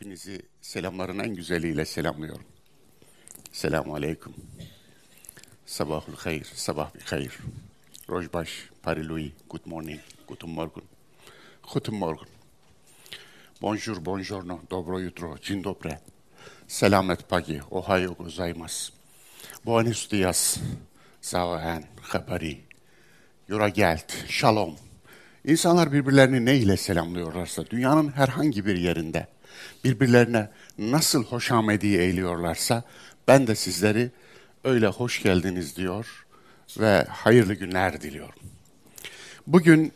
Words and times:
Hepinizi 0.00 0.42
selamların 0.60 1.18
en 1.18 1.34
güzeliyle 1.34 1.84
selamlıyorum. 1.84 2.44
Selamun 3.52 3.94
Aleyküm. 3.94 4.34
Sabahul 5.66 6.16
hayır, 6.16 6.46
sabah 6.54 6.94
bir 6.94 7.00
hayır. 7.00 7.38
Rojbaş, 8.10 8.70
parilui, 8.82 9.32
good 9.50 9.60
morning, 9.66 10.00
guten 10.28 10.50
morgen. 10.50 10.82
Guten 11.72 11.94
morgen. 11.94 12.28
Bonjour, 13.62 14.04
buongiorno, 14.04 14.60
dobro 14.70 15.00
jutro, 15.00 15.38
dzień 15.38 15.64
dobry. 15.64 15.98
Selamet 16.68 17.28
pagi, 17.28 17.60
ohayo 17.70 18.14
gozaimasu. 18.14 18.92
Buenos 19.64 20.10
dias, 20.10 20.56
zawahan, 21.20 21.84
habari. 22.02 22.60
Yura 23.48 23.68
gelt, 23.68 24.12
shalom. 24.28 24.76
İnsanlar 25.44 25.92
birbirlerini 25.92 26.44
ne 26.44 26.56
ile 26.56 26.76
selamlıyorlarsa, 26.76 27.66
dünyanın 27.66 28.08
herhangi 28.08 28.66
bir 28.66 28.76
yerinde 28.76 29.26
birbirlerine 29.84 30.50
nasıl 30.78 31.24
hoşamediği 31.24 31.98
eğiliyorlarsa, 31.98 32.82
ben 33.28 33.46
de 33.46 33.54
sizleri 33.54 34.10
öyle 34.64 34.86
hoş 34.86 35.22
geldiniz 35.22 35.76
diyor 35.76 36.26
ve 36.78 37.04
hayırlı 37.08 37.54
günler 37.54 38.00
diliyorum. 38.00 38.40
Bugün 39.46 39.92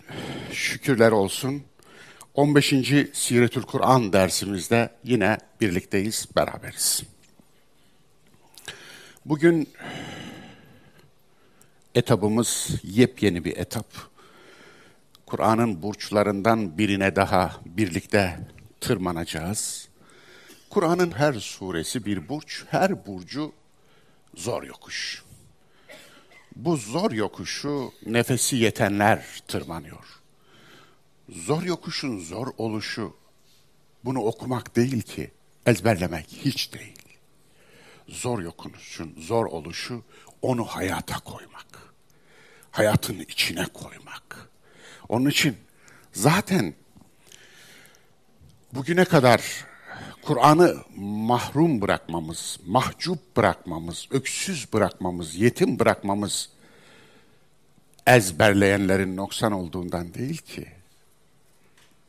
şükürler 0.52 1.12
olsun 1.12 1.62
15. 2.34 2.68
Siretül 3.12 3.62
Kur'an 3.62 4.12
dersimizde 4.12 4.90
yine 5.04 5.38
birlikteyiz, 5.60 6.28
beraberiz. 6.36 7.02
Bugün 9.24 9.68
etabımız 11.94 12.70
yepyeni 12.82 13.44
bir 13.44 13.56
etap. 13.56 13.86
Kur'an'ın 15.26 15.82
burçlarından 15.82 16.78
birine 16.78 17.16
daha 17.16 17.56
birlikte 17.66 18.38
tırmanacağız. 18.84 19.88
Kur'an'ın 20.70 21.10
her 21.10 21.34
suresi 21.34 22.04
bir 22.04 22.28
burç, 22.28 22.64
her 22.68 23.06
burcu 23.06 23.52
zor 24.34 24.62
yokuş. 24.62 25.22
Bu 26.56 26.76
zor 26.76 27.10
yokuşu 27.10 27.92
nefesi 28.06 28.56
yetenler 28.56 29.42
tırmanıyor. 29.48 30.04
Zor 31.28 31.62
yokuşun 31.62 32.20
zor 32.20 32.46
oluşu 32.58 33.16
bunu 34.04 34.20
okumak 34.20 34.76
değil 34.76 35.02
ki, 35.02 35.30
ezberlemek 35.66 36.26
hiç 36.44 36.72
değil. 36.72 37.02
Zor 38.08 38.42
yokuşun 38.42 39.14
zor 39.18 39.46
oluşu 39.46 40.02
onu 40.42 40.64
hayata 40.64 41.18
koymak. 41.18 41.94
Hayatın 42.70 43.18
içine 43.18 43.66
koymak. 43.66 44.50
Onun 45.08 45.30
için 45.30 45.56
zaten 46.12 46.74
bugüne 48.74 49.04
kadar 49.04 49.64
Kur'an'ı 50.22 50.76
mahrum 50.96 51.80
bırakmamız, 51.80 52.58
mahcup 52.66 53.36
bırakmamız, 53.36 54.08
öksüz 54.10 54.72
bırakmamız, 54.72 55.36
yetim 55.36 55.78
bırakmamız 55.78 56.48
ezberleyenlerin 58.06 59.16
noksan 59.16 59.52
olduğundan 59.52 60.14
değil 60.14 60.36
ki. 60.36 60.68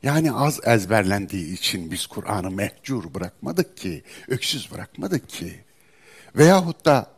Yani 0.04 0.32
az 0.32 0.60
ezberlendiği 0.68 1.54
için 1.54 1.92
biz 1.92 2.08
Kur'an'ı 2.08 2.52
mehcur 2.52 3.14
bırakmadık 3.14 3.78
ki, 3.78 4.04
öksüz 4.28 4.72
bırakmadık 4.72 5.30
ki. 5.30 5.64
Veyahut 6.36 6.86
da 6.86 7.12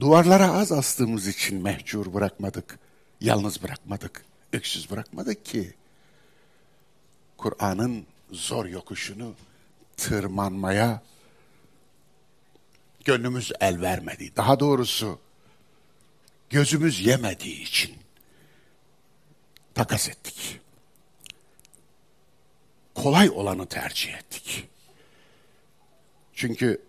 duvarlara 0.00 0.52
az 0.52 0.72
astığımız 0.72 1.26
için 1.26 1.62
mehcur 1.62 2.14
bırakmadık, 2.14 2.78
yalnız 3.20 3.62
bırakmadık, 3.62 4.24
öksüz 4.52 4.90
bırakmadık 4.90 5.44
ki. 5.44 5.74
Kur'an'ın 7.36 8.06
zor 8.30 8.66
yokuşunu 8.66 9.34
tırmanmaya 9.96 11.02
gönlümüz 13.04 13.52
el 13.60 13.80
vermedi. 13.80 14.32
Daha 14.36 14.60
doğrusu 14.60 15.18
gözümüz 16.50 17.06
yemediği 17.06 17.62
için 17.62 17.96
takas 19.74 20.08
ettik. 20.08 20.60
Kolay 22.94 23.30
olanı 23.30 23.66
tercih 23.66 24.14
ettik. 24.14 24.68
Çünkü 26.34 26.82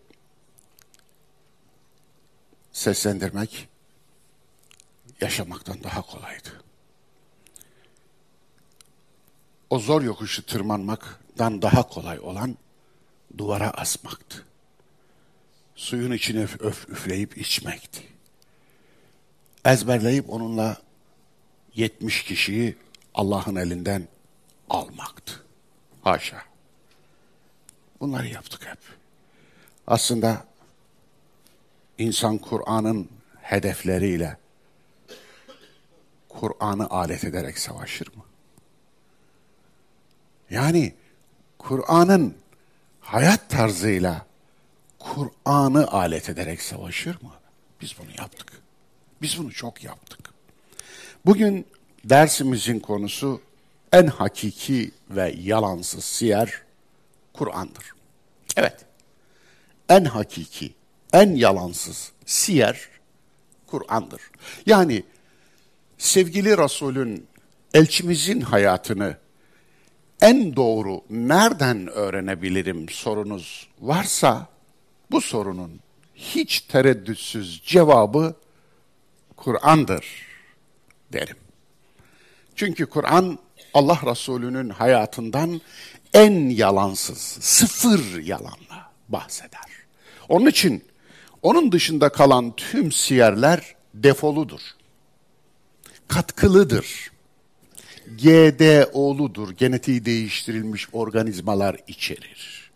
seslendirmek 2.72 3.70
yaşamaktan 5.22 5.84
daha 5.84 6.02
kolaydı. 6.02 6.64
O 9.70 9.80
zor 9.80 10.02
yokuşu 10.02 10.46
tırmanmaktan 11.38 11.62
daha 11.62 11.88
kolay 11.88 12.20
olan 12.20 12.58
duvara 13.38 13.70
asmaktı. 13.72 14.46
Suyun 15.76 16.12
içine 16.12 16.44
öf, 16.44 16.90
üfleyip 16.90 17.38
içmekti. 17.38 18.04
Ezberleyip 19.66 20.30
onunla 20.30 20.78
70 21.76 22.24
kişiyi 22.24 22.78
Allah'ın 23.14 23.56
elinden 23.56 24.08
almaktı. 24.70 25.44
Haşa. 26.02 26.44
Bunları 28.00 28.28
yaptık 28.28 28.68
hep. 28.68 28.80
Aslında 29.88 30.46
insan 31.98 32.38
Kur'an'ın 32.38 33.10
hedefleriyle 33.42 34.38
Kur'an'ı 36.30 36.90
alet 36.90 37.24
ederek 37.24 37.58
savaşır 37.60 38.08
mı? 38.16 38.24
Yani 40.50 40.94
Kur'an'ın 41.68 42.36
hayat 43.00 43.50
tarzıyla 43.50 44.26
Kur'an'ı 45.00 45.88
alet 45.88 46.30
ederek 46.30 46.62
savaşır 46.62 47.22
mı? 47.22 47.32
Biz 47.82 47.96
bunu 48.00 48.10
yaptık. 48.18 48.52
Biz 49.22 49.38
bunu 49.38 49.52
çok 49.52 49.84
yaptık. 49.84 50.20
Bugün 51.26 51.66
dersimizin 52.04 52.80
konusu 52.80 53.42
en 53.92 54.08
hakiki 54.08 54.92
ve 55.10 55.36
yalansız 55.40 56.04
siyer 56.04 56.62
Kur'an'dır. 57.34 57.86
Evet, 58.58 58.86
en 59.90 60.06
hakiki, 60.06 60.74
en 61.14 61.36
yalansız 61.36 62.12
siyer 62.26 62.90
Kur'an'dır. 63.66 64.22
Yani 64.66 65.04
sevgili 65.98 66.58
Resul'ün, 66.58 67.28
elçimizin 67.74 68.42
hayatını 68.42 69.18
en 70.22 70.56
doğru 70.56 71.02
nereden 71.10 71.88
öğrenebilirim 71.88 72.90
sorunuz 72.90 73.68
varsa 73.80 74.48
bu 75.12 75.22
sorunun 75.22 75.80
hiç 76.16 76.62
tereddütsüz 76.62 77.62
cevabı 77.66 78.36
Kur'an'dır 79.36 80.06
derim. 81.14 81.38
Çünkü 82.56 82.86
Kur'an 82.86 83.40
Allah 83.74 84.00
Resulü'nün 84.06 84.70
hayatından 84.70 85.62
en 86.14 86.50
yalansız, 86.50 87.18
sıfır 87.42 88.24
yalanla 88.24 88.92
bahseder. 89.10 89.68
Onun 90.30 90.46
için 90.46 90.84
onun 91.42 91.72
dışında 91.72 92.10
kalan 92.10 92.56
tüm 92.56 92.92
siyerler 92.92 93.76
defoludur. 93.94 94.62
Katkılıdır. 96.08 97.12
GDO'ludur. 98.16 99.52
Genetiği 99.52 100.06
değiştirilmiş 100.06 100.88
organizmalar 100.92 101.78
içerir. 101.88 102.72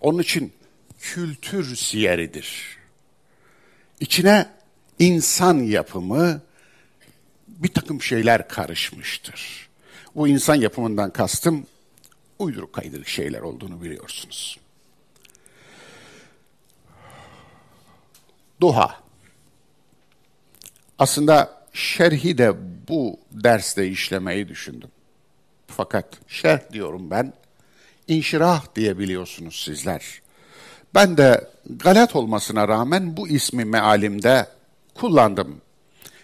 Onun 0.00 0.18
için 0.18 0.52
kültür 1.00 1.76
siyeridir. 1.76 2.78
İçine 4.00 4.48
insan 4.98 5.58
yapımı 5.58 6.42
bir 7.48 7.68
takım 7.68 8.02
şeyler 8.02 8.48
karışmıştır. 8.48 9.68
Bu 10.14 10.28
insan 10.28 10.54
yapımından 10.54 11.10
kastım 11.10 11.66
uyduruk 12.38 12.72
kaydırık 12.72 13.08
şeyler 13.08 13.40
olduğunu 13.40 13.82
biliyorsunuz. 13.82 14.58
Duha. 18.60 19.00
Aslında 20.98 21.57
şerhi 21.72 22.38
de 22.38 22.52
bu 22.88 23.20
derste 23.32 23.88
işlemeyi 23.88 24.48
düşündüm. 24.48 24.90
Fakat 25.66 26.06
şerh 26.28 26.72
diyorum 26.72 27.10
ben, 27.10 27.32
inşirah 28.08 28.74
diyebiliyorsunuz 28.76 29.62
sizler. 29.64 30.20
Ben 30.94 31.16
de 31.16 31.50
galat 31.70 32.16
olmasına 32.16 32.68
rağmen 32.68 33.16
bu 33.16 33.28
ismi 33.28 33.64
mealimde 33.64 34.46
kullandım. 34.94 35.60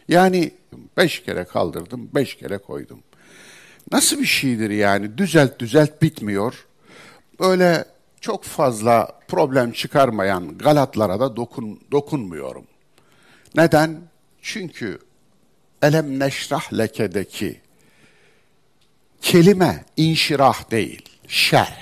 Yani 0.08 0.50
beş 0.96 1.22
kere 1.22 1.44
kaldırdım, 1.44 2.10
beş 2.14 2.36
kere 2.36 2.58
koydum. 2.58 3.02
Nasıl 3.92 4.18
bir 4.18 4.26
şeydir 4.26 4.70
yani? 4.70 5.18
Düzelt 5.18 5.58
düzelt 5.58 6.02
bitmiyor. 6.02 6.66
Böyle 7.40 7.84
çok 8.20 8.44
fazla 8.44 9.20
problem 9.28 9.72
çıkarmayan 9.72 10.58
galatlara 10.58 11.20
da 11.20 11.36
dokun, 11.36 11.80
dokunmuyorum. 11.92 12.64
Neden? 13.56 14.00
Çünkü 14.42 14.98
Elem 15.84 16.18
neşrah 16.18 16.72
lekedeki 16.72 17.60
Kelime 19.22 19.84
inşirah 19.96 20.70
değil, 20.70 21.02
şerh. 21.28 21.78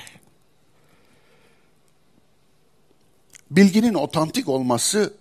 Bilginin 3.51 3.95
otantik 3.95 4.49
olması 4.49 5.15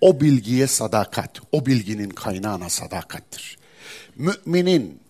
o 0.00 0.20
bilgiye 0.20 0.66
sadakat, 0.66 1.40
o 1.52 1.66
bilginin 1.66 2.10
kaynağına 2.10 2.68
sadakattir. 2.68 3.58
Müminin, 4.16 5.00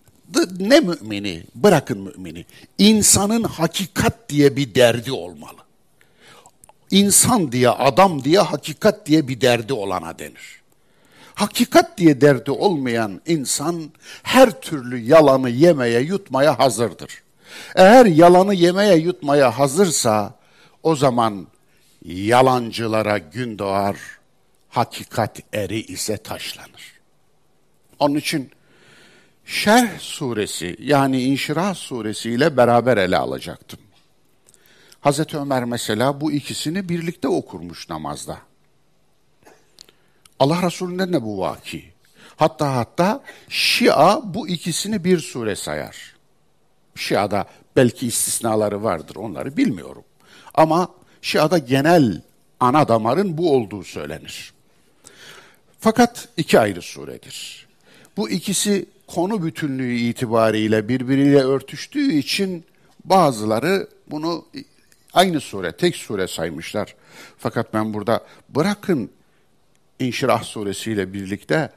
ne 0.59 0.79
mümini, 0.79 1.43
bırakın 1.55 1.99
mümini, 1.99 2.45
insanın 2.77 3.43
hakikat 3.43 4.29
diye 4.29 4.55
bir 4.55 4.75
derdi 4.75 5.11
olmalı. 5.11 5.61
İnsan 6.91 7.51
diye, 7.51 7.69
adam 7.69 8.23
diye, 8.23 8.39
hakikat 8.39 9.05
diye 9.05 9.27
bir 9.27 9.41
derdi 9.41 9.73
olana 9.73 10.19
denir. 10.19 10.56
Hakikat 11.37 11.97
diye 11.97 12.21
derdi 12.21 12.51
olmayan 12.51 13.21
insan 13.25 13.91
her 14.23 14.61
türlü 14.61 14.97
yalanı 14.97 15.49
yemeye, 15.49 15.99
yutmaya 16.01 16.59
hazırdır. 16.59 17.23
Eğer 17.75 18.05
yalanı 18.05 18.53
yemeye, 18.53 18.95
yutmaya 18.95 19.59
hazırsa 19.59 20.33
o 20.83 20.95
zaman 20.95 21.47
yalancılara 22.05 23.17
gün 23.17 23.59
doğar, 23.59 23.97
hakikat 24.69 25.39
eri 25.53 25.79
ise 25.81 26.17
taşlanır. 26.17 26.99
Onun 27.99 28.15
için 28.15 28.51
Şerh 29.45 29.99
suresi 29.99 30.75
yani 30.79 31.23
İnşirah 31.23 31.75
suresi 31.75 32.31
ile 32.31 32.57
beraber 32.57 32.97
ele 32.97 33.17
alacaktım. 33.17 33.79
Hazreti 34.99 35.37
Ömer 35.37 35.63
mesela 35.63 36.21
bu 36.21 36.31
ikisini 36.31 36.89
birlikte 36.89 37.27
okurmuş 37.27 37.89
namazda. 37.89 38.46
Allah 40.39 40.61
Resulü'nde 40.61 41.11
ne 41.11 41.21
bu 41.21 41.39
vaki? 41.39 41.83
Hatta 42.35 42.75
hatta 42.75 43.23
Şia 43.49 44.33
bu 44.33 44.47
ikisini 44.47 45.03
bir 45.03 45.19
sure 45.19 45.55
sayar. 45.55 46.15
Şia'da 46.95 47.45
belki 47.75 48.07
istisnaları 48.07 48.83
vardır 48.83 49.15
onları 49.15 49.57
bilmiyorum. 49.57 50.03
Ama 50.53 50.89
Şia'da 51.21 51.57
genel 51.57 52.21
ana 52.59 52.87
damarın 52.87 53.37
bu 53.37 53.55
olduğu 53.55 53.83
söylenir. 53.83 54.53
Fakat 55.79 56.27
iki 56.37 56.59
ayrı 56.59 56.81
suredir. 56.81 57.67
Bu 58.17 58.29
ikisi 58.29 58.85
konu 59.07 59.43
bütünlüğü 59.43 59.95
itibariyle 59.95 60.89
birbiriyle 60.89 61.39
örtüştüğü 61.39 62.13
için 62.13 62.65
bazıları 63.05 63.87
bunu 64.11 64.45
aynı 65.13 65.41
sure, 65.41 65.71
tek 65.71 65.95
sure 65.95 66.27
saymışlar. 66.27 66.95
Fakat 67.37 67.73
ben 67.73 67.93
burada 67.93 68.25
bırakın 68.49 69.09
İnşirah 69.99 70.43
suresiyle 70.43 71.13
birlikte 71.13 71.71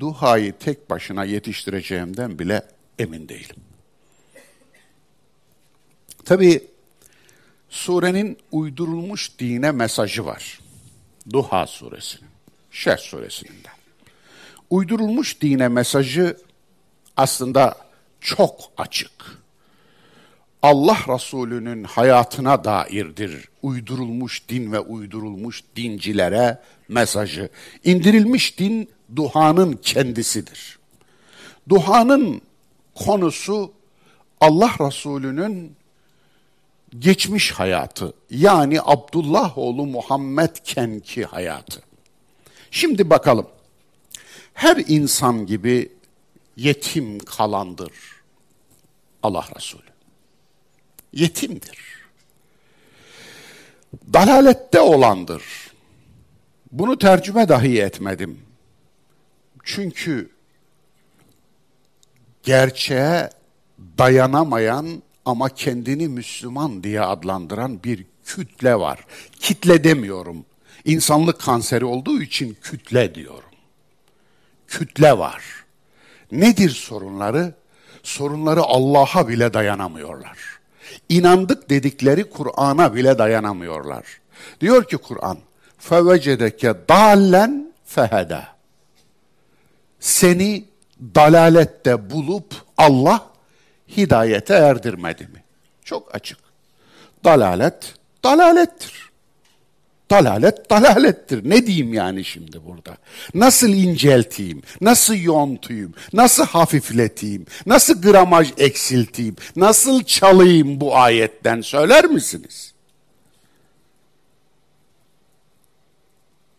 duhayı 0.00 0.52
tek 0.58 0.90
başına 0.90 1.24
yetiştireceğimden 1.24 2.38
bile 2.38 2.62
emin 2.98 3.28
değilim. 3.28 3.56
Tabi 6.24 6.64
surenin 7.68 8.38
uydurulmuş 8.52 9.38
dine 9.38 9.72
mesajı 9.72 10.26
var. 10.26 10.60
Duha 11.32 11.66
suresinin, 11.66 12.30
Şer 12.70 12.96
suresinin 12.96 13.64
de. 13.64 13.68
Uydurulmuş 14.70 15.40
dine 15.40 15.68
mesajı 15.68 16.36
aslında 17.16 17.78
çok 18.20 18.72
açık. 18.76 19.43
Allah 20.64 20.98
Resulü'nün 21.08 21.84
hayatına 21.84 22.64
dairdir 22.64 23.48
uydurulmuş 23.62 24.48
din 24.48 24.72
ve 24.72 24.80
uydurulmuş 24.80 25.64
dincilere 25.76 26.60
mesajı. 26.88 27.48
İndirilmiş 27.84 28.58
din 28.58 28.90
duhanın 29.16 29.72
kendisidir. 29.72 30.78
Duhanın 31.68 32.42
konusu 32.94 33.72
Allah 34.40 34.70
Resulü'nün 34.80 35.76
geçmiş 36.98 37.50
hayatı 37.50 38.12
yani 38.30 38.78
Abdullah 38.82 39.58
oğlu 39.58 39.86
Muhammed 39.86 40.56
kenki 40.64 41.24
hayatı. 41.24 41.82
Şimdi 42.70 43.10
bakalım. 43.10 43.46
Her 44.54 44.76
insan 44.76 45.46
gibi 45.46 45.92
yetim 46.56 47.18
kalandır 47.18 47.92
Allah 49.22 49.44
Resulü. 49.56 49.93
Yetimdir. 51.14 51.78
Dalalette 54.12 54.80
olandır. 54.80 55.42
Bunu 56.72 56.98
tercüme 56.98 57.48
dahi 57.48 57.82
etmedim. 57.82 58.40
Çünkü 59.64 60.30
gerçeğe 62.42 63.30
dayanamayan 63.98 65.02
ama 65.24 65.48
kendini 65.48 66.08
Müslüman 66.08 66.84
diye 66.84 67.00
adlandıran 67.00 67.84
bir 67.84 68.06
kütle 68.24 68.74
var. 68.74 69.06
Kitle 69.40 69.84
demiyorum. 69.84 70.46
İnsanlık 70.84 71.40
kanseri 71.40 71.84
olduğu 71.84 72.22
için 72.22 72.56
kütle 72.62 73.14
diyorum. 73.14 73.50
Kütle 74.66 75.18
var 75.18 75.64
Nedir 76.32 76.70
sorunları? 76.70 77.54
Sorunları 78.02 78.60
Allah'a 78.60 79.28
bile 79.28 79.54
dayanamıyorlar. 79.54 80.38
İnandık 81.09 81.69
dedikleri 81.69 82.29
Kur'an'a 82.29 82.95
bile 82.95 83.17
dayanamıyorlar. 83.17 84.05
Diyor 84.61 84.83
ki 84.83 84.97
Kur'an, 84.97 85.37
فَوَجَدَكَ 85.89 86.85
دَالًا 86.87 87.63
فَهَدَى 87.95 88.41
Seni 89.99 90.65
dalalette 91.01 92.09
bulup 92.09 92.55
Allah 92.77 93.29
hidayete 93.97 94.53
erdirmedi 94.53 95.23
mi? 95.23 95.43
Çok 95.83 96.15
açık. 96.15 96.37
Dalalet, 97.23 97.93
dalalettir. 98.23 99.02
Dalalet 100.10 100.70
dalalettir. 100.70 101.50
Ne 101.50 101.66
diyeyim 101.66 101.94
yani 101.94 102.24
şimdi 102.24 102.64
burada? 102.66 102.96
Nasıl 103.34 103.68
incelteyim? 103.68 104.62
Nasıl 104.80 105.14
yontuyum? 105.14 105.94
Nasıl 106.12 106.46
hafifleteyim? 106.46 107.46
Nasıl 107.66 108.02
gramaj 108.02 108.52
eksilteyim? 108.58 109.36
Nasıl 109.56 110.04
çalayım 110.04 110.80
bu 110.80 110.96
ayetten 110.96 111.60
söyler 111.60 112.04
misiniz? 112.04 112.74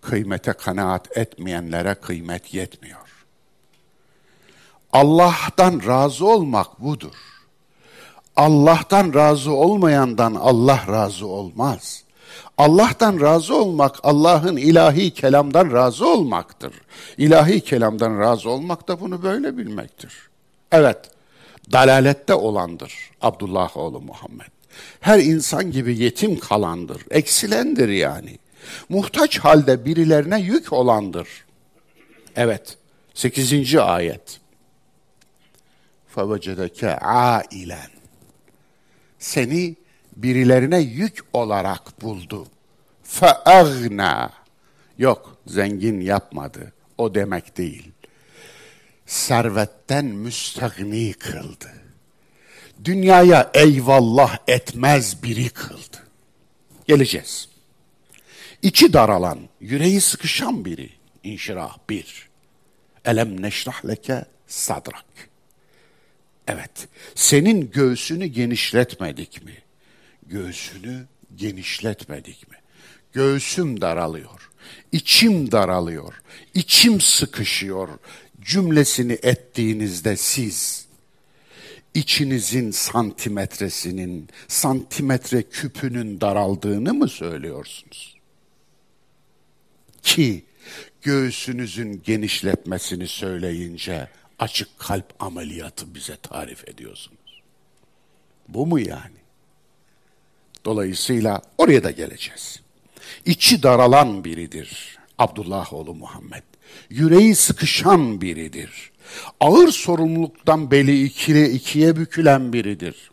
Kıymete 0.01 0.53
kanaat 0.53 1.17
etmeyenlere 1.17 1.95
kıymet 1.95 2.53
yetmiyor. 2.53 3.25
Allah'tan 4.93 5.81
razı 5.87 6.25
olmak 6.27 6.81
budur. 6.81 7.15
Allah'tan 8.35 9.13
razı 9.13 9.51
olmayandan 9.51 10.35
Allah 10.35 10.85
razı 10.87 11.27
olmaz.'' 11.27 12.04
Allah'tan 12.58 13.20
razı 13.20 13.56
olmak, 13.56 13.96
Allah'ın 14.02 14.56
ilahi 14.56 15.10
kelamdan 15.10 15.72
razı 15.72 16.08
olmaktır. 16.08 16.72
İlahi 17.18 17.60
kelamdan 17.60 18.20
razı 18.20 18.50
olmak 18.50 18.88
da 18.88 19.00
bunu 19.00 19.22
böyle 19.22 19.56
bilmektir. 19.56 20.12
Evet, 20.72 20.98
dalalette 21.72 22.34
olandır 22.34 23.10
Abdullah 23.20 23.76
oğlu 23.76 24.00
Muhammed. 24.00 24.46
Her 25.00 25.18
insan 25.18 25.70
gibi 25.70 25.98
yetim 25.98 26.38
kalandır, 26.38 27.02
eksilendir 27.10 27.88
yani. 27.88 28.38
Muhtaç 28.88 29.38
halde 29.38 29.84
birilerine 29.84 30.40
yük 30.40 30.72
olandır. 30.72 31.28
Evet, 32.36 32.76
8. 33.14 33.76
ayet. 33.76 34.40
فَوَجَدَكَ 36.16 36.98
ailen. 37.00 37.90
Seni 39.18 39.76
birilerine 40.15 40.79
yük 40.79 41.19
olarak 41.33 42.01
buldu. 42.01 42.47
Feagna. 43.03 44.31
Yok, 44.97 45.37
zengin 45.47 46.01
yapmadı. 46.01 46.73
O 46.97 47.15
demek 47.15 47.57
değil. 47.57 47.91
Servetten 49.05 50.05
müstagni 50.05 51.13
kıldı. 51.13 51.71
Dünyaya 52.83 53.51
eyvallah 53.53 54.37
etmez 54.47 55.23
biri 55.23 55.49
kıldı. 55.49 55.97
Geleceğiz. 56.87 57.49
İçi 58.61 58.93
daralan, 58.93 59.39
yüreği 59.59 60.01
sıkışan 60.01 60.65
biri. 60.65 60.89
İnşirah 61.23 61.77
bir. 61.89 62.29
Elem 63.05 63.41
neşrah 63.41 63.85
leke 63.85 64.25
sadrak. 64.47 65.05
Evet, 66.47 66.87
senin 67.15 67.71
göğsünü 67.71 68.25
genişletmedik 68.25 69.45
mi? 69.45 69.64
Göğsünü 70.25 71.05
genişletmedik 71.35 72.51
mi? 72.51 72.57
Göğsüm 73.13 73.81
daralıyor, 73.81 74.51
içim 74.91 75.51
daralıyor, 75.51 76.21
içim 76.53 77.01
sıkışıyor 77.01 77.89
cümlesini 78.41 79.13
ettiğinizde 79.23 80.17
siz 80.17 80.85
içinizin 81.93 82.71
santimetresinin, 82.71 84.29
santimetre 84.47 85.43
küpünün 85.43 86.21
daraldığını 86.21 86.93
mı 86.93 87.07
söylüyorsunuz? 87.07 88.17
Ki 90.01 90.45
göğsünüzün 91.01 92.01
genişletmesini 92.03 93.07
söyleyince 93.07 94.07
açık 94.39 94.79
kalp 94.79 95.23
ameliyatı 95.23 95.95
bize 95.95 96.17
tarif 96.17 96.67
ediyorsunuz. 96.67 97.41
Bu 98.47 98.65
mu 98.65 98.79
yani? 98.79 99.14
Dolayısıyla 100.65 101.41
oraya 101.57 101.83
da 101.83 101.91
geleceğiz. 101.91 102.61
İçi 103.25 103.63
daralan 103.63 104.23
biridir 104.23 104.97
Abdullah 105.17 105.73
oğlu 105.73 105.95
Muhammed. 105.95 106.43
Yüreği 106.89 107.35
sıkışan 107.35 108.21
biridir. 108.21 108.91
Ağır 109.39 109.67
sorumluluktan 109.67 110.71
beli 110.71 111.03
ikili 111.03 111.49
ikiye 111.49 111.95
bükülen 111.95 112.53
biridir. 112.53 113.11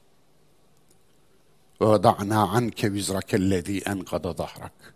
Ve 1.81 2.03
da'na 2.03 2.49
anke 2.49 2.93
vizrakellezî 2.93 3.83
enkada 3.87 4.39
dahrak. 4.39 4.95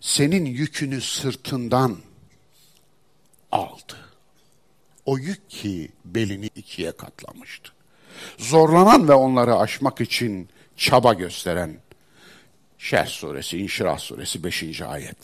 Senin 0.00 0.44
yükünü 0.44 1.00
sırtından 1.00 1.96
aldı. 3.52 3.96
O 5.04 5.18
yük 5.18 5.50
ki 5.50 5.88
belini 6.04 6.50
ikiye 6.56 6.92
katlamıştı. 6.92 7.72
Zorlanan 8.38 9.08
ve 9.08 9.14
onları 9.14 9.56
aşmak 9.56 10.00
için 10.00 10.48
çaba 10.76 11.14
gösteren 11.14 11.76
Şerh 12.78 13.06
suresi, 13.06 13.58
İnşirah 13.58 13.98
suresi 13.98 14.44
5. 14.44 14.82
ayet. 14.82 15.16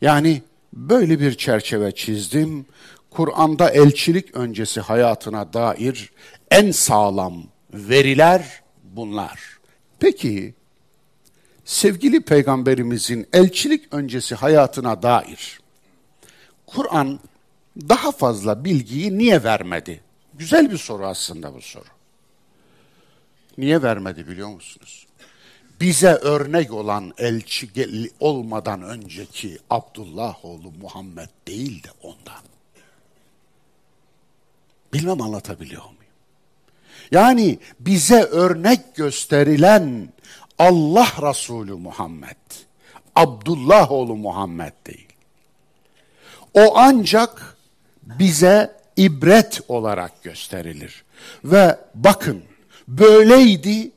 Yani 0.00 0.42
böyle 0.72 1.20
bir 1.20 1.34
çerçeve 1.34 1.94
çizdim. 1.94 2.66
Kur'an'da 3.10 3.70
elçilik 3.70 4.36
öncesi 4.36 4.80
hayatına 4.80 5.52
dair 5.52 6.10
en 6.50 6.70
sağlam 6.70 7.44
veriler 7.72 8.62
bunlar. 8.82 9.58
Peki 10.00 10.54
sevgili 11.64 12.20
peygamberimizin 12.20 13.28
elçilik 13.32 13.94
öncesi 13.94 14.34
hayatına 14.34 15.02
dair 15.02 15.60
Kur'an 16.66 17.20
daha 17.88 18.12
fazla 18.12 18.64
bilgiyi 18.64 19.18
niye 19.18 19.44
vermedi? 19.44 20.00
Güzel 20.34 20.70
bir 20.70 20.78
soru 20.78 21.06
aslında 21.06 21.54
bu 21.54 21.60
soru. 21.60 21.97
Niye 23.58 23.82
vermedi 23.82 24.28
biliyor 24.28 24.48
musunuz? 24.48 25.06
Bize 25.80 26.08
örnek 26.08 26.72
olan 26.72 27.12
elçi 27.18 27.68
olmadan 28.20 28.82
önceki 28.82 29.58
Abdullah 29.70 30.44
oğlu 30.44 30.72
Muhammed 30.80 31.28
değil 31.46 31.82
de 31.82 31.88
ondan. 32.02 32.42
Bilmem 34.92 35.22
anlatabiliyor 35.22 35.82
muyum? 35.82 35.98
Yani 37.10 37.58
bize 37.80 38.22
örnek 38.22 38.96
gösterilen 38.96 40.12
Allah 40.58 41.08
Resulü 41.22 41.74
Muhammed. 41.74 42.36
Abdullah 43.16 43.92
oğlu 43.92 44.16
Muhammed 44.16 44.72
değil. 44.86 45.08
O 46.54 46.76
ancak 46.76 47.56
bize 48.02 48.76
ibret 48.96 49.60
olarak 49.68 50.22
gösterilir. 50.22 51.04
Ve 51.44 51.78
bakın 51.94 52.42
böyleydi 52.88 53.90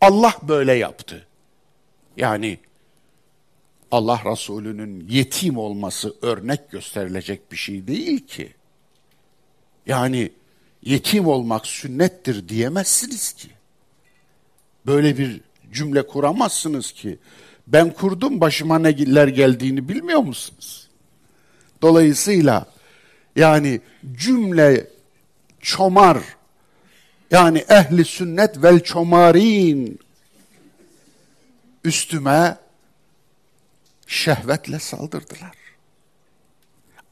Allah 0.00 0.34
böyle 0.42 0.72
yaptı. 0.72 1.26
Yani 2.16 2.58
Allah 3.90 4.20
Resulü'nün 4.32 5.08
yetim 5.08 5.58
olması 5.58 6.14
örnek 6.22 6.70
gösterilecek 6.70 7.52
bir 7.52 7.56
şey 7.56 7.86
değil 7.86 8.26
ki. 8.26 8.52
Yani 9.86 10.32
yetim 10.82 11.26
olmak 11.26 11.66
sünnettir 11.66 12.48
diyemezsiniz 12.48 13.32
ki. 13.32 13.48
Böyle 14.86 15.18
bir 15.18 15.40
cümle 15.72 16.06
kuramazsınız 16.06 16.92
ki. 16.92 17.18
Ben 17.66 17.90
kurdum 17.90 18.40
başıma 18.40 18.78
neler 18.78 19.28
geldiğini 19.28 19.88
bilmiyor 19.88 20.20
musunuz? 20.20 20.88
Dolayısıyla 21.82 22.66
yani 23.36 23.80
cümle 24.12 24.86
çomar 25.60 26.18
yani 27.30 27.58
ehli 27.58 28.04
sünnet 28.04 28.62
vel 28.62 28.80
çomarin 28.80 29.98
üstüme 31.84 32.58
şehvetle 34.06 34.78
saldırdılar. 34.78 35.56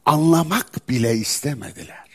Anlamak 0.05 0.89
bile 0.89 1.15
istemediler. 1.15 2.07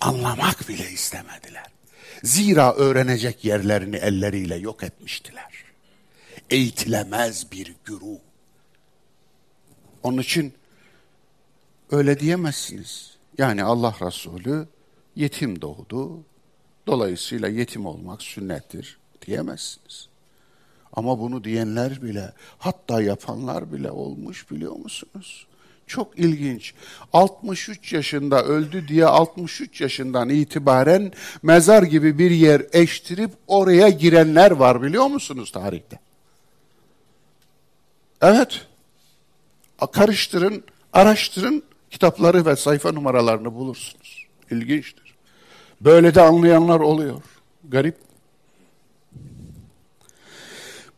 Anlamak 0.00 0.68
bile 0.68 0.90
istemediler. 0.90 1.66
Zira 2.22 2.74
öğrenecek 2.74 3.44
yerlerini 3.44 3.96
elleriyle 3.96 4.56
yok 4.56 4.82
etmiştiler. 4.82 5.64
Eğitilemez 6.50 7.52
bir 7.52 7.74
güruh. 7.84 8.18
Onun 10.02 10.18
için 10.18 10.54
öyle 11.90 12.20
diyemezsiniz. 12.20 13.16
Yani 13.38 13.64
Allah 13.64 13.96
Resulü 14.00 14.68
yetim 15.16 15.60
doğdu. 15.60 16.20
Dolayısıyla 16.86 17.48
yetim 17.48 17.86
olmak 17.86 18.22
sünnettir 18.22 18.98
diyemezsiniz. 19.26 20.08
Ama 20.92 21.18
bunu 21.18 21.44
diyenler 21.44 22.02
bile, 22.02 22.32
hatta 22.58 23.02
yapanlar 23.02 23.72
bile 23.72 23.90
olmuş 23.90 24.50
biliyor 24.50 24.76
musunuz? 24.76 25.46
Çok 25.86 26.18
ilginç. 26.18 26.74
63 27.12 27.92
yaşında 27.92 28.44
öldü 28.44 28.88
diye 28.88 29.06
63 29.06 29.80
yaşından 29.80 30.28
itibaren 30.28 31.12
mezar 31.42 31.82
gibi 31.82 32.18
bir 32.18 32.30
yer 32.30 32.62
eştirip 32.72 33.30
oraya 33.46 33.88
girenler 33.88 34.50
var 34.50 34.82
biliyor 34.82 35.06
musunuz 35.06 35.52
tarihte? 35.52 35.98
Evet. 38.22 38.66
Karıştırın, 39.92 40.64
araştırın, 40.92 41.62
kitapları 41.90 42.46
ve 42.46 42.56
sayfa 42.56 42.92
numaralarını 42.92 43.54
bulursunuz. 43.54 44.21
İlginçtir. 44.50 45.14
Böyle 45.80 46.14
de 46.14 46.20
anlayanlar 46.20 46.80
oluyor. 46.80 47.22
Garip. 47.68 47.96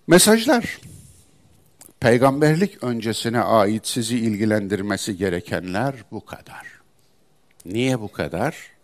Mesajlar. 0.07 0.79
Peygamberlik 2.01 2.83
öncesine 2.85 3.41
ait 3.41 3.87
sizi 3.87 4.19
ilgilendirmesi 4.19 5.17
gerekenler 5.17 5.95
bu 6.11 6.25
kadar. 6.25 6.67
Niye 7.65 8.01
bu 8.01 8.13
kadar? 8.13 8.75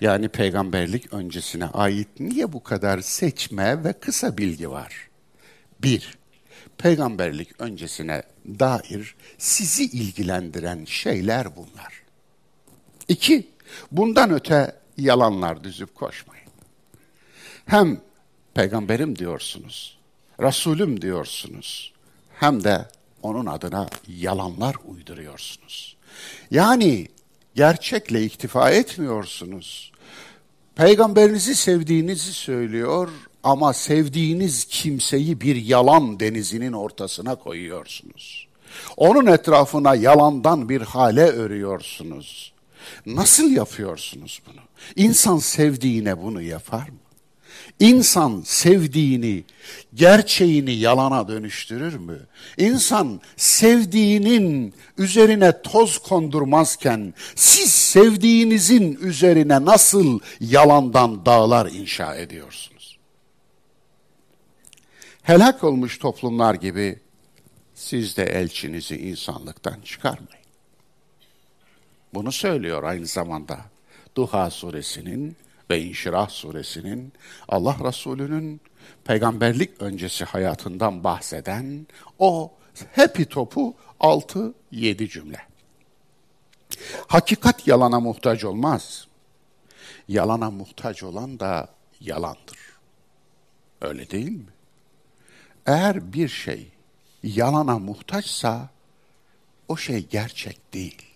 Yani 0.00 0.28
peygamberlik 0.28 1.12
öncesine 1.12 1.64
ait 1.64 2.08
niye 2.20 2.52
bu 2.52 2.62
kadar 2.62 3.00
seçme 3.00 3.84
ve 3.84 3.92
kısa 3.92 4.38
bilgi 4.38 4.70
var? 4.70 5.08
Bir, 5.82 6.18
peygamberlik 6.78 7.60
öncesine 7.60 8.22
dair 8.46 9.14
sizi 9.38 9.84
ilgilendiren 9.84 10.84
şeyler 10.84 11.56
bunlar. 11.56 12.02
İki, 13.08 13.48
bundan 13.92 14.30
öte 14.30 14.76
yalanlar 14.96 15.64
düzüp 15.64 15.94
koşmayın. 15.94 16.44
Hem 17.66 18.00
peygamberim 18.54 19.18
diyorsunuz, 19.18 19.98
Resulüm 20.40 21.02
diyorsunuz, 21.02 21.92
hem 22.34 22.64
de 22.64 22.88
onun 23.22 23.46
adına 23.46 23.88
yalanlar 24.08 24.76
uyduruyorsunuz. 24.88 25.96
Yani 26.50 27.08
gerçekle 27.54 28.24
iktifa 28.24 28.70
etmiyorsunuz. 28.70 29.92
Peygamberinizi 30.76 31.54
sevdiğinizi 31.54 32.32
söylüyor 32.32 33.08
ama 33.42 33.72
sevdiğiniz 33.72 34.64
kimseyi 34.64 35.40
bir 35.40 35.56
yalan 35.56 36.20
denizinin 36.20 36.72
ortasına 36.72 37.34
koyuyorsunuz. 37.34 38.48
Onun 38.96 39.26
etrafına 39.26 39.94
yalandan 39.94 40.68
bir 40.68 40.80
hale 40.80 41.24
örüyorsunuz. 41.24 42.53
Nasıl 43.06 43.50
yapıyorsunuz 43.50 44.42
bunu? 44.46 44.60
İnsan 44.96 45.38
sevdiğine 45.38 46.22
bunu 46.22 46.42
yapar 46.42 46.88
mı? 46.88 46.98
İnsan 47.80 48.42
sevdiğini, 48.44 49.44
gerçeğini 49.94 50.72
yalana 50.74 51.28
dönüştürür 51.28 51.94
mü? 51.94 52.26
İnsan 52.58 53.20
sevdiğinin 53.36 54.74
üzerine 54.98 55.62
toz 55.62 55.98
kondurmazken 55.98 57.14
siz 57.34 57.70
sevdiğinizin 57.70 58.98
üzerine 59.02 59.64
nasıl 59.64 60.20
yalandan 60.40 61.26
dağlar 61.26 61.66
inşa 61.66 62.14
ediyorsunuz? 62.14 62.98
Helak 65.22 65.64
olmuş 65.64 65.98
toplumlar 65.98 66.54
gibi 66.54 66.98
siz 67.74 68.16
de 68.16 68.24
elçinizi 68.24 68.96
insanlıktan 68.96 69.80
çıkarmayın. 69.84 70.43
Bunu 72.14 72.32
söylüyor 72.32 72.82
aynı 72.82 73.06
zamanda 73.06 73.60
Duha 74.14 74.50
suresinin 74.50 75.36
ve 75.70 75.82
İnşirah 75.82 76.28
suresinin 76.28 77.12
Allah 77.48 77.76
Resulü'nün 77.84 78.60
peygamberlik 79.04 79.82
öncesi 79.82 80.24
hayatından 80.24 81.04
bahseden 81.04 81.86
o 82.18 82.52
hepi 82.92 83.24
topu 83.24 83.74
6-7 84.00 85.08
cümle. 85.08 85.40
Hakikat 87.06 87.66
yalana 87.66 88.00
muhtaç 88.00 88.44
olmaz. 88.44 89.06
Yalana 90.08 90.50
muhtaç 90.50 91.02
olan 91.02 91.40
da 91.40 91.68
yalandır. 92.00 92.58
Öyle 93.80 94.10
değil 94.10 94.30
mi? 94.30 94.52
Eğer 95.66 96.12
bir 96.12 96.28
şey 96.28 96.72
yalana 97.22 97.78
muhtaçsa 97.78 98.68
o 99.68 99.76
şey 99.76 100.08
gerçek 100.08 100.74
değil. 100.74 101.13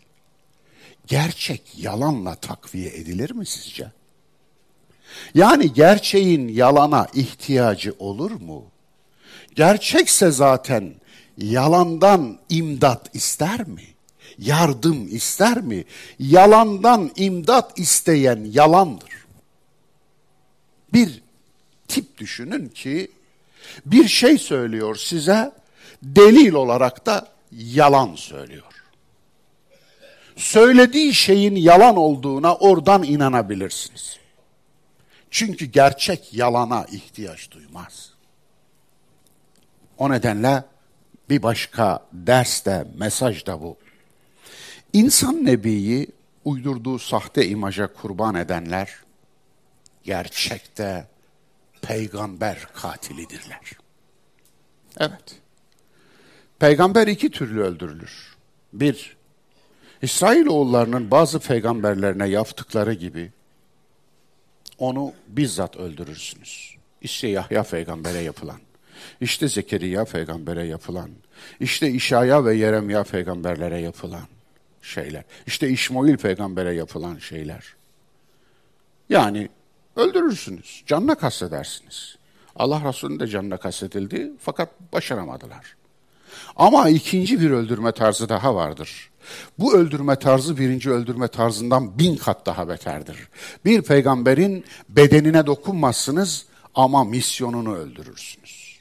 Gerçek 1.08 1.62
yalanla 1.76 2.34
takviye 2.34 2.88
edilir 2.88 3.30
mi 3.30 3.46
sizce? 3.46 3.90
Yani 5.34 5.72
gerçeğin 5.72 6.48
yalana 6.48 7.06
ihtiyacı 7.14 7.94
olur 7.98 8.30
mu? 8.30 8.64
Gerçekse 9.54 10.30
zaten 10.30 10.94
yalandan 11.38 12.38
imdat 12.48 13.14
ister 13.14 13.68
mi? 13.68 13.82
Yardım 14.38 15.08
ister 15.16 15.60
mi? 15.60 15.84
Yalandan 16.18 17.10
imdat 17.16 17.78
isteyen 17.78 18.44
yalandır. 18.50 19.26
Bir 20.92 21.22
tip 21.88 22.18
düşünün 22.18 22.68
ki 22.68 23.10
bir 23.86 24.08
şey 24.08 24.38
söylüyor 24.38 24.96
size, 24.96 25.52
delil 26.02 26.52
olarak 26.52 27.06
da 27.06 27.28
yalan 27.52 28.14
söylüyor. 28.14 28.77
Söylediği 30.38 31.14
şeyin 31.14 31.56
yalan 31.56 31.96
olduğuna 31.96 32.54
oradan 32.54 33.02
inanabilirsiniz. 33.02 34.18
Çünkü 35.30 35.64
gerçek 35.64 36.34
yalana 36.34 36.84
ihtiyaç 36.84 37.50
duymaz. 37.50 38.12
O 39.98 40.10
nedenle 40.10 40.64
bir 41.30 41.42
başka 41.42 42.06
ders 42.12 42.66
de 42.66 42.86
mesaj 42.98 43.46
da 43.46 43.62
bu. 43.62 43.76
İnsan 44.92 45.44
nebiyi 45.44 46.06
uydurduğu 46.44 46.98
sahte 46.98 47.48
imaja 47.48 47.92
kurban 47.92 48.34
edenler 48.34 48.94
gerçekte 50.04 51.06
peygamber 51.82 52.68
katilidirler. 52.74 53.70
Evet. 54.98 55.40
Peygamber 56.58 57.06
iki 57.06 57.30
türlü 57.30 57.62
öldürülür. 57.62 58.36
Bir, 58.72 59.17
İsrailoğullarının 60.02 61.10
bazı 61.10 61.38
peygamberlerine 61.38 62.28
yaptıkları 62.28 62.92
gibi 62.92 63.30
onu 64.78 65.12
bizzat 65.28 65.76
öldürürsünüz. 65.76 66.76
İşte 67.02 67.28
Yahya 67.28 67.62
peygambere 67.62 68.18
yapılan, 68.18 68.60
işte 69.20 69.48
Zekeriya 69.48 70.04
peygambere 70.04 70.66
yapılan, 70.66 71.10
işte 71.60 71.90
İşaya 71.90 72.44
ve 72.44 72.56
Yeremya 72.56 73.04
peygamberlere 73.04 73.80
yapılan 73.80 74.28
şeyler. 74.82 75.24
İşte 75.46 75.68
İşmail 75.68 76.16
peygambere 76.16 76.74
yapılan 76.74 77.18
şeyler. 77.18 77.64
Yani 79.08 79.48
öldürürsünüz, 79.96 80.82
canına 80.86 81.14
kastedersiniz. 81.14 82.16
Allah 82.56 82.88
Resulü'nün 82.88 83.20
de 83.20 83.26
canına 83.26 83.56
kastedildi 83.56 84.32
fakat 84.40 84.92
başaramadılar. 84.92 85.76
Ama 86.56 86.88
ikinci 86.88 87.40
bir 87.40 87.50
öldürme 87.50 87.92
tarzı 87.92 88.28
daha 88.28 88.54
vardır. 88.54 89.07
Bu 89.58 89.74
öldürme 89.74 90.16
tarzı 90.16 90.58
birinci 90.58 90.90
öldürme 90.90 91.28
tarzından 91.28 91.98
bin 91.98 92.16
kat 92.16 92.46
daha 92.46 92.68
beterdir. 92.68 93.28
Bir 93.64 93.82
peygamberin 93.82 94.64
bedenine 94.88 95.46
dokunmazsınız 95.46 96.46
ama 96.74 97.04
misyonunu 97.04 97.74
öldürürsünüz. 97.74 98.78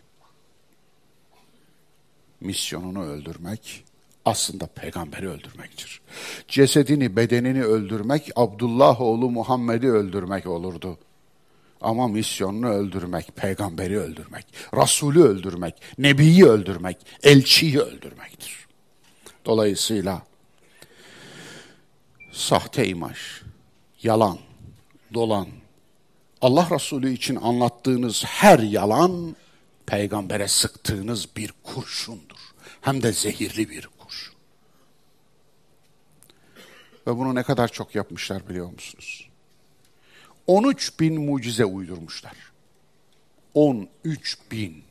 Misyonunu 2.41 3.03
öldürmek 3.03 3.83
aslında 4.25 4.67
peygamberi 4.67 5.29
öldürmektir. 5.29 6.01
Cesedini, 6.47 7.15
bedenini 7.15 7.63
öldürmek 7.63 8.31
Abdullah 8.35 9.01
oğlu 9.01 9.29
Muhammed'i 9.29 9.91
öldürmek 9.91 10.47
olurdu. 10.47 10.97
Ama 11.81 12.07
misyonunu 12.07 12.69
öldürmek, 12.69 13.35
peygamberi 13.35 13.99
öldürmek, 13.99 14.45
Resulü 14.73 15.23
öldürmek, 15.23 15.75
Nebiyi 15.97 16.45
öldürmek, 16.45 16.97
elçiyi 17.23 17.79
öldürmektir. 17.79 18.67
Dolayısıyla 19.45 20.21
sahte 22.31 22.87
imaj, 22.87 23.17
yalan, 24.03 24.39
dolan, 25.13 25.47
Allah 26.41 26.67
Resulü 26.71 27.13
için 27.13 27.35
anlattığınız 27.35 28.23
her 28.25 28.59
yalan 28.59 29.35
peygambere 29.85 30.47
sıktığınız 30.47 31.35
bir 31.35 31.53
kurşundur. 31.63 32.37
Hem 32.81 33.03
de 33.03 33.13
zehirli 33.13 33.69
bir 33.69 33.89
kurşun. 33.97 34.35
Ve 37.07 37.17
bunu 37.17 37.35
ne 37.35 37.43
kadar 37.43 37.67
çok 37.67 37.95
yapmışlar 37.95 38.49
biliyor 38.49 38.71
musunuz? 38.71 39.29
13 40.47 40.99
bin 40.99 41.21
mucize 41.21 41.65
uydurmuşlar. 41.65 42.35
13 43.53 44.37
bin. 44.51 44.83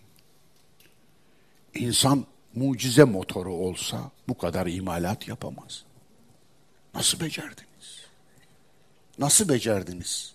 İnsan 1.74 2.26
mucize 2.54 3.04
motoru 3.04 3.52
olsa 3.52 4.10
bu 4.28 4.38
kadar 4.38 4.66
imalat 4.66 5.28
yapamaz. 5.28 5.85
Nasıl 6.96 7.20
becerdiniz? 7.20 8.00
Nasıl 9.18 9.48
becerdiniz? 9.48 10.32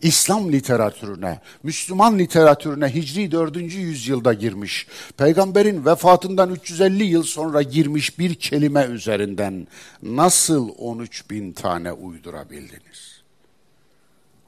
İslam 0.00 0.52
literatürüne, 0.52 1.40
Müslüman 1.62 2.18
literatürüne 2.18 2.94
Hicri 2.94 3.32
4. 3.32 3.56
yüzyılda 3.56 4.32
girmiş, 4.32 4.86
peygamberin 5.16 5.84
vefatından 5.84 6.50
350 6.54 7.04
yıl 7.04 7.22
sonra 7.22 7.62
girmiş 7.62 8.18
bir 8.18 8.34
kelime 8.34 8.84
üzerinden 8.84 9.66
nasıl 10.02 10.70
13 10.78 11.30
bin 11.30 11.52
tane 11.52 11.92
uydurabildiniz? 11.92 13.22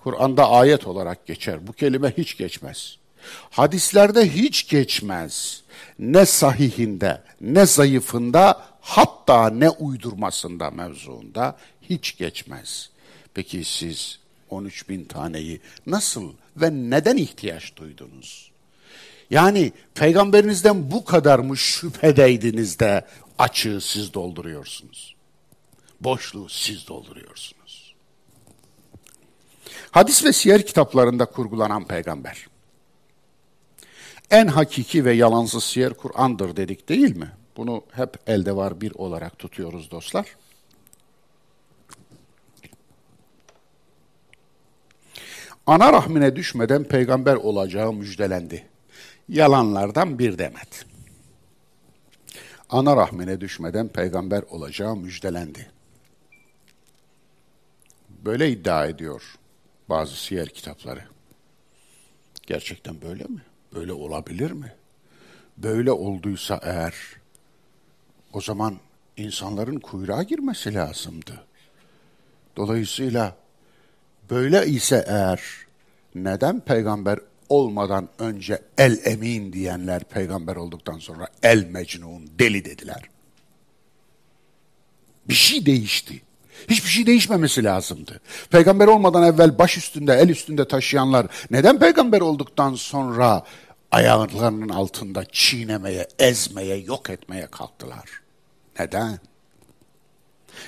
Kur'an'da 0.03 0.51
ayet 0.51 0.87
olarak 0.87 1.27
geçer. 1.27 1.67
Bu 1.67 1.73
kelime 1.73 2.13
hiç 2.19 2.37
geçmez. 2.37 2.97
Hadislerde 3.51 4.35
hiç 4.35 4.69
geçmez. 4.69 5.63
Ne 5.99 6.27
sahihinde, 6.27 7.23
ne 7.41 7.67
zayıfında, 7.67 8.72
hatta 8.83 9.51
ne 9.51 9.71
uydurmasında 9.71 10.71
mevzuunda 10.71 11.57
hiç 11.83 12.17
geçmez. 12.17 12.91
Peki 13.35 13.65
siz 13.65 14.19
13 14.51 14.89
bin 14.89 15.05
taneyi 15.05 15.61
nasıl 15.87 16.33
ve 16.57 16.71
neden 16.71 17.17
ihtiyaç 17.17 17.77
duydunuz? 17.77 18.51
Yani 19.31 19.73
peygamberinizden 19.95 20.91
bu 20.91 21.05
kadar 21.05 21.39
mı 21.39 21.57
şüphedeydiniz 21.57 22.79
de 22.79 23.07
açığı 23.39 23.81
siz 23.81 24.15
dolduruyorsunuz? 24.15 25.15
Boşluğu 26.01 26.49
siz 26.49 26.89
dolduruyorsunuz. 26.89 27.95
Hadis 29.91 30.25
ve 30.25 30.33
siyer 30.33 30.67
kitaplarında 30.67 31.25
kurgulanan 31.25 31.87
peygamber. 31.87 32.47
En 34.31 34.47
hakiki 34.47 35.05
ve 35.05 35.13
yalansız 35.13 35.65
siyer 35.65 35.95
Kur'an'dır 35.95 36.57
dedik 36.57 36.89
değil 36.89 37.17
mi? 37.17 37.33
Bunu 37.57 37.85
hep 37.93 38.17
elde 38.27 38.57
var 38.57 38.81
bir 38.81 38.93
olarak 38.95 39.39
tutuyoruz 39.39 39.91
dostlar. 39.91 40.37
Ana 45.67 45.93
rahmine 45.93 46.37
düşmeden 46.37 46.85
peygamber 46.85 47.35
olacağı 47.35 47.93
müjdelendi. 47.93 48.67
Yalanlardan 49.29 50.19
bir 50.19 50.39
demet. 50.39 50.87
Ana 52.71 52.97
rahmine 52.97 53.41
düşmeden 53.41 53.89
peygamber 53.89 54.43
olacağı 54.43 54.97
müjdelendi. 54.97 55.71
Böyle 58.09 58.51
iddia 58.51 58.87
ediyor 58.87 59.39
bazı 59.89 60.17
siyer 60.17 60.49
kitapları. 60.49 61.05
Gerçekten 62.47 63.03
böyle 63.03 63.25
mi? 63.25 63.43
Böyle 63.75 63.93
olabilir 63.93 64.51
mi? 64.51 64.73
Böyle 65.59 65.93
olduysa 65.93 66.61
eğer 66.63 66.95
o 68.33 68.41
zaman 68.41 68.77
insanların 69.17 69.79
kuyruğa 69.79 70.23
girmesi 70.23 70.75
lazımdı. 70.75 71.45
Dolayısıyla 72.57 73.37
böyle 74.31 74.67
ise 74.67 75.05
eğer 75.09 75.41
neden 76.15 76.61
peygamber 76.61 77.19
olmadan 77.49 78.09
önce 78.19 78.63
el 78.79 78.99
emin 79.05 79.53
diyenler 79.53 80.05
peygamber 80.05 80.57
olduktan 80.57 80.99
sonra 80.99 81.29
el 81.43 81.67
mecnun 81.67 82.31
deli 82.39 82.65
dediler? 82.65 83.03
Bir 85.29 85.35
şey 85.35 85.67
değişti. 85.67 86.23
Hiçbir 86.69 86.89
şey 86.89 87.07
değişmemesi 87.07 87.65
lazımdı. 87.65 88.21
Peygamber 88.51 88.87
olmadan 88.87 89.23
evvel 89.23 89.59
baş 89.59 89.77
üstünde, 89.77 90.15
el 90.15 90.29
üstünde 90.29 90.69
taşıyanlar 90.69 91.27
neden 91.51 91.79
peygamber 91.79 92.21
olduktan 92.21 92.75
sonra 92.75 93.45
ayaklarının 93.91 94.69
altında 94.69 95.25
çiğnemeye, 95.25 96.09
ezmeye, 96.19 96.77
yok 96.77 97.11
etmeye 97.11 97.47
kalktılar? 97.47 98.22
Neden? 98.79 99.19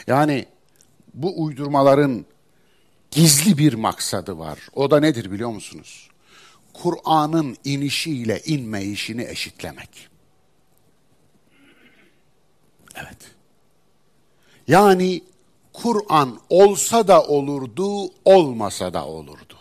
Yani 0.06 0.46
bu 1.14 1.44
uydurmaların 1.44 2.26
gizli 3.10 3.58
bir 3.58 3.74
maksadı 3.74 4.38
var. 4.38 4.58
O 4.74 4.90
da 4.90 5.00
nedir 5.00 5.30
biliyor 5.30 5.50
musunuz? 5.50 6.08
Kur'an'ın 6.72 7.56
inişiyle 7.64 8.42
inmeyişini 8.44 9.24
eşitlemek. 9.24 10.08
Evet. 12.94 13.18
Yani 14.68 15.22
Kur'an 15.72 16.40
olsa 16.50 17.08
da 17.08 17.22
olurdu, 17.22 18.10
olmasa 18.24 18.94
da 18.94 19.06
olurdu. 19.06 19.54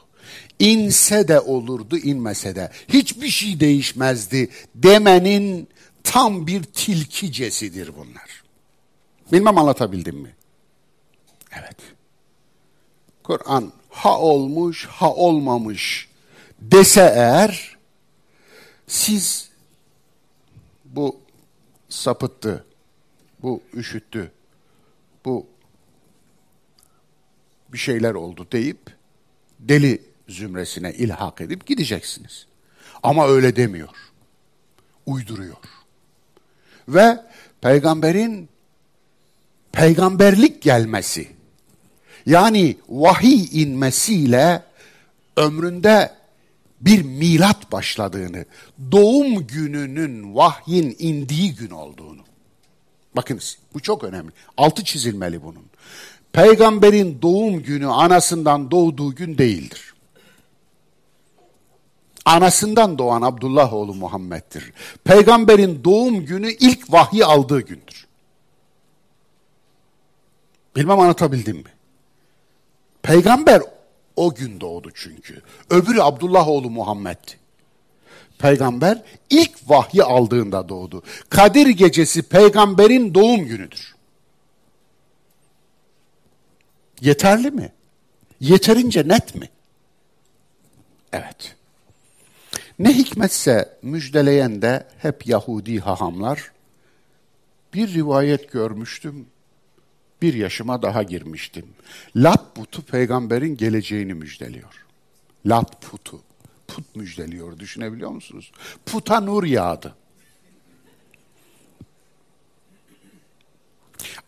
İnse 0.59 1.27
de 1.27 1.39
olurdu, 1.39 1.97
inmese 1.97 2.55
de. 2.55 2.71
Hiçbir 2.87 3.27
şey 3.27 3.59
değişmezdi 3.59 4.49
demenin 4.75 5.67
tam 6.03 6.47
bir 6.47 6.63
tilkicesidir 6.63 7.91
bunlar. 7.95 8.32
Bilmem 9.33 9.57
anlatabildim 9.57 10.15
mi? 10.15 10.35
Evet. 11.59 11.77
Kur'an 13.23 13.71
ha 13.89 14.19
olmuş 14.19 14.85
ha 14.85 15.13
olmamış 15.13 16.09
dese 16.59 17.13
eğer 17.15 17.77
siz 18.87 19.49
bu 20.85 21.19
sapıttı, 21.89 22.65
bu 23.41 23.61
üşüttü, 23.73 24.31
bu 25.25 25.47
bir 27.73 27.77
şeyler 27.77 28.13
oldu 28.13 28.47
deyip 28.51 28.95
deli 29.59 30.01
zümresine 30.29 30.93
ilhak 30.93 31.41
edip 31.41 31.65
gideceksiniz. 31.65 32.47
Ama 33.03 33.27
öyle 33.27 33.55
demiyor. 33.55 34.11
Uyduruyor. 35.05 35.57
Ve 36.87 37.25
peygamberin 37.61 38.52
peygamberlik 39.73 40.61
gelmesi 40.61 41.27
yani 42.25 42.77
vahiy 42.89 43.61
inmesiyle 43.63 44.63
ömründe 45.37 46.11
bir 46.81 47.01
milat 47.01 47.71
başladığını, 47.71 48.45
doğum 48.91 49.47
gününün 49.47 50.35
vahyin 50.35 50.95
indiği 50.99 51.55
gün 51.55 51.69
olduğunu. 51.69 52.21
Bakınız 53.15 53.57
bu 53.73 53.79
çok 53.79 54.03
önemli. 54.03 54.31
Altı 54.57 54.83
çizilmeli 54.83 55.43
bunun. 55.43 55.65
Peygamberin 56.31 57.21
doğum 57.21 57.63
günü 57.63 57.87
anasından 57.87 58.71
doğduğu 58.71 59.15
gün 59.15 59.37
değildir. 59.37 59.93
Anasından 62.25 62.97
doğan 62.97 63.21
Abdullah 63.21 63.73
oğlu 63.73 63.93
Muhammed'dir. 63.93 64.73
Peygamberin 65.03 65.83
doğum 65.83 66.25
günü 66.25 66.51
ilk 66.51 66.93
vahyi 66.93 67.25
aldığı 67.25 67.61
gündür. 67.61 68.02
Bilmem 70.75 70.99
anlatabildim 70.99 71.57
mi? 71.57 71.71
Peygamber 73.01 73.61
o 74.15 74.35
gün 74.35 74.61
doğdu 74.61 74.91
çünkü. 74.93 75.41
Öbürü 75.69 76.01
Abdullah 76.01 76.47
oğlu 76.47 76.69
Muhammed. 76.69 77.17
Peygamber 78.39 79.01
ilk 79.29 79.51
vahyi 79.67 80.03
aldığında 80.03 80.69
doğdu. 80.69 81.03
Kadir 81.29 81.67
gecesi 81.67 82.23
peygamberin 82.23 83.13
doğum 83.13 83.45
günüdür. 83.45 83.95
Yeterli 87.01 87.51
mi? 87.51 87.73
Yeterince 88.39 89.07
net 89.07 89.35
mi? 89.35 89.49
Evet. 91.13 91.55
Ne 92.79 92.93
hikmetse 92.93 93.77
müjdeleyen 93.81 94.61
de 94.61 94.87
hep 94.97 95.27
Yahudi 95.27 95.79
hahamlar. 95.79 96.51
Bir 97.73 97.93
rivayet 97.93 98.51
görmüştüm 98.51 99.27
bir 100.23 100.33
yaşıma 100.33 100.81
daha 100.81 101.03
girmiştim. 101.03 101.65
Lat 102.15 102.55
putu 102.55 102.81
peygamberin 102.81 103.57
geleceğini 103.57 104.13
müjdeliyor. 104.13 104.85
Lat 105.45 105.81
putu. 105.81 106.21
Put 106.67 106.95
müjdeliyor 106.95 107.59
düşünebiliyor 107.59 108.11
musunuz? 108.11 108.51
Puta 108.85 109.19
nur 109.19 109.43
yağdı. 109.43 109.95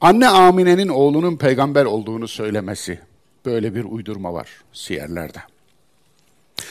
Anne 0.02 0.28
Amine'nin 0.28 0.88
oğlunun 0.88 1.38
peygamber 1.38 1.86
olduğunu 1.86 2.28
söylemesi. 2.28 3.00
Böyle 3.46 3.76
bir 3.76 3.84
uydurma 3.84 4.34
var 4.34 4.50
siyerlerde. 4.74 5.40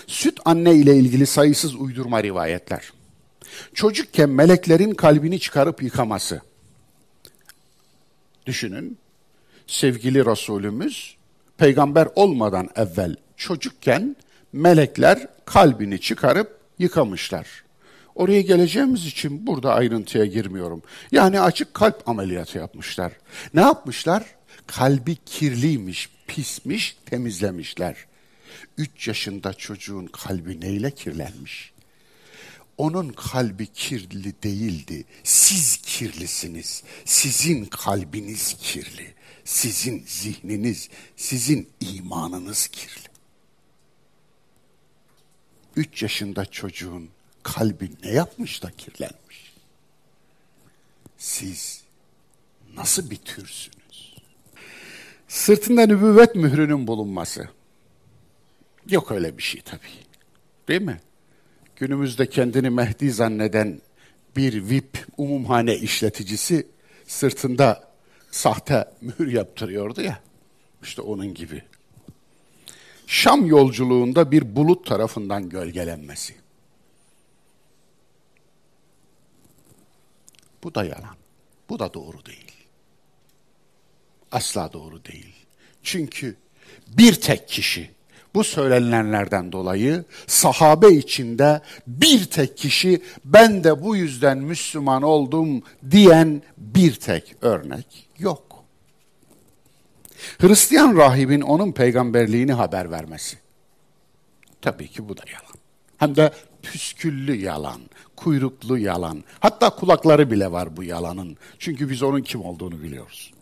Süt 0.07 0.41
anne 0.45 0.75
ile 0.75 0.97
ilgili 0.97 1.27
sayısız 1.27 1.75
uydurma 1.75 2.23
rivayetler. 2.23 2.93
Çocukken 3.75 4.31
meleklerin 4.31 4.95
kalbini 4.95 5.41
çıkarıp 5.41 5.83
yıkaması. 5.83 6.43
Düşünün, 8.47 8.99
sevgili 9.67 10.27
Resulümüz 10.27 11.17
peygamber 11.59 12.09
olmadan 12.15 12.69
evvel 12.77 13.17
çocukken 13.37 14.17
melekler 14.53 15.29
kalbini 15.45 16.01
çıkarıp 16.01 16.61
yıkamışlar. 16.79 17.65
Oraya 18.15 18.41
geleceğimiz 18.41 19.07
için 19.07 19.47
burada 19.47 19.75
ayrıntıya 19.75 20.25
girmiyorum. 20.25 20.83
Yani 21.13 21.41
açık 21.41 21.75
kalp 21.75 22.09
ameliyatı 22.09 22.59
yapmışlar. 22.59 23.13
Ne 23.55 23.61
yapmışlar? 23.61 24.25
Kalbi 24.67 25.17
kirliymiş, 25.27 26.11
pismiş, 26.27 26.97
temizlemişler. 27.07 27.97
Üç 28.79 29.09
yaşında 29.09 29.55
çocuğun 29.55 30.07
kalbi 30.07 30.61
neyle 30.61 30.91
kirlenmiş? 30.91 31.73
Onun 32.77 33.09
kalbi 33.09 33.67
kirli 33.67 34.43
değildi. 34.43 35.05
Siz 35.25 35.77
kirlisiniz. 35.77 36.83
Sizin 37.05 37.65
kalbiniz 37.65 38.57
kirli. 38.61 39.14
Sizin 39.45 40.05
zihniniz, 40.07 40.89
sizin 41.17 41.69
imanınız 41.81 42.67
kirli. 42.67 43.09
Üç 45.77 46.03
yaşında 46.03 46.47
çocuğun 46.47 47.09
kalbi 47.43 47.91
ne 48.05 48.11
yapmış 48.11 48.63
da 48.63 48.71
kirlenmiş? 48.71 49.55
Siz 51.19 51.83
nasıl 52.75 53.11
bir 53.11 53.17
türsünüz? 53.17 54.15
Sırtında 55.29 55.87
nübüvvet 55.87 56.35
mührünün 56.35 56.87
bulunması. 56.87 57.49
Yok 58.91 59.11
öyle 59.11 59.39
bir 59.39 59.43
şey 59.43 59.61
tabii. 59.61 59.81
Değil 60.69 60.83
mi? 60.83 61.01
Günümüzde 61.77 62.29
kendini 62.29 62.71
Mehdi 62.71 63.11
zanneden 63.11 63.81
bir 64.37 64.69
VIP 64.69 64.99
umumhane 65.17 65.77
işleticisi 65.77 66.67
sırtında 67.07 67.94
sahte 68.35 68.85
mühür 69.01 69.33
yaptırıyordu 69.33 70.03
ya. 70.03 70.21
İşte 70.83 71.03
onun 71.03 71.35
gibi. 71.35 71.63
Şam 73.07 73.47
yolculuğunda 73.47 74.31
bir 74.31 74.57
bulut 74.57 74.87
tarafından 74.87 75.49
gölgelenmesi. 75.49 76.35
Bu 80.65 80.75
da 80.75 80.85
yalan. 80.85 81.17
Bu 81.69 81.79
da 81.79 81.95
doğru 81.95 82.27
değil. 82.27 82.53
Asla 84.33 84.73
doğru 84.73 85.05
değil. 85.05 85.35
Çünkü 85.83 86.37
bir 86.89 87.15
tek 87.15 87.49
kişi 87.49 87.91
bu 88.35 88.45
söylenenlerden 88.45 89.53
dolayı 89.53 90.05
sahabe 90.27 90.93
içinde 90.93 91.61
bir 91.87 92.25
tek 92.25 92.57
kişi 92.57 93.03
ben 93.25 93.65
de 93.65 93.83
bu 93.83 93.97
yüzden 93.97 94.39
Müslüman 94.39 95.03
oldum 95.03 95.63
diyen 95.91 96.43
bir 96.59 96.95
tek 96.95 97.37
örnek 97.43 98.04
yok. 98.19 98.65
Hristiyan 100.39 100.97
rahibin 100.97 101.41
onun 101.41 101.73
peygamberliğini 101.73 102.53
haber 102.53 102.91
vermesi. 102.91 103.39
Tabii 104.63 104.89
ki 104.89 105.09
bu 105.09 105.17
da 105.17 105.23
yalan. 105.33 105.55
Hem 105.99 106.17
de 106.17 106.33
püsküllü 106.63 107.37
yalan, 107.37 107.81
kuyruklu 108.17 108.79
yalan. 108.79 109.25
Hatta 109.41 109.71
kulakları 109.71 110.31
bile 110.31 110.53
var 110.53 110.77
bu 110.77 110.83
yalanın. 110.83 111.37
Çünkü 111.59 111.91
biz 111.91 112.03
onun 112.03 112.21
kim 112.21 112.45
olduğunu 112.45 112.83
biliyoruz. 112.83 113.33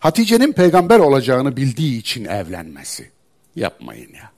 Hatice'nin 0.00 0.52
peygamber 0.52 0.98
olacağını 0.98 1.56
bildiği 1.56 1.98
için 1.98 2.24
evlenmesi. 2.24 3.10
Yapmayın 3.56 4.14
ya. 4.14 4.32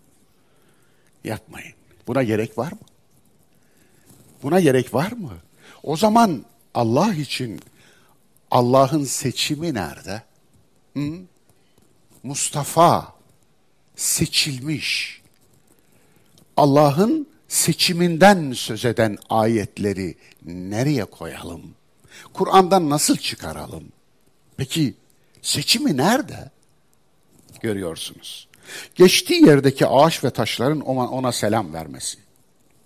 Yapmayın. 1.25 1.75
Buna 2.07 2.23
gerek 2.23 2.59
var 2.59 2.73
mı? 2.73 2.79
Buna 4.43 4.61
gerek 4.61 4.95
var 4.95 5.13
mı? 5.13 5.33
O 5.83 5.97
zaman 5.97 6.45
Allah 6.75 7.15
için 7.15 7.61
Allah'ın 8.51 9.05
seçimi 9.05 9.75
nerede? 9.75 10.23
Hı? 10.97 11.13
Mustafa 12.23 13.15
seçilmiş. 13.97 15.21
Allah'ın 16.57 17.29
seçiminden 17.49 18.53
söz 18.53 18.85
eden 18.85 19.19
ayetleri 19.31 20.15
nereye 20.45 21.05
koyalım? 21.05 21.63
Kur'an'dan 22.33 22.91
nasıl 22.91 23.17
çıkaralım? 23.17 23.85
Peki 24.57 24.95
seçimi 25.43 25.97
nerede? 25.97 26.51
Görüyorsunuz. 27.61 28.49
Geçtiği 28.95 29.47
yerdeki 29.47 29.87
ağaç 29.87 30.25
ve 30.25 30.31
taşların 30.31 30.81
ona, 30.81 31.11
ona 31.11 31.33
selam 31.33 31.73
vermesi. 31.73 32.19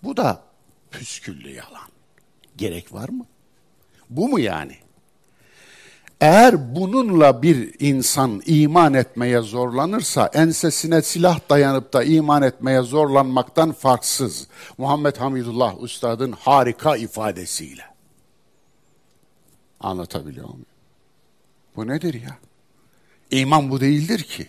Bu 0.02 0.16
da 0.16 0.42
püsküllü 0.90 1.50
yalan. 1.50 1.88
Gerek 2.56 2.92
var 2.92 3.08
mı? 3.08 3.26
Bu 4.10 4.28
mu 4.28 4.40
yani? 4.40 4.83
Eğer 6.24 6.74
bununla 6.74 7.42
bir 7.42 7.74
insan 7.78 8.42
iman 8.46 8.94
etmeye 8.94 9.40
zorlanırsa 9.40 10.30
ensesine 10.34 11.02
silah 11.02 11.40
dayanıp 11.50 11.92
da 11.92 12.04
iman 12.04 12.42
etmeye 12.42 12.82
zorlanmaktan 12.82 13.72
farksız. 13.72 14.48
Muhammed 14.78 15.16
Hamidullah 15.16 15.82
Üstad'ın 15.82 16.32
harika 16.32 16.96
ifadesiyle. 16.96 17.82
Anlatabiliyor 19.80 20.48
muyum? 20.48 20.66
Bu 21.76 21.88
nedir 21.88 22.14
ya? 22.14 22.38
İman 23.30 23.70
bu 23.70 23.80
değildir 23.80 24.22
ki. 24.22 24.48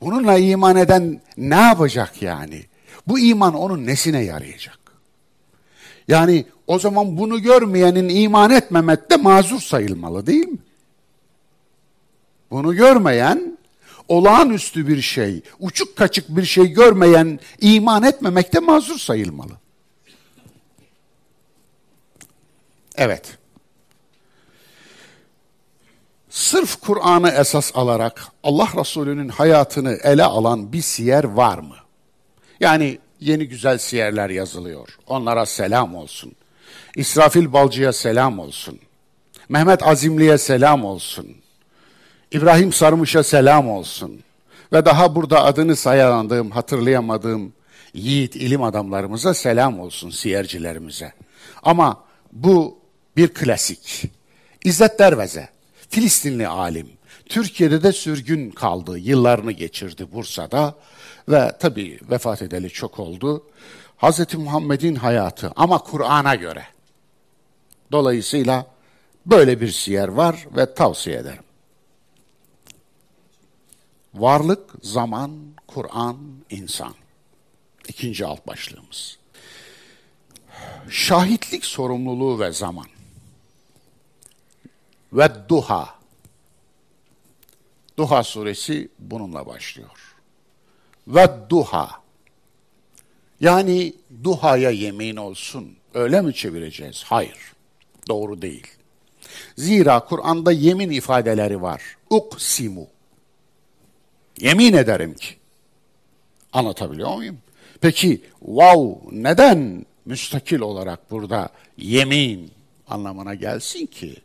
Bununla 0.00 0.38
iman 0.38 0.76
eden 0.76 1.20
ne 1.36 1.60
yapacak 1.60 2.22
yani? 2.22 2.64
Bu 3.06 3.18
iman 3.18 3.54
onun 3.54 3.86
nesine 3.86 4.24
yarayacak? 4.24 4.79
Yani 6.10 6.46
o 6.66 6.78
zaman 6.78 7.16
bunu 7.16 7.42
görmeyenin 7.42 8.08
iman 8.08 8.50
etmemekte 8.50 9.16
mazur 9.16 9.60
sayılmalı 9.60 10.26
değil 10.26 10.48
mi? 10.48 10.58
Bunu 12.50 12.74
görmeyen, 12.74 13.58
olağanüstü 14.08 14.88
bir 14.88 15.00
şey, 15.02 15.42
uçuk 15.60 15.96
kaçık 15.96 16.28
bir 16.28 16.44
şey 16.44 16.66
görmeyen 16.66 17.40
iman 17.60 18.02
etmemekte 18.02 18.60
mazur 18.60 18.98
sayılmalı. 18.98 19.52
Evet. 22.96 23.38
Sırf 26.30 26.80
Kur'an'ı 26.80 27.30
esas 27.30 27.70
alarak 27.74 28.26
Allah 28.42 28.68
Resulü'nün 28.76 29.28
hayatını 29.28 29.92
ele 30.02 30.24
alan 30.24 30.72
bir 30.72 30.82
siyer 30.82 31.24
var 31.24 31.58
mı? 31.58 31.76
Yani 32.60 32.98
yeni 33.20 33.48
güzel 33.48 33.78
siyerler 33.78 34.30
yazılıyor. 34.30 34.98
Onlara 35.06 35.46
selam 35.46 35.94
olsun. 35.94 36.32
İsrafil 36.96 37.52
Balcı'ya 37.52 37.92
selam 37.92 38.38
olsun. 38.38 38.78
Mehmet 39.48 39.82
Azimli'ye 39.82 40.38
selam 40.38 40.84
olsun. 40.84 41.26
İbrahim 42.32 42.72
Sarmış'a 42.72 43.22
selam 43.22 43.68
olsun. 43.68 44.20
Ve 44.72 44.84
daha 44.84 45.14
burada 45.14 45.44
adını 45.44 45.76
sayandığım, 45.76 46.50
hatırlayamadığım 46.50 47.52
yiğit 47.94 48.36
ilim 48.36 48.62
adamlarımıza 48.62 49.34
selam 49.34 49.80
olsun, 49.80 50.10
siyercilerimize. 50.10 51.12
Ama 51.62 52.04
bu 52.32 52.78
bir 53.16 53.28
klasik. 53.28 54.04
İzzet 54.64 54.98
Derveze, 54.98 55.48
Filistinli 55.88 56.48
alim. 56.48 56.88
Türkiye'de 57.28 57.82
de 57.82 57.92
sürgün 57.92 58.50
kaldı, 58.50 58.98
yıllarını 58.98 59.52
geçirdi 59.52 60.06
Bursa'da 60.12 60.74
ve 61.28 61.56
tabii 61.60 62.00
vefat 62.10 62.42
edeli 62.42 62.70
çok 62.70 62.98
oldu. 62.98 63.46
Hz. 63.98 64.34
Muhammed'in 64.34 64.94
hayatı 64.94 65.52
ama 65.56 65.78
Kur'an'a 65.78 66.34
göre. 66.34 66.66
Dolayısıyla 67.92 68.66
böyle 69.26 69.60
bir 69.60 69.68
siyer 69.68 70.08
var 70.08 70.46
ve 70.56 70.74
tavsiye 70.74 71.16
ederim. 71.16 71.42
Varlık, 74.14 74.70
zaman, 74.82 75.30
Kur'an, 75.66 76.16
insan. 76.50 76.94
İkinci 77.88 78.26
alt 78.26 78.46
başlığımız. 78.46 79.18
Şahitlik 80.90 81.64
sorumluluğu 81.64 82.40
ve 82.40 82.52
zaman. 82.52 82.86
Ve 85.12 85.48
duha. 85.48 85.94
Duha 87.96 88.22
suresi 88.22 88.88
bununla 88.98 89.46
başlıyor. 89.46 90.09
Ve 91.10 91.28
duha. 91.48 91.90
Yani 93.40 93.92
duhaya 94.24 94.70
yemin 94.70 95.16
olsun. 95.16 95.76
Öyle 95.94 96.20
mi 96.20 96.34
çevireceğiz? 96.34 97.02
Hayır. 97.06 97.52
Doğru 98.08 98.42
değil. 98.42 98.66
Zira 99.56 100.00
Kur'an'da 100.00 100.52
yemin 100.52 100.90
ifadeleri 100.90 101.62
var. 101.62 101.82
Uksimu. 102.10 102.86
Yemin 104.40 104.72
ederim 104.72 105.14
ki. 105.14 105.36
Anlatabiliyor 106.52 107.14
muyum? 107.14 107.38
Peki 107.80 108.22
wow 108.38 109.08
neden 109.12 109.86
müstakil 110.04 110.60
olarak 110.60 111.10
burada 111.10 111.48
yemin 111.76 112.50
anlamına 112.88 113.34
gelsin 113.34 113.86
ki? 113.86 114.16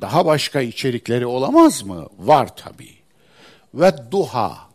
Daha 0.00 0.26
başka 0.26 0.60
içerikleri 0.60 1.26
olamaz 1.26 1.82
mı? 1.82 2.06
Var 2.18 2.56
tabii. 2.56 2.94
Ve 3.74 3.92
duha 4.10 4.67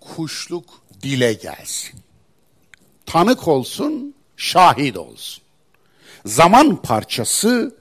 kuşluk 0.00 0.64
dile 1.02 1.32
gelsin. 1.32 2.00
Tanık 3.06 3.48
olsun, 3.48 4.14
şahit 4.36 4.96
olsun. 4.96 5.42
Zaman 6.26 6.82
parçası 6.82 7.74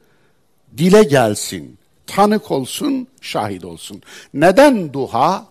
dile 0.78 1.04
gelsin, 1.04 1.78
tanık 2.08 2.52
olsun, 2.52 3.08
şahit 3.22 3.66
olsun. 3.66 4.02
Neden 4.34 4.94
duha? 4.94 5.48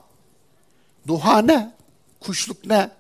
Duha 1.07 1.43
ne? 1.43 1.73
Kuşluk 2.21 2.67
ne? 2.67 2.91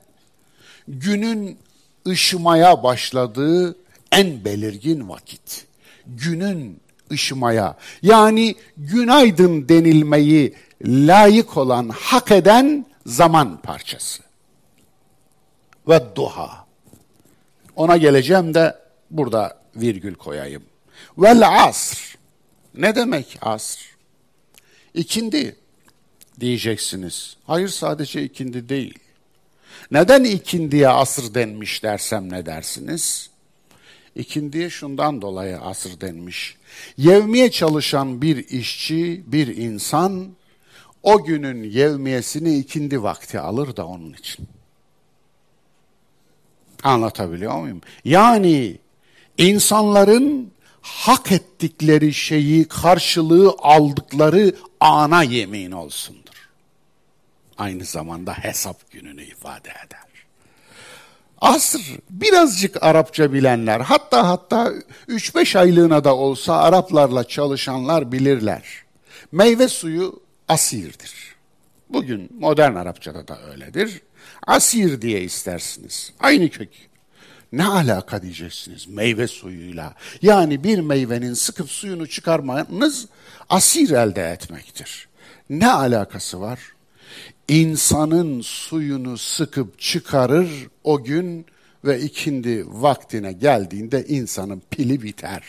Günün 0.89 1.59
ışımaya 2.07 2.83
başladığı 2.83 3.77
en 4.13 4.45
belirgin 4.45 5.09
vakit. 5.09 5.67
Günün 6.07 6.81
ışımaya 7.13 7.77
yani 8.03 8.55
günaydın 8.77 9.69
denilmeyi 9.69 10.55
layık 10.85 11.57
olan, 11.57 11.89
hak 11.89 12.31
eden 12.33 12.87
zaman 13.09 13.61
parçası. 13.61 14.23
Ve 15.89 16.17
duha. 16.17 16.67
Ona 17.77 17.97
geleceğim 17.97 18.55
de 18.55 18.79
burada 19.11 19.59
virgül 19.77 20.15
koyayım. 20.15 20.63
Vel 21.19 21.65
asr. 21.65 22.19
Ne 22.75 22.95
demek 22.95 23.39
asr? 23.41 23.97
İkindi 24.95 25.57
diyeceksiniz. 26.41 27.37
Hayır 27.47 27.69
sadece 27.69 28.23
ikindi 28.23 28.69
değil. 28.69 28.99
Neden 29.91 30.25
ikindiye 30.25 30.89
asır 30.89 31.35
denmiş 31.35 31.83
dersem 31.83 32.33
ne 32.33 32.47
dersiniz? 32.47 33.31
İkindiye 34.17 34.71
şundan 34.71 35.23
dolayı 35.23 35.59
asır 35.59 36.01
denmiş. 36.01 36.57
Yevmiye 36.97 37.51
çalışan 37.51 38.23
bir 38.23 38.49
işçi, 38.49 39.23
bir 39.27 39.57
insan 39.57 40.29
o 41.03 41.25
günün 41.25 41.63
yevmiyesini 41.63 42.59
ikindi 42.59 43.03
vakti 43.03 43.41
alır 43.41 43.77
da 43.77 43.87
onun 43.87 44.13
için. 44.13 44.49
Anlatabiliyor 46.83 47.61
muyum? 47.61 47.81
Yani 48.05 48.79
insanların 49.39 50.53
hak 50.81 51.33
ettikleri 51.33 52.15
şeyi 52.15 52.65
karşılığı 52.65 53.55
aldıkları 53.59 54.55
ana 54.81 55.23
yemin 55.23 55.71
olsundur. 55.71 56.49
Aynı 57.59 57.85
zamanda 57.85 58.33
hesap 58.33 58.91
gününü 58.91 59.25
ifade 59.25 59.69
eder. 59.69 60.09
Asr 61.41 61.79
birazcık 62.11 62.83
Arapça 62.83 63.33
bilenler 63.33 63.81
hatta 63.81 64.29
hatta 64.29 64.73
3-5 65.09 65.59
aylığına 65.59 66.05
da 66.05 66.17
olsa 66.17 66.57
Araplarla 66.57 67.25
çalışanlar 67.25 68.13
bilirler. 68.13 68.63
Meyve 69.33 69.69
suyu 69.69 70.21
asirdir. 70.49 71.15
Bugün 71.89 72.31
modern 72.39 72.75
Arapçada 72.75 73.29
da 73.29 73.43
öyledir. 73.43 74.03
Asir 74.47 75.03
diye 75.03 75.21
istersiniz. 75.23 76.13
Aynı 76.21 76.49
kök. 76.51 76.69
Ne 77.53 77.65
alaka 77.65 78.23
diyeceksiniz 78.23 78.89
meyve 78.89 79.27
suyuyla. 79.27 79.95
Yani 80.23 80.65
bir 80.65 80.79
meyvenin 80.79 81.35
sıkıp 81.35 81.71
suyunu 81.71 82.07
çıkarmanız 82.07 83.07
asir 83.49 83.91
elde 83.91 84.31
etmektir. 84.31 85.09
Ne 85.51 85.69
alakası 85.71 86.41
var? 86.41 86.61
İnsanın 87.49 88.41
suyunu 88.41 89.19
sıkıp 89.19 89.79
çıkarır 89.79 90.49
o 90.85 91.05
gün 91.05 91.47
ve 91.85 92.01
ikindi 92.01 92.65
vaktine 92.67 93.33
geldiğinde 93.33 94.07
insanın 94.07 94.63
pili 94.71 95.03
biter. 95.03 95.43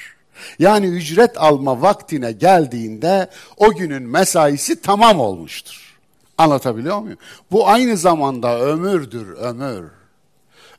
Yani 0.60 0.86
ücret 0.86 1.38
alma 1.38 1.82
vaktine 1.82 2.32
geldiğinde 2.32 3.30
o 3.58 3.72
günün 3.74 4.04
mesaisi 4.04 4.82
tamam 4.82 5.20
olmuştur. 5.20 5.98
Anlatabiliyor 6.38 7.00
muyum? 7.00 7.18
Bu 7.52 7.68
aynı 7.68 7.98
zamanda 7.98 8.60
ömürdür, 8.60 9.28
ömür. 9.28 9.90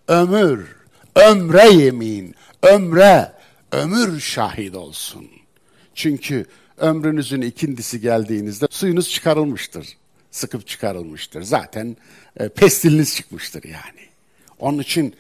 Ömür 0.09 0.81
ömre 1.17 1.69
yemin, 1.69 2.35
ömre, 2.63 3.33
ömür 3.73 4.21
şahit 4.21 4.75
olsun. 4.75 5.29
Çünkü 5.95 6.47
ömrünüzün 6.77 7.41
ikindisi 7.41 8.01
geldiğinizde 8.01 8.67
suyunuz 8.71 9.11
çıkarılmıştır, 9.11 9.89
sıkıp 10.31 10.67
çıkarılmıştır. 10.67 11.43
Zaten 11.43 11.97
e, 12.37 12.49
pestiliniz 12.49 13.17
çıkmıştır 13.17 13.65
yani. 13.65 14.09
Onun 14.59 14.79
için 14.79 15.15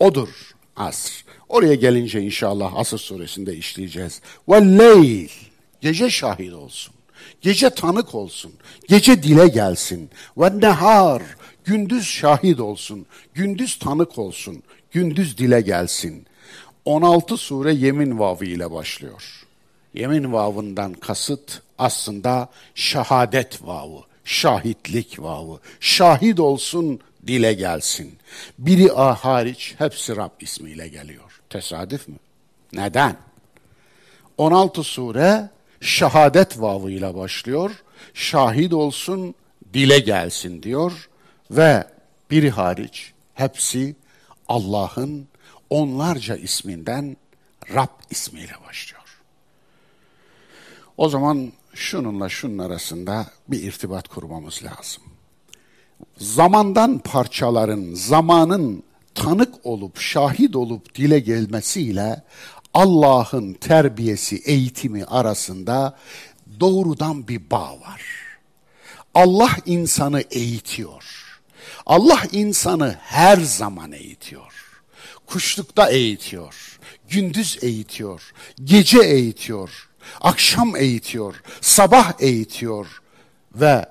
odur 0.00 0.28
asr. 0.76 1.24
Oraya 1.48 1.74
gelince 1.74 2.20
inşallah 2.20 2.76
Asr 2.76 2.98
suresinde 2.98 3.56
işleyeceğiz. 3.56 4.20
Ve 4.48 4.78
leyl, 4.78 5.28
gece 5.80 6.10
şahit 6.10 6.52
olsun. 6.52 6.94
Gece 7.40 7.70
tanık 7.70 8.14
olsun. 8.14 8.52
Gece 8.88 9.22
dile 9.22 9.48
gelsin. 9.48 10.10
Ve 10.38 10.60
nehar, 10.60 11.22
gündüz 11.64 12.04
şahit 12.04 12.60
olsun. 12.60 13.06
Gündüz 13.34 13.78
tanık 13.78 14.18
olsun 14.18 14.62
gündüz 14.96 15.38
dile 15.38 15.60
gelsin. 15.60 16.26
16 16.84 17.36
sure 17.36 17.74
yemin 17.74 18.18
vavı 18.18 18.44
ile 18.44 18.70
başlıyor. 18.70 19.46
Yemin 19.94 20.32
vavından 20.32 20.92
kasıt 20.92 21.62
aslında 21.78 22.48
şehadet 22.74 23.62
vavı, 23.62 24.00
şahitlik 24.24 25.22
vavı. 25.22 25.60
Şahit 25.80 26.40
olsun, 26.40 27.00
dile 27.26 27.52
gelsin. 27.52 28.18
Biri 28.58 28.92
A 28.92 29.14
hariç 29.14 29.74
hepsi 29.78 30.16
Rab 30.16 30.40
ismiyle 30.40 30.88
geliyor. 30.88 31.25
Tesadüf 31.50 32.08
mü? 32.08 32.16
Neden? 32.72 33.16
16 34.38 34.82
sure 34.82 35.50
şehadet 35.80 36.60
vavıyla 36.60 37.16
başlıyor. 37.16 37.70
Şahit 38.14 38.72
olsun, 38.72 39.34
dile 39.74 39.98
gelsin 39.98 40.62
diyor 40.62 41.08
ve 41.50 41.84
biri 42.30 42.50
hariç 42.50 43.12
hepsi 43.34 43.96
Allah'ın 44.48 45.28
onlarca 45.70 46.36
isminden 46.36 47.16
Rab 47.74 47.88
ismiyle 48.10 48.52
başlıyor. 48.68 49.02
O 50.96 51.08
zaman 51.08 51.52
şununla 51.74 52.28
şunun 52.28 52.58
arasında 52.58 53.26
bir 53.48 53.62
irtibat 53.62 54.08
kurmamız 54.08 54.62
lazım. 54.64 55.02
Zamandan 56.18 56.98
parçaların, 56.98 57.94
zamanın 57.94 58.82
tanık 59.16 59.66
olup, 59.66 60.00
şahit 60.00 60.56
olup 60.56 60.94
dile 60.94 61.20
gelmesiyle 61.20 62.22
Allah'ın 62.74 63.52
terbiyesi, 63.52 64.36
eğitimi 64.44 65.04
arasında 65.04 65.96
doğrudan 66.60 67.28
bir 67.28 67.50
bağ 67.50 67.80
var. 67.80 68.02
Allah 69.14 69.50
insanı 69.66 70.20
eğitiyor. 70.20 71.04
Allah 71.86 72.22
insanı 72.32 72.96
her 73.00 73.36
zaman 73.36 73.92
eğitiyor. 73.92 74.52
Kuşlukta 75.26 75.90
eğitiyor, 75.90 76.78
gündüz 77.08 77.58
eğitiyor, 77.62 78.32
gece 78.64 79.02
eğitiyor, 79.02 79.88
akşam 80.20 80.76
eğitiyor, 80.76 81.42
sabah 81.60 82.12
eğitiyor 82.20 82.86
ve 83.54 83.86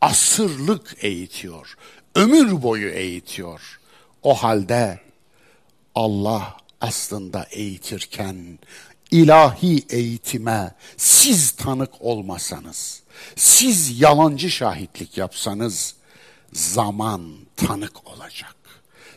asırlık 0.00 0.96
eğitiyor, 1.00 1.76
ömür 2.14 2.62
boyu 2.62 2.88
eğitiyor. 2.88 3.75
O 4.26 4.34
halde 4.34 5.00
Allah 5.94 6.56
aslında 6.80 7.46
eğitirken 7.50 8.58
ilahi 9.10 9.84
eğitime 9.90 10.74
siz 10.96 11.50
tanık 11.50 11.90
olmasanız, 12.00 13.02
siz 13.36 14.00
yalancı 14.00 14.50
şahitlik 14.50 15.18
yapsanız 15.18 15.94
zaman 16.52 17.34
tanık 17.56 18.06
olacak. 18.06 18.56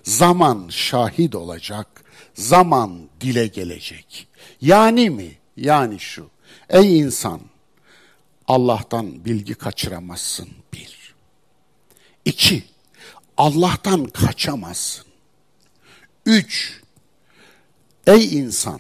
Zaman 0.04 0.68
şahit 0.70 1.36
olacak, 1.36 2.04
zaman 2.34 3.10
dile 3.22 3.48
gelecek. 3.48 4.28
Yani 4.62 5.10
mi? 5.10 5.38
Yani 5.58 6.00
şu. 6.00 6.30
Ey 6.70 7.00
insan, 7.00 7.42
Allah'tan 8.48 9.26
bilgi 9.26 9.56
kaçıramazsın 9.56 10.50
bir. 10.74 11.16
İki, 12.26 12.64
Allah'tan 13.40 14.06
kaçamazsın. 14.06 15.06
Üç, 16.26 16.82
ey 18.08 18.38
insan, 18.38 18.80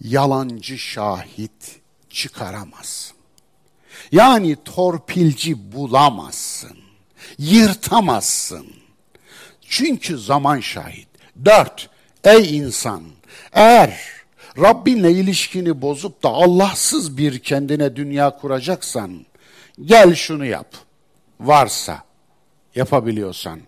yalancı 0.00 0.78
şahit 0.78 1.80
çıkaramazsın. 2.10 3.16
Yani 4.12 4.56
torpilci 4.64 5.72
bulamazsın, 5.72 6.78
yırtamazsın. 7.38 8.66
Çünkü 9.60 10.18
zaman 10.18 10.60
şahit. 10.60 11.08
Dört, 11.44 11.90
ey 12.24 12.56
insan, 12.56 13.02
eğer 13.52 14.00
Rabbinle 14.58 15.12
ilişkini 15.12 15.82
bozup 15.82 16.22
da 16.22 16.28
Allahsız 16.28 17.16
bir 17.16 17.38
kendine 17.38 17.96
dünya 17.96 18.30
kuracaksan, 18.36 19.26
gel 19.84 20.14
şunu 20.14 20.44
yap. 20.46 20.74
Varsa, 21.40 22.04
yapabiliyorsan. 22.74 23.60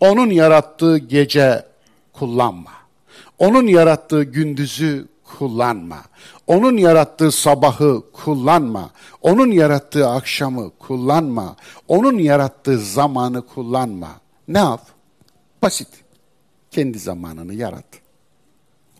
Onun 0.00 0.30
yarattığı 0.30 0.98
gece 0.98 1.66
kullanma. 2.12 2.72
Onun 3.38 3.66
yarattığı 3.66 4.22
gündüzü 4.22 5.08
kullanma. 5.24 6.02
Onun 6.46 6.76
yarattığı 6.76 7.32
sabahı 7.32 8.02
kullanma. 8.12 8.90
Onun 9.22 9.50
yarattığı 9.50 10.08
akşamı 10.08 10.70
kullanma. 10.78 11.56
Onun 11.88 12.18
yarattığı 12.18 12.78
zamanı 12.78 13.46
kullanma. 13.46 14.20
Ne 14.48 14.58
yap? 14.58 14.86
Basit. 15.62 15.88
Kendi 16.70 16.98
zamanını 16.98 17.54
yarat. 17.54 17.84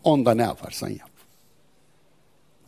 Onda 0.03 0.33
ne 0.33 0.41
yaparsan 0.41 0.89
yap. 0.89 1.09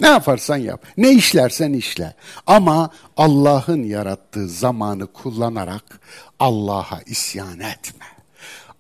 Ne 0.02 0.08
yaparsan 0.08 0.58
yap. 0.58 0.86
Ne 0.98 1.12
işlersen 1.12 1.74
işle. 1.74 2.16
Ama 2.48 2.90
Allah'ın 3.18 3.84
yarattığı 3.84 4.48
zamanı 4.48 5.08
kullanarak 5.08 6.00
Allah'a 6.40 7.02
isyan 7.06 7.60
etme. 7.60 8.13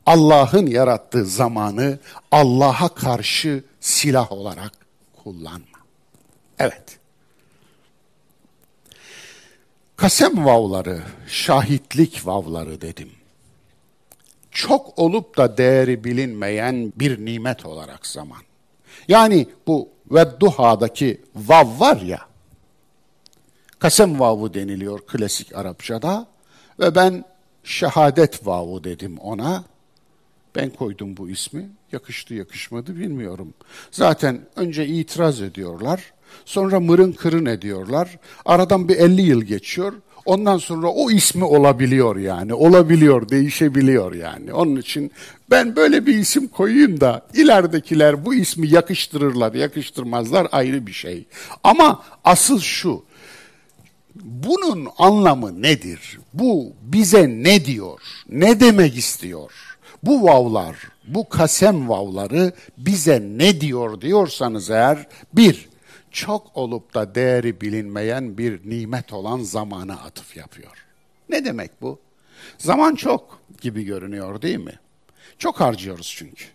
Allah'ın 0.05 0.67
yarattığı 0.67 1.25
zamanı 1.25 1.99
Allah'a 2.31 2.89
karşı 2.89 3.63
silah 3.79 4.31
olarak 4.31 4.71
kullanma. 5.23 5.79
Evet. 6.59 6.99
Kasem 9.95 10.45
vavları, 10.45 11.01
şahitlik 11.27 12.27
vavları 12.27 12.81
dedim. 12.81 13.09
Çok 14.51 14.99
olup 14.99 15.37
da 15.37 15.57
değeri 15.57 16.03
bilinmeyen 16.03 16.93
bir 16.95 17.25
nimet 17.25 17.65
olarak 17.65 18.07
zaman. 18.07 18.41
Yani 19.07 19.47
bu 19.67 19.89
ve 20.11 20.39
duhadaki 20.39 21.21
vav 21.35 21.79
var 21.79 21.97
ya, 21.97 22.19
kasem 23.79 24.19
vavu 24.19 24.53
deniliyor 24.53 24.99
klasik 25.07 25.55
Arapçada 25.55 26.27
ve 26.79 26.95
ben 26.95 27.25
şehadet 27.63 28.47
vavu 28.47 28.83
dedim 28.83 29.17
ona. 29.17 29.63
Ben 30.55 30.69
koydum 30.69 31.17
bu 31.17 31.29
ismi. 31.29 31.69
Yakıştı 31.91 32.33
yakışmadı 32.33 32.95
bilmiyorum. 32.95 33.53
Zaten 33.91 34.41
önce 34.55 34.87
itiraz 34.87 35.41
ediyorlar. 35.41 36.13
Sonra 36.45 36.79
mırın 36.79 37.11
kırın 37.11 37.45
ediyorlar. 37.45 38.19
Aradan 38.45 38.89
bir 38.89 38.95
50 38.95 39.21
yıl 39.21 39.41
geçiyor. 39.41 39.93
Ondan 40.25 40.57
sonra 40.57 40.87
o 40.87 41.11
ismi 41.11 41.43
olabiliyor 41.43 42.15
yani. 42.15 42.53
Olabiliyor, 42.53 43.29
değişebiliyor 43.29 44.13
yani. 44.13 44.53
Onun 44.53 44.75
için 44.75 45.11
ben 45.49 45.75
böyle 45.75 46.05
bir 46.05 46.15
isim 46.15 46.47
koyayım 46.47 47.01
da 47.01 47.27
ileridekiler 47.33 48.25
bu 48.25 48.33
ismi 48.35 48.67
yakıştırırlar, 48.67 49.53
yakıştırmazlar 49.53 50.47
ayrı 50.51 50.87
bir 50.87 50.91
şey. 50.91 51.25
Ama 51.63 52.03
asıl 52.23 52.59
şu. 52.59 53.03
Bunun 54.15 54.87
anlamı 54.97 55.61
nedir? 55.61 56.19
Bu 56.33 56.73
bize 56.81 57.27
ne 57.29 57.65
diyor? 57.65 57.99
Ne 58.29 58.59
demek 58.59 58.97
istiyor? 58.97 59.51
Bu 60.03 60.23
vavlar, 60.23 60.75
bu 61.07 61.29
kasem 61.29 61.89
vavları 61.89 62.53
bize 62.77 63.19
ne 63.21 63.61
diyor 63.61 64.01
diyorsanız 64.01 64.69
eğer 64.69 65.07
bir, 65.33 65.69
çok 66.11 66.57
olup 66.57 66.93
da 66.93 67.15
değeri 67.15 67.61
bilinmeyen 67.61 68.37
bir 68.37 68.69
nimet 68.69 69.13
olan 69.13 69.39
zamana 69.39 69.93
atıf 69.93 70.37
yapıyor. 70.37 70.85
Ne 71.29 71.45
demek 71.45 71.81
bu? 71.81 71.99
Zaman 72.57 72.95
çok 72.95 73.39
gibi 73.61 73.83
görünüyor 73.83 74.41
değil 74.41 74.59
mi? 74.59 74.79
Çok 75.37 75.59
harcıyoruz 75.59 76.13
çünkü. 76.17 76.45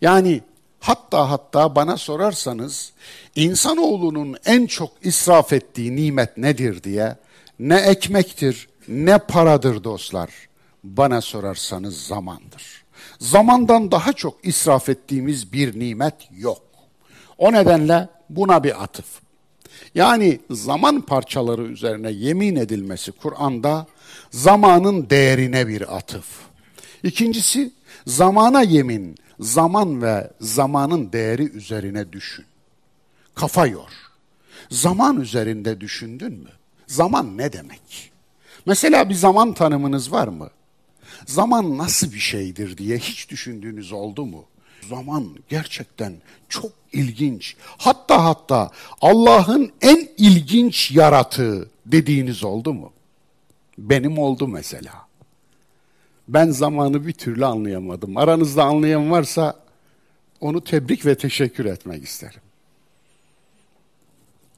Yani 0.00 0.40
hatta 0.80 1.30
hatta 1.30 1.76
bana 1.76 1.96
sorarsanız 1.96 2.92
insanoğlunun 3.36 4.36
en 4.44 4.66
çok 4.66 4.90
israf 5.02 5.52
ettiği 5.52 5.96
nimet 5.96 6.36
nedir 6.36 6.82
diye 6.82 7.16
ne 7.58 7.76
ekmektir 7.76 8.68
ne 8.88 9.18
paradır 9.18 9.84
dostlar. 9.84 10.47
Bana 10.84 11.20
sorarsanız 11.20 12.06
zamandır. 12.06 12.84
Zamandan 13.18 13.90
daha 13.90 14.12
çok 14.12 14.46
israf 14.46 14.88
ettiğimiz 14.88 15.52
bir 15.52 15.80
nimet 15.80 16.14
yok. 16.36 16.62
O 17.38 17.52
nedenle 17.52 18.08
buna 18.30 18.64
bir 18.64 18.82
atıf. 18.82 19.20
Yani 19.94 20.40
zaman 20.50 21.00
parçaları 21.00 21.62
üzerine 21.62 22.10
yemin 22.10 22.56
edilmesi 22.56 23.12
Kur'an'da 23.12 23.86
zamanın 24.30 25.10
değerine 25.10 25.68
bir 25.68 25.96
atıf. 25.96 26.26
İkincisi 27.02 27.72
zamana 28.06 28.62
yemin, 28.62 29.16
zaman 29.40 30.02
ve 30.02 30.30
zamanın 30.40 31.12
değeri 31.12 31.50
üzerine 31.50 32.12
düşün. 32.12 32.44
Kafa 33.34 33.66
yor. 33.66 33.90
Zaman 34.70 35.20
üzerinde 35.20 35.80
düşündün 35.80 36.32
mü? 36.32 36.50
Zaman 36.86 37.38
ne 37.38 37.52
demek? 37.52 38.12
Mesela 38.66 39.08
bir 39.08 39.14
zaman 39.14 39.54
tanımınız 39.54 40.12
var 40.12 40.28
mı? 40.28 40.50
Zaman 41.28 41.78
nasıl 41.78 42.12
bir 42.12 42.18
şeydir 42.18 42.76
diye 42.78 42.98
hiç 42.98 43.30
düşündüğünüz 43.30 43.92
oldu 43.92 44.26
mu? 44.26 44.44
Zaman 44.88 45.28
gerçekten 45.48 46.14
çok 46.48 46.72
ilginç. 46.92 47.56
Hatta 47.78 48.24
hatta 48.24 48.70
Allah'ın 49.00 49.72
en 49.80 50.08
ilginç 50.16 50.90
yaratığı 50.90 51.70
dediğiniz 51.86 52.44
oldu 52.44 52.74
mu? 52.74 52.92
Benim 53.78 54.18
oldu 54.18 54.48
mesela. 54.48 54.92
Ben 56.28 56.50
zamanı 56.50 57.06
bir 57.06 57.12
türlü 57.12 57.46
anlayamadım. 57.46 58.16
Aranızda 58.16 58.64
anlayan 58.64 59.10
varsa 59.10 59.56
onu 60.40 60.64
tebrik 60.64 61.06
ve 61.06 61.14
teşekkür 61.14 61.64
etmek 61.64 62.04
isterim. 62.04 62.40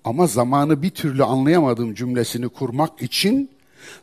Ama 0.05 0.27
zamanı 0.27 0.83
bir 0.83 0.91
türlü 0.91 1.25
anlayamadığım 1.25 1.95
cümlesini 1.95 2.49
kurmak 2.49 3.03
için 3.03 3.51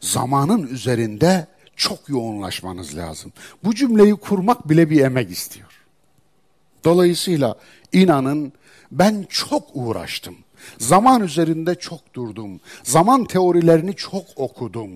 zamanın 0.01 0.67
üzerinde 0.67 1.47
çok 1.77 2.09
yoğunlaşmanız 2.09 2.97
lazım. 2.97 3.33
Bu 3.63 3.75
cümleyi 3.75 4.15
kurmak 4.15 4.69
bile 4.69 4.89
bir 4.89 5.01
emek 5.01 5.31
istiyor. 5.31 5.67
Dolayısıyla 6.83 7.55
inanın 7.93 8.53
ben 8.91 9.25
çok 9.29 9.63
uğraştım. 9.73 10.35
Zaman 10.77 11.23
üzerinde 11.23 11.75
çok 11.75 12.13
durdum. 12.13 12.59
Zaman 12.83 13.25
teorilerini 13.25 13.95
çok 13.95 14.25
okudum. 14.35 14.91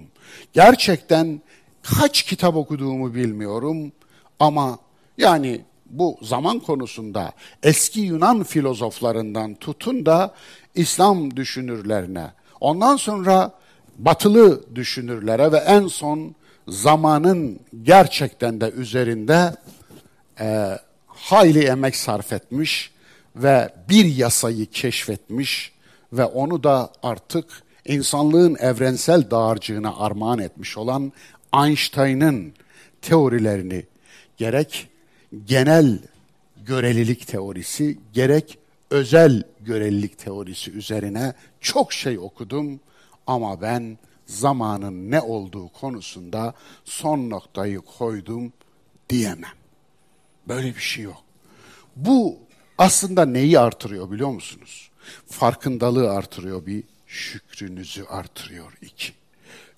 Gerçekten 0.54 1.42
kaç 1.84 2.24
kitap 2.24 2.56
okuduğumu 2.56 3.16
bilmiyorum 3.16 3.92
ama 4.40 4.80
yani 5.18 5.62
bu 5.86 6.18
zaman 6.22 6.60
konusunda 6.60 7.32
eski 7.64 8.00
Yunan 8.00 8.44
filozoflarından 8.44 9.56
tutun 9.56 10.06
da 10.06 10.34
İslam 10.76 11.36
düşünürlerine 11.36 12.32
Ondan 12.62 12.96
sonra 12.96 13.52
batılı 13.98 14.76
düşünürlere 14.76 15.52
ve 15.52 15.58
en 15.58 15.88
son 15.88 16.36
zamanın 16.68 17.60
gerçekten 17.84 18.62
de 18.62 18.72
üzerinde 18.72 19.56
e, 20.40 20.80
hayli 21.08 21.64
emek 21.64 21.96
sarf 21.96 22.34
etmiş 22.34 22.92
ve 23.36 23.74
bir 23.90 24.06
yasayı 24.06 24.66
keşfetmiş 24.66 25.72
ve 26.14 26.26
onu 26.26 26.64
da 26.64 26.92
artık 27.04 27.64
insanlığın 27.86 28.56
evrensel 28.56 29.32
dağarcığına 29.32 29.98
armağan 29.98 30.40
etmiş 30.40 30.78
olan 30.78 31.14
Einstein'ın 31.54 32.54
teorilerini 33.02 33.86
gerek 34.38 34.88
genel 35.46 36.00
görelilik 36.66 37.28
teorisi 37.28 37.98
gerek 38.14 38.58
özel 38.90 39.44
görelilik 39.62 40.18
teorisi 40.18 40.72
üzerine 40.72 41.34
çok 41.62 41.94
şey 41.94 42.20
okudum 42.20 42.80
ama 43.28 43.62
ben 43.62 43.98
zamanın 44.32 45.12
ne 45.12 45.22
olduğu 45.22 45.68
konusunda 45.68 46.54
son 46.86 47.30
noktayı 47.30 47.80
koydum 47.80 48.54
diyemem. 49.10 49.56
Böyle 50.48 50.76
bir 50.76 50.82
şey 50.82 51.04
yok. 51.04 51.24
Bu 51.96 52.38
aslında 52.78 53.26
neyi 53.26 53.60
artırıyor 53.60 54.12
biliyor 54.12 54.30
musunuz? 54.30 54.92
Farkındalığı 55.28 56.12
artırıyor 56.12 56.66
bir, 56.66 56.84
şükrünüzü 57.08 58.04
artırıyor 58.04 58.74
iki. 58.82 59.14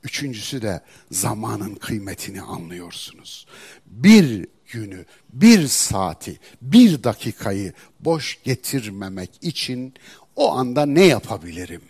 Üçüncüsü 0.03 0.61
de 0.61 0.81
zamanın 1.11 1.75
kıymetini 1.75 2.41
anlıyorsunuz. 2.41 3.47
Bir 3.85 4.47
günü, 4.71 5.05
bir 5.33 5.67
saati, 5.67 6.39
bir 6.61 7.03
dakikayı 7.03 7.73
boş 7.99 8.43
getirmemek 8.43 9.29
için 9.41 9.93
o 10.35 10.51
anda 10.51 10.85
ne 10.85 11.05
yapabilirim 11.05 11.81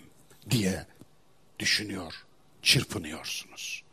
diye 0.50 0.86
düşünüyor, 1.60 2.14
çırpınıyorsunuz. 2.64 3.84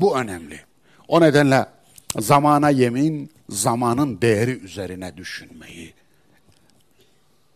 Bu 0.00 0.18
önemli. 0.18 0.60
O 1.08 1.20
nedenle 1.20 1.66
zamana 2.18 2.70
yemin, 2.70 3.30
zamanın 3.48 4.20
değeri 4.20 4.58
üzerine 4.58 5.16
düşünmeyi 5.16 5.94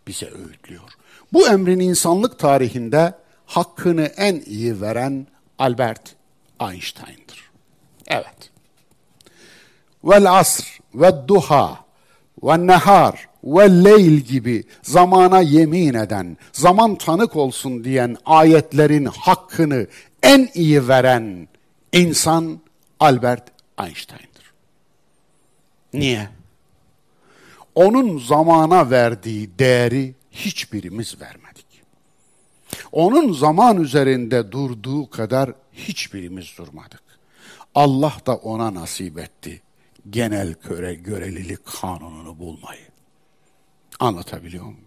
bize 0.07 0.27
öğütlüyor. 0.27 0.91
Bu 1.33 1.49
emrin 1.49 1.81
insanlık 1.81 2.39
tarihinde 2.39 3.15
hakkını 3.47 4.03
en 4.03 4.41
iyi 4.47 4.81
veren 4.81 5.27
Albert 5.59 6.17
Einstein'dır. 6.61 7.51
Evet. 8.07 8.51
Vel 10.05 10.39
asr 10.39 10.79
ve 10.95 11.29
duha 11.29 11.85
ve 12.43 12.67
nehar 12.67 13.28
ve 13.57 13.85
leyl 13.85 14.19
gibi 14.21 14.65
zamana 14.83 15.41
yemin 15.41 15.95
eden, 15.95 16.37
zaman 16.53 16.95
tanık 16.95 17.37
olsun 17.37 17.85
diyen 17.85 18.17
ayetlerin 18.25 19.05
hakkını 19.05 19.87
en 20.23 20.49
iyi 20.55 20.89
veren 20.89 21.49
insan 21.93 22.61
Albert 23.01 23.43
Einstein'dır. 23.81 24.53
Niye? 25.93 26.29
Onun 27.75 28.19
zamana 28.19 28.91
verdiği 28.91 29.59
değeri 29.59 30.15
hiçbirimiz 30.31 31.21
vermedik. 31.21 31.67
Onun 32.93 33.33
zaman 33.33 33.83
üzerinde 33.83 34.53
durduğu 34.53 35.11
kadar 35.11 35.53
hiçbirimiz 35.73 36.55
durmadık. 36.59 37.03
Allah 37.75 38.13
da 38.27 38.37
ona 38.37 38.75
nasip 38.75 39.19
etti 39.19 39.63
genel 40.11 40.55
göre, 40.69 40.95
görelilik 40.95 41.67
kanununu 41.81 42.39
bulmayı. 42.39 42.88
Anlatabiliyor 43.99 44.65
muyum? 44.65 44.79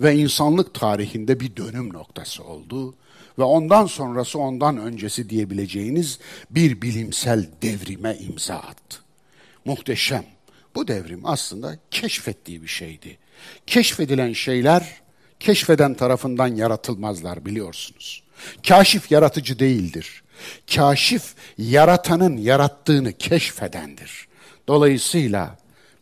Ve 0.00 0.14
insanlık 0.14 0.74
tarihinde 0.74 1.40
bir 1.40 1.56
dönüm 1.56 1.92
noktası 1.92 2.44
oldu 2.44 2.94
ve 3.38 3.42
ondan 3.42 3.86
sonrası 3.86 4.38
ondan 4.38 4.76
öncesi 4.76 5.30
diyebileceğiniz 5.30 6.18
bir 6.50 6.82
bilimsel 6.82 7.48
devrime 7.62 8.16
imza 8.16 8.54
attı. 8.54 8.98
Muhteşem. 9.64 10.24
Bu 10.74 10.88
devrim 10.88 11.20
aslında 11.24 11.78
keşfettiği 11.90 12.62
bir 12.62 12.68
şeydi. 12.68 13.18
Keşfedilen 13.66 14.32
şeyler 14.32 15.02
keşfeden 15.40 15.94
tarafından 15.94 16.46
yaratılmazlar 16.46 17.44
biliyorsunuz. 17.44 18.22
Kaşif 18.68 19.10
yaratıcı 19.10 19.58
değildir. 19.58 20.22
Kaşif 20.74 21.34
yaratanın 21.58 22.36
yarattığını 22.36 23.12
keşfedendir. 23.12 24.28
Dolayısıyla 24.68 25.58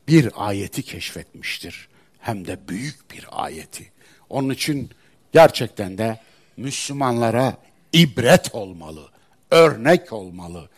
bir 0.08 0.30
ayeti 0.36 0.82
keşfetmiştir. 0.82 1.88
Hem 2.24 2.46
de 2.46 2.68
büyük 2.68 3.10
bir 3.10 3.26
ayeti. 3.30 3.92
Onun 4.30 4.50
için 4.50 4.90
gerçekten 5.32 5.98
de 5.98 6.20
Müslümanlara 6.56 7.56
ibret 7.92 8.54
olmalı, 8.54 9.08
örnek 9.50 10.12
olmalı. 10.12 10.68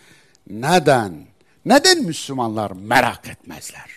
Neden? 0.50 1.26
Neden 1.64 2.02
Müslümanlar 2.02 2.70
merak 2.70 3.28
etmezler? 3.28 3.90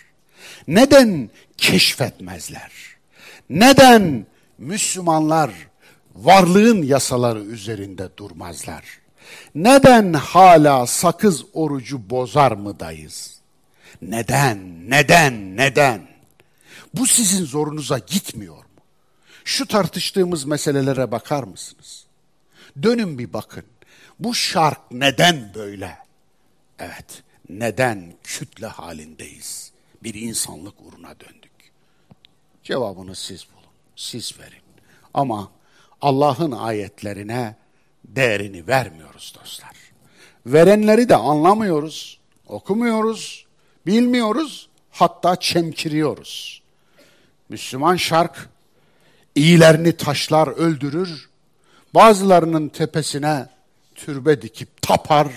Neden 0.68 1.30
keşfetmezler? 1.56 2.72
Neden 3.50 4.26
Müslümanlar 4.58 5.50
varlığın 6.14 6.82
yasaları 6.82 7.40
üzerinde 7.40 8.08
durmazlar? 8.16 8.84
Neden 9.54 10.12
hala 10.12 10.86
sakız 10.86 11.44
orucu 11.52 12.10
bozar 12.10 12.52
mıdayız? 12.52 13.40
Neden, 14.02 14.90
neden, 14.90 15.56
neden? 15.56 16.09
Bu 16.94 17.06
sizin 17.06 17.44
zorunuza 17.44 17.98
gitmiyor 17.98 18.56
mu? 18.56 18.64
Şu 19.44 19.66
tartıştığımız 19.66 20.44
meselelere 20.44 21.10
bakar 21.10 21.42
mısınız? 21.42 22.06
Dönün 22.82 23.18
bir 23.18 23.32
bakın. 23.32 23.64
Bu 24.18 24.34
şark 24.34 24.80
neden 24.90 25.52
böyle? 25.54 25.98
Evet, 26.78 27.22
neden 27.48 28.14
kütle 28.24 28.66
halindeyiz? 28.66 29.72
Bir 30.02 30.14
insanlık 30.14 30.74
uğruna 30.80 31.20
döndük. 31.20 31.50
Cevabını 32.64 33.16
siz 33.16 33.46
bulun, 33.52 33.72
siz 33.96 34.38
verin. 34.38 34.62
Ama 35.14 35.50
Allah'ın 36.00 36.52
ayetlerine 36.52 37.56
değerini 38.04 38.66
vermiyoruz 38.66 39.34
dostlar. 39.40 39.76
Verenleri 40.46 41.08
de 41.08 41.16
anlamıyoruz, 41.16 42.20
okumuyoruz, 42.46 43.46
bilmiyoruz, 43.86 44.68
hatta 44.90 45.36
çemkiriyoruz. 45.36 46.62
Müslüman 47.50 47.96
şark 47.96 48.48
iyilerini 49.34 49.96
taşlar 49.96 50.48
öldürür, 50.48 51.30
bazılarının 51.94 52.68
tepesine 52.68 53.48
türbe 53.94 54.42
dikip 54.42 54.82
tapar, 54.82 55.28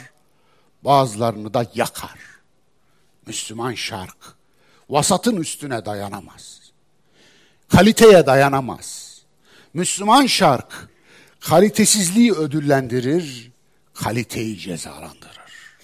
bazılarını 0.81 1.53
da 1.53 1.65
yakar. 1.73 2.19
Müslüman 3.25 3.73
şark 3.73 4.17
vasatın 4.89 5.35
üstüne 5.37 5.85
dayanamaz. 5.85 6.59
Kaliteye 7.69 8.25
dayanamaz. 8.25 9.19
Müslüman 9.73 10.25
şark 10.25 10.89
kalitesizliği 11.39 12.33
ödüllendirir, 12.33 13.51
kaliteyi 13.93 14.57
cezalandırır. 14.59 15.77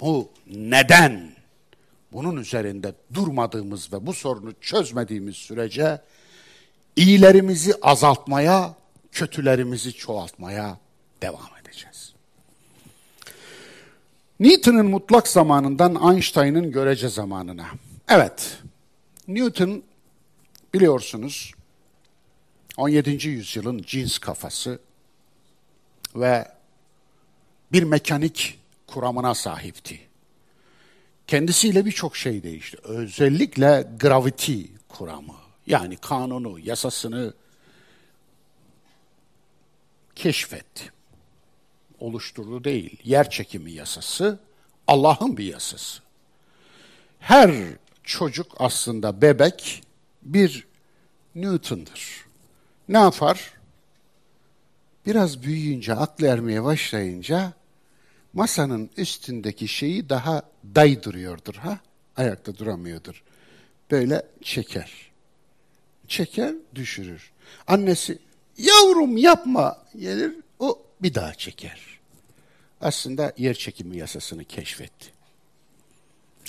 Bu 0.00 0.30
neden 0.46 1.33
bunun 2.14 2.36
üzerinde 2.36 2.94
durmadığımız 3.14 3.92
ve 3.92 4.06
bu 4.06 4.12
sorunu 4.12 4.52
çözmediğimiz 4.60 5.36
sürece 5.36 6.00
iyilerimizi 6.96 7.74
azaltmaya, 7.82 8.74
kötülerimizi 9.12 9.92
çoğaltmaya 9.92 10.78
devam 11.22 11.48
edeceğiz. 11.62 12.14
Newton'un 14.40 14.86
mutlak 14.86 15.28
zamanından 15.28 16.14
Einstein'ın 16.14 16.72
görece 16.72 17.08
zamanına. 17.08 17.66
Evet, 18.08 18.58
Newton 19.28 19.82
biliyorsunuz 20.74 21.52
17. 22.76 23.28
yüzyılın 23.28 23.82
cins 23.86 24.18
kafası 24.18 24.78
ve 26.16 26.48
bir 27.72 27.82
mekanik 27.82 28.58
kuramına 28.86 29.34
sahipti. 29.34 30.00
Kendisiyle 31.26 31.84
birçok 31.84 32.16
şey 32.16 32.42
değişti. 32.42 32.76
Özellikle 32.82 33.88
gravity 34.00 34.62
kuramı 34.88 35.34
yani 35.66 35.96
kanunu, 35.96 36.58
yasasını 36.58 37.34
keşfetti. 40.14 40.92
Oluşturdu 42.00 42.64
değil. 42.64 42.98
Yer 43.04 43.30
çekimi 43.30 43.72
yasası 43.72 44.38
Allah'ın 44.86 45.36
bir 45.36 45.44
yasası. 45.44 46.02
Her 47.20 47.50
çocuk 48.02 48.52
aslında 48.58 49.22
bebek 49.22 49.82
bir 50.22 50.66
Newton'dır. 51.34 52.24
Ne 52.88 52.98
yapar? 52.98 53.52
Biraz 55.06 55.42
büyüyünce, 55.42 55.94
aklı 55.94 56.26
ermeye 56.26 56.64
başlayınca 56.64 57.52
masanın 58.34 58.90
üstündeki 58.96 59.68
şeyi 59.68 60.08
daha 60.08 60.42
daydırıyordur 60.74 61.54
ha. 61.54 61.78
Ayakta 62.16 62.56
duramıyordur. 62.56 63.22
Böyle 63.90 64.22
çeker. 64.42 64.92
Çeker, 66.08 66.54
düşürür. 66.74 67.30
Annesi 67.66 68.18
yavrum 68.58 69.16
yapma 69.16 69.78
gelir 69.98 70.32
O 70.58 70.82
bir 71.02 71.14
daha 71.14 71.34
çeker. 71.34 71.80
Aslında 72.80 73.32
yer 73.38 73.54
çekimi 73.54 73.96
yasasını 73.96 74.44
keşfetti. 74.44 75.14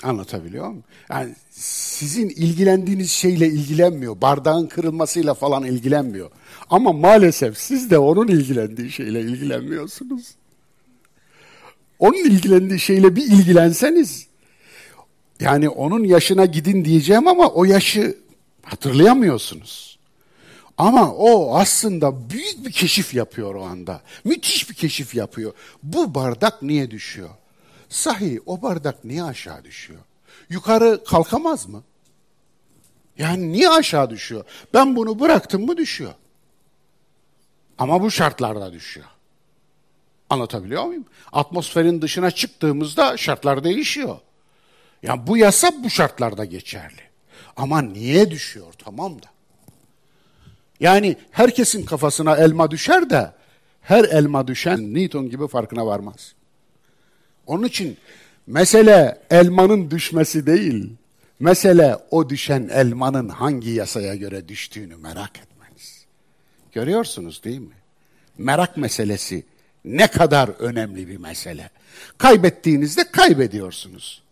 Anlatabiliyor 0.02 0.68
muyum? 0.68 0.84
Yani 1.10 1.34
sizin 1.50 2.28
ilgilendiğiniz 2.28 3.10
şeyle 3.10 3.46
ilgilenmiyor. 3.46 4.20
Bardağın 4.20 4.66
kırılmasıyla 4.66 5.34
falan 5.34 5.64
ilgilenmiyor. 5.64 6.30
Ama 6.70 6.92
maalesef 6.92 7.58
siz 7.58 7.90
de 7.90 7.98
onun 7.98 8.28
ilgilendiği 8.28 8.90
şeyle 8.90 9.20
ilgilenmiyorsunuz. 9.20 10.34
Onun 11.98 12.18
ilgilendiği 12.18 12.80
şeyle 12.80 13.16
bir 13.16 13.22
ilgilenseniz 13.22 14.26
yani 15.40 15.68
onun 15.68 16.04
yaşına 16.04 16.44
gidin 16.44 16.84
diyeceğim 16.84 17.28
ama 17.28 17.48
o 17.48 17.64
yaşı 17.64 18.18
hatırlayamıyorsunuz. 18.62 19.98
Ama 20.78 21.12
o 21.12 21.56
aslında 21.56 22.30
büyük 22.30 22.66
bir 22.66 22.72
keşif 22.72 23.14
yapıyor 23.14 23.54
o 23.54 23.64
anda. 23.64 24.00
Müthiş 24.24 24.70
bir 24.70 24.74
keşif 24.74 25.14
yapıyor. 25.14 25.52
Bu 25.82 26.14
bardak 26.14 26.62
niye 26.62 26.90
düşüyor? 26.90 27.30
Sahi 27.88 28.40
o 28.46 28.62
bardak 28.62 29.04
niye 29.04 29.22
aşağı 29.22 29.64
düşüyor? 29.64 30.00
Yukarı 30.48 31.04
kalkamaz 31.04 31.66
mı? 31.68 31.82
Yani 33.18 33.52
niye 33.52 33.68
aşağı 33.68 34.10
düşüyor? 34.10 34.44
Ben 34.74 34.96
bunu 34.96 35.20
bıraktım 35.20 35.66
mı 35.66 35.76
düşüyor. 35.76 36.14
Ama 37.78 38.02
bu 38.02 38.10
şartlarda 38.10 38.72
düşüyor. 38.72 39.06
Anlatabiliyor 40.30 40.84
muyum? 40.84 41.04
Atmosferin 41.32 42.02
dışına 42.02 42.30
çıktığımızda 42.30 43.16
şartlar 43.16 43.64
değişiyor. 43.64 44.18
Yani 45.02 45.26
bu 45.26 45.36
yasa 45.36 45.72
bu 45.84 45.90
şartlarda 45.90 46.44
geçerli. 46.44 47.00
Ama 47.56 47.82
niye 47.82 48.30
düşüyor 48.30 48.72
tamam 48.78 49.22
da. 49.22 49.26
Yani 50.80 51.16
herkesin 51.30 51.84
kafasına 51.84 52.36
elma 52.36 52.70
düşer 52.70 53.10
de 53.10 53.32
her 53.80 54.04
elma 54.04 54.46
düşen 54.46 54.94
Newton 54.94 55.30
gibi 55.30 55.48
farkına 55.48 55.86
varmaz. 55.86 56.34
Onun 57.46 57.64
için 57.64 57.96
mesele 58.46 59.22
elmanın 59.30 59.90
düşmesi 59.90 60.46
değil. 60.46 60.92
Mesele 61.40 61.96
o 62.10 62.30
düşen 62.30 62.68
elmanın 62.72 63.28
hangi 63.28 63.70
yasaya 63.70 64.14
göre 64.14 64.48
düştüğünü 64.48 64.96
merak 64.96 65.38
etmeniz. 65.38 66.06
Görüyorsunuz 66.72 67.44
değil 67.44 67.60
mi? 67.60 67.74
Merak 68.38 68.76
meselesi 68.76 69.44
ne 69.86 70.06
kadar 70.06 70.48
önemli 70.48 71.08
bir 71.08 71.16
mesele. 71.16 71.70
Kaybettiğinizde 72.18 73.10
kaybediyorsunuz. 73.10 74.22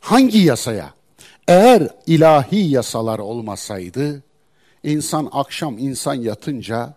Hangi 0.00 0.38
yasaya? 0.38 0.94
Eğer 1.48 1.88
ilahi 2.06 2.70
yasalar 2.70 3.18
olmasaydı, 3.18 4.22
insan 4.82 5.28
akşam 5.32 5.78
insan 5.78 6.14
yatınca 6.14 6.94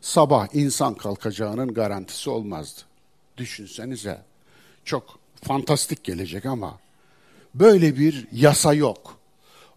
sabah 0.00 0.48
insan 0.52 0.94
kalkacağının 0.94 1.74
garantisi 1.74 2.30
olmazdı. 2.30 2.80
Düşünsenize. 3.36 4.22
Çok 4.84 5.18
fantastik 5.42 6.04
gelecek 6.04 6.46
ama 6.46 6.78
böyle 7.54 7.98
bir 7.98 8.26
yasa 8.32 8.74
yok. 8.74 9.18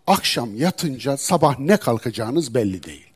Akşam 0.07 0.55
yatınca 0.55 1.17
sabah 1.17 1.59
ne 1.59 1.78
kalkacağınız 1.78 2.55
belli 2.55 2.84
değil. 2.84 3.07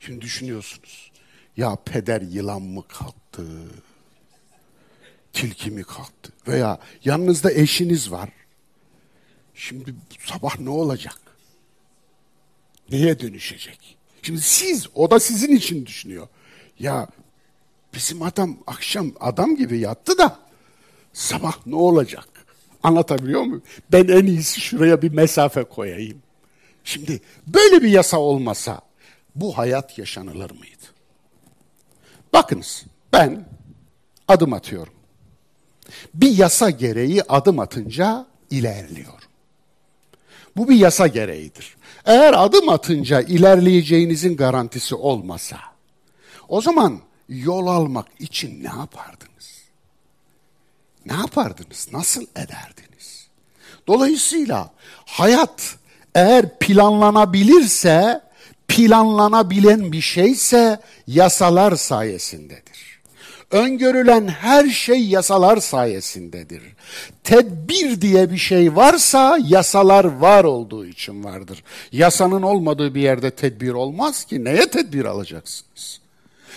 Şimdi 0.00 0.20
düşünüyorsunuz. 0.20 1.10
Ya 1.56 1.76
peder 1.84 2.20
yılan 2.20 2.62
mı 2.62 2.82
kalktı? 2.88 3.27
Tilki 5.32 5.70
mi 5.70 5.84
kalktı? 5.84 6.32
Veya 6.48 6.78
yanınızda 7.04 7.52
eşiniz 7.52 8.10
var. 8.10 8.28
Şimdi 9.54 9.94
sabah 10.26 10.60
ne 10.60 10.70
olacak? 10.70 11.18
Neye 12.90 13.20
dönüşecek? 13.20 13.96
Şimdi 14.22 14.40
siz, 14.40 14.86
o 14.94 15.10
da 15.10 15.20
sizin 15.20 15.56
için 15.56 15.86
düşünüyor. 15.86 16.28
Ya 16.78 17.08
bizim 17.94 18.22
adam 18.22 18.56
akşam 18.66 19.12
adam 19.20 19.56
gibi 19.56 19.78
yattı 19.78 20.18
da 20.18 20.38
sabah 21.12 21.66
ne 21.66 21.76
olacak? 21.76 22.28
Anlatabiliyor 22.82 23.42
muyum? 23.42 23.62
Ben 23.92 24.08
en 24.08 24.26
iyisi 24.26 24.60
şuraya 24.60 25.02
bir 25.02 25.12
mesafe 25.12 25.64
koyayım. 25.64 26.22
Şimdi 26.84 27.20
böyle 27.46 27.82
bir 27.82 27.88
yasa 27.88 28.18
olmasa 28.18 28.80
bu 29.34 29.58
hayat 29.58 29.98
yaşanılır 29.98 30.50
mıydı? 30.50 30.84
Bakınız 32.32 32.84
ben 33.18 33.44
adım 34.28 34.52
atıyorum. 34.52 34.92
Bir 36.14 36.30
yasa 36.30 36.70
gereği 36.70 37.22
adım 37.22 37.58
atınca 37.58 38.26
ilerliyorum. 38.50 39.28
Bu 40.56 40.68
bir 40.68 40.76
yasa 40.76 41.06
gereğidir. 41.06 41.76
Eğer 42.04 42.34
adım 42.44 42.68
atınca 42.68 43.20
ilerleyeceğinizin 43.20 44.36
garantisi 44.36 44.94
olmasa, 44.94 45.58
o 46.48 46.60
zaman 46.60 47.00
yol 47.28 47.66
almak 47.66 48.06
için 48.18 48.64
ne 48.64 48.68
yapardınız? 48.68 49.62
Ne 51.06 51.12
yapardınız? 51.12 51.88
Nasıl 51.92 52.26
ederdiniz? 52.36 53.28
Dolayısıyla 53.86 54.70
hayat 55.06 55.76
eğer 56.14 56.58
planlanabilirse, 56.58 58.20
planlanabilen 58.68 59.92
bir 59.92 60.00
şeyse 60.00 60.80
yasalar 61.06 61.76
sayesindedir. 61.76 62.87
Öngörülen 63.50 64.28
her 64.28 64.68
şey 64.68 65.04
yasalar 65.04 65.56
sayesindedir. 65.56 66.62
Tedbir 67.24 68.00
diye 68.00 68.30
bir 68.30 68.36
şey 68.36 68.76
varsa 68.76 69.38
yasalar 69.46 70.04
var 70.04 70.44
olduğu 70.44 70.86
için 70.86 71.24
vardır. 71.24 71.64
Yasanın 71.92 72.42
olmadığı 72.42 72.94
bir 72.94 73.00
yerde 73.00 73.30
tedbir 73.30 73.72
olmaz 73.72 74.24
ki. 74.24 74.44
Neye 74.44 74.70
tedbir 74.70 75.04
alacaksınız? 75.04 76.00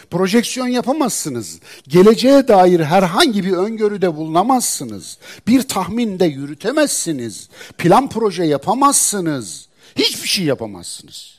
Projeksiyon 0.10 0.68
yapamazsınız. 0.68 1.60
Geleceğe 1.88 2.48
dair 2.48 2.80
herhangi 2.80 3.44
bir 3.44 3.52
öngörüde 3.52 4.16
bulunamazsınız. 4.16 5.18
Bir 5.48 5.62
tahminde 5.62 6.26
yürütemezsiniz. 6.26 7.50
Plan 7.78 8.10
proje 8.10 8.44
yapamazsınız. 8.44 9.68
Hiçbir 9.96 10.28
şey 10.28 10.46
yapamazsınız. 10.46 11.36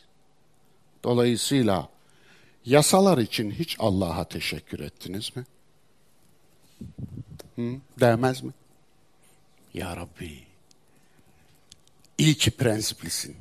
Dolayısıyla 1.05 1.92
Yasalar 2.67 3.19
için 3.19 3.51
hiç 3.51 3.77
Allah'a 3.79 4.25
teşekkür 4.25 4.81
ettiniz 4.81 5.37
mi? 5.37 5.45
Hı? 7.57 7.73
Değmez 8.01 8.43
mi? 8.43 8.53
Ya 9.75 9.97
Rabbi, 9.97 10.39
iyi 12.19 12.35
ki 12.35 12.51
prensiplisin. 12.51 13.37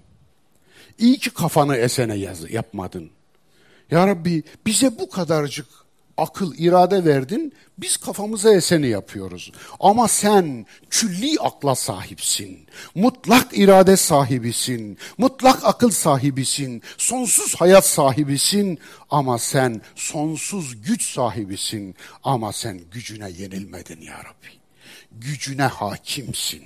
İyi 1.00 1.18
ki 1.18 1.30
kafanı 1.30 1.76
esene 1.76 2.16
yaz, 2.16 2.52
yapmadın. 2.52 3.12
Ya 3.92 4.08
Rabbi 4.08 4.44
bize 4.66 5.00
bu 5.00 5.10
kadarcık 5.10 5.68
akıl, 6.18 6.54
irade 6.58 7.06
verdin, 7.06 7.54
biz 7.78 7.98
kafamıza 7.98 8.54
eseni 8.54 8.88
yapıyoruz. 8.88 9.52
Ama 9.80 10.08
sen 10.08 10.66
külli 10.90 11.40
akla 11.40 11.76
sahipsin, 11.76 12.68
mutlak 12.96 13.58
irade 13.58 13.98
sahibisin, 13.98 14.98
mutlak 15.18 15.66
akıl 15.66 15.90
sahibisin, 15.90 16.82
sonsuz 16.98 17.56
hayat 17.56 17.88
sahibisin 17.88 18.80
ama 19.10 19.40
sen 19.40 19.82
sonsuz 19.96 20.82
güç 20.82 21.14
sahibisin 21.14 21.96
ama 22.24 22.54
sen 22.54 22.82
gücüne 22.92 23.30
yenilmedin 23.30 24.02
ya 24.02 24.18
Rabbi. 24.18 24.62
Gücüne 25.12 25.64
hakimsin. 25.64 26.64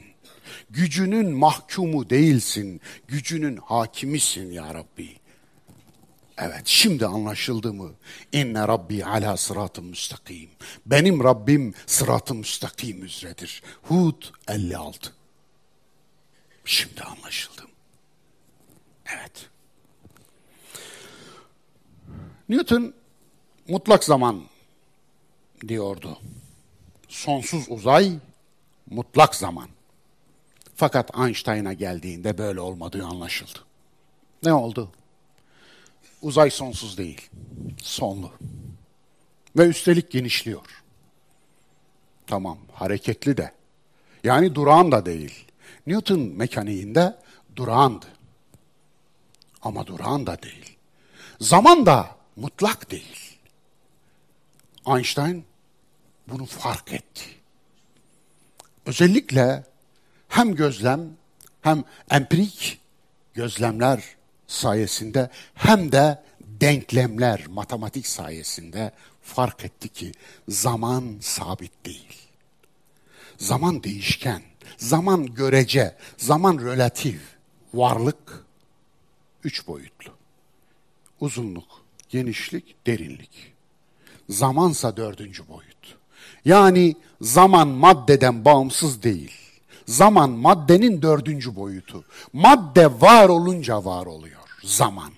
Gücünün 0.69 1.31
mahkumu 1.31 2.09
değilsin, 2.09 2.81
gücünün 3.07 3.57
hakimisin 3.57 4.51
ya 4.51 4.73
Rabbi. 4.73 5.24
Evet 6.37 6.61
şimdi 6.65 7.05
anlaşıldı 7.05 7.73
mı? 7.73 7.91
İnne 8.31 8.67
Rabbi 8.67 9.05
ala 9.05 9.37
sıratı 9.37 9.81
müstakim. 9.81 10.49
Benim 10.85 11.23
Rabbim 11.23 11.73
sıratı 11.85 12.35
müstakim 12.35 13.05
üzeredir. 13.05 13.63
Hud 13.83 14.23
56. 14.47 15.13
Şimdi 16.65 17.01
anlaşıldım. 17.01 17.69
Evet. 19.05 19.49
Newton 22.49 22.93
mutlak 23.67 24.03
zaman 24.03 24.43
diyordu. 25.67 26.19
Sonsuz 27.07 27.65
uzay, 27.69 28.11
mutlak 28.89 29.35
zaman. 29.35 29.69
Fakat 30.75 31.17
Einstein'a 31.17 31.73
geldiğinde 31.73 32.37
böyle 32.37 32.59
olmadığı 32.59 33.05
anlaşıldı. 33.05 33.59
Ne 34.43 34.53
oldu? 34.53 34.91
Uzay 36.25 36.51
sonsuz 36.51 36.97
değil, 36.97 37.29
sonlu. 37.81 38.31
Ve 39.57 39.67
üstelik 39.67 40.11
genişliyor. 40.11 40.83
Tamam, 42.27 42.57
hareketli 42.73 43.37
de. 43.37 43.51
Yani 44.23 44.55
durağan 44.55 44.91
da 44.91 45.05
değil. 45.05 45.45
Newton 45.87 46.19
mekaniğinde 46.19 47.15
durağandı. 47.55 48.05
Ama 49.61 49.87
durağan 49.87 50.27
da 50.27 50.41
değil. 50.41 50.77
Zaman 51.39 51.85
da 51.85 52.15
mutlak 52.35 52.91
değil. 52.91 53.37
Einstein 54.87 55.45
bunu 56.27 56.45
fark 56.45 56.93
etti. 56.93 57.23
Özellikle 58.85 59.63
hem 60.27 60.55
gözlem 60.55 61.17
hem 61.61 61.83
empirik 62.11 62.79
gözlemler 63.33 64.14
sayesinde 64.47 65.29
hem 65.53 65.91
de 65.91 66.23
denklemler, 66.39 67.47
matematik 67.47 68.07
sayesinde 68.07 68.91
fark 69.21 69.65
etti 69.65 69.89
ki 69.89 70.11
zaman 70.49 71.17
sabit 71.21 71.85
değil. 71.85 72.19
Zaman 73.37 73.83
değişken, 73.83 74.41
zaman 74.77 75.25
görece, 75.25 75.95
zaman 76.17 76.57
relatif, 76.57 77.21
varlık 77.73 78.45
üç 79.43 79.67
boyutlu. 79.67 80.11
Uzunluk, 81.19 81.85
genişlik, 82.09 82.87
derinlik. 82.87 83.53
Zamansa 84.29 84.97
dördüncü 84.97 85.47
boyut. 85.47 85.97
Yani 86.45 86.95
zaman 87.21 87.67
maddeden 87.67 88.45
bağımsız 88.45 89.03
değil. 89.03 89.44
Zaman 89.85 90.29
maddenin 90.29 91.01
dördüncü 91.01 91.55
boyutu. 91.55 92.03
Madde 92.33 93.01
var 93.01 93.29
olunca 93.29 93.85
var 93.85 94.05
oluyor. 94.05 94.41
Zaman. 94.63 95.11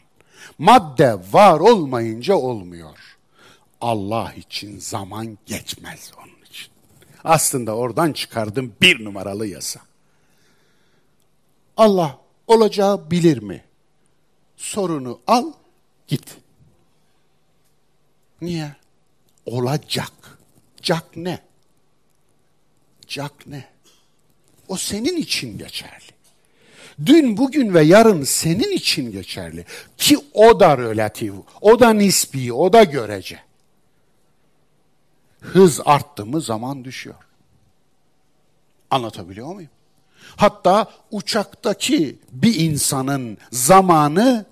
Madde 0.58 1.20
var 1.32 1.60
olmayınca 1.60 2.36
olmuyor. 2.36 3.18
Allah 3.82 4.34
için 4.34 4.80
zaman 4.80 5.38
geçmez 5.46 6.12
onun 6.18 6.46
için. 6.46 6.72
Aslında 7.24 7.76
oradan 7.76 8.14
çıkardım 8.14 8.74
bir 8.82 9.06
numaralı 9.06 9.48
yasa. 9.48 9.80
Allah 11.78 12.18
olacağı 12.48 13.12
bilir 13.12 13.38
mi? 13.38 13.64
Sorunu 14.58 15.20
al, 15.28 15.52
git. 16.08 16.38
Niye? 18.42 18.76
Olacak. 19.46 20.12
Cak 20.82 21.18
ne? 21.18 21.40
Cak 23.08 23.48
ne? 23.48 23.77
O 24.68 24.78
senin 24.78 25.18
için 25.18 25.58
geçerli. 25.58 26.18
Dün, 27.06 27.38
bugün 27.38 27.74
ve 27.74 27.84
yarın 27.84 28.24
senin 28.24 28.72
için 28.72 29.12
geçerli. 29.12 29.66
Ki 29.98 30.18
o 30.34 30.60
da 30.60 30.78
relatif, 30.78 31.34
o 31.62 31.80
da 31.80 31.94
nispi, 31.94 32.54
o 32.54 32.74
da 32.74 32.84
görece. 32.84 33.40
Hız 35.42 35.82
arttı 35.86 36.26
mı 36.26 36.42
zaman 36.42 36.84
düşüyor. 36.84 37.16
Anlatabiliyor 38.92 39.54
muyum? 39.54 39.70
Hatta 40.36 40.92
uçaktaki 41.12 42.20
bir 42.32 42.56
insanın 42.60 43.38
zamanı 43.52 44.46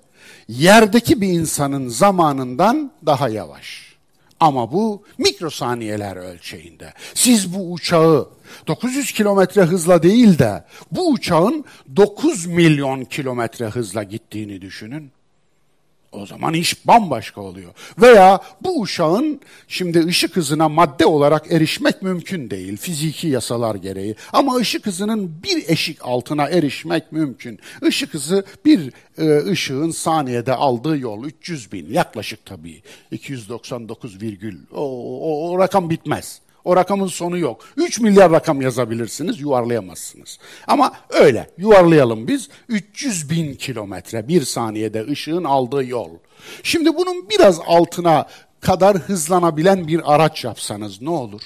yerdeki 0.48 1.20
bir 1.20 1.28
insanın 1.28 1.88
zamanından 1.88 2.92
daha 3.06 3.28
yavaş. 3.28 3.96
Ama 4.40 4.72
bu 4.72 5.02
mikrosaniyeler 5.18 6.16
ölçeğinde. 6.16 6.92
Siz 7.14 7.54
bu 7.54 7.72
uçağı 7.72 8.28
900 8.66 9.12
kilometre 9.12 9.62
hızla 9.62 10.02
değil 10.02 10.38
de 10.38 10.64
bu 10.92 11.10
uçağın 11.10 11.64
9 11.96 12.46
milyon 12.46 13.04
kilometre 13.04 13.66
hızla 13.66 14.02
gittiğini 14.02 14.60
düşünün. 14.60 15.10
O 16.16 16.26
zaman 16.26 16.54
iş 16.54 16.86
bambaşka 16.86 17.40
oluyor. 17.40 17.70
Veya 18.00 18.40
bu 18.62 18.80
uşağın 18.80 19.40
şimdi 19.68 20.06
ışık 20.06 20.36
hızına 20.36 20.68
madde 20.68 21.06
olarak 21.06 21.52
erişmek 21.52 22.02
mümkün 22.02 22.50
değil 22.50 22.76
fiziki 22.76 23.28
yasalar 23.28 23.74
gereği. 23.74 24.14
Ama 24.32 24.56
ışık 24.56 24.86
hızının 24.86 25.42
bir 25.42 25.68
eşik 25.68 25.98
altına 26.00 26.48
erişmek 26.48 27.12
mümkün. 27.12 27.58
Işık 27.88 28.14
hızı 28.14 28.44
bir 28.64 28.92
e, 29.18 29.50
ışığın 29.50 29.90
saniyede 29.90 30.54
aldığı 30.54 30.98
yol 30.98 31.24
300 31.24 31.72
bin 31.72 31.92
yaklaşık 31.92 32.46
tabii 32.46 32.82
299 33.10 34.22
virgül 34.22 34.58
o, 34.74 34.80
o, 34.80 35.50
o 35.50 35.58
rakam 35.58 35.90
bitmez. 35.90 36.40
O 36.66 36.76
rakamın 36.76 37.06
sonu 37.06 37.38
yok. 37.38 37.64
3 37.76 38.00
milyar 38.00 38.32
rakam 38.32 38.62
yazabilirsiniz, 38.62 39.40
yuvarlayamazsınız. 39.40 40.38
Ama 40.66 40.92
öyle, 41.10 41.50
yuvarlayalım 41.58 42.28
biz. 42.28 42.48
300 42.68 43.30
bin 43.30 43.54
kilometre 43.54 44.28
bir 44.28 44.42
saniyede 44.42 45.06
ışığın 45.06 45.44
aldığı 45.44 45.84
yol. 45.84 46.10
Şimdi 46.62 46.96
bunun 46.96 47.28
biraz 47.30 47.60
altına 47.66 48.26
kadar 48.60 48.96
hızlanabilen 48.96 49.88
bir 49.88 50.14
araç 50.14 50.44
yapsanız 50.44 51.02
ne 51.02 51.10
olur? 51.10 51.42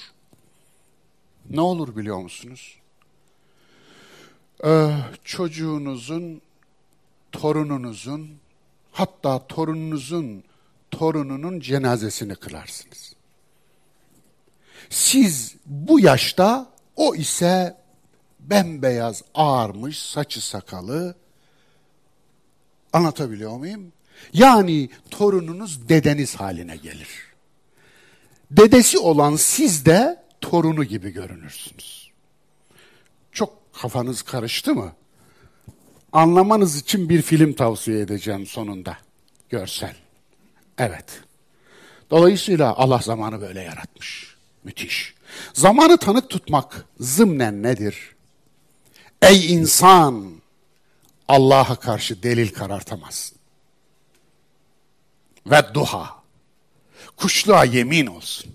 Ne 1.49 1.61
olur 1.61 1.95
biliyor 1.95 2.17
musunuz? 2.17 2.75
Ee, 4.65 4.91
çocuğunuzun, 5.23 6.41
torununuzun, 7.31 8.29
hatta 8.91 9.47
torununuzun 9.47 10.43
torununun 10.91 11.59
cenazesini 11.59 12.35
kılarsınız. 12.35 13.20
Siz 14.91 15.55
bu 15.65 15.99
yaşta 15.99 16.69
o 16.95 17.15
ise 17.15 17.77
bembeyaz 18.39 19.23
ağarmış 19.35 19.99
saçı 19.99 20.47
sakalı 20.47 21.15
anlatabiliyor 22.93 23.57
muyum? 23.57 23.93
Yani 24.33 24.89
torununuz 25.09 25.89
dedeniz 25.89 26.35
haline 26.35 26.75
gelir. 26.75 27.07
Dedesi 28.51 28.97
olan 28.99 29.35
siz 29.35 29.85
de 29.85 30.23
torunu 30.41 30.83
gibi 30.83 31.09
görünürsünüz. 31.09 32.11
Çok 33.31 33.73
kafanız 33.73 34.21
karıştı 34.21 34.75
mı? 34.75 34.93
Anlamanız 36.11 36.77
için 36.77 37.09
bir 37.09 37.21
film 37.21 37.53
tavsiye 37.53 37.99
edeceğim 37.99 38.45
sonunda. 38.45 38.97
Görsel. 39.49 39.95
Evet. 40.77 41.21
Dolayısıyla 42.09 42.73
Allah 42.75 42.97
zamanı 42.97 43.41
böyle 43.41 43.61
yaratmış. 43.61 44.30
Müthiş. 44.63 45.13
Zamanı 45.53 45.97
tanık 45.97 46.29
tutmak 46.29 46.85
zımnen 46.99 47.63
nedir? 47.63 48.15
Ey 49.21 49.53
insan! 49.53 50.41
Allah'a 51.27 51.75
karşı 51.75 52.23
delil 52.23 52.53
karartamazsın. 52.53 53.37
Ve 55.45 55.73
duha. 55.73 56.21
Kuşluğa 57.17 57.65
yemin 57.65 58.05
olsun. 58.05 58.51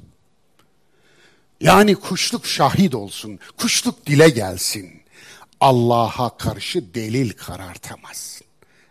Yani 1.60 1.94
kuşluk 1.94 2.46
şahit 2.46 2.94
olsun. 2.94 3.38
Kuşluk 3.56 4.06
dile 4.06 4.28
gelsin. 4.28 5.02
Allah'a 5.60 6.36
karşı 6.36 6.94
delil 6.94 7.32
karartamazsın. 7.32 8.46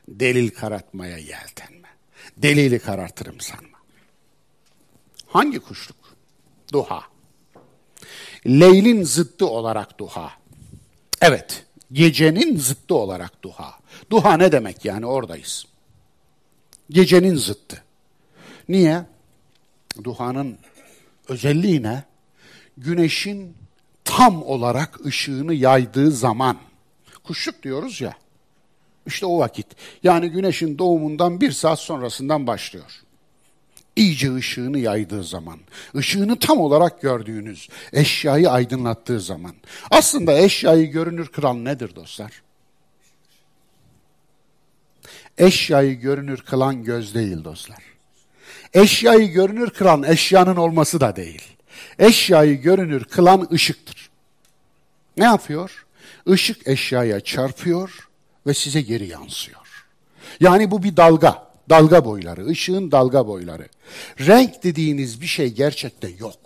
Delil 0.08 0.50
karartmaya 0.50 1.18
yeltenme. 1.18 1.88
Delili 2.38 2.80
karartırım 2.80 3.40
sanma. 3.40 3.78
Hangi 5.28 5.60
kuşluk? 5.60 6.05
Duha. 6.74 7.04
Leylin 8.48 9.04
zıttı 9.04 9.48
olarak 9.48 10.00
duha. 10.00 10.32
Evet, 11.22 11.66
gecenin 11.92 12.58
zıttı 12.58 12.96
olarak 12.96 13.44
duha. 13.44 13.80
Duha 14.10 14.38
ne 14.38 14.52
demek 14.52 14.86
yani 14.86 15.06
oradayız. 15.06 15.66
Gecenin 16.90 17.36
zıttı. 17.36 17.84
Niye? 18.70 19.06
Duhanın 20.04 20.58
özelliği 21.28 21.84
ne? 21.84 22.04
Güneşin 22.78 23.58
tam 24.04 24.44
olarak 24.44 25.06
ışığını 25.06 25.54
yaydığı 25.54 26.12
zaman. 26.12 26.58
Kuşluk 27.24 27.64
diyoruz 27.64 28.02
ya. 28.02 28.14
İşte 29.06 29.26
o 29.26 29.40
vakit. 29.40 29.68
Yani 30.04 30.30
güneşin 30.30 30.78
doğumundan 30.78 31.42
bir 31.42 31.52
saat 31.52 31.80
sonrasından 31.80 32.48
başlıyor 32.48 33.05
iyice 33.96 34.36
ışığını 34.36 34.80
yaydığı 34.80 35.24
zaman, 35.24 35.60
ışığını 35.96 36.40
tam 36.40 36.58
olarak 36.58 37.02
gördüğünüz, 37.02 37.70
eşyayı 37.94 38.50
aydınlattığı 38.50 39.20
zaman. 39.20 39.56
Aslında 39.92 40.34
eşyayı 40.34 40.92
görünür 40.92 41.28
kılan 41.28 41.66
nedir 41.66 41.96
dostlar? 41.96 42.32
Eşyayı 45.38 45.94
görünür 45.94 46.38
kılan 46.38 46.84
göz 46.84 47.16
değil 47.16 47.44
dostlar. 47.44 47.84
Eşyayı 48.74 49.32
görünür 49.32 49.70
kılan 49.70 50.04
eşyanın 50.04 50.56
olması 50.56 51.00
da 51.00 51.16
değil. 51.16 51.44
Eşyayı 52.00 52.62
görünür 52.62 53.04
kılan 53.04 53.48
ışıktır. 53.52 54.10
Ne 55.18 55.24
yapıyor? 55.24 55.86
Işık 56.28 56.68
eşyaya 56.68 57.20
çarpıyor 57.20 58.10
ve 58.48 58.54
size 58.54 58.82
geri 58.82 59.08
yansıyor. 59.08 59.86
Yani 60.40 60.72
bu 60.72 60.84
bir 60.84 60.98
dalga 60.98 61.48
dalga 61.70 62.06
boyları, 62.06 62.46
ışığın 62.46 62.92
dalga 62.92 63.28
boyları. 63.28 63.68
Renk 64.20 64.64
dediğiniz 64.64 65.22
bir 65.22 65.28
şey 65.28 65.54
gerçekte 65.54 66.10
yok. 66.20 66.40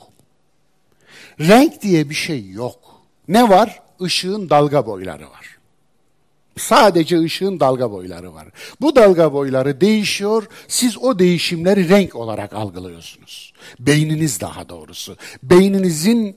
Renk 1.40 1.82
diye 1.82 2.10
bir 2.10 2.16
şey 2.16 2.50
yok. 2.50 2.80
Ne 3.28 3.50
var? 3.50 3.82
Işığın 4.00 4.50
dalga 4.50 4.86
boyları 4.86 5.30
var. 5.30 5.58
Sadece 6.58 7.20
ışığın 7.20 7.60
dalga 7.60 7.92
boyları 7.92 8.34
var. 8.34 8.48
Bu 8.82 8.96
dalga 8.96 9.34
boyları 9.34 9.82
değişiyor, 9.82 10.48
siz 10.68 10.98
o 10.98 11.20
değişimleri 11.20 11.90
renk 11.90 12.16
olarak 12.16 12.54
algılıyorsunuz. 12.54 13.54
Beyniniz 13.80 14.42
daha 14.42 14.70
doğrusu. 14.70 15.18
Beyninizin 15.44 16.36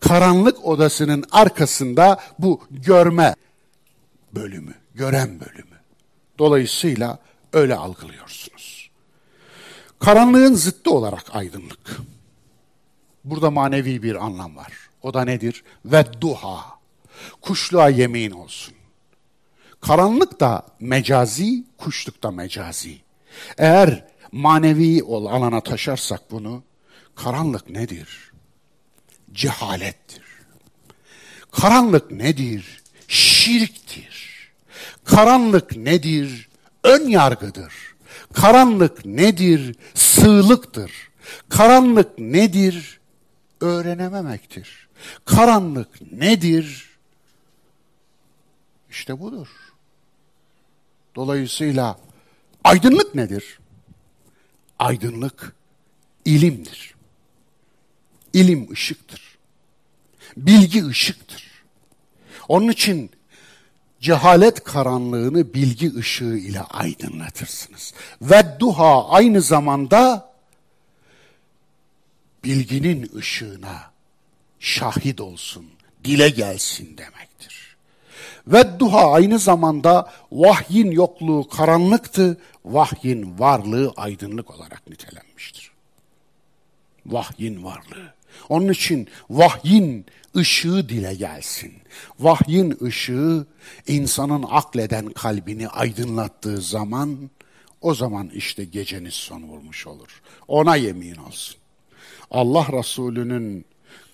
karanlık 0.00 0.64
odasının 0.64 1.24
arkasında 1.32 2.20
bu 2.38 2.60
görme 2.70 3.34
bölümü, 4.32 4.74
gören 4.94 5.40
bölümü. 5.40 5.78
Dolayısıyla 6.38 7.18
Öyle 7.54 7.76
algılıyorsunuz. 7.76 8.90
Karanlığın 9.98 10.54
zıttı 10.54 10.90
olarak 10.90 11.34
aydınlık. 11.36 11.96
Burada 13.24 13.50
manevi 13.50 14.02
bir 14.02 14.24
anlam 14.24 14.56
var. 14.56 14.72
O 15.02 15.14
da 15.14 15.24
nedir? 15.24 15.64
Ve 15.84 16.04
duha. 16.20 16.78
Kuşluğa 17.40 17.88
yemin 17.88 18.30
olsun. 18.30 18.74
Karanlık 19.80 20.40
da 20.40 20.66
mecazi, 20.80 21.64
kuşluk 21.78 22.22
da 22.22 22.30
mecazi. 22.30 22.98
Eğer 23.58 24.06
manevi 24.32 25.02
ol 25.02 25.26
alana 25.26 25.60
taşarsak 25.60 26.30
bunu, 26.30 26.62
karanlık 27.14 27.70
nedir? 27.70 28.32
Cehalettir. 29.32 30.24
Karanlık 31.50 32.10
nedir? 32.10 32.82
Şirktir. 33.08 34.50
Karanlık 35.04 35.76
nedir? 35.76 36.48
Ön 36.84 37.08
yargıdır. 37.08 37.72
Karanlık 38.32 39.04
nedir? 39.04 39.76
Sığlıktır. 39.94 40.92
Karanlık 41.48 42.18
nedir? 42.18 43.00
Öğrenememektir. 43.60 44.88
Karanlık 45.24 46.12
nedir? 46.12 46.90
İşte 48.90 49.20
budur. 49.20 49.48
Dolayısıyla 51.14 51.98
aydınlık 52.64 53.14
nedir? 53.14 53.58
Aydınlık 54.78 55.56
ilimdir. 56.24 56.94
İlim 58.32 58.72
ışıktır. 58.72 59.38
Bilgi 60.36 60.86
ışıktır. 60.86 61.50
Onun 62.48 62.68
için 62.68 63.10
cehalet 64.04 64.64
karanlığını 64.64 65.54
bilgi 65.54 65.94
ışığı 65.96 66.36
ile 66.36 66.60
aydınlatırsınız. 66.60 67.94
Ve 68.22 68.44
duha 68.60 69.08
aynı 69.08 69.40
zamanda 69.40 70.32
bilginin 72.44 73.10
ışığına 73.16 73.90
şahit 74.60 75.20
olsun, 75.20 75.66
dile 76.04 76.28
gelsin 76.28 76.98
demektir. 76.98 77.76
Ve 78.46 78.80
duha 78.80 79.12
aynı 79.12 79.38
zamanda 79.38 80.12
vahyin 80.32 80.90
yokluğu 80.90 81.48
karanlıktı, 81.48 82.40
vahyin 82.64 83.38
varlığı 83.38 83.92
aydınlık 83.96 84.50
olarak 84.50 84.90
nitelenmiştir. 84.90 85.70
Vahyin 87.06 87.64
varlığı. 87.64 88.14
Onun 88.48 88.68
için 88.68 89.08
vahyin 89.30 90.06
ışığı 90.36 90.88
dile 90.88 91.14
gelsin. 91.14 91.72
Vahyin 92.18 92.78
ışığı 92.82 93.46
insanın 93.86 94.44
akleden 94.50 95.06
kalbini 95.06 95.68
aydınlattığı 95.68 96.60
zaman 96.60 97.30
o 97.80 97.94
zaman 97.94 98.28
işte 98.28 98.64
geceniz 98.64 99.14
son 99.14 99.48
bulmuş 99.48 99.86
olur. 99.86 100.22
Ona 100.48 100.76
yemin 100.76 101.16
olsun. 101.16 101.56
Allah 102.30 102.66
Resulü'nün 102.72 103.64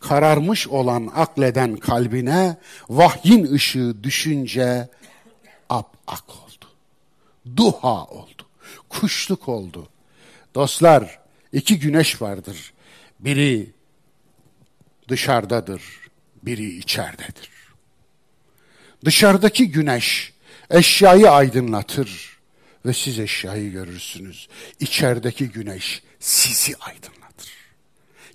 kararmış 0.00 0.68
olan 0.68 1.10
akleden 1.14 1.76
kalbine 1.76 2.56
vahyin 2.88 3.52
ışığı 3.52 3.96
düşünce 4.02 4.88
ap 5.68 5.96
ak 6.06 6.24
oldu. 6.28 6.66
Duha 7.56 8.04
oldu. 8.04 8.42
Kuşluk 8.88 9.48
oldu. 9.48 9.88
Dostlar 10.54 11.20
iki 11.52 11.78
güneş 11.78 12.22
vardır. 12.22 12.72
Biri 13.20 13.70
dışarıdadır, 15.10 15.82
biri 16.42 16.78
içeridedir. 16.78 17.50
Dışarıdaki 19.04 19.70
güneş 19.70 20.32
eşyayı 20.70 21.30
aydınlatır 21.30 22.38
ve 22.86 22.92
siz 22.92 23.18
eşyayı 23.18 23.70
görürsünüz. 23.72 24.48
İçerideki 24.80 25.48
güneş 25.48 26.02
sizi 26.20 26.76
aydınlatır. 26.76 27.20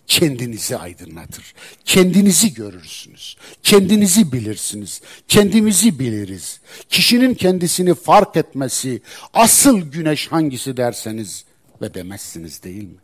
Kendinizi 0.08 0.78
aydınlatır. 0.78 1.54
Kendinizi 1.86 2.54
görürsünüz. 2.54 3.38
Kendinizi 3.64 4.32
bilirsiniz. 4.32 5.02
Kendimizi 5.28 6.00
biliriz. 6.00 6.60
Kişinin 6.90 7.34
kendisini 7.34 7.94
fark 7.94 8.38
etmesi 8.38 9.02
asıl 9.34 9.92
güneş 9.92 10.28
hangisi 10.28 10.78
derseniz 10.78 11.46
ve 11.82 11.94
demezsiniz 11.94 12.64
değil 12.64 12.84
mi? 12.84 13.00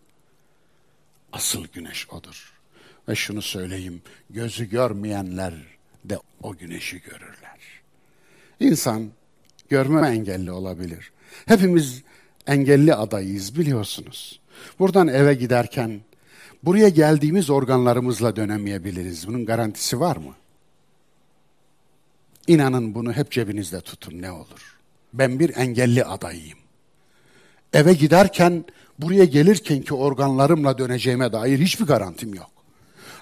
Asıl 1.34 1.68
güneş 1.68 2.10
odur. 2.10 2.51
Ve 3.12 3.16
şunu 3.16 3.42
söyleyeyim, 3.42 4.02
gözü 4.30 4.70
görmeyenler 4.70 5.54
de 6.06 6.20
o 6.44 6.56
güneşi 6.56 7.02
görürler. 7.02 7.60
İnsan 8.60 9.10
görme 9.70 10.10
engelli 10.10 10.52
olabilir. 10.52 11.12
Hepimiz 11.46 12.02
engelli 12.48 12.96
adayız 12.96 13.58
biliyorsunuz. 13.60 14.40
Buradan 14.80 15.08
eve 15.08 15.34
giderken 15.34 16.02
buraya 16.64 16.90
geldiğimiz 16.90 17.50
organlarımızla 17.50 18.36
dönemeyebiliriz. 18.36 19.28
Bunun 19.28 19.46
garantisi 19.46 20.00
var 20.00 20.16
mı? 20.16 20.36
İnanın 22.48 22.96
bunu 22.96 23.14
hep 23.14 23.32
cebinizde 23.32 23.82
tutun 23.82 24.22
ne 24.22 24.32
olur. 24.32 24.80
Ben 25.14 25.40
bir 25.40 25.58
engelli 25.58 26.06
adayıyım. 26.06 26.60
Eve 27.74 27.94
giderken 27.94 28.66
buraya 29.00 29.26
gelirken 29.26 29.82
ki 29.82 29.94
organlarımla 29.94 30.78
döneceğime 30.78 31.34
dair 31.34 31.60
hiçbir 31.60 31.86
garantim 31.86 32.34
yok. 32.34 32.61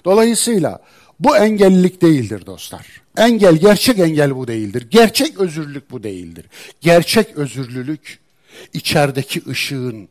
Dolayısıyla 0.04 0.82
bu 1.20 1.36
engellilik 1.36 2.02
değildir 2.02 2.46
dostlar. 2.46 2.86
Engel, 3.16 3.56
gerçek 3.56 3.98
engel 3.98 4.36
bu 4.36 4.48
değildir. 4.48 4.86
Gerçek 4.90 5.40
özürlülük 5.40 5.90
bu 5.90 6.02
değildir. 6.02 6.46
Gerçek 6.80 7.36
özürlülük 7.36 8.18
içerideki 8.72 9.42
ışığın 9.48 10.08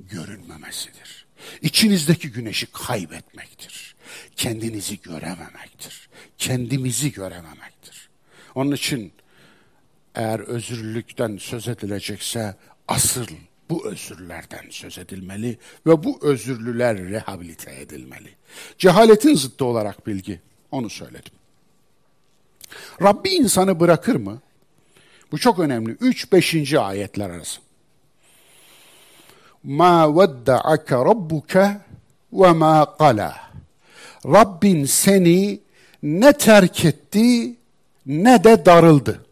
görünmemesidir. 0.00 1.26
İçinizdeki 1.62 2.30
güneşi 2.30 2.66
kaybetmektir. 2.66 3.94
Kendinizi 4.36 5.00
görememektir. 5.00 6.08
Kendimizi 6.38 7.12
görememektir. 7.12 8.08
Onun 8.54 8.72
için 8.72 9.12
eğer 10.14 10.40
özürlülükten 10.40 11.36
söz 11.36 11.68
edilecekse 11.68 12.56
asıl 12.88 13.26
bu 13.70 13.86
özürlerden 13.86 14.64
söz 14.70 14.98
edilmeli 14.98 15.58
ve 15.86 16.04
bu 16.04 16.18
özürlüler 16.22 16.98
rehabilite 16.98 17.80
edilmeli. 17.80 18.34
Cehaletin 18.78 19.34
zıttı 19.34 19.64
olarak 19.64 20.06
bilgi, 20.06 20.40
onu 20.70 20.90
söyledim. 20.90 21.32
Rabbi 23.02 23.28
insanı 23.28 23.80
bırakır 23.80 24.16
mı? 24.16 24.40
Bu 25.32 25.38
çok 25.38 25.58
önemli. 25.58 25.92
3-5. 25.92 26.78
ayetler 26.78 27.30
arası. 27.30 27.60
Ma 29.64 30.16
vedda'ake 30.16 30.94
rabbuke 30.94 31.80
ve 32.32 32.52
ma 32.52 32.96
qala. 32.98 33.36
Rabbin 34.26 34.84
seni 34.84 35.60
ne 36.02 36.32
terk 36.32 36.84
etti 36.84 37.56
ne 38.06 38.44
de 38.44 38.66
darıldı. 38.66 39.24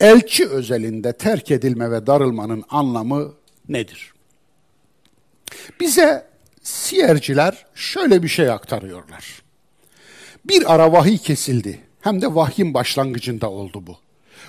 Elçi 0.00 0.48
özelinde 0.48 1.12
terk 1.12 1.50
edilme 1.50 1.90
ve 1.90 2.06
darılmanın 2.06 2.64
anlamı 2.70 3.32
nedir? 3.68 4.12
Bize 5.80 6.26
siyerciler 6.62 7.66
şöyle 7.74 8.22
bir 8.22 8.28
şey 8.28 8.50
aktarıyorlar. 8.50 9.42
Bir 10.44 10.74
ara 10.74 10.92
vahiy 10.92 11.18
kesildi. 11.18 11.80
Hem 12.00 12.22
de 12.22 12.34
vahyin 12.34 12.74
başlangıcında 12.74 13.50
oldu 13.50 13.86
bu. 13.86 13.96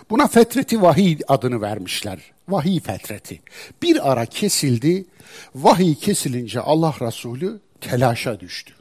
Buna 0.09 0.27
fetreti 0.27 0.81
vahiy 0.81 1.17
adını 1.27 1.61
vermişler. 1.61 2.19
Vahiy 2.49 2.79
fetreti. 2.79 3.41
Bir 3.81 4.11
ara 4.11 4.25
kesildi. 4.25 5.05
Vahiy 5.55 5.95
kesilince 5.95 6.59
Allah 6.59 6.95
Resulü 7.01 7.59
telaşa 7.81 8.39
düştü. 8.39 8.73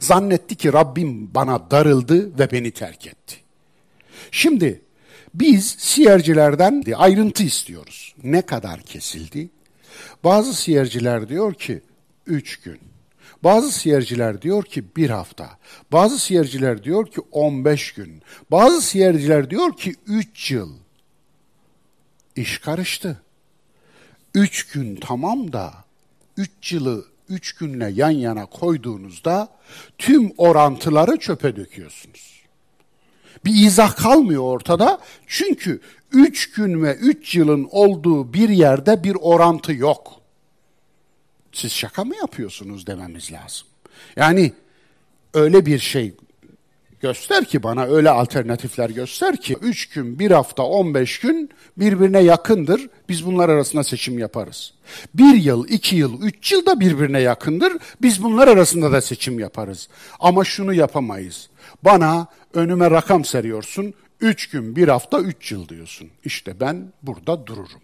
Zannetti 0.00 0.54
ki 0.54 0.72
Rabbim 0.72 1.34
bana 1.34 1.70
darıldı 1.70 2.38
ve 2.38 2.50
beni 2.50 2.70
terk 2.70 3.06
etti. 3.06 3.36
Şimdi 4.30 4.82
biz 5.34 5.66
siyercilerden 5.78 6.84
ayrıntı 6.96 7.42
istiyoruz. 7.42 8.14
Ne 8.22 8.42
kadar 8.42 8.82
kesildi? 8.82 9.50
Bazı 10.24 10.54
siyerciler 10.54 11.28
diyor 11.28 11.54
ki 11.54 11.80
üç 12.26 12.60
gün. 12.60 12.78
Bazı 13.44 13.72
siyerciler 13.72 14.42
diyor 14.42 14.64
ki 14.64 14.84
bir 14.96 15.10
hafta. 15.10 15.58
Bazı 15.92 16.18
siyerciler 16.18 16.84
diyor 16.84 17.06
ki 17.06 17.20
on 17.32 17.64
beş 17.64 17.92
gün. 17.92 18.22
Bazı 18.50 18.82
siyerciler 18.82 19.50
diyor 19.50 19.76
ki 19.76 19.94
üç 20.06 20.50
yıl. 20.50 20.72
İş 22.36 22.58
karıştı. 22.58 23.22
Üç 24.34 24.66
gün 24.72 24.96
tamam 24.96 25.52
da 25.52 25.74
üç 26.36 26.72
yılı 26.72 27.04
üç 27.28 27.52
günle 27.52 27.90
yan 27.94 28.10
yana 28.10 28.46
koyduğunuzda 28.46 29.48
tüm 29.98 30.32
orantıları 30.36 31.16
çöpe 31.16 31.56
döküyorsunuz. 31.56 32.31
Bir 33.44 33.66
izah 33.66 33.96
kalmıyor 33.96 34.42
ortada. 34.42 34.98
Çünkü 35.26 35.80
üç 36.12 36.52
gün 36.52 36.82
ve 36.82 36.94
üç 36.94 37.34
yılın 37.34 37.68
olduğu 37.70 38.32
bir 38.32 38.48
yerde 38.48 39.04
bir 39.04 39.16
orantı 39.20 39.72
yok. 39.72 40.12
Siz 41.52 41.72
şaka 41.72 42.04
mı 42.04 42.16
yapıyorsunuz 42.16 42.86
dememiz 42.86 43.32
lazım. 43.32 43.66
Yani 44.16 44.52
öyle 45.34 45.66
bir 45.66 45.78
şey 45.78 46.14
Göster 47.02 47.44
ki 47.44 47.62
bana 47.62 47.84
öyle 47.84 48.10
alternatifler 48.10 48.90
göster 48.90 49.36
ki 49.36 49.56
3 49.62 49.88
gün, 49.88 50.18
1 50.18 50.30
hafta, 50.30 50.62
15 50.62 51.18
gün 51.18 51.50
birbirine 51.76 52.20
yakındır. 52.20 52.88
Biz 53.08 53.26
bunlar 53.26 53.48
arasında 53.48 53.84
seçim 53.84 54.18
yaparız. 54.18 54.74
1 55.14 55.34
yıl, 55.34 55.68
2 55.68 55.96
yıl, 55.96 56.22
3 56.22 56.52
yıl 56.52 56.66
da 56.66 56.80
birbirine 56.80 57.20
yakındır. 57.20 57.72
Biz 58.02 58.22
bunlar 58.22 58.48
arasında 58.48 58.92
da 58.92 59.00
seçim 59.00 59.38
yaparız. 59.38 59.88
Ama 60.20 60.44
şunu 60.44 60.74
yapamayız. 60.74 61.48
Bana 61.84 62.26
önüme 62.54 62.90
rakam 62.90 63.24
seriyorsun. 63.24 63.94
3 64.20 64.50
gün, 64.50 64.76
1 64.76 64.88
hafta, 64.88 65.20
3 65.20 65.52
yıl 65.52 65.68
diyorsun. 65.68 66.10
İşte 66.24 66.60
ben 66.60 66.92
burada 67.02 67.46
dururum. 67.46 67.80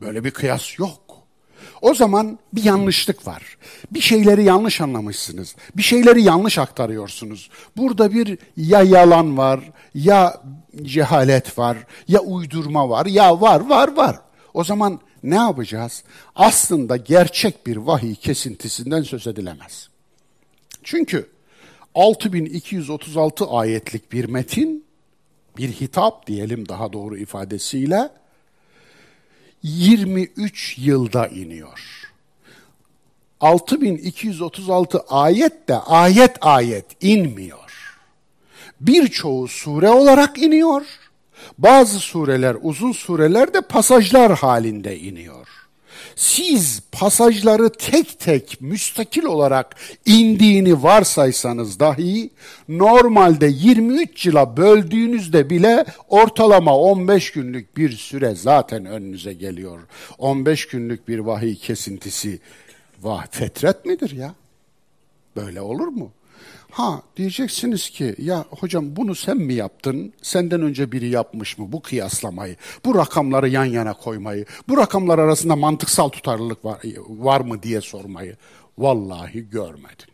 Böyle 0.00 0.24
bir 0.24 0.30
kıyas 0.30 0.78
yok. 0.78 1.00
O 1.82 1.94
zaman 1.94 2.38
bir 2.52 2.64
yanlışlık 2.64 3.26
var. 3.26 3.58
Bir 3.90 4.00
şeyleri 4.00 4.44
yanlış 4.44 4.80
anlamışsınız. 4.80 5.56
Bir 5.76 5.82
şeyleri 5.82 6.22
yanlış 6.22 6.58
aktarıyorsunuz. 6.58 7.50
Burada 7.76 8.14
bir 8.14 8.38
ya 8.56 8.82
yalan 8.82 9.38
var, 9.38 9.70
ya 9.94 10.42
cehalet 10.82 11.58
var, 11.58 11.78
ya 12.08 12.20
uydurma 12.20 12.88
var, 12.88 13.06
ya 13.06 13.40
var 13.40 13.60
var 13.68 13.96
var. 13.96 14.20
O 14.54 14.64
zaman 14.64 15.00
ne 15.22 15.34
yapacağız? 15.34 16.04
Aslında 16.34 16.96
gerçek 16.96 17.66
bir 17.66 17.76
vahiy 17.76 18.14
kesintisinden 18.14 19.02
söz 19.02 19.26
edilemez. 19.26 19.88
Çünkü 20.82 21.28
6236 21.98 23.46
ayetlik 23.46 24.12
bir 24.12 24.24
metin, 24.24 24.84
bir 25.56 25.68
hitap 25.68 26.26
diyelim 26.26 26.68
daha 26.68 26.92
doğru 26.92 27.18
ifadesiyle 27.18 28.10
23 29.62 30.78
yılda 30.78 31.26
iniyor. 31.26 32.10
6236 33.40 35.00
ayet 35.00 35.68
de 35.68 35.76
ayet 35.76 36.36
ayet 36.40 36.86
inmiyor. 37.00 37.98
Birçoğu 38.80 39.48
sure 39.48 39.90
olarak 39.90 40.38
iniyor. 40.38 40.86
Bazı 41.58 41.98
sureler 41.98 42.56
uzun 42.62 42.92
sureler 42.92 43.54
de 43.54 43.60
pasajlar 43.60 44.38
halinde 44.38 44.98
iniyor 44.98 45.57
siz 46.18 46.82
pasajları 46.92 47.72
tek 47.72 48.20
tek 48.20 48.60
müstakil 48.60 49.24
olarak 49.24 49.76
indiğini 50.06 50.82
varsaysanız 50.82 51.80
dahi 51.80 52.30
normalde 52.68 53.46
23 53.46 54.26
yıla 54.26 54.56
böldüğünüzde 54.56 55.50
bile 55.50 55.84
ortalama 56.08 56.76
15 56.78 57.32
günlük 57.32 57.76
bir 57.76 57.90
süre 57.90 58.34
zaten 58.34 58.86
önünüze 58.86 59.32
geliyor. 59.32 59.80
15 60.18 60.68
günlük 60.68 61.08
bir 61.08 61.18
vahiy 61.18 61.56
kesintisi 61.56 62.40
vah 63.02 63.26
fetret 63.30 63.84
midir 63.84 64.10
ya? 64.10 64.34
Böyle 65.36 65.60
olur 65.60 65.88
mu? 65.88 66.12
Ha 66.70 67.02
diyeceksiniz 67.16 67.90
ki 67.90 68.14
ya 68.18 68.44
hocam 68.50 68.96
bunu 68.96 69.14
sen 69.14 69.36
mi 69.36 69.54
yaptın? 69.54 70.12
Senden 70.22 70.62
önce 70.62 70.92
biri 70.92 71.08
yapmış 71.08 71.58
mı 71.58 71.72
bu 71.72 71.82
kıyaslamayı? 71.82 72.56
Bu 72.84 72.94
rakamları 72.94 73.48
yan 73.48 73.64
yana 73.64 73.92
koymayı? 73.92 74.46
Bu 74.68 74.76
rakamlar 74.76 75.18
arasında 75.18 75.56
mantıksal 75.56 76.08
tutarlılık 76.08 76.64
var, 76.64 76.80
var 77.08 77.40
mı 77.40 77.62
diye 77.62 77.80
sormayı? 77.80 78.36
Vallahi 78.78 79.50
görmedim. 79.50 80.08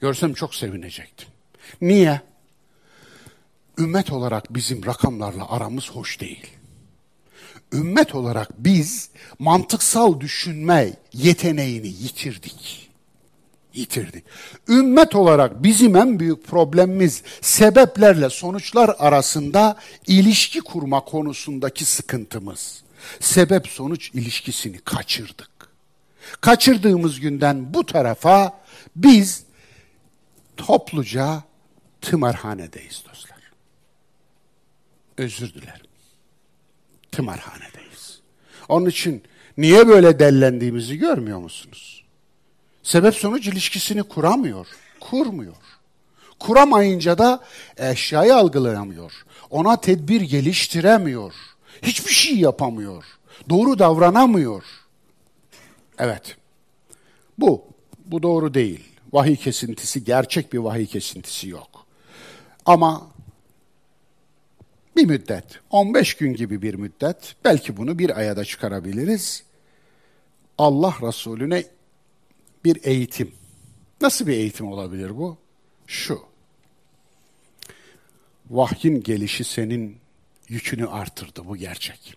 Görsem 0.00 0.34
çok 0.34 0.54
sevinecektim. 0.54 1.28
Niye? 1.80 2.20
Ümmet 3.78 4.12
olarak 4.12 4.54
bizim 4.54 4.86
rakamlarla 4.86 5.50
aramız 5.50 5.90
hoş 5.90 6.20
değil. 6.20 6.46
Ümmet 7.72 8.14
olarak 8.14 8.48
biz 8.58 9.10
mantıksal 9.38 10.20
düşünme 10.20 10.92
yeteneğini 11.12 11.88
yitirdik 11.88 12.87
yitirdi. 13.74 14.22
Ümmet 14.68 15.14
olarak 15.14 15.62
bizim 15.62 15.96
en 15.96 16.20
büyük 16.20 16.46
problemimiz 16.46 17.22
sebeplerle 17.40 18.30
sonuçlar 18.30 18.96
arasında 18.98 19.76
ilişki 20.06 20.60
kurma 20.60 21.00
konusundaki 21.00 21.84
sıkıntımız. 21.84 22.82
Sebep 23.20 23.68
sonuç 23.68 24.10
ilişkisini 24.14 24.78
kaçırdık. 24.78 25.50
Kaçırdığımız 26.40 27.20
günden 27.20 27.74
bu 27.74 27.86
tarafa 27.86 28.60
biz 28.96 29.44
topluca 30.56 31.42
tımarhanedeyiz 32.00 33.02
dostlar. 33.08 33.38
Özür 35.18 35.54
dilerim. 35.54 35.86
Tımarhanedeyiz. 37.12 38.20
Onun 38.68 38.86
için 38.86 39.22
niye 39.56 39.88
böyle 39.88 40.18
dellendiğimizi 40.18 40.98
görmüyor 40.98 41.38
musunuz? 41.38 41.97
Sebep 42.88 43.14
sonuç 43.14 43.46
ilişkisini 43.46 44.02
kuramıyor, 44.02 44.66
kurmuyor. 45.00 45.54
Kuramayınca 46.38 47.18
da 47.18 47.40
eşyayı 47.76 48.36
algılayamıyor. 48.36 49.12
Ona 49.50 49.80
tedbir 49.80 50.20
geliştiremiyor. 50.20 51.34
Hiçbir 51.82 52.10
şey 52.10 52.36
yapamıyor. 52.36 53.04
Doğru 53.48 53.78
davranamıyor. 53.78 54.64
Evet. 55.98 56.36
Bu. 57.38 57.64
Bu 58.06 58.22
doğru 58.22 58.54
değil. 58.54 58.84
Vahiy 59.12 59.36
kesintisi, 59.36 60.04
gerçek 60.04 60.52
bir 60.52 60.58
vahiy 60.58 60.86
kesintisi 60.86 61.48
yok. 61.48 61.86
Ama 62.66 63.06
bir 64.96 65.06
müddet, 65.06 65.44
15 65.70 66.14
gün 66.14 66.34
gibi 66.34 66.62
bir 66.62 66.74
müddet, 66.74 67.36
belki 67.44 67.76
bunu 67.76 67.98
bir 67.98 68.18
aya 68.18 68.36
da 68.36 68.44
çıkarabiliriz. 68.44 69.42
Allah 70.58 70.94
Resulüne 71.02 71.64
bir 72.68 72.84
eğitim. 72.84 73.34
Nasıl 74.00 74.26
bir 74.26 74.32
eğitim 74.32 74.72
olabilir 74.72 75.18
bu? 75.18 75.38
Şu. 75.86 76.20
Vahyin 78.50 79.02
gelişi 79.02 79.44
senin 79.44 79.96
yükünü 80.48 80.86
artırdı 80.86 81.42
bu 81.44 81.56
gerçek. 81.56 82.14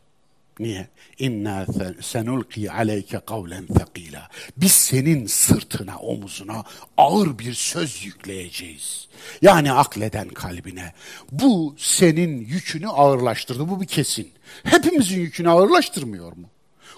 Niye? 0.60 0.88
İnna 1.20 1.66
senulqi 2.02 2.72
aleyke 2.72 3.20
kavlen 3.20 3.66
thaqila. 3.66 4.30
Biz 4.58 4.72
senin 4.72 5.26
sırtına, 5.26 5.98
omuzuna 5.98 6.64
ağır 6.98 7.40
bir 7.40 7.54
söz 7.54 8.06
yükleyeceğiz. 8.06 9.08
Yani 9.42 9.72
akleden 9.72 10.30
kalbine. 10.30 10.94
Bu 11.32 11.76
senin 11.78 12.46
yükünü 12.46 12.88
ağırlaştırdı. 12.88 13.70
Bu 13.70 13.82
bir 13.82 13.88
kesin. 13.88 14.32
Hepimizin 14.64 15.20
yükünü 15.20 15.50
ağırlaştırmıyor 15.50 16.32
mu? 16.32 16.50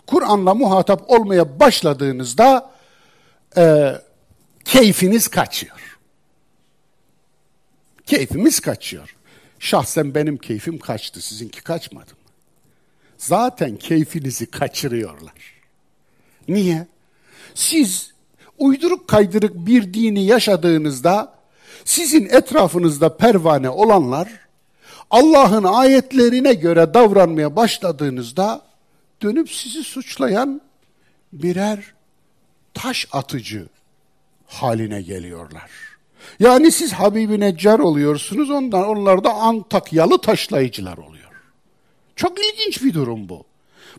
Kur'an'la 0.08 0.54
muhatap 0.54 1.10
olmaya 1.10 1.60
başladığınızda 1.60 2.74
e, 3.58 3.96
keyfiniz 4.66 5.28
kaçıyor. 5.28 6.00
Keyfimiz 8.06 8.60
kaçıyor. 8.60 9.16
Şahsen 9.60 10.16
benim 10.16 10.38
keyfim 10.38 10.80
kaçtı, 10.80 11.22
sizinki 11.22 11.64
kaçmadı 11.64 12.12
mı? 12.12 12.18
Zaten 13.18 13.78
keyfinizi 13.78 14.46
kaçırıyorlar. 14.46 15.34
Niye? 16.48 16.88
Siz 17.56 18.14
uyduruk 18.58 19.08
kaydırık 19.08 19.56
bir 19.56 19.94
dini 19.94 20.26
yaşadığınızda 20.26 21.34
sizin 21.86 22.26
etrafınızda 22.26 23.18
pervane 23.18 23.70
olanlar 23.70 24.30
Allah'ın 25.10 25.64
ayetlerine 25.64 26.54
göre 26.54 26.94
davranmaya 26.94 27.56
başladığınızda 27.56 28.62
dönüp 29.22 29.52
sizi 29.52 29.84
suçlayan 29.84 30.62
birer 31.34 31.94
taş 32.74 33.08
atıcı 33.12 33.68
haline 34.48 35.02
geliyorlar. 35.02 35.72
Yani 36.40 36.72
siz 36.72 36.94
Habibi 36.94 37.40
Neccar 37.40 37.80
oluyorsunuz, 37.80 38.50
ondan 38.50 38.88
onlar 38.88 39.24
da 39.24 39.34
Antakyalı 39.34 40.22
taşlayıcılar 40.22 40.98
oluyor. 40.98 41.32
Çok 42.16 42.38
ilginç 42.40 42.84
bir 42.84 42.94
durum 42.94 43.30
bu. 43.30 43.46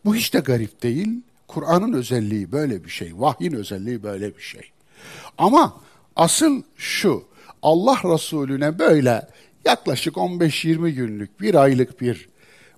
Bu 0.05 0.15
hiç 0.15 0.35
de 0.35 0.39
garip 0.39 0.83
değil. 0.83 1.09
Kur'an'ın 1.49 1.93
özelliği 1.93 2.53
böyle 2.53 2.85
bir 2.85 2.91
şey, 2.91 3.13
vahyin 3.15 3.53
özelliği 3.53 4.03
böyle 4.03 4.37
bir 4.37 4.43
şey. 4.43 4.71
Ama 5.39 5.81
asıl 6.17 6.63
şu, 6.77 7.25
Allah 7.63 7.99
Resulüne 8.05 8.79
böyle 8.79 9.29
yaklaşık 9.65 10.15
15-20 10.15 10.91
günlük, 10.91 11.41
bir 11.41 11.55
aylık 11.55 12.01
bir 12.01 12.29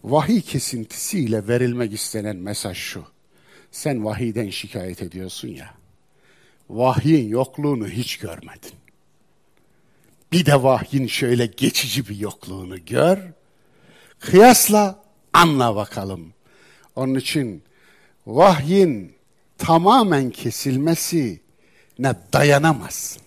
vahiy 0.05 0.41
kesintisiyle 0.41 1.49
verilmek 1.49 1.93
istenen 1.93 2.37
mesaj 2.37 2.77
şu. 2.77 3.05
Sen 3.71 4.05
vahiyden 4.05 4.51
şikayet 4.51 5.03
ediyorsun 5.03 5.49
ya 5.49 5.76
vahyin 6.71 7.29
yokluğunu 7.29 7.89
hiç 7.89 8.19
görmedin. 8.19 8.73
Bir 10.33 10.47
de 10.47 10.63
vahyin 10.63 11.07
şöyle 11.07 11.47
geçici 11.47 12.09
bir 12.09 12.17
yokluğunu 12.17 12.85
gör. 12.85 13.19
Kıyasla 14.21 15.03
anla 15.33 15.77
bakalım. 15.77 16.33
Onun 16.97 17.15
için 17.15 17.63
vahyin 18.27 19.13
tamamen 19.59 20.31
kesilmesi 20.31 21.41
ne 21.99 22.15
dayanamazsın. 22.33 23.23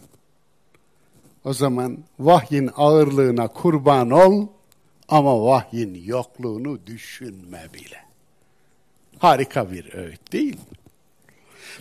O 1.45 1.53
zaman 1.53 1.97
vahyin 2.19 2.69
ağırlığına 2.75 3.47
kurban 3.47 4.09
ol 4.09 4.47
ama 5.07 5.45
vahyin 5.45 6.03
yokluğunu 6.05 6.79
düşünme 6.85 7.67
bile. 7.73 7.97
Harika 9.19 9.71
bir 9.71 9.93
öğüt 9.93 10.31
değil 10.31 10.53
mi? 10.53 10.78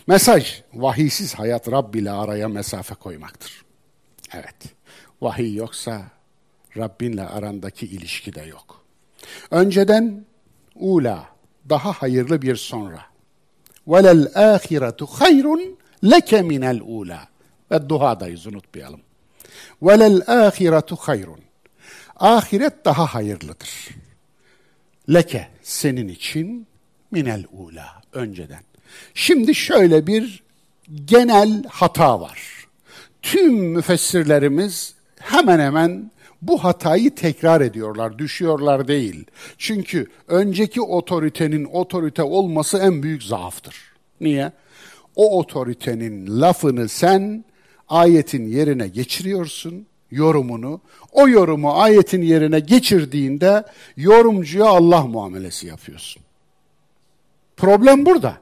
Mesaj, 0.07 0.61
vahiysiz 0.73 1.33
hayat 1.33 1.71
Rabb 1.71 1.95
ile 1.95 2.11
araya 2.11 2.47
mesafe 2.47 2.95
koymaktır. 2.95 3.65
Evet, 4.33 4.55
Vahiy 5.21 5.55
yoksa 5.55 6.01
Rabbinle 6.77 7.27
arandaki 7.27 7.85
ilişki 7.85 8.35
de 8.35 8.41
yok. 8.41 8.85
Önceden 9.51 10.25
ula, 10.75 11.29
daha 11.69 11.91
hayırlı 11.91 12.41
bir 12.41 12.55
sonra. 12.55 13.05
Velel 13.87 14.27
ahiretu 14.35 15.05
hayrun 15.05 15.77
leke 16.03 16.41
minel 16.41 16.79
ula. 16.83 17.27
Ve 17.71 17.89
duhadayız 17.89 18.47
unutmayalım. 18.47 19.01
Velel 19.81 20.21
ahiretu 20.27 20.95
hayrun. 20.95 21.39
Ahiret 22.15 22.85
daha 22.85 23.05
hayırlıdır. 23.05 23.89
Leke 25.13 25.47
senin 25.61 26.07
için 26.07 26.67
minel 27.11 27.43
ula 27.51 28.01
önceden. 28.13 28.68
Şimdi 29.13 29.55
şöyle 29.55 30.07
bir 30.07 30.43
genel 31.05 31.63
hata 31.63 32.21
var. 32.21 32.67
Tüm 33.21 33.53
müfessirlerimiz 33.53 34.93
hemen 35.19 35.59
hemen 35.59 36.11
bu 36.41 36.63
hatayı 36.63 37.15
tekrar 37.15 37.61
ediyorlar, 37.61 38.19
düşüyorlar 38.19 38.87
değil. 38.87 39.25
Çünkü 39.57 40.07
önceki 40.27 40.81
otoritenin 40.81 41.65
otorite 41.65 42.23
olması 42.23 42.77
en 42.77 43.03
büyük 43.03 43.23
zaaftır. 43.23 43.75
Niye? 44.21 44.51
O 45.15 45.39
otoritenin 45.39 46.41
lafını 46.41 46.89
sen 46.89 47.45
ayetin 47.89 48.47
yerine 48.47 48.87
geçiriyorsun, 48.87 49.85
yorumunu. 50.11 50.81
O 51.11 51.27
yorumu 51.27 51.71
ayetin 51.73 52.21
yerine 52.21 52.59
geçirdiğinde 52.59 53.63
yorumcuya 53.97 54.65
Allah 54.65 55.07
muamelesi 55.07 55.67
yapıyorsun. 55.67 56.23
Problem 57.57 58.05
burada. 58.05 58.37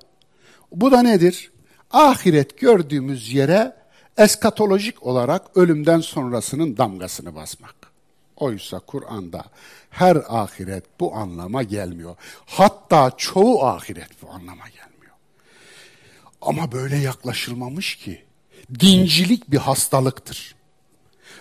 Bu 0.72 0.92
da 0.92 1.02
nedir? 1.02 1.52
Ahiret 1.92 2.60
gördüğümüz 2.60 3.34
yere 3.34 3.76
eskatolojik 4.18 5.04
olarak 5.04 5.58
ölümden 5.58 6.00
sonrasının 6.00 6.78
damgasını 6.78 7.36
basmak. 7.36 7.76
Oysa 8.36 8.80
Kur'an'da 8.80 9.44
her 9.90 10.18
ahiret 10.28 10.84
bu 11.00 11.16
anlama 11.16 11.64
gelmiyor. 11.64 12.16
Hatta 12.46 13.12
çoğu 13.18 13.64
ahiret 13.64 14.22
bu 14.22 14.30
anlama 14.30 14.66
gelmiyor. 14.66 15.16
Ama 16.42 16.72
böyle 16.72 16.98
yaklaşılmamış 16.98 17.96
ki 17.96 18.24
dincilik 18.80 19.52
bir 19.52 19.58
hastalıktır. 19.58 20.56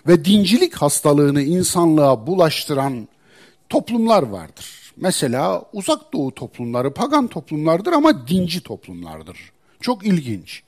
Ve 0.07 0.25
dincilik 0.25 0.75
hastalığını 0.75 1.43
insanlığa 1.43 2.27
bulaştıran 2.27 3.09
toplumlar 3.69 4.23
vardır. 4.23 4.86
Mesela 4.97 5.65
uzak 5.73 6.13
doğu 6.13 6.35
toplumları 6.35 6.95
pagan 6.95 7.27
toplumlardır 7.29 7.93
ama 7.93 8.29
dinci 8.29 8.61
toplumlardır. 8.61 9.39
Çok 9.81 10.07
ilginç. 10.07 10.63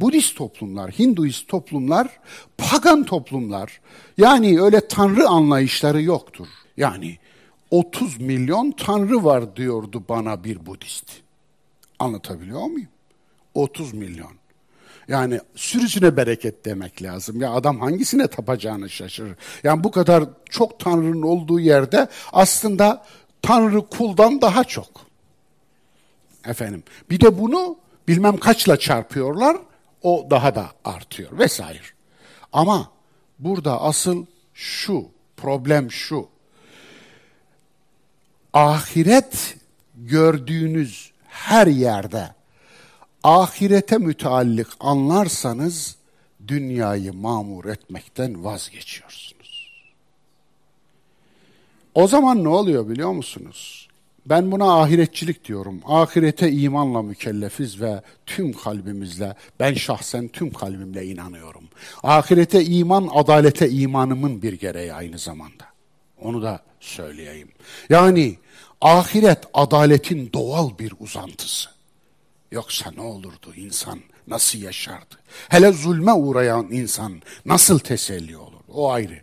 Budist 0.00 0.36
toplumlar, 0.36 0.90
Hinduist 0.90 1.48
toplumlar, 1.48 2.20
pagan 2.58 3.04
toplumlar. 3.04 3.80
Yani 4.18 4.60
öyle 4.60 4.88
tanrı 4.88 5.28
anlayışları 5.28 6.02
yoktur. 6.02 6.46
Yani 6.76 7.18
30 7.70 8.20
milyon 8.20 8.70
tanrı 8.70 9.24
var 9.24 9.56
diyordu 9.56 10.04
bana 10.08 10.44
bir 10.44 10.66
Budist. 10.66 11.10
Anlatabiliyor 11.98 12.66
muyum? 12.66 12.88
30 13.54 13.92
milyon. 13.94 14.32
Yani 15.08 15.40
sürüsüne 15.54 16.16
bereket 16.16 16.64
demek 16.64 17.02
lazım. 17.02 17.40
Ya 17.40 17.52
adam 17.52 17.80
hangisine 17.80 18.26
tapacağını 18.26 18.90
şaşırır. 18.90 19.36
Yani 19.62 19.84
bu 19.84 19.90
kadar 19.90 20.24
çok 20.50 20.80
tanrının 20.80 21.22
olduğu 21.22 21.60
yerde 21.60 22.08
aslında 22.32 23.04
tanrı 23.42 23.86
kuldan 23.86 24.40
daha 24.40 24.64
çok. 24.64 24.88
Efendim. 26.44 26.82
Bir 27.10 27.20
de 27.20 27.38
bunu 27.38 27.76
bilmem 28.08 28.36
kaçla 28.36 28.78
çarpıyorlar 28.78 29.56
o 30.02 30.26
daha 30.30 30.54
da 30.54 30.66
artıyor 30.84 31.38
vesaire. 31.38 31.82
Ama 32.52 32.92
burada 33.38 33.80
asıl 33.80 34.26
şu, 34.54 35.08
problem 35.36 35.90
şu. 35.90 36.28
Ahiret 38.52 39.56
gördüğünüz 39.94 41.12
her 41.28 41.66
yerde 41.66 42.34
ahirete 43.22 43.98
müteallik 43.98 44.66
anlarsanız 44.80 45.96
dünyayı 46.48 47.12
mamur 47.12 47.64
etmekten 47.64 48.44
vazgeçiyorsunuz. 48.44 49.41
O 51.94 52.08
zaman 52.08 52.44
ne 52.44 52.48
oluyor 52.48 52.88
biliyor 52.88 53.12
musunuz? 53.12 53.88
Ben 54.26 54.52
buna 54.52 54.82
ahiretçilik 54.82 55.44
diyorum. 55.44 55.80
Ahirete 55.86 56.52
imanla 56.52 57.02
mükellefiz 57.02 57.80
ve 57.80 58.02
tüm 58.26 58.52
kalbimizle, 58.52 59.34
ben 59.60 59.74
şahsen 59.74 60.28
tüm 60.28 60.52
kalbimle 60.52 61.06
inanıyorum. 61.06 61.64
Ahirete 62.02 62.64
iman, 62.64 63.08
adalete 63.14 63.70
imanımın 63.70 64.42
bir 64.42 64.52
gereği 64.52 64.94
aynı 64.94 65.18
zamanda. 65.18 65.64
Onu 66.20 66.42
da 66.42 66.60
söyleyeyim. 66.80 67.48
Yani 67.90 68.38
ahiret 68.80 69.38
adaletin 69.54 70.30
doğal 70.32 70.78
bir 70.78 70.92
uzantısı. 71.00 71.70
Yoksa 72.52 72.90
ne 72.96 73.00
olurdu 73.00 73.54
insan? 73.56 74.00
Nasıl 74.26 74.58
yaşardı? 74.58 75.14
Hele 75.48 75.72
zulme 75.72 76.12
uğrayan 76.12 76.68
insan 76.70 77.22
nasıl 77.46 77.78
teselli 77.78 78.36
olur? 78.36 78.60
O 78.68 78.90
ayrı. 78.90 79.20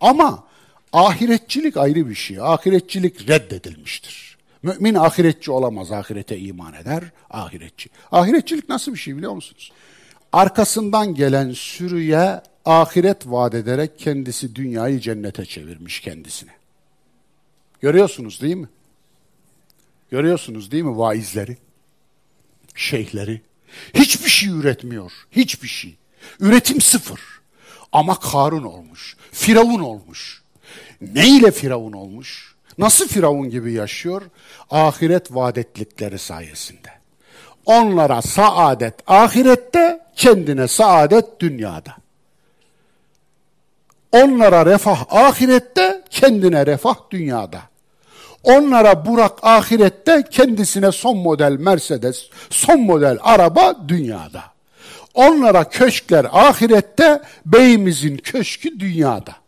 Ama 0.00 0.44
ahiretçilik 0.92 1.76
ayrı 1.76 2.08
bir 2.08 2.14
şey. 2.14 2.40
Ahiretçilik 2.40 3.28
reddedilmiştir. 3.28 4.38
Mümin 4.62 4.94
ahiretçi 4.94 5.50
olamaz. 5.50 5.92
Ahirete 5.92 6.38
iman 6.38 6.74
eder, 6.74 7.04
ahiretçi. 7.30 7.90
Ahiretçilik 8.12 8.68
nasıl 8.68 8.92
bir 8.92 8.98
şey 8.98 9.16
biliyor 9.16 9.32
musunuz? 9.32 9.72
Arkasından 10.32 11.14
gelen 11.14 11.52
sürüye 11.52 12.40
ahiret 12.64 13.26
vaat 13.26 13.54
ederek 13.54 13.98
kendisi 13.98 14.54
dünyayı 14.54 15.00
cennete 15.00 15.44
çevirmiş 15.44 16.00
kendisine. 16.00 16.50
Görüyorsunuz 17.80 18.40
değil 18.40 18.56
mi? 18.56 18.68
Görüyorsunuz 20.10 20.70
değil 20.70 20.84
mi 20.84 20.98
vaizleri? 20.98 21.56
Şeyhleri. 22.74 23.40
Hiçbir 23.94 24.30
şey 24.30 24.48
üretmiyor. 24.48 25.12
Hiçbir 25.30 25.68
şey. 25.68 25.94
Üretim 26.40 26.80
sıfır. 26.80 27.20
Ama 27.92 28.20
Karun 28.20 28.62
olmuş. 28.62 29.16
Firavun 29.32 29.80
olmuş. 29.80 30.41
Ne 31.14 31.28
ile 31.28 31.50
Firavun 31.50 31.92
olmuş? 31.92 32.54
Nasıl 32.78 33.08
Firavun 33.08 33.50
gibi 33.50 33.72
yaşıyor? 33.72 34.22
Ahiret 34.70 35.34
vaadetlikleri 35.34 36.18
sayesinde. 36.18 36.88
Onlara 37.66 38.22
saadet 38.22 38.94
ahirette, 39.06 40.00
kendine 40.16 40.68
saadet 40.68 41.40
dünyada. 41.40 41.96
Onlara 44.12 44.66
refah 44.66 45.04
ahirette, 45.08 46.04
kendine 46.10 46.66
refah 46.66 46.94
dünyada. 47.10 47.60
Onlara 48.42 49.06
Burak 49.06 49.38
ahirette, 49.42 50.24
kendisine 50.30 50.92
son 50.92 51.16
model 51.16 51.56
Mercedes, 51.58 52.26
son 52.50 52.80
model 52.80 53.18
araba 53.20 53.88
dünyada. 53.88 54.42
Onlara 55.14 55.68
köşkler 55.68 56.26
ahirette, 56.32 57.22
beyimizin 57.46 58.16
köşkü 58.16 58.80
dünyada. 58.80 59.41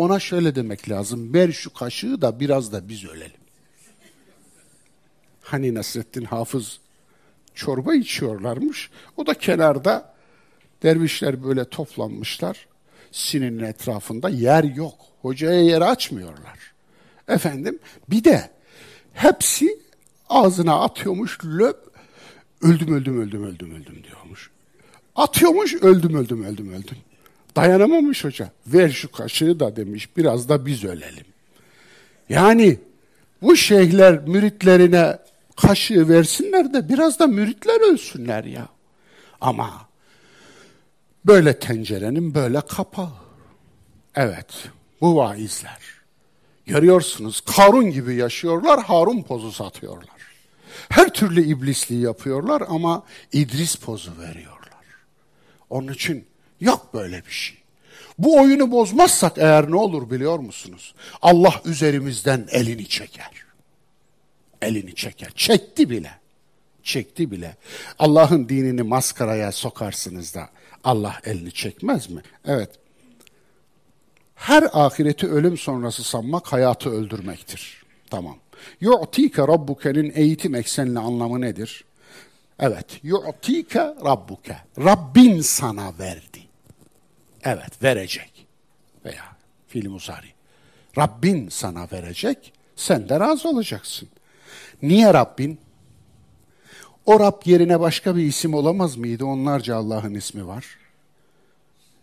Ona 0.00 0.20
şöyle 0.20 0.54
demek 0.54 0.90
lazım. 0.90 1.34
Ver 1.34 1.52
şu 1.52 1.72
kaşığı 1.74 2.22
da 2.22 2.40
biraz 2.40 2.72
da 2.72 2.88
biz 2.88 3.04
ölelim. 3.04 3.40
Hani 5.42 5.74
Nasrettin 5.74 6.24
Hafız 6.24 6.80
çorba 7.54 7.94
içiyorlarmış. 7.94 8.90
O 9.16 9.26
da 9.26 9.34
kenarda 9.34 10.14
dervişler 10.82 11.44
böyle 11.44 11.64
toplanmışlar. 11.64 12.66
Sininin 13.12 13.64
etrafında 13.64 14.28
yer 14.28 14.64
yok. 14.64 14.94
Hocaya 15.22 15.60
yer 15.60 15.80
açmıyorlar. 15.80 16.58
Efendim 17.28 17.78
bir 18.10 18.24
de 18.24 18.50
hepsi 19.12 19.78
ağzına 20.28 20.80
atıyormuş 20.80 21.38
löp 21.44 21.92
öldüm 22.62 22.94
öldüm 22.94 23.20
öldüm 23.22 23.44
öldüm 23.44 23.74
öldüm 23.74 24.04
diyormuş. 24.04 24.50
Atıyormuş 25.16 25.74
öldüm 25.74 26.14
öldüm 26.14 26.44
öldüm 26.44 26.72
öldüm. 26.72 26.96
Dayanamamış 27.56 28.24
hoca. 28.24 28.50
Ver 28.66 28.88
şu 28.88 29.12
kaşığı 29.12 29.60
da 29.60 29.76
demiş. 29.76 30.16
Biraz 30.16 30.48
da 30.48 30.66
biz 30.66 30.84
ölelim. 30.84 31.24
Yani 32.28 32.78
bu 33.42 33.56
şeyhler 33.56 34.18
müritlerine 34.18 35.18
kaşığı 35.56 36.08
versinler 36.08 36.74
de 36.74 36.88
biraz 36.88 37.18
da 37.18 37.26
müritler 37.26 37.92
ölsünler 37.92 38.44
ya. 38.44 38.68
Ama 39.40 39.88
böyle 41.24 41.58
tencerenin 41.58 42.34
böyle 42.34 42.60
kapağı. 42.60 43.12
Evet, 44.14 44.68
bu 45.00 45.16
vaizler. 45.16 45.78
Görüyorsunuz 46.66 47.40
Karun 47.40 47.90
gibi 47.90 48.14
yaşıyorlar, 48.14 48.82
Harun 48.82 49.22
pozu 49.22 49.52
satıyorlar. 49.52 50.20
Her 50.88 51.14
türlü 51.14 51.44
iblisliği 51.44 52.00
yapıyorlar 52.00 52.62
ama 52.68 53.02
İdris 53.32 53.76
pozu 53.76 54.12
veriyorlar. 54.18 54.60
Onun 55.70 55.92
için 55.92 56.26
Yok 56.60 56.94
böyle 56.94 57.26
bir 57.26 57.30
şey. 57.30 57.56
Bu 58.18 58.40
oyunu 58.40 58.70
bozmazsak 58.70 59.38
eğer 59.38 59.70
ne 59.70 59.76
olur 59.76 60.10
biliyor 60.10 60.38
musunuz? 60.38 60.94
Allah 61.22 61.60
üzerimizden 61.64 62.48
elini 62.50 62.88
çeker. 62.88 63.30
Elini 64.62 64.94
çeker. 64.94 65.32
Çekti 65.34 65.90
bile. 65.90 66.10
çekti 66.82 67.30
bile. 67.30 67.56
Allah'ın 67.98 68.48
dinini 68.48 68.82
maskaraya 68.82 69.52
sokarsınız 69.52 70.34
da 70.34 70.48
Allah 70.84 71.20
elini 71.24 71.52
çekmez 71.52 72.10
mi? 72.10 72.22
Evet. 72.46 72.70
Her 74.34 74.62
ahireti 74.72 75.26
ölüm 75.28 75.58
sonrası 75.58 76.04
sanmak 76.04 76.52
hayatı 76.52 76.90
öldürmektir. 76.90 77.82
Tamam. 78.10 78.36
Yu'tike 78.80 79.42
rabbuke'nin 79.42 80.12
eğitim 80.14 80.54
eksenli 80.54 80.98
anlamı 80.98 81.40
nedir? 81.40 81.84
Evet. 82.58 82.86
Yu'tike 83.02 83.80
rabbuke. 83.80 84.56
Rabbin 84.78 85.40
sana 85.40 85.98
verdi. 85.98 86.39
Evet 87.44 87.82
verecek. 87.82 88.46
Veya 89.04 89.24
fiil 89.68 89.88
musari. 89.88 90.26
Rabbin 90.98 91.48
sana 91.48 91.88
verecek. 91.92 92.52
Sen 92.76 93.08
de 93.08 93.20
razı 93.20 93.48
olacaksın. 93.48 94.08
Niye 94.82 95.14
Rabbin? 95.14 95.58
O 97.06 97.20
Rab 97.20 97.42
yerine 97.44 97.80
başka 97.80 98.16
bir 98.16 98.22
isim 98.22 98.54
olamaz 98.54 98.96
mıydı? 98.96 99.24
Onlarca 99.24 99.76
Allah'ın 99.76 100.14
ismi 100.14 100.46
var. 100.46 100.66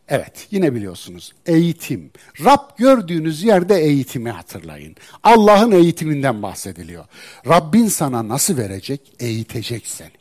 Evet, 0.10 0.48
yine 0.52 0.76
biliyorsunuz. 0.76 1.34
Eğitim. 1.46 2.12
Rab 2.46 2.78
gördüğünüz 2.78 3.44
yerde 3.44 3.76
eğitimi 3.76 4.30
hatırlayın. 4.32 4.96
Allah'ın 5.24 5.72
eğitiminden 5.72 6.44
bahsediliyor. 6.44 7.06
Rabbin 7.48 7.88
sana 7.88 8.28
nasıl 8.28 8.58
verecek? 8.58 9.02
Eğitecek 9.20 9.88
seni. 9.88 10.12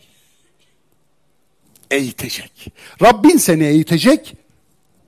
Eğitecek. 1.91 2.73
Rabbin 3.03 3.37
seni 3.37 3.65
eğitecek. 3.65 4.37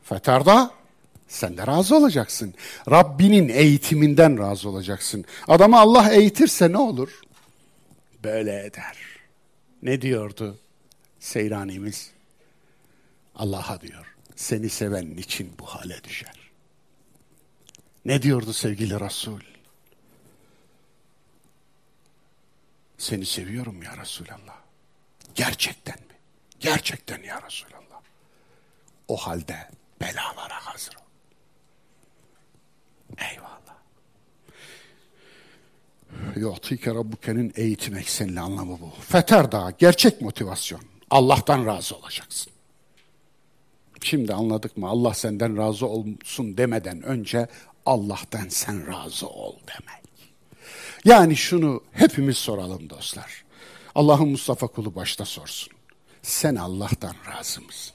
Fetarda 0.08 0.70
sen 1.28 1.56
de 1.56 1.66
razı 1.66 1.96
olacaksın. 1.96 2.54
Rabbinin 2.90 3.48
eğitiminden 3.48 4.38
razı 4.38 4.68
olacaksın. 4.68 5.24
Adamı 5.48 5.78
Allah 5.78 6.10
eğitirse 6.10 6.72
ne 6.72 6.78
olur? 6.78 7.20
Böyle 8.24 8.64
eder. 8.64 8.96
Ne 9.82 10.02
diyordu 10.02 10.58
Seyranimiz? 11.20 12.10
Allah'a 13.34 13.80
diyor 13.80 14.14
seni 14.36 14.68
seven 14.68 15.10
için 15.10 15.52
bu 15.58 15.66
hale 15.66 16.04
düşer. 16.04 16.50
Ne 18.04 18.22
diyordu 18.22 18.52
sevgili 18.52 19.00
Resul? 19.00 19.40
Seni 22.98 23.26
seviyorum 23.26 23.82
ya 23.82 23.96
Resulallah. 23.96 24.58
Gerçekten 25.34 25.96
mi? 25.98 26.14
Gerçekten 26.60 27.22
ya 27.22 27.42
Resulallah. 27.42 28.00
O 29.08 29.16
halde 29.16 29.68
belalara 30.00 30.66
hazır 30.66 30.94
ol. 30.94 31.08
Eyvallah. 33.18 33.78
Yu'tike 36.36 36.94
Rabbuke'nin 36.94 37.52
eğitim 37.56 37.96
eksenli 37.96 38.40
anlamı 38.40 38.80
bu. 38.80 38.90
Feter 39.00 39.52
Dağı, 39.52 39.74
gerçek 39.78 40.20
motivasyon. 40.20 40.80
Allah'tan 41.10 41.66
razı 41.66 41.96
olacaksın. 41.96 42.52
Şimdi 44.02 44.34
anladık 44.34 44.76
mı? 44.76 44.88
Allah 44.88 45.14
senden 45.14 45.56
razı 45.56 45.86
olsun 45.86 46.56
demeden 46.56 47.02
önce 47.02 47.48
Allah'tan 47.86 48.48
sen 48.48 48.86
razı 48.86 49.28
ol 49.28 49.56
demek. 49.66 50.04
Yani 51.04 51.36
şunu 51.36 51.82
hepimiz 51.92 52.36
soralım 52.38 52.90
dostlar. 52.90 53.44
Allah'ın 53.94 54.28
Mustafa 54.28 54.66
kulu 54.66 54.94
başta 54.94 55.24
sorsun. 55.24 55.72
Sen 56.22 56.54
Allah'tan 56.54 57.14
razı 57.26 57.62
mısın? 57.62 57.94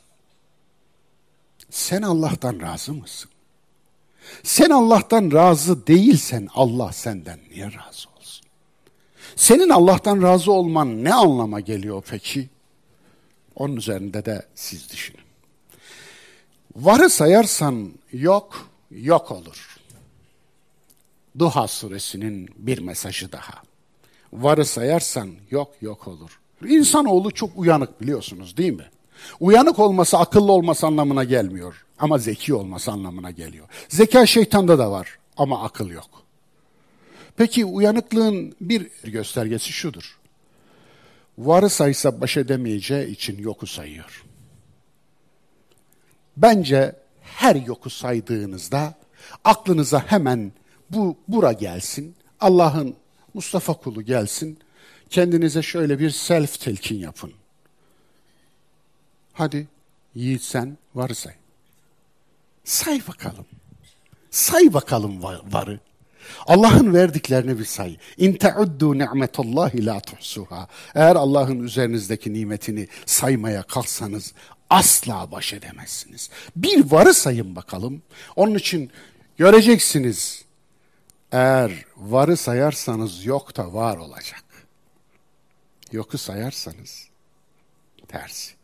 Sen 1.74 2.01
Allah'tan 2.01 2.59
razı 2.61 2.93
mısın? 2.93 3.32
Sen 4.43 4.69
Allah'tan 4.69 5.32
razı 5.32 5.88
değilsen 5.88 6.47
Allah 6.53 6.91
senden 6.91 7.39
niye 7.49 7.65
razı 7.65 8.09
olsun? 8.17 8.45
Senin 9.36 9.69
Allah'tan 9.69 10.21
razı 10.21 10.51
olman 10.51 11.03
ne 11.03 11.13
anlama 11.13 11.59
geliyor 11.59 12.03
peki? 12.09 12.49
Onun 13.55 13.76
üzerinde 13.76 14.26
de 14.26 14.45
siz 14.55 14.91
düşünün. 14.91 15.21
Varı 16.76 17.09
sayarsan 17.09 17.93
yok, 18.11 18.69
yok 18.91 19.32
olur. 19.32 19.78
Duha 21.39 21.67
suresinin 21.67 22.49
bir 22.57 22.80
mesajı 22.80 23.32
daha. 23.32 23.63
Varı 24.34 24.65
sayarsan 24.65 25.36
yok, 25.51 25.74
yok 25.82 26.07
olur. 26.07 26.39
İnsanoğlu 26.65 27.32
çok 27.32 27.57
uyanık 27.57 28.01
biliyorsunuz 28.01 28.57
değil 28.57 28.74
mi? 28.74 28.92
Uyanık 29.39 29.80
olması 29.80 30.17
akıllı 30.17 30.51
olması 30.51 30.88
anlamına 30.88 31.24
gelmiyor. 31.24 31.86
Ama 31.99 32.17
zeki 32.17 32.53
olması 32.53 32.91
anlamına 32.91 33.32
geliyor. 33.32 33.67
Zeka 33.89 34.26
şeytanda 34.26 34.80
da 34.80 34.91
var 34.91 35.17
ama 35.38 35.63
akıl 35.63 35.89
yok. 35.89 36.24
Peki 37.38 37.65
uyanıklığın 37.65 38.55
bir 38.61 38.89
göstergesi 39.03 39.71
şudur. 39.71 40.17
Varı 41.38 41.69
saysa 41.69 42.21
baş 42.21 42.38
edemeyeceği 42.38 43.07
için 43.07 43.38
yoku 43.38 43.67
sayıyor. 43.67 44.24
Bence 46.38 46.95
her 47.21 47.55
yoku 47.55 47.89
saydığınızda 47.89 48.93
aklınıza 49.43 49.99
hemen 49.99 50.51
bu 50.89 51.17
bura 51.28 51.51
gelsin. 51.51 52.15
Allah'ın 52.39 52.95
Mustafa 53.34 53.74
kulu 53.74 54.01
gelsin. 54.01 54.59
Kendinize 55.09 55.61
şöyle 55.61 55.99
bir 55.99 56.09
self 56.09 56.59
telkin 56.59 56.99
yapın. 56.99 57.34
Hadi 59.34 59.67
yiğit 60.15 60.41
sen 60.41 60.77
varı 60.95 61.15
say. 61.15 61.34
Bakalım. 63.07 63.45
Say 64.31 64.73
bakalım 64.73 65.23
varı. 65.23 65.79
Allah'ın 66.45 66.93
verdiklerini 66.93 67.59
bir 67.59 67.65
say. 67.65 67.97
İn 68.17 68.34
teuddu 68.34 68.97
ni'metallahi 68.97 69.86
la 69.86 69.99
tuhsuha. 69.99 70.67
Eğer 70.95 71.15
Allah'ın 71.15 71.59
üzerinizdeki 71.59 72.34
nimetini 72.34 72.88
saymaya 73.05 73.63
kalksanız 73.63 74.34
asla 74.69 75.31
baş 75.31 75.53
edemezsiniz. 75.53 76.29
Bir 76.55 76.91
varı 76.91 77.13
sayın 77.13 77.55
bakalım. 77.55 78.01
Onun 78.36 78.55
için 78.55 78.91
göreceksiniz. 79.38 80.45
Eğer 81.31 81.86
varı 81.97 82.38
sayarsanız 82.38 83.25
yok 83.25 83.57
da 83.57 83.73
var 83.73 83.97
olacak. 83.97 84.43
Yoku 85.91 86.17
sayarsanız 86.17 87.07
tersi. 88.07 88.62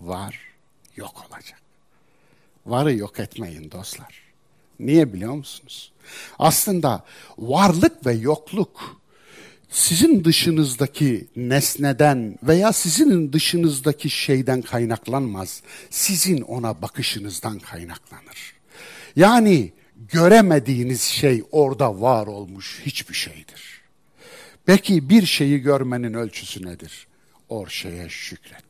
Var 0.00 0.40
yok 0.96 1.26
olacak. 1.30 1.60
Varı 2.66 2.94
yok 2.94 3.20
etmeyin 3.20 3.70
dostlar. 3.70 4.22
Niye 4.80 5.12
biliyor 5.12 5.34
musunuz? 5.34 5.92
Aslında 6.38 7.04
varlık 7.38 8.06
ve 8.06 8.12
yokluk 8.12 9.00
sizin 9.70 10.24
dışınızdaki 10.24 11.26
nesneden 11.36 12.38
veya 12.42 12.72
sizin 12.72 13.32
dışınızdaki 13.32 14.10
şeyden 14.10 14.62
kaynaklanmaz. 14.62 15.62
Sizin 15.90 16.40
ona 16.40 16.82
bakışınızdan 16.82 17.58
kaynaklanır. 17.58 18.54
Yani 19.16 19.72
göremediğiniz 19.96 21.02
şey 21.02 21.42
orada 21.52 22.00
var 22.00 22.26
olmuş 22.26 22.80
hiçbir 22.86 23.14
şeydir. 23.14 23.80
Peki 24.66 25.08
bir 25.08 25.26
şeyi 25.26 25.58
görmenin 25.58 26.14
ölçüsü 26.14 26.66
nedir? 26.66 27.06
O 27.48 27.66
şeye 27.66 28.08
şükretmektir. 28.08 28.69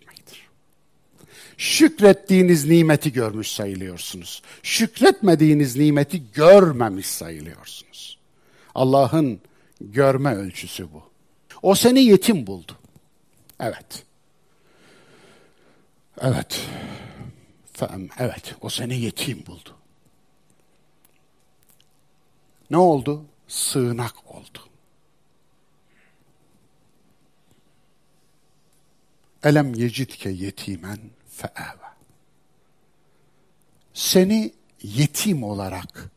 Şükrettiğiniz 1.61 2.67
nimeti 2.67 3.13
görmüş 3.13 3.51
sayılıyorsunuz. 3.51 4.43
Şükretmediğiniz 4.63 5.77
nimeti 5.77 6.33
görmemiş 6.33 7.07
sayılıyorsunuz. 7.07 8.19
Allah'ın 8.75 9.41
Görme 9.81 10.35
ölçüsü 10.35 10.93
bu. 10.93 11.03
O 11.63 11.75
seni 11.75 12.01
yetim 12.01 12.47
buldu. 12.47 12.79
Evet. 13.61 14.05
Evet. 16.21 16.69
Evet, 18.19 18.55
o 18.61 18.69
seni 18.69 19.01
yetim 19.01 19.47
buldu. 19.47 19.77
Ne 22.71 22.77
oldu? 22.77 23.25
Sığınak 23.49 24.35
oldu. 24.35 24.59
Elem 29.45 29.75
yecidke 29.75 30.31
yetimen 30.31 30.99
fe'eve. 31.41 31.91
Seni 33.95 34.53
yetim 34.83 35.43
olarak 35.45 36.11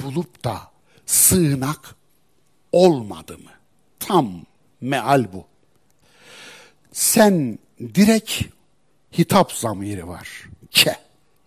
bulup 0.00 0.44
da 0.44 0.70
sığınak 1.06 1.94
olmadı 2.72 3.38
mı? 3.38 3.50
Tam 3.98 4.32
meal 4.80 5.32
bu. 5.32 5.46
Sen 6.92 7.58
direkt 7.80 8.42
hitap 9.18 9.52
zamiri 9.52 10.08
var. 10.08 10.48
Ke. 10.70 10.96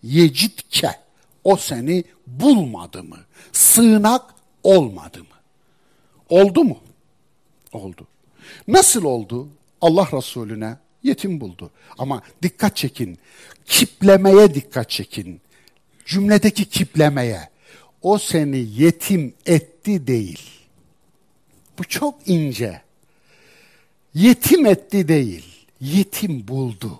Yecit 0.03 0.69
ke. 0.69 0.99
O 1.43 1.57
seni 1.57 2.03
bulmadı 2.27 3.03
mı? 3.03 3.17
Sığınak 3.51 4.35
olmadı 4.63 5.19
mı? 5.19 5.25
Oldu 6.29 6.63
mu? 6.63 6.79
Oldu. 7.73 8.07
Nasıl 8.67 9.03
oldu? 9.03 9.47
Allah 9.81 10.07
Resulüne 10.13 10.77
yetim 11.03 11.41
buldu. 11.41 11.71
Ama 11.97 12.21
dikkat 12.43 12.75
çekin. 12.75 13.17
Kiplemeye 13.65 14.55
dikkat 14.55 14.89
çekin. 14.89 15.41
Cümledeki 16.05 16.65
kiplemeye. 16.65 17.49
O 18.01 18.17
seni 18.17 18.57
yetim 18.57 19.33
etti 19.45 20.07
değil 20.07 20.61
bu 21.81 21.83
çok 21.83 22.15
ince. 22.25 22.81
yetim 24.13 24.65
etti 24.65 25.07
değil, 25.07 25.67
yetim 25.79 26.47
buldu. 26.47 26.99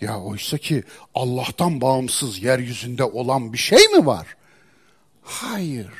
Ya 0.00 0.20
oysa 0.20 0.58
ki 0.58 0.82
Allah'tan 1.14 1.80
bağımsız 1.80 2.42
yeryüzünde 2.42 3.04
olan 3.04 3.52
bir 3.52 3.58
şey 3.58 3.88
mi 3.88 4.06
var? 4.06 4.36
Hayır. 5.22 5.90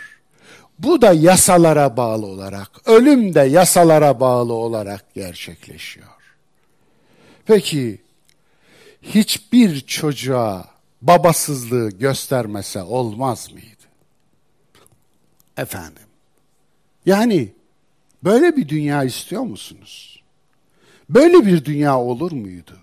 Bu 0.79 1.03
da 1.03 1.13
yasalara 1.13 1.97
bağlı 1.97 2.27
olarak, 2.27 2.71
ölüm 2.89 3.35
de 3.35 3.41
yasalara 3.41 4.21
bağlı 4.21 4.53
olarak 4.53 5.15
gerçekleşiyor. 5.15 6.14
Peki 7.47 8.01
hiçbir 9.03 9.81
çocuğa 9.81 10.69
babasızlığı 11.03 11.91
göstermese 11.91 12.83
olmaz 12.83 13.53
mıydı? 13.53 13.85
Efendim. 15.57 16.03
Yani 17.07 17.53
böyle 18.25 18.57
bir 18.57 18.69
dünya 18.69 19.05
istiyor 19.05 19.43
musunuz? 19.43 20.23
Böyle 21.11 21.47
bir 21.47 21.65
dünya 21.65 22.01
olur 22.01 22.33
muydu? 22.33 22.79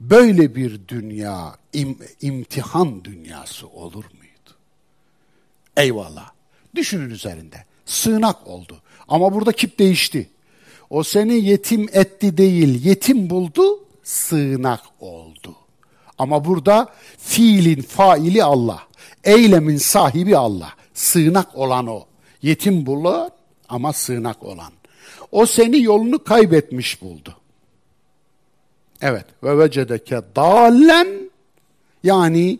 Böyle 0.00 0.54
bir 0.54 0.88
dünya 0.88 1.56
im, 1.72 1.98
imtihan 2.20 3.04
dünyası 3.04 3.68
olur 3.68 4.04
muydu? 4.04 4.50
Eyvallah. 5.76 6.30
Düşünün 6.74 7.10
üzerinde. 7.10 7.64
Sığınak 7.86 8.46
oldu. 8.46 8.82
Ama 9.08 9.34
burada 9.34 9.52
kip 9.52 9.78
değişti. 9.78 10.30
O 10.90 11.02
seni 11.02 11.44
yetim 11.44 11.88
etti 11.92 12.36
değil, 12.36 12.84
yetim 12.84 13.30
buldu, 13.30 13.83
sığınak 14.04 14.80
oldu. 15.00 15.56
Ama 16.18 16.44
burada 16.44 16.88
fiilin 17.18 17.82
faili 17.82 18.44
Allah. 18.44 18.82
Eylemin 19.24 19.76
sahibi 19.76 20.36
Allah. 20.36 20.72
Sığınak 20.94 21.56
olan 21.56 21.86
o. 21.86 22.04
Yetim 22.42 22.86
bulan 22.86 23.30
ama 23.68 23.92
sığınak 23.92 24.42
olan. 24.42 24.72
O 25.32 25.46
seni 25.46 25.82
yolunu 25.82 26.24
kaybetmiş 26.24 27.02
buldu. 27.02 27.36
Evet. 29.00 29.26
Ve 29.42 29.58
vecedeke 29.58 30.20
dalen 30.36 31.30
yani 32.02 32.58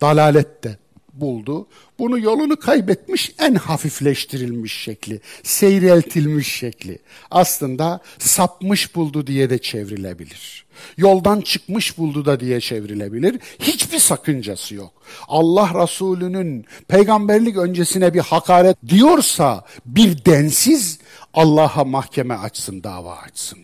dalalette 0.00 0.78
buldu. 1.20 1.66
Bunu 1.98 2.18
yolunu 2.18 2.56
kaybetmiş 2.56 3.34
en 3.38 3.54
hafifleştirilmiş 3.54 4.72
şekli, 4.72 5.20
seyreltilmiş 5.42 6.52
şekli. 6.52 6.98
Aslında 7.30 8.00
sapmış 8.18 8.94
buldu 8.94 9.26
diye 9.26 9.50
de 9.50 9.58
çevrilebilir. 9.58 10.66
Yoldan 10.96 11.40
çıkmış 11.40 11.98
buldu 11.98 12.24
da 12.24 12.40
diye 12.40 12.60
çevrilebilir. 12.60 13.40
Hiçbir 13.58 13.98
sakıncası 13.98 14.74
yok. 14.74 14.92
Allah 15.28 15.82
Resulü'nün 15.82 16.64
peygamberlik 16.88 17.56
öncesine 17.56 18.14
bir 18.14 18.20
hakaret 18.20 18.76
diyorsa 18.88 19.64
bir 19.86 20.24
densiz 20.24 20.98
Allah'a 21.34 21.84
mahkeme 21.84 22.34
açsın, 22.34 22.82
dava 22.82 23.16
açsın. 23.16 23.58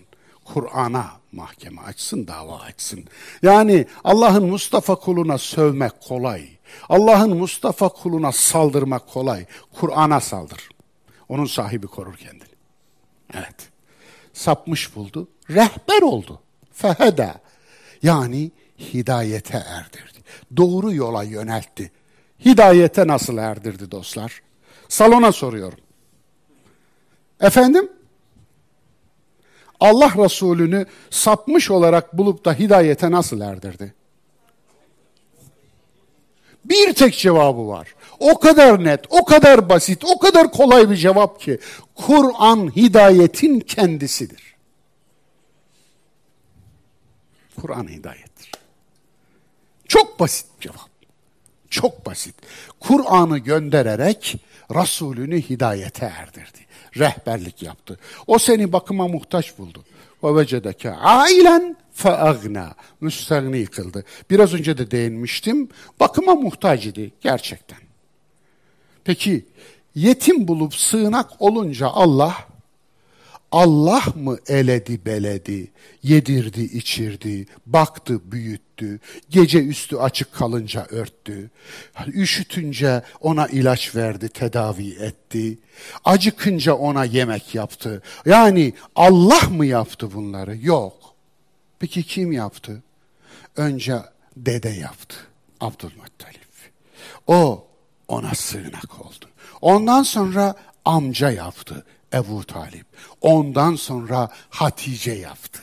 Kur'an'a 0.44 1.10
mahkeme 1.32 1.80
açsın, 1.80 2.26
dava 2.26 2.58
açsın. 2.58 3.04
Yani 3.42 3.86
Allah'ın 4.04 4.46
Mustafa 4.46 4.94
kuluna 4.94 5.38
sövmek 5.38 6.00
kolay. 6.00 6.48
Allah'ın 6.88 7.36
Mustafa 7.36 7.88
kuluna 7.88 8.32
saldırmak 8.32 9.08
kolay. 9.08 9.46
Kur'an'a 9.72 10.20
saldır. 10.20 10.68
Onun 11.28 11.44
sahibi 11.44 11.86
korur 11.86 12.16
kendini. 12.16 12.52
Evet. 13.34 13.68
Sapmış 14.32 14.96
buldu. 14.96 15.28
Rehber 15.50 16.02
oldu. 16.02 16.40
Fehede. 16.72 17.34
Yani 18.02 18.50
hidayete 18.78 19.56
erdirdi. 19.56 20.18
Doğru 20.56 20.92
yola 20.92 21.22
yöneltti. 21.22 21.92
Hidayete 22.44 23.06
nasıl 23.06 23.38
erdirdi 23.38 23.90
dostlar? 23.90 24.42
Salona 24.88 25.32
soruyorum. 25.32 25.78
Efendim? 27.40 27.88
Allah 29.80 30.12
Resulü'nü 30.16 30.86
sapmış 31.10 31.70
olarak 31.70 32.18
bulup 32.18 32.44
da 32.44 32.54
hidayete 32.54 33.10
nasıl 33.10 33.40
erdirdi? 33.40 33.94
Bir 36.64 36.92
tek 36.92 37.18
cevabı 37.18 37.68
var. 37.68 37.94
O 38.18 38.38
kadar 38.38 38.84
net, 38.84 39.00
o 39.10 39.24
kadar 39.24 39.68
basit, 39.68 40.04
o 40.04 40.18
kadar 40.18 40.52
kolay 40.52 40.90
bir 40.90 40.96
cevap 40.96 41.40
ki 41.40 41.58
Kur'an 41.94 42.76
hidayetin 42.76 43.60
kendisidir. 43.60 44.54
Kur'an 47.60 47.88
hidayettir. 47.88 48.50
Çok 49.88 50.20
basit 50.20 50.46
cevap. 50.60 50.92
Çok 51.70 52.06
basit. 52.06 52.34
Kur'an'ı 52.80 53.38
göndererek 53.38 54.36
Resulünü 54.74 55.42
hidayete 55.42 56.06
erdirdi. 56.06 56.58
Rehberlik 56.98 57.62
yaptı. 57.62 57.98
O 58.26 58.38
seni 58.38 58.72
bakıma 58.72 59.08
muhtaç 59.08 59.58
buldu. 59.58 59.84
Ve 60.24 60.36
vecedeke 60.36 60.90
ailen 60.90 61.76
feagna. 61.92 62.74
Müstegni 63.00 63.66
kıldı. 63.66 64.04
Biraz 64.30 64.54
önce 64.54 64.78
de 64.78 64.90
değinmiştim. 64.90 65.68
Bakıma 66.00 66.34
muhtaç 66.34 66.86
idi 66.86 67.12
gerçekten. 67.20 67.78
Peki 69.04 69.46
yetim 69.94 70.48
bulup 70.48 70.74
sığınak 70.74 71.30
olunca 71.42 71.86
Allah 71.86 72.34
Allah 73.52 74.02
mı 74.14 74.38
eledi 74.48 75.04
beledi, 75.06 75.70
yedirdi 76.02 76.62
içirdi, 76.62 77.46
baktı 77.66 78.32
büyüttü, 78.32 79.00
gece 79.30 79.64
üstü 79.64 79.96
açık 79.96 80.34
kalınca 80.34 80.86
örttü, 80.90 81.50
üşütünce 82.06 83.02
ona 83.20 83.46
ilaç 83.46 83.96
verdi, 83.96 84.28
tedavi 84.28 84.90
etti, 84.90 85.58
acıkınca 86.04 86.74
ona 86.74 87.04
yemek 87.04 87.54
yaptı. 87.54 88.02
Yani 88.26 88.72
Allah 88.96 89.40
mı 89.50 89.66
yaptı 89.66 90.14
bunları? 90.14 90.56
Yok. 90.56 91.01
Peki 91.82 92.02
kim 92.02 92.32
yaptı? 92.32 92.82
Önce 93.56 94.02
dede 94.36 94.68
yaptı, 94.68 95.16
Abdülmuttalip. 95.60 96.48
O 97.26 97.66
ona 98.08 98.34
sığınak 98.34 99.00
oldu. 99.00 99.28
Ondan 99.60 100.02
sonra 100.02 100.54
amca 100.84 101.30
yaptı, 101.30 101.86
Ebu 102.12 102.44
Talip. 102.44 102.86
Ondan 103.20 103.74
sonra 103.74 104.30
Hatice 104.50 105.12
yaptı. 105.12 105.62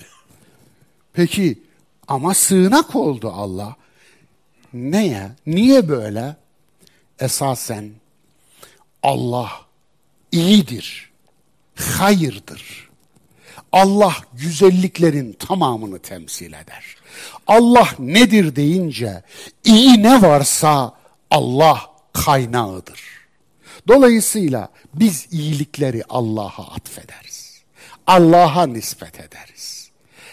Peki 1.14 1.64
ama 2.08 2.34
sığınak 2.34 2.96
oldu 2.96 3.32
Allah. 3.36 3.76
Neye? 4.74 5.32
Niye 5.46 5.90
böyle? 5.90 6.36
Esasen 7.20 7.92
Allah 9.04 9.52
iyidir, 10.32 11.12
hayırdır. 11.76 12.89
Allah 13.72 14.16
güzelliklerin 14.34 15.34
tamamını 15.34 16.00
temsil 16.00 16.54
eder. 16.54 16.96
Allah 17.48 17.88
nedir 18.00 18.56
deyince 18.56 19.24
iyi 19.66 20.04
ne 20.04 20.22
varsa 20.22 20.94
Allah 21.32 21.82
kaynağıdır. 22.14 23.02
Dolayısıyla 23.88 24.70
biz 24.94 25.28
iyilikleri 25.32 26.04
Allah'a 26.10 26.74
atfederiz. 26.76 27.64
Allah'a 28.08 28.68
nispet 28.68 29.20
ederiz. 29.20 29.90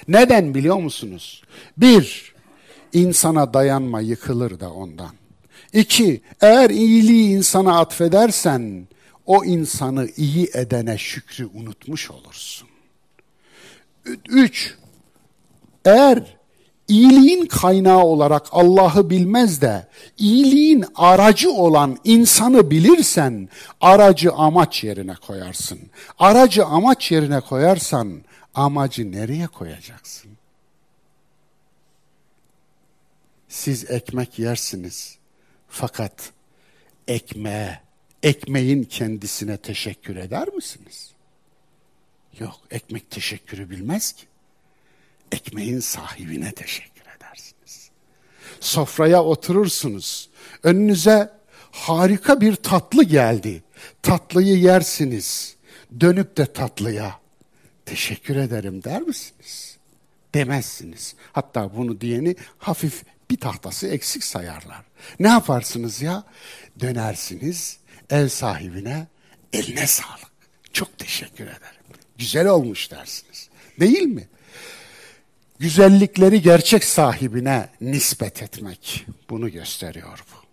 Neden 0.08 0.54
biliyor 0.54 0.76
musunuz? 0.76 1.42
Bir, 1.76 2.34
insana 2.92 3.54
dayanma 3.54 4.00
yıkılır 4.00 4.60
da 4.60 4.72
ondan. 4.72 5.12
İki, 5.72 6.20
eğer 6.40 6.70
iyiliği 6.70 7.36
insana 7.36 7.80
atfedersen, 7.80 8.88
o 9.26 9.44
insanı 9.44 10.08
iyi 10.16 10.50
edene 10.54 10.98
şükrü 10.98 11.46
unutmuş 11.54 12.10
olursun. 12.10 12.68
Üç, 14.28 14.74
eğer 15.84 16.36
iyiliğin 16.88 17.46
kaynağı 17.46 18.04
olarak 18.04 18.46
Allah'ı 18.50 19.10
bilmez 19.10 19.60
de 19.60 19.86
iyiliğin 20.18 20.84
aracı 20.94 21.50
olan 21.50 21.98
insanı 22.04 22.70
bilirsen 22.70 23.48
aracı 23.80 24.32
amaç 24.32 24.84
yerine 24.84 25.14
koyarsın. 25.14 25.80
Aracı 26.18 26.64
amaç 26.64 27.12
yerine 27.12 27.40
koyarsan 27.40 28.22
amacı 28.54 29.12
nereye 29.12 29.46
koyacaksın? 29.46 30.30
Siz 33.48 33.90
ekmek 33.90 34.38
yersiniz 34.38 35.18
fakat 35.68 36.32
ekmeğe, 37.08 37.80
ekmeğin 38.22 38.84
kendisine 38.84 39.56
teşekkür 39.56 40.16
eder 40.16 40.48
misiniz? 40.48 41.15
Yok, 42.38 42.60
ekmek 42.70 43.10
teşekkürü 43.10 43.70
bilmez 43.70 44.12
ki 44.12 44.26
ekmeğin 45.32 45.80
sahibine 45.80 46.52
teşekkür 46.52 47.02
edersiniz. 47.16 47.90
Sofraya 48.60 49.24
oturursunuz. 49.24 50.30
Önünüze 50.62 51.32
harika 51.70 52.40
bir 52.40 52.56
tatlı 52.56 53.04
geldi. 53.04 53.62
Tatlıyı 54.02 54.58
yersiniz. 54.58 55.56
Dönüp 56.00 56.36
de 56.36 56.52
tatlıya 56.52 57.20
teşekkür 57.86 58.36
ederim 58.36 58.84
der 58.84 59.02
misiniz? 59.02 59.76
Demezsiniz. 60.34 61.14
Hatta 61.32 61.76
bunu 61.76 62.00
diyeni 62.00 62.36
hafif 62.58 63.02
bir 63.30 63.36
tahtası 63.36 63.88
eksik 63.88 64.24
sayarlar. 64.24 64.84
Ne 65.20 65.28
yaparsınız 65.28 66.02
ya? 66.02 66.24
Dönersiniz 66.80 67.78
ev 68.10 68.28
sahibine 68.28 69.06
eline 69.52 69.86
sağlık. 69.86 70.30
Çok 70.72 70.98
teşekkür 70.98 71.44
ederim 71.44 71.75
Güzel 72.18 72.48
olmuş 72.48 72.90
dersiniz. 72.90 73.48
Değil 73.80 74.02
mi? 74.02 74.28
Güzellikleri 75.58 76.42
gerçek 76.42 76.84
sahibine 76.84 77.68
nispet 77.80 78.42
etmek 78.42 79.06
bunu 79.30 79.50
gösteriyor 79.50 80.24
bu. 80.32 80.46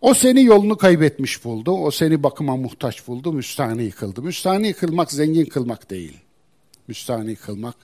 O 0.00 0.14
seni 0.14 0.44
yolunu 0.44 0.76
kaybetmiş 0.76 1.44
buldu, 1.44 1.70
o 1.70 1.90
seni 1.90 2.22
bakıma 2.22 2.56
muhtaç 2.56 3.06
buldu, 3.06 3.32
müstahni 3.32 3.82
yıkıldı. 3.82 4.22
Müstahni 4.22 4.72
kılmak 4.72 5.12
zengin 5.12 5.44
kılmak 5.44 5.90
değil. 5.90 6.16
Müstahni 6.88 7.36
kılmak 7.36 7.76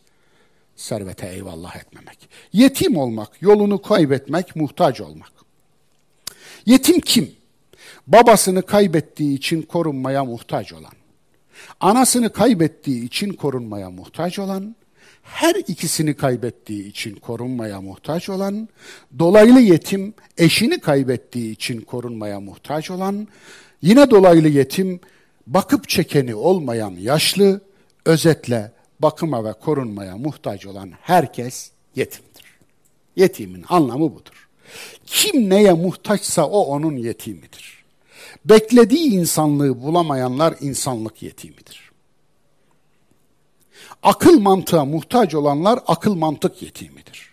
servete 0.77 1.29
eyvallah 1.29 1.77
etmemek. 1.77 2.29
Yetim 2.53 2.97
olmak, 2.97 3.43
yolunu 3.43 3.83
kaybetmek, 3.83 4.57
muhtaç 4.57 5.01
olmak. 5.01 5.33
Yetim 6.67 7.01
kim? 7.01 7.33
Babasını 8.07 8.63
kaybettiği 8.63 9.37
için 9.37 9.63
korunmaya 9.63 10.25
muhtaç 10.25 10.73
olan. 10.73 10.93
Anasını 11.81 12.33
kaybettiği 12.33 13.05
için 13.05 13.33
korunmaya 13.33 13.91
muhtaç 13.91 14.39
olan, 14.39 14.77
her 15.23 15.55
ikisini 15.55 16.15
kaybettiği 16.15 16.89
için 16.89 17.17
korunmaya 17.17 17.81
muhtaç 17.81 18.29
olan, 18.29 18.69
dolaylı 19.19 19.61
yetim 19.61 20.15
eşini 20.39 20.81
kaybettiği 20.81 21.53
için 21.53 21.81
korunmaya 21.81 22.41
muhtaç 22.41 22.91
olan, 22.91 23.29
yine 23.83 24.11
dolaylı 24.11 24.49
yetim 24.49 25.01
bakıp 25.47 25.89
çekeni 25.89 26.35
olmayan 26.35 26.91
yaşlı, 26.91 27.61
özetle 28.05 28.73
bakıma 29.01 29.45
ve 29.45 29.53
korunmaya 29.53 30.17
muhtaç 30.17 30.67
olan 30.67 30.93
herkes 31.01 31.71
yetimdir. 31.97 32.45
Yetimin 33.17 33.65
anlamı 33.69 34.15
budur. 34.15 34.49
Kim 35.07 35.51
neye 35.51 35.73
muhtaçsa 35.73 36.47
o 36.47 36.61
onun 36.61 36.97
yetimidir. 36.97 37.80
Beklediği 38.45 39.11
insanlığı 39.11 39.83
bulamayanlar 39.83 40.55
insanlık 40.61 41.23
yetimidir. 41.23 41.91
Akıl 44.03 44.41
mantığa 44.41 44.85
muhtaç 44.85 45.35
olanlar 45.35 45.79
akıl 45.87 46.15
mantık 46.15 46.63
yetimidir. 46.63 47.31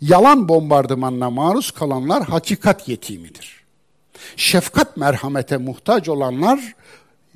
Yalan 0.00 0.48
bombardımanına 0.48 1.30
maruz 1.30 1.70
kalanlar 1.70 2.22
hakikat 2.22 2.88
yetimidir. 2.88 3.64
Şefkat 4.36 4.96
merhamete 4.96 5.56
muhtaç 5.56 6.08
olanlar 6.08 6.74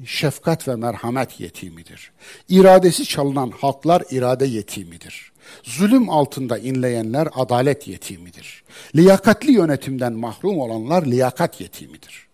şefkat 0.05 0.69
ve 0.69 0.77
merhamet 0.77 1.41
yetimidir. 1.41 2.12
İradesi 2.49 3.05
çalınan 3.05 3.51
halklar 3.61 4.03
irade 4.11 4.47
yetimidir. 4.47 5.32
Zulüm 5.62 6.11
altında 6.11 6.59
inleyenler 6.59 7.28
adalet 7.35 7.89
yetimidir. 7.89 8.65
Liyakatli 8.97 9.53
yönetimden 9.53 10.12
mahrum 10.12 10.59
olanlar 10.59 11.07
liyakat 11.07 11.61
yetimidir. 11.61 12.30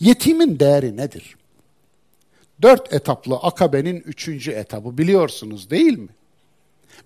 Yetimin 0.00 0.60
değeri 0.60 0.96
nedir? 0.96 1.36
Dört 2.62 2.92
etaplı 2.92 3.36
akabenin 3.36 4.00
üçüncü 4.00 4.50
etabı 4.50 4.98
biliyorsunuz 4.98 5.70
değil 5.70 5.98
mi? 5.98 6.08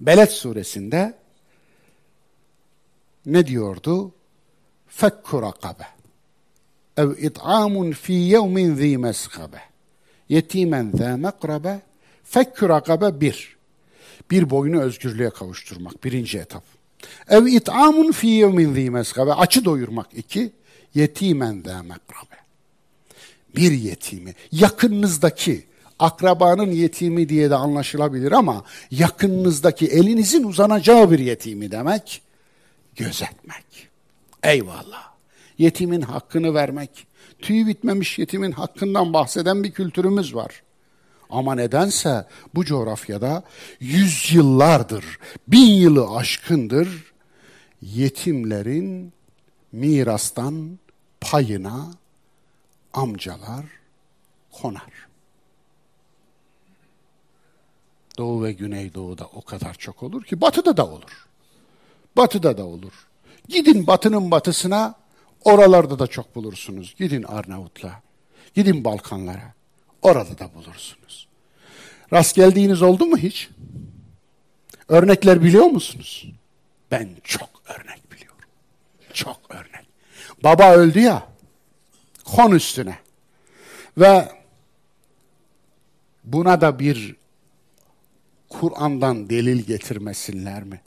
Beled 0.01 0.29
suresinde 0.29 1.15
ne 3.27 3.47
diyordu? 3.47 4.13
Fekku 4.87 5.43
rakabe 5.43 5.87
ev 6.99 7.11
it'amun 7.19 7.93
fi 7.93 8.13
yevmin 8.13 8.75
zi 8.75 8.99
meskabe 8.99 9.61
yetimen 10.29 10.93
zâ 10.95 11.17
mekrabe 11.17 11.81
fekkü 12.25 12.69
rakabe 12.69 13.21
bir. 13.21 13.59
Bir 14.31 14.51
boyunu 14.51 14.81
özgürlüğe 14.81 15.31
kavuşturmak 15.31 16.05
birinci 16.05 16.39
etap. 16.39 16.65
Ev 17.29 17.47
it'amun 17.47 18.13
fi 18.13 18.27
yevmin 18.27 18.75
zî 18.75 18.91
meskabe 18.91 19.33
açı 19.33 19.65
doyurmak 19.65 20.07
iki. 20.17 20.53
Yetimen 20.95 21.63
zâ 21.67 21.83
mekrabe. 21.83 22.38
Bir 23.57 23.73
yetimi 23.73 24.35
yakınınızdaki 24.53 25.67
akrabanın 25.99 26.71
yetimi 26.71 27.29
diye 27.29 27.51
de 27.51 27.55
anlaşılabilir 27.55 28.33
ama 28.33 28.65
yakınınızdaki 28.91 29.87
elinizin 29.87 30.45
uzanacağı 30.45 31.11
bir 31.11 31.19
yetimi 31.19 31.71
demek 31.71 32.23
gözetmek. 32.97 33.89
Eyvallah. 34.43 35.09
Yetimin 35.59 36.01
hakkını 36.01 36.55
vermek, 36.55 37.07
tüyü 37.39 37.67
bitmemiş 37.67 38.19
yetimin 38.19 38.53
hakkından 38.53 39.13
bahseden 39.13 39.65
bir 39.65 39.71
kültürümüz 39.71 40.35
var. 40.35 40.63
Ama 41.31 41.55
nedense 41.55 42.27
bu 42.55 42.65
coğrafyada 42.65 43.43
yüzyıllardır, 43.81 45.05
bin 45.49 45.67
yılı 45.67 46.17
aşkındır 46.17 47.13
yetimlerin 47.83 49.13
mirastan 49.73 50.79
payına 51.21 51.91
amcalar 52.93 53.65
konar. 54.53 55.09
Doğu 58.19 58.45
ve 58.45 58.53
Güneydoğu'da 58.53 59.25
o 59.25 59.43
kadar 59.43 59.75
çok 59.75 60.03
olur 60.03 60.25
ki 60.25 60.41
batıda 60.41 60.77
da 60.77 60.87
olur. 60.87 61.27
Batıda 62.17 62.59
da 62.59 62.65
olur. 62.65 63.09
Gidin 63.49 63.87
batının 63.87 64.31
batısına 64.31 64.95
Oralarda 65.45 65.99
da 65.99 66.07
çok 66.07 66.37
bulursunuz. 66.37 66.95
Gidin 66.99 67.23
Arnavutla, 67.23 68.03
gidin 68.55 68.85
Balkanlara. 68.85 69.55
Orada 70.03 70.39
da 70.39 70.55
bulursunuz. 70.55 71.29
Rast 72.13 72.37
geldiğiniz 72.37 72.83
oldu 72.83 73.07
mu 73.07 73.17
hiç? 73.17 73.49
Örnekler 74.89 75.45
biliyor 75.45 75.65
musunuz? 75.65 76.27
Ben 76.91 77.09
çok 77.25 77.49
örnek 77.67 78.13
biliyorum. 78.13 78.49
Çok 79.13 79.41
örnek. 79.49 79.87
Baba 80.45 80.73
öldü 80.73 81.01
ya, 81.01 81.29
kon 82.37 82.51
üstüne. 82.53 82.99
Ve 83.99 84.29
buna 86.25 86.61
da 86.61 86.79
bir 86.79 87.17
Kur'an'dan 88.49 89.31
delil 89.31 89.63
getirmesinler 89.63 90.63
mi? 90.63 90.81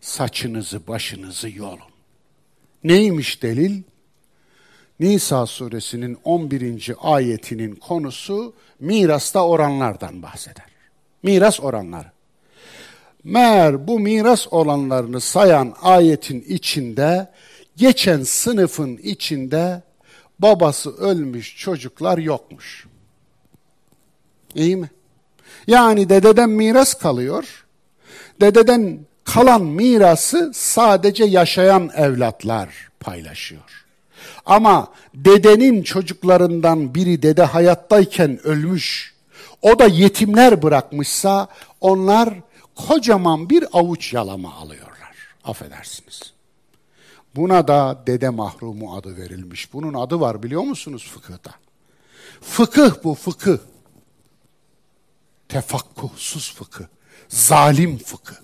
Saçınızı 0.00 0.86
başınızı 0.86 1.50
yolun. 1.50 1.90
Neymiş 2.84 3.42
delil? 3.42 3.82
Nisa 5.00 5.46
suresinin 5.46 6.18
11. 6.24 6.94
ayetinin 7.00 7.74
konusu 7.74 8.54
mirasta 8.80 9.46
oranlardan 9.46 10.22
bahseder. 10.22 10.66
Miras 11.22 11.60
oranları. 11.60 12.12
Meğer 13.24 13.88
bu 13.88 14.00
miras 14.00 14.46
olanlarını 14.50 15.20
sayan 15.20 15.74
ayetin 15.82 16.40
içinde 16.40 17.30
geçen 17.76 18.22
sınıfın 18.22 18.96
içinde 18.96 19.82
babası 20.42 20.96
ölmüş 20.96 21.56
çocuklar 21.56 22.18
yokmuş. 22.18 22.86
İyi 24.54 24.76
mi? 24.76 24.90
Yani 25.66 26.08
dededen 26.08 26.50
miras 26.50 26.94
kalıyor. 26.94 27.64
Dededen 28.40 28.98
kalan 29.24 29.62
mirası 29.62 30.50
sadece 30.54 31.24
yaşayan 31.24 31.90
evlatlar 31.96 32.88
paylaşıyor. 33.00 33.86
Ama 34.46 34.88
dedenin 35.14 35.82
çocuklarından 35.82 36.94
biri 36.94 37.22
dede 37.22 37.42
hayattayken 37.42 38.46
ölmüş, 38.46 39.14
o 39.62 39.78
da 39.78 39.86
yetimler 39.86 40.62
bırakmışsa 40.62 41.48
onlar 41.80 42.34
kocaman 42.74 43.50
bir 43.50 43.64
avuç 43.72 44.12
yalama 44.12 44.54
alıyorlar. 44.54 45.16
Affedersiniz. 45.44 46.39
Buna 47.36 47.68
da 47.68 48.02
dede 48.06 48.28
mahrumu 48.28 48.96
adı 48.96 49.16
verilmiş. 49.16 49.72
Bunun 49.72 49.94
adı 49.94 50.20
var 50.20 50.42
biliyor 50.42 50.62
musunuz 50.62 51.08
fıkıhta? 51.14 51.54
Fıkıh 52.40 53.04
bu 53.04 53.14
fıkıh. 53.14 53.58
Tefakkuhsuz 55.48 56.54
fıkıh. 56.54 56.84
Zalim 57.28 57.98
fıkıh 57.98 58.36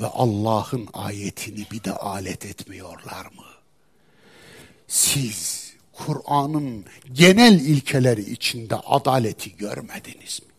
ve 0.00 0.06
Allah'ın 0.06 0.88
ayetini 0.92 1.66
bir 1.72 1.84
de 1.84 1.92
alet 1.92 2.46
etmiyorlar 2.46 3.24
mı? 3.24 3.44
Siz 4.88 5.72
Kur'an'ın 5.92 6.84
genel 7.12 7.60
ilkeleri 7.60 8.30
içinde 8.30 8.76
adaleti 8.76 9.56
görmediniz 9.56 10.40
mi? 10.42 10.52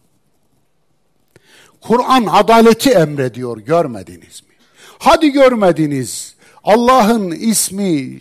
Kur'an 1.82 2.26
adaleti 2.26 2.90
emrediyor 2.90 3.58
görmediniz 3.58 4.44
mi? 4.44 4.54
Hadi 5.00 5.30
görmediniz. 5.30 6.33
Allah'ın 6.64 7.32
ismi 7.32 8.20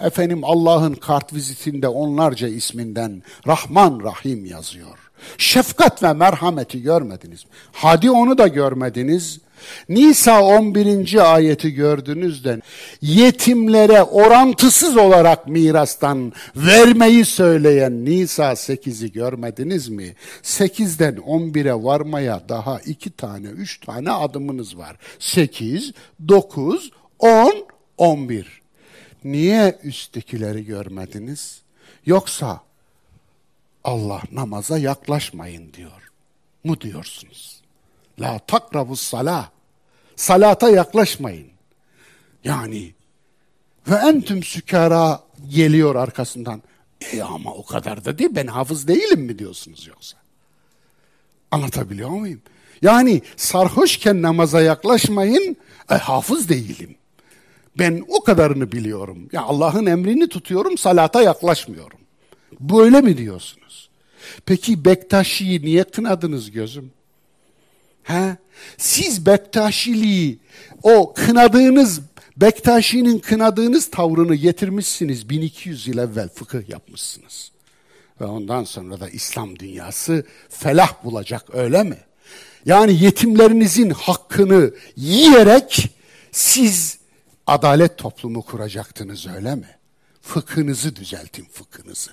efendim 0.00 0.44
Allah'ın 0.44 0.94
kart 0.94 1.32
vizitinde 1.32 1.88
onlarca 1.88 2.48
isminden 2.48 3.22
Rahman 3.46 4.00
Rahim 4.04 4.44
yazıyor. 4.44 4.98
Şefkat 5.38 6.02
ve 6.02 6.12
merhameti 6.12 6.82
görmediniz 6.82 7.44
mi? 7.44 7.50
Hadi 7.72 8.10
onu 8.10 8.38
da 8.38 8.48
görmediniz. 8.48 9.40
Nisa 9.88 10.42
11. 10.42 11.34
ayeti 11.34 11.74
gördüğünüzde 11.74 12.60
yetimlere 13.00 14.02
orantısız 14.02 14.96
olarak 14.96 15.48
mirastan 15.48 16.32
vermeyi 16.56 17.24
söyleyen 17.24 18.04
Nisa 18.04 18.52
8'i 18.52 19.12
görmediniz 19.12 19.88
mi? 19.88 20.14
8'den 20.42 21.14
11'e 21.14 21.84
varmaya 21.84 22.42
daha 22.48 22.80
2 22.80 23.10
tane 23.10 23.46
3 23.46 23.80
tane 23.80 24.10
adımınız 24.10 24.78
var. 24.78 24.96
8, 25.18 25.92
9, 26.28 26.90
10, 27.18 27.52
11. 27.98 28.62
Niye 29.24 29.78
üsttekileri 29.82 30.64
görmediniz? 30.64 31.62
Yoksa 32.06 32.60
Allah 33.84 34.22
namaza 34.32 34.78
yaklaşmayın 34.78 35.72
diyor. 35.72 36.10
mu 36.64 36.80
diyorsunuz? 36.80 37.60
La 38.20 38.38
takrabus 38.38 39.00
salah. 39.00 39.50
Salata 40.16 40.70
yaklaşmayın. 40.70 41.48
Yani 42.44 42.94
ve 43.88 43.94
entüm 43.94 44.42
sükara 44.42 45.20
geliyor 45.48 45.94
arkasından. 45.94 46.62
E 47.12 47.22
ama 47.22 47.54
o 47.54 47.64
kadar 47.64 48.04
da 48.04 48.18
değil 48.18 48.30
ben 48.32 48.46
hafız 48.46 48.88
değilim 48.88 49.20
mi 49.20 49.38
diyorsunuz 49.38 49.86
yoksa? 49.86 50.16
Anlatabiliyor 51.50 52.10
muyum? 52.10 52.42
Yani 52.82 53.22
sarhoşken 53.36 54.22
namaza 54.22 54.60
yaklaşmayın, 54.60 55.56
e, 55.90 55.94
hafız 55.94 56.48
değilim. 56.48 56.96
Ben 57.78 58.04
o 58.08 58.24
kadarını 58.24 58.72
biliyorum. 58.72 59.28
Ya 59.32 59.42
Allah'ın 59.42 59.86
emrini 59.86 60.28
tutuyorum, 60.28 60.78
salata 60.78 61.22
yaklaşmıyorum. 61.22 61.98
Böyle 62.60 63.00
mi 63.00 63.18
diyorsunuz? 63.18 63.88
Peki 64.46 64.84
Bektaşi'yi 64.84 65.62
niye 65.62 65.84
kınadınız 65.84 66.50
gözüm? 66.50 66.90
He? 68.02 68.36
Siz 68.76 69.26
Bektaşiliği, 69.26 70.38
o 70.82 71.14
kınadığınız, 71.14 72.00
Bektaşi'nin 72.36 73.18
kınadığınız 73.18 73.90
tavrını 73.90 74.34
getirmişsiniz. 74.34 75.28
1200 75.30 75.88
yıl 75.88 75.98
evvel 75.98 76.28
fıkıh 76.28 76.68
yapmışsınız. 76.68 77.52
Ve 78.20 78.24
ondan 78.24 78.64
sonra 78.64 79.00
da 79.00 79.08
İslam 79.08 79.58
dünyası 79.58 80.24
felah 80.48 81.04
bulacak 81.04 81.54
öyle 81.54 81.82
mi? 81.82 81.98
Yani 82.66 83.04
yetimlerinizin 83.04 83.90
hakkını 83.90 84.70
yiyerek 84.96 85.90
siz 86.32 86.98
adalet 87.46 87.98
toplumu 87.98 88.42
kuracaktınız 88.42 89.26
öyle 89.26 89.54
mi? 89.54 89.78
Fıkhınızı 90.22 90.96
düzeltin 90.96 91.44
fıkhınızı. 91.44 92.10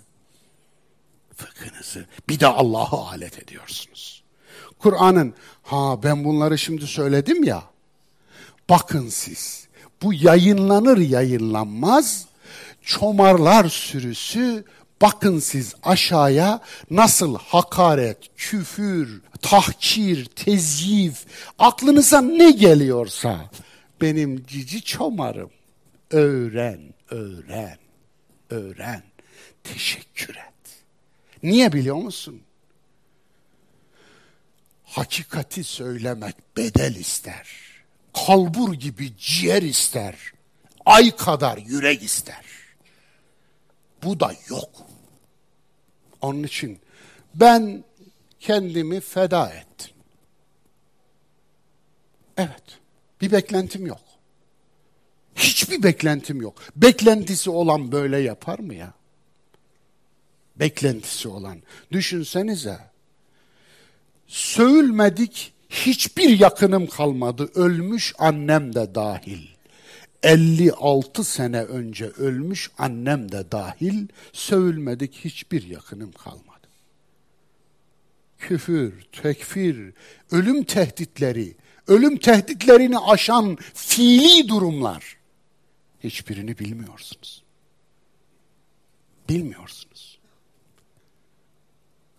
Fıkhınızı. 1.35 2.05
Bir 2.29 2.39
de 2.39 2.47
Allah'ı 2.47 2.97
alet 2.97 3.39
ediyorsunuz. 3.39 4.23
Kur'an'ın 4.79 5.33
ha 5.63 6.03
ben 6.03 6.23
bunları 6.23 6.57
şimdi 6.57 6.87
söyledim 6.87 7.43
ya. 7.43 7.63
Bakın 8.69 9.09
siz 9.09 9.67
bu 10.01 10.13
yayınlanır 10.13 10.97
yayınlanmaz 10.97 12.25
çomarlar 12.81 13.69
sürüsü 13.69 14.65
bakın 15.01 15.39
siz 15.39 15.75
aşağıya 15.83 16.61
nasıl 16.91 17.37
hakaret, 17.37 18.17
küfür, 18.37 19.21
tahkir, 19.41 20.25
tezyif, 20.25 21.25
aklınıza 21.59 22.21
ne 22.21 22.51
geliyorsa 22.51 23.49
benim 24.01 24.45
cici 24.45 24.81
çomarım. 24.81 25.51
Öğren, 26.11 26.93
öğren, 27.09 27.77
öğren. 28.49 29.03
Teşekkür 29.63 30.35
et. 30.35 30.83
Niye 31.43 31.73
biliyor 31.73 31.95
musun? 31.95 32.41
Hakikati 34.83 35.63
söylemek 35.63 36.35
bedel 36.57 36.95
ister. 36.95 37.47
Kalbur 38.27 38.73
gibi 38.73 39.17
ciğer 39.17 39.61
ister. 39.61 40.15
Ay 40.85 41.15
kadar 41.15 41.57
yürek 41.57 42.03
ister. 42.03 42.45
Bu 44.03 44.19
da 44.19 44.33
yok. 44.49 44.87
Onun 46.21 46.43
için 46.43 46.79
ben 47.35 47.83
kendimi 48.39 48.99
feda 48.99 49.49
ettim. 49.49 49.91
Evet. 52.37 52.82
Bir 53.23 53.31
beklentim 53.31 53.85
yok. 53.85 54.01
Hiçbir 55.35 55.83
beklentim 55.83 56.41
yok. 56.41 56.61
Beklentisi 56.75 57.49
olan 57.49 57.91
böyle 57.91 58.17
yapar 58.17 58.59
mı 58.59 58.75
ya? 58.75 58.93
Beklentisi 60.55 61.27
olan. 61.27 61.57
Düşünsenize. 61.91 62.79
Söğülmedik 64.27 65.53
hiçbir 65.69 66.39
yakınım 66.39 66.87
kalmadı. 66.87 67.51
Ölmüş 67.55 68.13
annem 68.19 68.75
de 68.75 68.95
dahil. 68.95 69.47
56 70.23 71.23
sene 71.23 71.63
önce 71.63 72.05
ölmüş 72.05 72.71
annem 72.77 73.31
de 73.31 73.51
dahil 73.51 74.07
sövülmedik 74.33 75.15
hiçbir 75.15 75.67
yakınım 75.67 76.11
kalmadı. 76.11 76.67
Küfür, 78.39 78.93
tekfir, 79.11 79.93
ölüm 80.31 80.63
tehditleri, 80.63 81.55
ölüm 81.87 82.17
tehditlerini 82.17 82.99
aşan 82.99 83.57
fiili 83.73 84.49
durumlar 84.49 85.17
hiçbirini 86.03 86.59
bilmiyorsunuz. 86.59 87.43
Bilmiyorsunuz. 89.29 90.19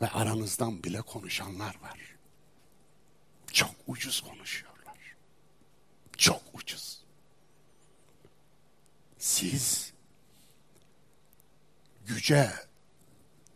Ve 0.01 0.09
aranızdan 0.09 0.85
bile 0.85 1.01
konuşanlar 1.01 1.77
var. 1.82 1.99
Çok 3.53 3.74
ucuz 3.86 4.20
konuşuyorlar. 4.20 4.99
Çok 6.16 6.43
ucuz. 6.55 7.01
Siz 9.19 9.93
güce 12.07 12.51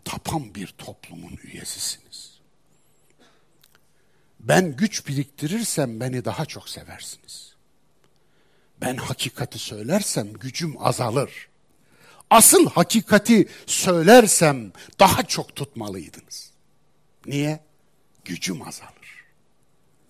tapan 0.04 0.54
bir 0.54 0.66
toplumun 0.66 1.38
üyesisiniz. 1.42 2.27
Ben 4.40 4.76
güç 4.76 5.08
biriktirirsem 5.08 6.00
beni 6.00 6.24
daha 6.24 6.46
çok 6.46 6.68
seversiniz. 6.68 7.54
Ben 8.80 8.96
hakikati 8.96 9.58
söylersem 9.58 10.32
gücüm 10.32 10.74
azalır. 10.78 11.48
Asıl 12.30 12.70
hakikati 12.70 13.48
söylersem 13.66 14.72
daha 15.00 15.22
çok 15.22 15.56
tutmalıydınız. 15.56 16.50
Niye? 17.26 17.60
Gücüm 18.24 18.62
azalır. 18.62 19.24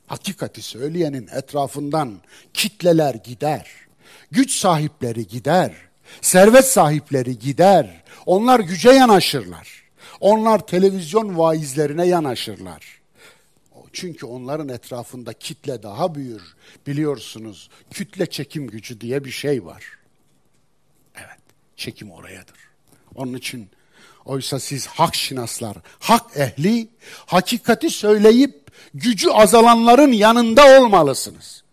Hakikati 0.06 0.62
söyleyenin 0.62 1.28
etrafından 1.32 2.20
kitleler 2.54 3.14
gider. 3.14 3.70
Güç 4.30 4.52
sahipleri 4.52 5.26
gider. 5.26 5.72
Servet 6.20 6.64
sahipleri 6.64 7.38
gider. 7.38 8.02
Onlar 8.26 8.60
güce 8.60 8.90
yanaşırlar. 8.90 9.82
Onlar 10.20 10.66
televizyon 10.66 11.38
vaizlerine 11.38 12.06
yanaşırlar. 12.06 12.97
Çünkü 14.00 14.26
onların 14.26 14.68
etrafında 14.68 15.32
kitle 15.32 15.82
daha 15.82 16.14
büyür. 16.14 16.56
Biliyorsunuz 16.86 17.70
kütle 17.90 18.26
çekim 18.26 18.66
gücü 18.66 19.00
diye 19.00 19.24
bir 19.24 19.30
şey 19.30 19.64
var. 19.64 19.84
Evet, 21.16 21.40
çekim 21.76 22.10
orayadır. 22.10 22.56
Onun 23.14 23.34
için 23.34 23.70
oysa 24.24 24.60
siz 24.60 24.86
hak 24.86 25.14
şinaslar, 25.14 25.76
hak 25.98 26.36
ehli, 26.36 26.88
hakikati 27.26 27.90
söyleyip 27.90 28.70
gücü 28.94 29.30
azalanların 29.30 30.12
yanında 30.12 30.80
olmalısınız. 30.80 31.64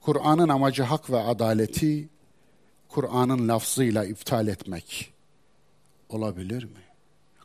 Kur'an'ın 0.00 0.48
amacı 0.48 0.82
hak 0.82 1.10
ve 1.10 1.18
adaleti 1.18 2.08
Kur'an'ın 2.88 3.48
lafzıyla 3.48 4.04
iptal 4.04 4.48
etmek 4.48 5.15
olabilir 6.08 6.64
mi? 6.64 6.86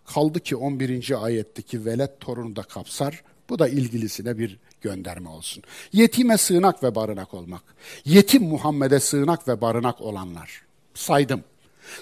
Kaldı 0.06 0.40
ki 0.40 0.56
11. 0.56 1.24
ayetteki 1.24 1.86
velet 1.86 2.20
torunu 2.20 2.56
da 2.56 2.62
kapsar. 2.62 3.24
Bu 3.50 3.60
da 3.60 3.68
ilgilisine 3.68 4.38
bir 4.38 4.58
gönderme 4.82 5.30
olsun. 5.30 5.64
Yetime 5.94 6.38
sığınak 6.38 6.84
ve 6.84 6.96
barınak 6.96 7.34
olmak. 7.34 7.64
Yetim 8.06 8.44
Muhammed'e 8.44 9.00
sığınak 9.00 9.48
ve 9.48 9.62
barınak 9.62 10.02
olanlar. 10.02 10.62
Saydım. 10.94 11.44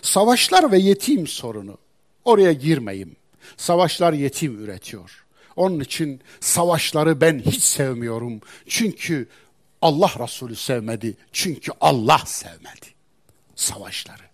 Savaşlar 0.02 0.72
ve 0.72 0.77
yetim 0.77 1.27
sorunu. 1.27 1.77
Oraya 2.26 2.53
girmeyeyim. 2.53 3.15
Savaşlar 3.57 4.14
yetim 4.14 4.64
üretiyor. 4.64 5.26
Onun 5.56 5.80
için 5.80 6.22
savaşları 6.40 7.22
ben 7.22 7.40
hiç 7.40 7.64
sevmiyorum. 7.64 8.41
Çünkü 8.68 9.27
Allah 9.81 10.11
Resulü 10.19 10.56
sevmedi. 10.56 11.18
Çünkü 11.31 11.72
Allah 11.81 12.22
sevmedi 12.26 12.99
savaşları. 13.60 14.28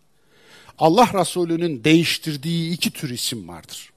Allah 0.80 1.10
Resulü'nün 1.14 1.84
değiştirdiği 1.84 2.74
iki 2.74 2.92
tür 2.92 3.10
isim 3.10 3.48
vardır. 3.48 3.94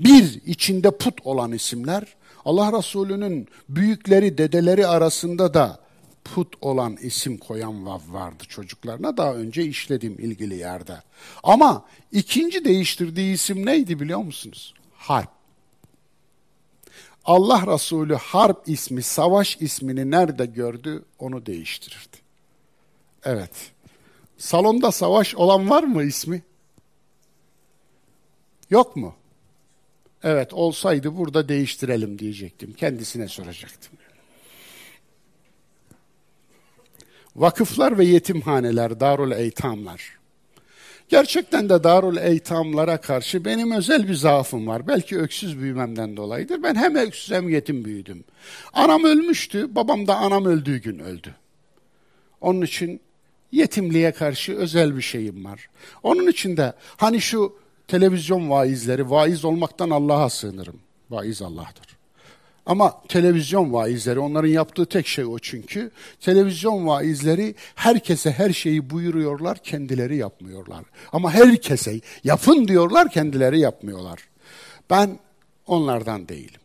Bir, 0.00 0.40
içinde 0.46 0.90
put 0.90 1.26
olan 1.26 1.52
isimler, 1.52 2.16
Allah 2.44 2.78
Resulü'nün 2.78 3.48
büyükleri, 3.68 4.38
dedeleri 4.38 4.86
arasında 4.86 5.54
da 5.54 5.80
put 6.24 6.54
olan 6.60 6.96
isim 6.96 7.38
koyan 7.38 7.86
vardı 7.86 8.44
çocuklarına 8.48 9.16
daha 9.16 9.34
önce 9.34 9.64
işledim 9.64 10.16
ilgili 10.18 10.56
yerde. 10.56 11.02
Ama 11.42 11.84
ikinci 12.12 12.64
değiştirdiği 12.64 13.34
isim 13.34 13.66
neydi 13.66 14.00
biliyor 14.00 14.18
musunuz? 14.18 14.74
Harp. 14.94 15.30
Allah 17.24 17.74
Resulü 17.74 18.14
harp 18.14 18.68
ismi, 18.68 19.02
savaş 19.02 19.56
ismini 19.60 20.10
nerede 20.10 20.46
gördü 20.46 21.04
onu 21.18 21.46
değiştirirdi. 21.46 22.16
Evet. 23.24 23.50
Salonda 24.38 24.92
savaş 24.92 25.34
olan 25.34 25.70
var 25.70 25.82
mı 25.82 26.04
ismi? 26.04 26.42
Yok 28.70 28.96
mu? 28.96 29.14
Evet 30.22 30.52
olsaydı 30.52 31.16
burada 31.16 31.48
değiştirelim 31.48 32.18
diyecektim. 32.18 32.72
Kendisine 32.72 33.28
soracaktım. 33.28 33.92
Vakıflar 37.36 37.98
ve 37.98 38.04
yetimhaneler, 38.04 39.00
darul 39.00 39.30
eytamlar. 39.30 40.16
Gerçekten 41.08 41.68
de 41.68 41.84
Darul 41.84 42.16
Eytamlara 42.16 43.00
karşı 43.00 43.44
benim 43.44 43.72
özel 43.72 44.08
bir 44.08 44.14
zaafım 44.14 44.66
var. 44.66 44.88
Belki 44.88 45.18
öksüz 45.18 45.58
büyümemden 45.58 46.16
dolayıdır. 46.16 46.62
Ben 46.62 46.74
hem 46.74 46.96
öksüz 46.96 47.30
hem 47.30 47.48
yetim 47.48 47.84
büyüdüm. 47.84 48.24
Anam 48.72 49.04
ölmüştü, 49.04 49.74
babam 49.74 50.06
da 50.06 50.16
anam 50.16 50.44
öldüğü 50.44 50.76
gün 50.76 50.98
öldü. 50.98 51.34
Onun 52.40 52.62
için 52.62 53.00
yetimliğe 53.52 54.12
karşı 54.12 54.56
özel 54.56 54.96
bir 54.96 55.02
şeyim 55.02 55.44
var. 55.44 55.68
Onun 56.02 56.26
için 56.26 56.56
de 56.56 56.72
hani 56.96 57.20
şu 57.20 57.56
televizyon 57.88 58.50
vaizleri, 58.50 59.10
vaiz 59.10 59.44
olmaktan 59.44 59.90
Allah'a 59.90 60.30
sığınırım. 60.30 60.76
Vaiz 61.10 61.42
Allah'tır. 61.42 61.96
Ama 62.66 63.02
televizyon 63.08 63.72
vaizleri, 63.72 64.18
onların 64.18 64.48
yaptığı 64.48 64.86
tek 64.86 65.06
şey 65.06 65.24
o 65.24 65.38
çünkü. 65.38 65.90
Televizyon 66.20 66.86
vaizleri 66.86 67.54
herkese 67.74 68.30
her 68.32 68.52
şeyi 68.52 68.90
buyuruyorlar, 68.90 69.58
kendileri 69.58 70.16
yapmıyorlar. 70.16 70.84
Ama 71.12 71.34
herkese 71.34 72.00
yapın 72.24 72.68
diyorlar, 72.68 73.10
kendileri 73.10 73.60
yapmıyorlar. 73.60 74.28
Ben 74.90 75.18
onlardan 75.66 76.28
değilim. 76.28 76.60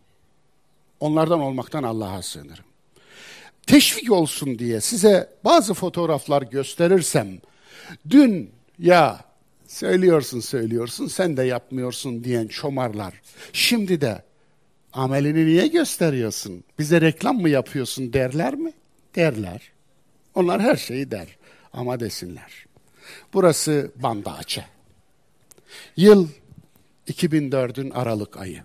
Onlardan 0.99 1.39
olmaktan 1.39 1.83
Allah'a 1.83 2.21
sığınırım. 2.21 2.65
Teşvik 3.71 4.11
olsun 4.11 4.59
diye 4.59 4.81
size 4.81 5.29
bazı 5.43 5.73
fotoğraflar 5.73 6.41
gösterirsem, 6.41 7.39
dün 8.09 8.51
ya 8.79 9.25
söylüyorsun 9.67 10.39
söylüyorsun 10.39 11.07
sen 11.07 11.37
de 11.37 11.43
yapmıyorsun 11.43 12.23
diyen 12.23 12.47
çomarlar, 12.47 13.21
şimdi 13.53 14.01
de 14.01 14.23
amelini 14.93 15.45
niye 15.45 15.67
gösteriyorsun? 15.67 16.63
Bize 16.79 17.01
reklam 17.01 17.41
mı 17.41 17.49
yapıyorsun 17.49 18.13
derler 18.13 18.55
mi? 18.55 18.73
Derler. 19.15 19.71
Onlar 20.35 20.61
her 20.61 20.75
şeyi 20.75 21.11
der 21.11 21.27
ama 21.73 21.99
desinler. 21.99 22.65
Burası 23.33 23.91
Banda 23.95 24.33
Açı. 24.33 24.65
Yıl 25.97 26.27
2004'ün 27.07 27.89
Aralık 27.89 28.37
ayı 28.37 28.63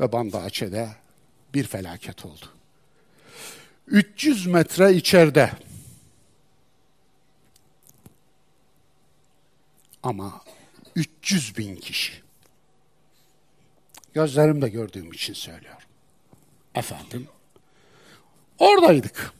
ve 0.00 0.12
Banda 0.12 0.42
Açı'da 0.42 0.88
bir 1.54 1.64
felaket 1.64 2.24
oldu. 2.26 2.57
300 3.90 4.46
metre 4.46 4.94
içeride 4.94 5.52
ama 10.02 10.40
300 10.96 11.58
bin 11.58 11.76
kişi 11.76 12.28
Gözlerimle 14.14 14.68
gördüğüm 14.68 15.12
için 15.12 15.34
söylüyorum. 15.34 15.82
Efendim, 16.74 17.28
oradaydık. 18.58 19.32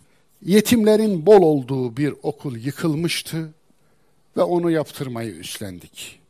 Yetimlerin 0.43 1.27
bol 1.27 1.43
olduğu 1.43 1.97
bir 1.97 2.15
okul 2.23 2.57
yıkılmıştı 2.57 3.53
ve 4.37 4.43
onu 4.43 4.71
yaptırmayı 4.71 5.31
üstlendik. 5.31 6.21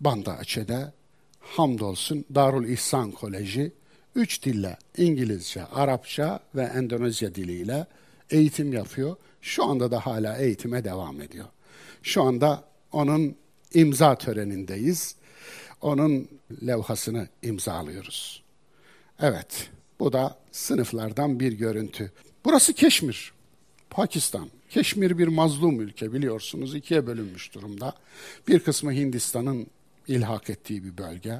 Banda 0.00 0.36
Açe'de 0.36 0.92
hamdolsun 1.40 2.24
Darul 2.34 2.64
İhsan 2.64 3.10
Koleji 3.10 3.72
üç 4.14 4.44
dille 4.44 4.76
İngilizce, 4.96 5.64
Arapça 5.64 6.40
ve 6.54 6.62
Endonezya 6.62 7.34
diliyle 7.34 7.86
eğitim 8.30 8.72
yapıyor. 8.72 9.16
Şu 9.42 9.64
anda 9.64 9.90
da 9.90 10.06
hala 10.06 10.36
eğitime 10.36 10.84
devam 10.84 11.20
ediyor. 11.20 11.46
Şu 12.02 12.22
anda 12.22 12.64
onun 12.92 13.36
imza 13.74 14.14
törenindeyiz 14.14 15.14
onun 15.80 16.28
levhasını 16.66 17.28
imzalıyoruz. 17.42 18.42
Evet, 19.20 19.70
bu 20.00 20.12
da 20.12 20.38
sınıflardan 20.52 21.40
bir 21.40 21.52
görüntü. 21.52 22.12
Burası 22.44 22.72
Keşmir, 22.72 23.32
Pakistan. 23.90 24.50
Keşmir 24.70 25.18
bir 25.18 25.28
mazlum 25.28 25.80
ülke 25.80 26.12
biliyorsunuz, 26.12 26.74
ikiye 26.74 27.06
bölünmüş 27.06 27.54
durumda. 27.54 27.94
Bir 28.48 28.60
kısmı 28.60 28.92
Hindistan'ın 28.92 29.66
ilhak 30.08 30.50
ettiği 30.50 30.84
bir 30.84 30.98
bölge. 30.98 31.38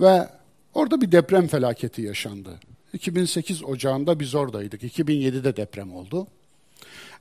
Ve 0.00 0.28
orada 0.76 1.00
bir 1.00 1.12
deprem 1.12 1.46
felaketi 1.46 2.02
yaşandı. 2.02 2.60
2008 2.92 3.64
Ocağı'nda 3.64 4.20
biz 4.20 4.34
oradaydık. 4.34 4.82
2007'de 4.82 5.56
deprem 5.56 5.94
oldu. 5.94 6.26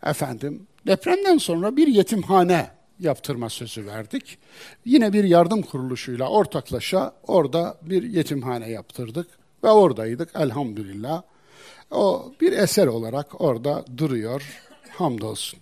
Efendim, 0.05 0.67
depremden 0.87 1.37
sonra 1.37 1.77
bir 1.77 1.87
yetimhane 1.87 2.71
yaptırma 2.99 3.49
sözü 3.49 3.85
verdik. 3.85 4.37
Yine 4.85 5.13
bir 5.13 5.23
yardım 5.23 5.61
kuruluşuyla 5.61 6.29
ortaklaşa 6.29 7.13
orada 7.27 7.77
bir 7.81 8.03
yetimhane 8.03 8.69
yaptırdık 8.69 9.27
ve 9.63 9.69
oradaydık 9.69 10.29
elhamdülillah. 10.35 11.21
O 11.91 12.33
bir 12.41 12.51
eser 12.51 12.87
olarak 12.87 13.41
orada 13.41 13.85
duruyor 13.97 14.61
hamdolsun. 14.89 15.59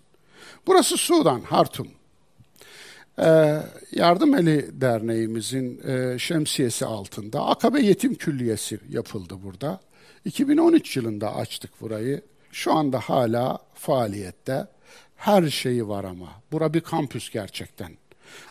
Burası 0.67 0.97
Sudan, 0.97 1.41
Hartum. 1.41 1.87
Ee, 3.19 3.59
Yardım 3.91 4.35
Eli 4.35 4.81
Derneğimizin 4.81 5.81
e, 5.87 6.19
şemsiyesi 6.19 6.85
altında 6.85 7.45
Akabe 7.45 7.81
Yetim 7.81 8.15
Külliyesi 8.15 8.79
yapıldı 8.89 9.33
burada. 9.43 9.79
2013 10.25 10.97
yılında 10.97 11.35
açtık 11.35 11.81
burayı. 11.81 12.21
Şu 12.51 12.73
anda 12.73 12.99
hala 12.99 13.59
faaliyette. 13.73 14.67
Her 15.15 15.49
şeyi 15.49 15.87
var 15.87 16.03
ama. 16.03 16.29
Bura 16.51 16.73
bir 16.73 16.81
kampüs 16.81 17.29
gerçekten. 17.31 17.91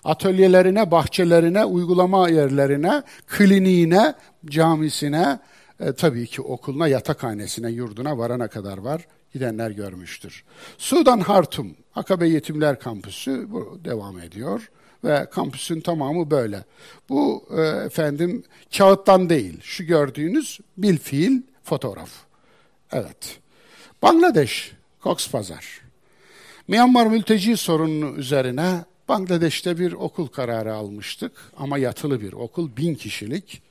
Atölyelerine, 0.05 0.91
bahçelerine, 0.91 1.65
uygulama 1.65 2.29
yerlerine, 2.29 3.03
kliniğine, 3.27 4.15
camisine, 4.47 5.39
e, 5.81 5.93
tabii 5.93 6.27
ki 6.27 6.43
okuluna, 6.43 6.89
yatakhanesine, 6.89 7.71
yurduna 7.71 8.19
varana 8.19 8.49
kadar 8.49 8.79
var. 8.79 9.07
Gidenler 9.33 9.71
görmüştür. 9.71 10.45
Sudan 10.79 11.21
Hartum, 11.21 11.77
Akabe 11.95 12.29
Yetimler 12.29 12.79
Kampüsü 12.79 13.47
bu 13.51 13.81
devam 13.85 14.19
ediyor 14.19 14.71
ve 15.05 15.27
kampüsün 15.31 15.81
tamamı 15.81 16.31
böyle. 16.31 16.65
Bu 17.09 17.45
e, 17.57 17.61
efendim 17.61 18.45
kağıttan 18.77 19.31
değil, 19.31 19.61
şu 19.63 19.85
gördüğünüz 19.85 20.61
bil 20.77 20.99
fiil 20.99 21.43
fotoğraf. 21.65 22.11
Evet. 22.93 23.41
Bangladeş, 24.03 24.73
Cox 25.03 25.31
Pazar. 25.31 25.81
Myanmar 26.69 27.07
mülteci 27.07 27.57
sorununu 27.57 28.17
üzerine 28.17 28.85
Bangladeş'te 29.09 29.79
bir 29.79 29.93
okul 29.93 30.27
kararı 30.27 30.75
almıştık 30.75 31.33
ama 31.57 31.79
yatılı 31.79 32.21
bir 32.21 32.33
okul, 32.33 32.77
bin 32.77 32.95
kişilik. 32.95 33.63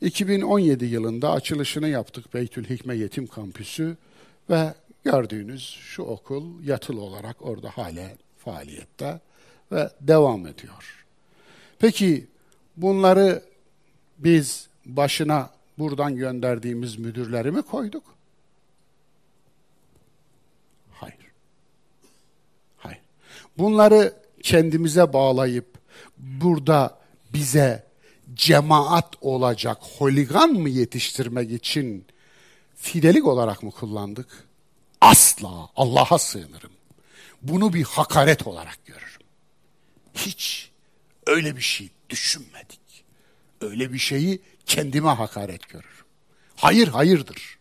2017 0.00 0.84
yılında 0.84 1.32
açılışını 1.32 1.88
yaptık 1.88 2.34
Beytül 2.34 2.64
Hikme 2.64 2.96
Yetim 2.96 3.26
Kampüsü 3.26 3.96
ve 4.50 4.74
gördüğünüz 5.04 5.78
şu 5.80 6.02
okul 6.02 6.64
yatılı 6.64 7.00
olarak 7.00 7.42
orada 7.42 7.70
hala 7.70 8.08
faaliyette 8.38 9.20
ve 9.72 9.90
devam 10.00 10.46
ediyor. 10.46 11.06
Peki 11.78 12.26
bunları 12.76 13.42
biz 14.18 14.68
başına 14.86 15.50
buradan 15.78 16.16
gönderdiğimiz 16.16 16.98
müdürleri 16.98 17.50
mi 17.50 17.62
koyduk? 17.62 18.20
Bunları 23.60 24.14
kendimize 24.42 25.12
bağlayıp 25.12 25.66
burada 26.18 26.98
bize 27.32 27.84
cemaat 28.34 29.14
olacak 29.20 29.78
holigan 29.98 30.50
mı 30.50 30.68
yetiştirmek 30.68 31.52
için 31.52 32.04
fidelik 32.76 33.26
olarak 33.26 33.62
mı 33.62 33.70
kullandık? 33.70 34.44
Asla 35.00 35.68
Allah'a 35.76 36.18
sığınırım. 36.18 36.72
Bunu 37.42 37.72
bir 37.72 37.84
hakaret 37.84 38.46
olarak 38.46 38.86
görürüm. 38.86 39.20
Hiç 40.14 40.70
öyle 41.26 41.56
bir 41.56 41.60
şey 41.60 41.88
düşünmedik. 42.10 42.80
Öyle 43.60 43.92
bir 43.92 43.98
şeyi 43.98 44.42
kendime 44.66 45.08
hakaret 45.08 45.68
görürüm. 45.68 46.04
Hayır 46.56 46.88
hayırdır. 46.88 47.58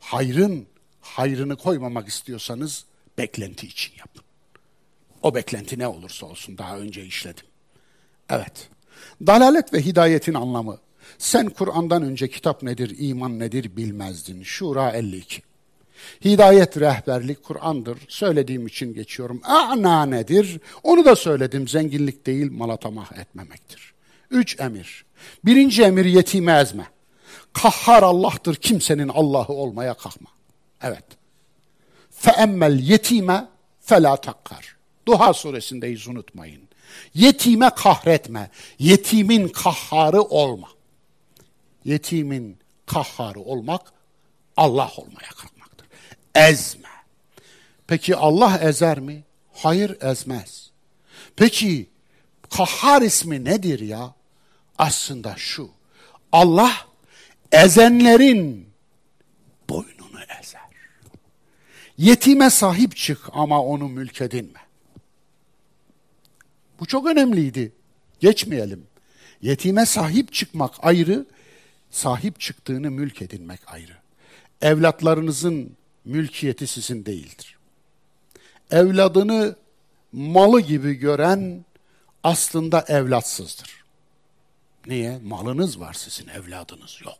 Hayrın 0.00 0.66
hayrını 1.00 1.56
koymamak 1.56 2.08
istiyorsanız 2.08 2.84
beklenti 3.18 3.66
için 3.66 3.92
yapın. 3.98 4.22
O 5.22 5.34
beklenti 5.34 5.78
ne 5.78 5.86
olursa 5.86 6.26
olsun 6.26 6.58
daha 6.58 6.78
önce 6.78 7.04
işledim. 7.04 7.46
Evet. 8.28 8.68
Dalalet 9.26 9.72
ve 9.72 9.82
hidayetin 9.82 10.34
anlamı. 10.34 10.78
Sen 11.18 11.48
Kur'an'dan 11.48 12.02
önce 12.02 12.30
kitap 12.30 12.62
nedir, 12.62 12.96
iman 12.98 13.38
nedir 13.38 13.76
bilmezdin. 13.76 14.42
Şura 14.42 14.90
52. 14.90 15.42
Hidayet, 16.24 16.80
rehberlik 16.80 17.44
Kur'an'dır. 17.44 17.98
Söylediğim 18.08 18.66
için 18.66 18.94
geçiyorum. 18.94 19.40
A'na 19.44 20.06
nedir? 20.06 20.60
Onu 20.82 21.04
da 21.04 21.16
söyledim. 21.16 21.68
Zenginlik 21.68 22.26
değil, 22.26 22.52
malatamah 22.52 23.12
etmemektir. 23.18 23.94
Üç 24.30 24.60
emir. 24.60 25.04
Birinci 25.44 25.82
emir 25.82 26.04
yetime 26.04 26.58
ezme. 26.58 26.86
Kahhar 27.52 28.02
Allah'tır. 28.02 28.54
Kimsenin 28.54 29.08
Allah'ı 29.08 29.52
olmaya 29.52 29.94
kalkma. 29.94 30.30
Evet. 30.82 31.04
Feemmel 32.10 32.78
yetime 32.78 33.48
fela 33.80 34.16
takkar. 34.16 34.76
Duha 35.06 35.32
suresindeyiz 35.32 36.08
unutmayın. 36.08 36.62
Yetime 37.14 37.70
kahretme. 37.70 38.50
Yetimin 38.78 39.48
kahharı 39.48 40.22
olma. 40.22 40.68
Yetimin 41.84 42.58
kahharı 42.86 43.40
olmak 43.40 43.92
Allah 44.56 44.90
olmaya 44.96 45.28
kalkmaktır. 45.28 45.53
Ezme. 46.34 46.88
Peki 47.86 48.16
Allah 48.16 48.58
ezer 48.58 48.98
mi? 49.00 49.24
Hayır 49.52 50.02
ezmez. 50.02 50.70
Peki 51.36 51.90
kahhar 52.50 53.02
ismi 53.02 53.44
nedir 53.44 53.80
ya? 53.80 54.14
Aslında 54.78 55.34
şu. 55.36 55.70
Allah 56.32 56.72
ezenlerin 57.52 58.68
boynunu 59.68 60.20
ezer. 60.40 60.60
Yetime 61.98 62.50
sahip 62.50 62.96
çık 62.96 63.18
ama 63.32 63.62
onu 63.62 63.88
mülk 63.88 64.20
edinme. 64.20 64.60
Bu 66.80 66.86
çok 66.86 67.06
önemliydi. 67.06 67.72
Geçmeyelim. 68.20 68.86
Yetime 69.42 69.86
sahip 69.86 70.32
çıkmak 70.32 70.74
ayrı, 70.78 71.26
sahip 71.90 72.40
çıktığını 72.40 72.90
mülk 72.90 73.22
edinmek 73.22 73.60
ayrı. 73.66 73.96
Evlatlarınızın 74.62 75.76
mülkiyeti 76.04 76.66
sizin 76.66 77.06
değildir. 77.06 77.58
Evladını 78.70 79.56
malı 80.12 80.60
gibi 80.60 80.94
gören 80.94 81.64
aslında 82.22 82.84
evlatsızdır. 82.88 83.84
Niye? 84.86 85.18
Malınız 85.18 85.80
var 85.80 85.92
sizin, 85.92 86.28
evladınız 86.28 87.00
yok. 87.04 87.18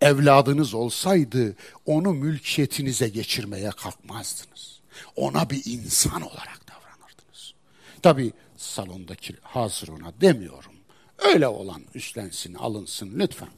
Evladınız 0.00 0.74
olsaydı 0.74 1.56
onu 1.86 2.12
mülkiyetinize 2.12 3.08
geçirmeye 3.08 3.70
kalkmazdınız. 3.70 4.80
Ona 5.16 5.50
bir 5.50 5.62
insan 5.64 6.22
olarak 6.22 6.60
davranırdınız. 6.68 7.52
Tabi 8.02 8.32
salondaki 8.56 9.36
hazır 9.42 9.88
ona 9.88 10.12
demiyorum. 10.20 10.72
Öyle 11.18 11.48
olan 11.48 11.82
üstlensin, 11.94 12.54
alınsın 12.54 13.18
lütfen. 13.18 13.48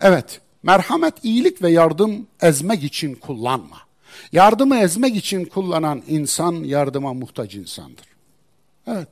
Evet, 0.00 0.40
merhamet, 0.66 1.14
iyilik 1.24 1.62
ve 1.62 1.70
yardım 1.70 2.26
ezmek 2.42 2.84
için 2.84 3.14
kullanma. 3.14 3.78
Yardımı 4.32 4.78
ezmek 4.78 5.16
için 5.16 5.44
kullanan 5.44 6.02
insan 6.08 6.52
yardıma 6.52 7.14
muhtaç 7.14 7.54
insandır. 7.54 8.06
Evet. 8.86 9.08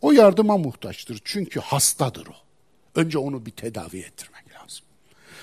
O 0.00 0.12
yardıma 0.12 0.56
muhtaçtır 0.56 1.20
çünkü 1.24 1.60
hastadır 1.60 2.26
o. 2.26 2.34
Önce 2.94 3.18
onu 3.18 3.46
bir 3.46 3.50
tedavi 3.50 3.98
ettirmek 3.98 4.44
lazım. 4.54 4.84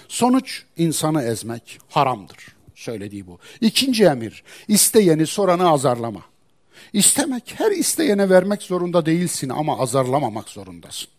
Sonuç 0.08 0.64
insanı 0.78 1.24
ezmek 1.24 1.80
haramdır. 1.90 2.48
Söylediği 2.76 3.28
bu. 3.28 3.40
İkinci 3.62 4.04
emir, 4.04 4.44
isteyeni 4.68 5.28
soranı 5.28 5.70
azarlama. 5.70 6.22
İstemek 6.94 7.54
her 7.58 7.72
isteyene 7.72 8.30
vermek 8.30 8.62
zorunda 8.62 9.06
değilsin 9.06 9.50
ama 9.50 9.80
azarlamamak 9.80 10.50
zorundasın. 10.50 11.10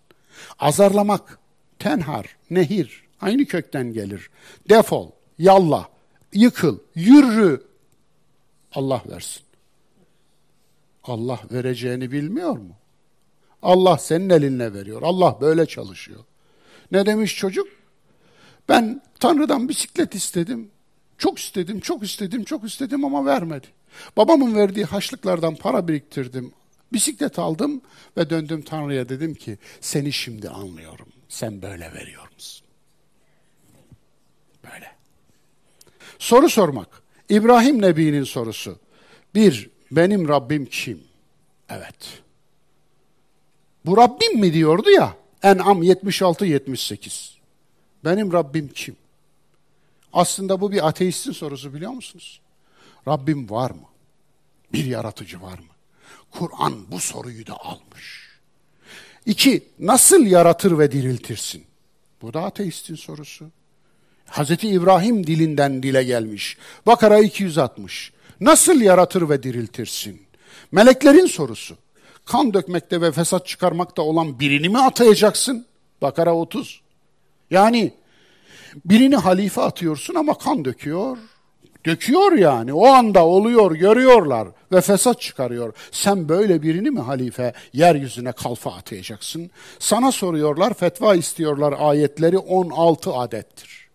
Azarlamak, 0.58 1.38
tenhar, 1.78 2.36
nehir 2.50 3.09
aynı 3.20 3.44
kökten 3.44 3.92
gelir. 3.92 4.30
Defol, 4.68 5.10
yalla, 5.38 5.88
yıkıl, 6.32 6.78
yürü. 6.94 7.62
Allah 8.72 9.02
versin. 9.10 9.42
Allah 11.04 11.40
vereceğini 11.52 12.12
bilmiyor 12.12 12.56
mu? 12.56 12.76
Allah 13.62 13.98
senin 13.98 14.30
elinle 14.30 14.74
veriyor. 14.74 15.02
Allah 15.02 15.38
böyle 15.40 15.66
çalışıyor. 15.66 16.24
Ne 16.92 17.06
demiş 17.06 17.36
çocuk? 17.36 17.68
Ben 18.68 19.02
Tanrı'dan 19.20 19.68
bisiklet 19.68 20.14
istedim. 20.14 20.70
Çok 21.18 21.38
istedim, 21.38 21.80
çok 21.80 22.02
istedim, 22.02 22.44
çok 22.44 22.64
istedim 22.64 23.04
ama 23.04 23.26
vermedi. 23.26 23.66
Babamın 24.16 24.54
verdiği 24.54 24.84
haçlıklardan 24.84 25.54
para 25.54 25.88
biriktirdim. 25.88 26.52
Bisiklet 26.92 27.38
aldım 27.38 27.80
ve 28.16 28.30
döndüm 28.30 28.62
Tanrı'ya 28.62 29.08
dedim 29.08 29.34
ki 29.34 29.58
seni 29.80 30.12
şimdi 30.12 30.48
anlıyorum. 30.48 31.06
Sen 31.28 31.62
böyle 31.62 31.92
veriyor 31.92 32.28
musun? 32.34 32.66
Soru 36.20 36.50
sormak. 36.50 37.02
İbrahim 37.28 37.82
Nebi'nin 37.82 38.24
sorusu. 38.24 38.78
Bir, 39.34 39.70
benim 39.90 40.28
Rabbim 40.28 40.66
kim? 40.66 41.02
Evet. 41.68 42.22
Bu 43.86 43.96
Rabbim 43.96 44.40
mi 44.40 44.52
diyordu 44.52 44.90
ya? 44.90 45.16
En'am 45.42 45.82
76-78. 45.82 47.30
Benim 48.04 48.32
Rabbim 48.32 48.68
kim? 48.68 48.96
Aslında 50.12 50.60
bu 50.60 50.72
bir 50.72 50.88
ateistin 50.88 51.32
sorusu 51.32 51.74
biliyor 51.74 51.92
musunuz? 51.92 52.40
Rabbim 53.08 53.50
var 53.50 53.70
mı? 53.70 53.88
Bir 54.72 54.84
yaratıcı 54.84 55.42
var 55.42 55.58
mı? 55.58 55.74
Kur'an 56.30 56.90
bu 56.90 57.00
soruyu 57.00 57.46
da 57.46 57.60
almış. 57.60 58.28
İki, 59.26 59.68
nasıl 59.78 60.26
yaratır 60.26 60.78
ve 60.78 60.92
diriltirsin? 60.92 61.64
Bu 62.22 62.34
da 62.34 62.42
ateistin 62.44 62.94
sorusu. 62.94 63.50
Hazreti 64.30 64.68
İbrahim 64.68 65.26
dilinden 65.26 65.82
dile 65.82 66.02
gelmiş. 66.02 66.56
Bakara 66.86 67.18
260. 67.18 68.12
Nasıl 68.40 68.80
yaratır 68.80 69.28
ve 69.28 69.42
diriltirsin? 69.42 70.22
Meleklerin 70.72 71.26
sorusu. 71.26 71.76
Kan 72.24 72.54
dökmekte 72.54 73.00
ve 73.00 73.12
fesat 73.12 73.46
çıkarmakta 73.46 74.02
olan 74.02 74.40
birini 74.40 74.68
mi 74.68 74.78
atayacaksın? 74.78 75.66
Bakara 76.02 76.34
30. 76.34 76.80
Yani 77.50 77.92
birini 78.84 79.16
halife 79.16 79.60
atıyorsun 79.60 80.14
ama 80.14 80.34
kan 80.38 80.64
döküyor. 80.64 81.18
Döküyor 81.86 82.32
yani. 82.32 82.72
O 82.72 82.86
anda 82.86 83.26
oluyor, 83.26 83.72
görüyorlar 83.72 84.48
ve 84.72 84.80
fesat 84.80 85.20
çıkarıyor. 85.20 85.74
Sen 85.90 86.28
böyle 86.28 86.62
birini 86.62 86.90
mi 86.90 87.00
halife 87.00 87.52
yeryüzüne 87.72 88.32
kalfa 88.32 88.72
atayacaksın? 88.72 89.50
Sana 89.78 90.12
soruyorlar, 90.12 90.74
fetva 90.74 91.14
istiyorlar. 91.14 91.74
Ayetleri 91.78 92.38
16 92.38 93.12
adettir. 93.14 93.89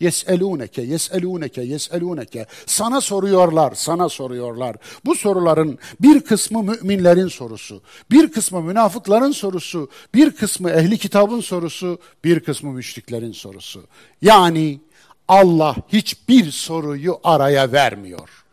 Yeselûneke, 0.00 0.82
yeselûneke, 0.82 1.62
yeselûneke. 1.62 2.46
Sana 2.66 3.00
soruyorlar, 3.00 3.74
sana 3.74 4.08
soruyorlar. 4.08 4.76
Bu 5.04 5.14
soruların 5.14 5.78
bir 6.00 6.20
kısmı 6.20 6.62
müminlerin 6.62 7.28
sorusu, 7.28 7.82
bir 8.10 8.32
kısmı 8.32 8.62
münafıkların 8.62 9.32
sorusu, 9.32 9.90
bir 10.14 10.30
kısmı 10.30 10.70
ehli 10.70 10.98
kitabın 10.98 11.40
sorusu, 11.40 11.98
bir 12.24 12.40
kısmı 12.40 12.72
müşriklerin 12.72 13.32
sorusu. 13.32 13.84
Yani 14.22 14.80
Allah 15.28 15.76
hiçbir 15.88 16.50
soruyu 16.50 17.20
araya 17.24 17.72
vermiyor. 17.72 18.44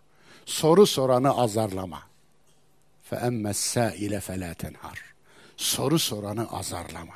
Soru 0.45 0.85
soranı 0.85 1.37
azarlama. 1.37 1.99
فَاَمَّ 3.11 3.49
السَّائِلَ 3.49 4.19
فَلَا 4.19 4.53
تَنْهَرْ 4.55 4.97
Soru 5.57 5.99
soranı 5.99 6.47
azarlama. 6.51 7.13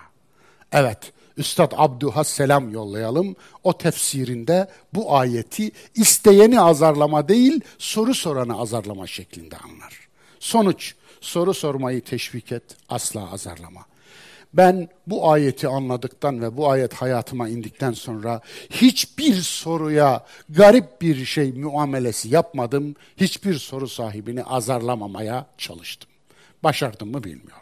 Evet, 0.72 1.14
Üstad 1.37 1.73
Abduhas 1.77 2.29
selam 2.29 2.71
yollayalım. 2.71 3.37
O 3.65 3.79
tefsirinde 3.79 4.69
bu 4.95 5.17
ayeti 5.17 5.71
isteyeni 5.95 6.61
azarlama 6.61 7.29
değil, 7.29 7.61
soru 7.79 8.15
soranı 8.15 8.61
azarlama 8.61 9.07
şeklinde 9.07 9.57
anlar. 9.57 10.09
Sonuç, 10.41 10.95
soru 11.21 11.55
sormayı 11.55 12.01
teşvik 12.01 12.53
et, 12.53 12.63
asla 12.89 13.33
azarlama. 13.33 13.87
Ben 14.55 14.89
bu 15.07 15.31
ayeti 15.31 15.69
anladıktan 15.69 16.43
ve 16.43 16.57
bu 16.57 16.71
ayet 16.71 16.95
hayatıma 16.95 17.49
indikten 17.49 17.93
sonra 17.93 18.41
hiçbir 18.71 19.35
soruya 19.35 20.27
garip 20.49 21.03
bir 21.03 21.25
şey 21.25 21.53
muamelesi 21.53 22.29
yapmadım. 22.29 22.97
Hiçbir 23.17 23.55
soru 23.55 23.89
sahibini 23.89 24.45
azarlamamaya 24.45 25.47
çalıştım. 25.59 26.11
Başardım 26.65 27.11
mı 27.11 27.25
bilmiyorum. 27.25 27.62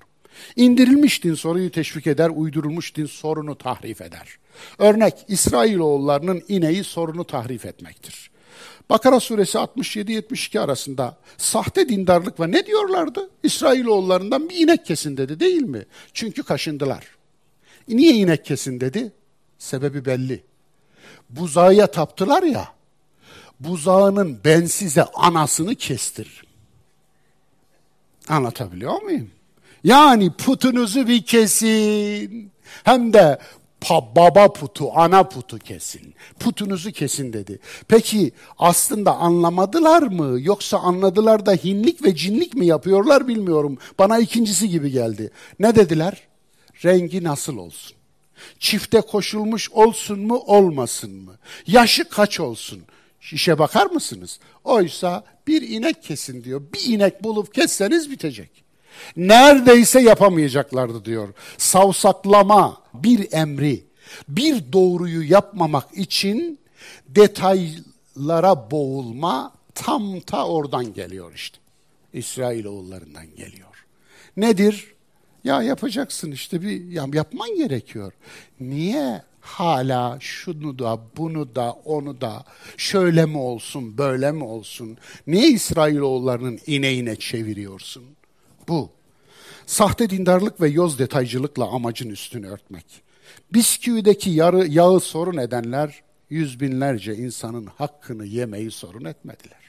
İndirilmiş 0.56 1.24
din 1.24 1.34
soruyu 1.34 1.70
teşvik 1.70 2.06
eder, 2.06 2.30
uydurulmuş 2.34 2.96
din 2.96 3.06
sorunu 3.06 3.58
tahrif 3.58 4.00
eder. 4.00 4.28
Örnek 4.78 5.14
İsrailoğullarının 5.28 6.42
ineği 6.48 6.84
sorunu 6.84 7.24
tahrif 7.24 7.66
etmektir. 7.66 8.30
Bakara 8.90 9.20
suresi 9.20 9.58
67-72 9.58 10.60
arasında 10.60 11.18
sahte 11.36 11.88
dindarlık 11.88 12.40
ve 12.40 12.52
ne 12.52 12.66
diyorlardı? 12.66 13.30
İsrailoğullarından 13.42 14.48
bir 14.48 14.56
inek 14.56 14.86
kesin 14.86 15.16
dedi 15.16 15.40
değil 15.40 15.62
mi? 15.62 15.84
Çünkü 16.14 16.42
kaşındılar. 16.42 17.04
Niye 17.88 18.12
inek 18.12 18.44
kesin 18.44 18.80
dedi? 18.80 19.12
Sebebi 19.58 20.04
belli. 20.04 20.42
Buzağıya 21.30 21.86
taptılar 21.86 22.42
ya, 22.42 22.68
buzağının 23.60 24.40
ben 24.44 24.64
size 24.64 25.02
anasını 25.02 25.74
kestiririm. 25.74 26.46
Anlatabiliyor 28.28 29.02
muyum? 29.02 29.30
Yani 29.84 30.32
putunuzu 30.32 31.08
bir 31.08 31.22
kesin. 31.22 32.52
Hem 32.84 33.12
de 33.12 33.38
pa, 33.80 34.16
baba 34.16 34.52
putu, 34.52 34.90
ana 34.94 35.28
putu 35.28 35.58
kesin. 35.58 36.14
Putunuzu 36.40 36.92
kesin 36.92 37.32
dedi. 37.32 37.58
Peki 37.88 38.32
aslında 38.58 39.16
anlamadılar 39.16 40.02
mı? 40.02 40.40
Yoksa 40.40 40.78
anladılar 40.78 41.46
da 41.46 41.52
hinlik 41.52 42.04
ve 42.04 42.14
cinlik 42.14 42.54
mi 42.54 42.66
yapıyorlar 42.66 43.28
bilmiyorum. 43.28 43.78
Bana 43.98 44.18
ikincisi 44.18 44.68
gibi 44.68 44.90
geldi. 44.90 45.30
Ne 45.58 45.76
dediler? 45.76 46.22
Rengi 46.84 47.24
nasıl 47.24 47.56
olsun? 47.56 47.96
Çifte 48.58 49.00
koşulmuş 49.00 49.70
olsun 49.70 50.20
mu 50.20 50.36
olmasın 50.36 51.14
mı? 51.14 51.38
Yaşı 51.66 52.08
kaç 52.08 52.40
olsun? 52.40 52.82
İşe 53.32 53.58
bakar 53.58 53.86
mısınız? 53.86 54.40
Oysa 54.64 55.24
bir 55.46 55.62
inek 55.62 56.02
kesin 56.02 56.44
diyor. 56.44 56.62
Bir 56.74 56.94
inek 56.94 57.24
bulup 57.24 57.54
kesseniz 57.54 58.10
bitecek. 58.10 58.69
Neredeyse 59.16 60.00
yapamayacaklardı 60.00 61.04
diyor. 61.04 61.28
Savsaklama 61.58 62.82
bir 62.94 63.32
emri, 63.32 63.84
bir 64.28 64.72
doğruyu 64.72 65.30
yapmamak 65.30 65.94
için 65.94 66.58
detaylara 67.08 68.70
boğulma 68.70 69.52
tam 69.74 70.20
ta 70.20 70.46
oradan 70.46 70.94
geliyor 70.94 71.32
işte. 71.34 71.58
İsrailoğullarından 72.12 73.26
geliyor. 73.36 73.86
Nedir? 74.36 74.94
Ya 75.44 75.62
yapacaksın 75.62 76.32
işte 76.32 76.62
bir 76.62 76.84
ya 76.84 77.06
yapman 77.12 77.56
gerekiyor. 77.56 78.12
Niye 78.60 79.22
hala 79.40 80.18
şunu 80.20 80.78
da 80.78 81.00
bunu 81.16 81.54
da 81.54 81.72
onu 81.84 82.20
da 82.20 82.44
şöyle 82.76 83.26
mi 83.26 83.38
olsun 83.38 83.98
böyle 83.98 84.32
mi 84.32 84.44
olsun? 84.44 84.98
Niye 85.26 85.48
İsrailoğullarının 85.48 86.58
ineğine 86.66 87.16
çeviriyorsun? 87.16 88.04
Bu. 88.70 88.90
Sahte 89.66 90.10
dindarlık 90.10 90.60
ve 90.60 90.68
yoz 90.68 90.98
detaycılıkla 90.98 91.68
amacın 91.68 92.10
üstünü 92.10 92.48
örtmek. 92.48 93.02
Bisküvideki 93.52 94.30
yarı, 94.30 94.66
yağı 94.66 95.00
sorun 95.00 95.36
edenler 95.36 96.02
yüz 96.30 96.60
binlerce 96.60 97.14
insanın 97.14 97.66
hakkını 97.66 98.26
yemeyi 98.26 98.70
sorun 98.70 99.04
etmediler. 99.04 99.60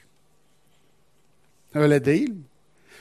Öyle 1.74 2.04
değil 2.04 2.28
mi? 2.28 2.42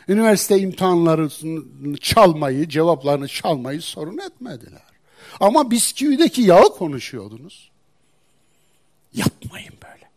Üniversite 0.08 0.60
imtihanlarını 0.60 1.98
çalmayı, 1.98 2.70
cevaplarını 2.70 3.28
çalmayı 3.28 3.82
sorun 3.82 4.18
etmediler. 4.18 4.82
Ama 5.40 5.72
bisküvideki 5.72 6.42
yağı 6.42 6.76
konuşuyordunuz. 6.78 7.72
Yapmayın 9.14 9.74
böyle. 9.84 10.10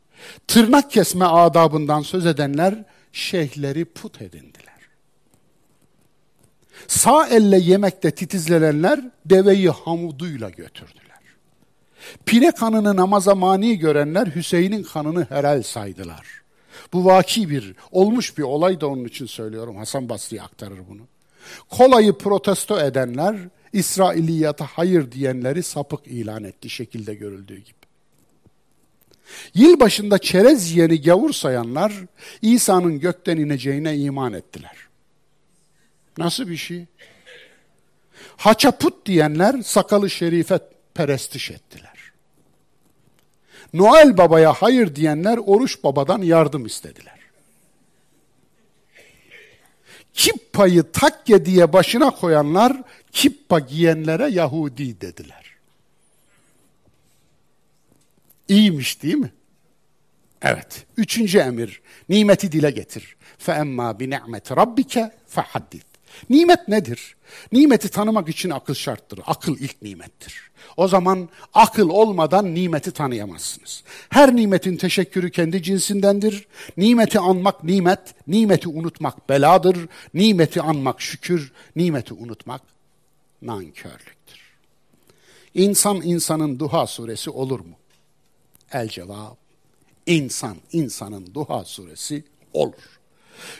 Tırnak 0.46 0.90
kesme 0.90 1.24
adabından 1.24 2.02
söz 2.02 2.26
edenler 2.26 2.84
şeyhleri 3.12 3.84
put 3.84 4.22
edindiler. 4.22 4.63
Sağ 6.88 7.28
elle 7.28 7.58
yemekte 7.58 8.10
titizlenenler 8.10 9.00
deveyi 9.26 9.70
hamuduyla 9.70 10.50
götürdüler. 10.50 11.04
Pire 12.26 12.50
kanını 12.50 12.96
namaza 12.96 13.34
mani 13.34 13.78
görenler 13.78 14.26
Hüseyin'in 14.26 14.82
kanını 14.82 15.26
helal 15.30 15.62
saydılar. 15.62 16.26
Bu 16.92 17.04
vaki 17.04 17.50
bir, 17.50 17.74
olmuş 17.92 18.38
bir 18.38 18.42
olay 18.42 18.80
da 18.80 18.86
onun 18.86 19.04
için 19.04 19.26
söylüyorum. 19.26 19.76
Hasan 19.76 20.08
Basri 20.08 20.42
aktarır 20.42 20.80
bunu. 20.88 21.02
Kolayı 21.68 22.12
protesto 22.12 22.80
edenler 22.80 23.36
İsrailiyata 23.72 24.66
hayır 24.66 25.12
diyenleri 25.12 25.62
sapık 25.62 26.06
ilan 26.06 26.44
etti 26.44 26.70
şekilde 26.70 27.14
görüldüğü 27.14 27.58
gibi. 27.58 27.74
Yılbaşında 29.54 30.18
çerez 30.18 30.72
yiyeni 30.72 31.02
gavur 31.02 31.32
sayanlar 31.32 31.92
İsa'nın 32.42 33.00
gökten 33.00 33.36
ineceğine 33.36 33.96
iman 33.96 34.32
ettiler. 34.32 34.76
Nasıl 36.18 36.48
bir 36.48 36.56
şey? 36.56 36.86
Haçaput 38.36 39.06
diyenler 39.06 39.62
sakalı 39.62 40.10
şerife 40.10 40.58
perestiş 40.94 41.50
ettiler. 41.50 42.12
Noel 43.72 44.16
Baba'ya 44.16 44.52
hayır 44.52 44.96
diyenler 44.96 45.38
Oruç 45.38 45.84
Baba'dan 45.84 46.22
yardım 46.22 46.66
istediler. 46.66 47.18
Kippa'yı 50.14 50.92
takke 50.92 51.44
diye 51.44 51.72
başına 51.72 52.10
koyanlar 52.10 52.82
kippa 53.12 53.58
giyenlere 53.58 54.28
Yahudi 54.28 55.00
dediler. 55.00 55.44
İyiymiş 58.48 59.02
değil 59.02 59.14
mi? 59.14 59.32
Evet. 60.42 60.86
Üçüncü 60.96 61.38
emir. 61.38 61.82
Nimeti 62.08 62.52
dile 62.52 62.70
getir. 62.70 63.16
Bi 63.48 64.10
ni'meti 64.10 64.56
rabbike 64.56 65.12
fehaddith. 65.26 65.93
Nimet 66.30 66.68
nedir? 66.68 67.16
Nimeti 67.52 67.88
tanımak 67.88 68.28
için 68.28 68.50
akıl 68.50 68.74
şarttır. 68.74 69.20
Akıl 69.26 69.58
ilk 69.58 69.82
nimettir. 69.82 70.50
O 70.76 70.88
zaman 70.88 71.28
akıl 71.54 71.88
olmadan 71.88 72.54
nimeti 72.54 72.90
tanıyamazsınız. 72.90 73.84
Her 74.08 74.36
nimetin 74.36 74.76
teşekkürü 74.76 75.30
kendi 75.30 75.62
cinsindendir. 75.62 76.46
Nimeti 76.76 77.18
anmak 77.18 77.64
nimet, 77.64 78.14
nimeti 78.26 78.68
unutmak 78.68 79.28
beladır. 79.28 79.78
Nimeti 80.14 80.62
anmak 80.62 81.00
şükür, 81.00 81.52
nimeti 81.76 82.14
unutmak 82.14 82.62
nankörlüktür. 83.42 84.40
İnsan 85.54 85.96
insanın 85.96 86.58
duha 86.58 86.86
suresi 86.86 87.30
olur 87.30 87.60
mu? 87.60 87.74
El 88.72 88.88
cevap, 88.88 89.36
insan 90.06 90.56
insanın 90.72 91.34
duha 91.34 91.64
suresi 91.64 92.24
olur. 92.52 92.94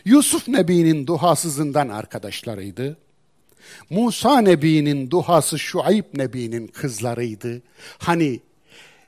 Yusuf 0.05 0.49
Nebi'nin 0.49 1.07
duhasızından 1.07 1.89
arkadaşlarıydı. 1.89 2.97
Musa 3.91 4.41
Nebi'nin 4.41 5.11
duhası 5.11 5.59
Şuayb 5.59 6.05
Nebi'nin 6.15 6.67
kızlarıydı. 6.67 7.63
Hani 7.99 8.41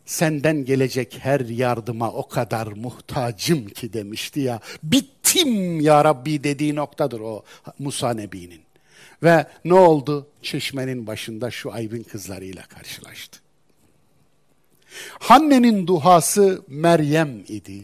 senden 0.07 0.65
gelecek 0.65 1.19
her 1.21 1.41
yardıma 1.41 2.13
o 2.13 2.29
kadar 2.29 2.67
muhtacım 2.67 3.69
ki 3.69 3.93
demişti 3.93 4.41
ya. 4.41 4.61
Bittim 4.83 5.81
ya 5.81 6.05
Rabbi 6.05 6.45
dediği 6.45 6.75
noktadır 6.75 7.21
o 7.21 7.45
Musa 7.79 8.15
Nebi'nin. 8.15 8.61
Ve 9.23 9.47
ne 9.65 9.75
oldu? 9.75 10.27
Çeşmenin 10.43 11.07
başında 11.07 11.51
Şuayb'in 11.51 12.03
kızlarıyla 12.03 12.63
karşılaştı. 12.63 13.39
Hanne'nin 15.19 15.87
duhası 15.87 16.63
Meryem 16.69 17.45
idi. 17.49 17.83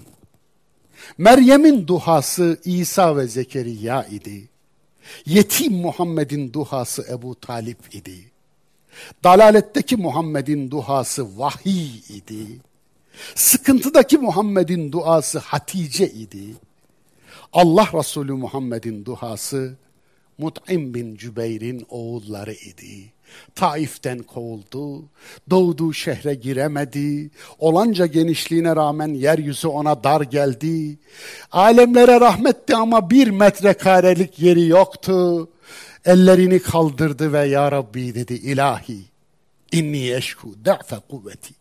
Meryem'in 1.18 1.86
duhası 1.86 2.60
İsa 2.64 3.16
ve 3.16 3.26
Zekeriya 3.26 4.04
idi. 4.04 4.48
Yetim 5.26 5.72
Muhammed'in 5.72 6.52
duhası 6.52 7.06
Ebu 7.10 7.40
Talip 7.40 7.94
idi. 7.94 8.30
Dalaletteki 9.24 9.96
Muhammed'in 9.96 10.70
duhası 10.70 11.38
vahiy 11.38 11.98
idi. 12.08 12.60
Sıkıntıdaki 13.34 14.18
Muhammed'in 14.18 14.92
duası 14.92 15.38
Hatice 15.38 16.08
idi. 16.08 16.54
Allah 17.52 17.88
Resulü 17.94 18.32
Muhammed'in 18.32 19.04
duası 19.04 19.76
Mut'im 20.38 20.94
bin 20.94 21.16
Cübeyr'in 21.16 21.86
oğulları 21.88 22.52
idi. 22.52 23.11
Taif'ten 23.54 24.18
kovuldu, 24.18 25.04
doğduğu 25.50 25.92
şehre 25.92 26.34
giremedi, 26.34 27.30
olanca 27.58 28.06
genişliğine 28.06 28.76
rağmen 28.76 29.14
yeryüzü 29.14 29.68
ona 29.68 30.04
dar 30.04 30.20
geldi. 30.20 30.98
Alemlere 31.52 32.20
rahmetti 32.20 32.76
ama 32.76 33.10
bir 33.10 33.30
metrekarelik 33.30 34.38
yeri 34.38 34.66
yoktu. 34.66 35.48
Ellerini 36.04 36.58
kaldırdı 36.58 37.32
ve 37.32 37.46
Ya 37.46 37.72
Rabbi 37.72 38.14
dedi 38.14 38.34
ilahi 38.34 38.98
inni 39.72 40.12
eşku 40.14 40.54
da'fe 40.64 40.96
kuvveti. 41.10 41.54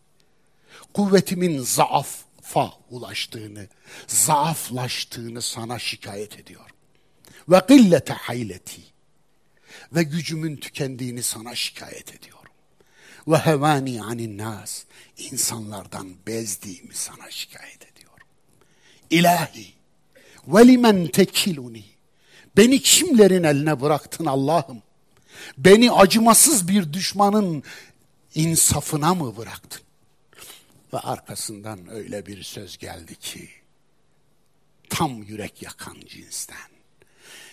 Kuvvetimin 0.94 1.58
zaafa 1.58 2.72
ulaştığını, 2.90 3.66
zaaflaştığını 4.06 5.42
sana 5.42 5.78
şikayet 5.78 6.38
ediyorum. 6.38 6.76
Ve 7.48 7.60
gillete 7.68 8.12
hayleti 8.12 8.91
ve 9.94 10.02
gücümün 10.02 10.56
tükendiğini 10.56 11.22
sana 11.22 11.54
şikayet 11.54 12.14
ediyorum. 12.14 12.52
Ve 13.28 13.36
hevani 13.36 14.02
anin 14.02 14.38
nas 14.38 14.82
insanlardan 15.18 16.08
bezdiğimi 16.26 16.94
sana 16.94 17.30
şikayet 17.30 17.92
ediyorum. 17.92 18.26
İlahi 19.10 19.72
ve 20.48 20.66
limen 20.68 21.06
tekiluni 21.06 21.84
beni 22.56 22.82
kimlerin 22.82 23.42
eline 23.44 23.80
bıraktın 23.80 24.26
Allah'ım? 24.26 24.82
Beni 25.58 25.92
acımasız 25.92 26.68
bir 26.68 26.92
düşmanın 26.92 27.62
insafına 28.34 29.14
mı 29.14 29.36
bıraktın? 29.36 29.82
Ve 30.92 30.98
arkasından 30.98 31.90
öyle 31.90 32.26
bir 32.26 32.42
söz 32.42 32.78
geldi 32.78 33.16
ki 33.16 33.48
tam 34.90 35.22
yürek 35.22 35.62
yakan 35.62 35.96
cinsten. 36.08 36.56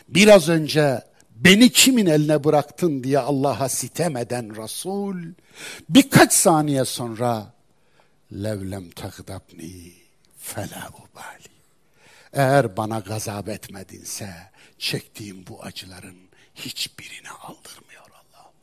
Biraz 0.10 0.50
önce 0.50 1.02
beni 1.40 1.70
kimin 1.70 2.06
eline 2.06 2.44
bıraktın 2.44 3.04
diye 3.04 3.20
Allah'a 3.20 3.70
sitem 3.70 4.18
eden 4.18 4.64
Resul 4.64 5.16
birkaç 5.90 6.34
saniye 6.34 6.86
sonra 6.86 7.54
levlem 8.34 8.90
takdabni 8.90 9.94
fela 10.38 10.90
ubali. 10.90 11.50
Eğer 12.34 12.78
bana 12.78 13.00
gazap 13.00 13.50
etmedinse 13.50 14.34
çektiğim 14.78 15.48
bu 15.48 15.64
acıların 15.64 16.18
hiçbirini 16.56 17.30
aldırmıyor 17.30 18.10
Allah'ım 18.12 18.54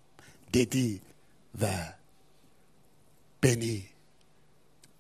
dedi 0.55 1.01
ve 1.55 1.77
beni 3.43 3.83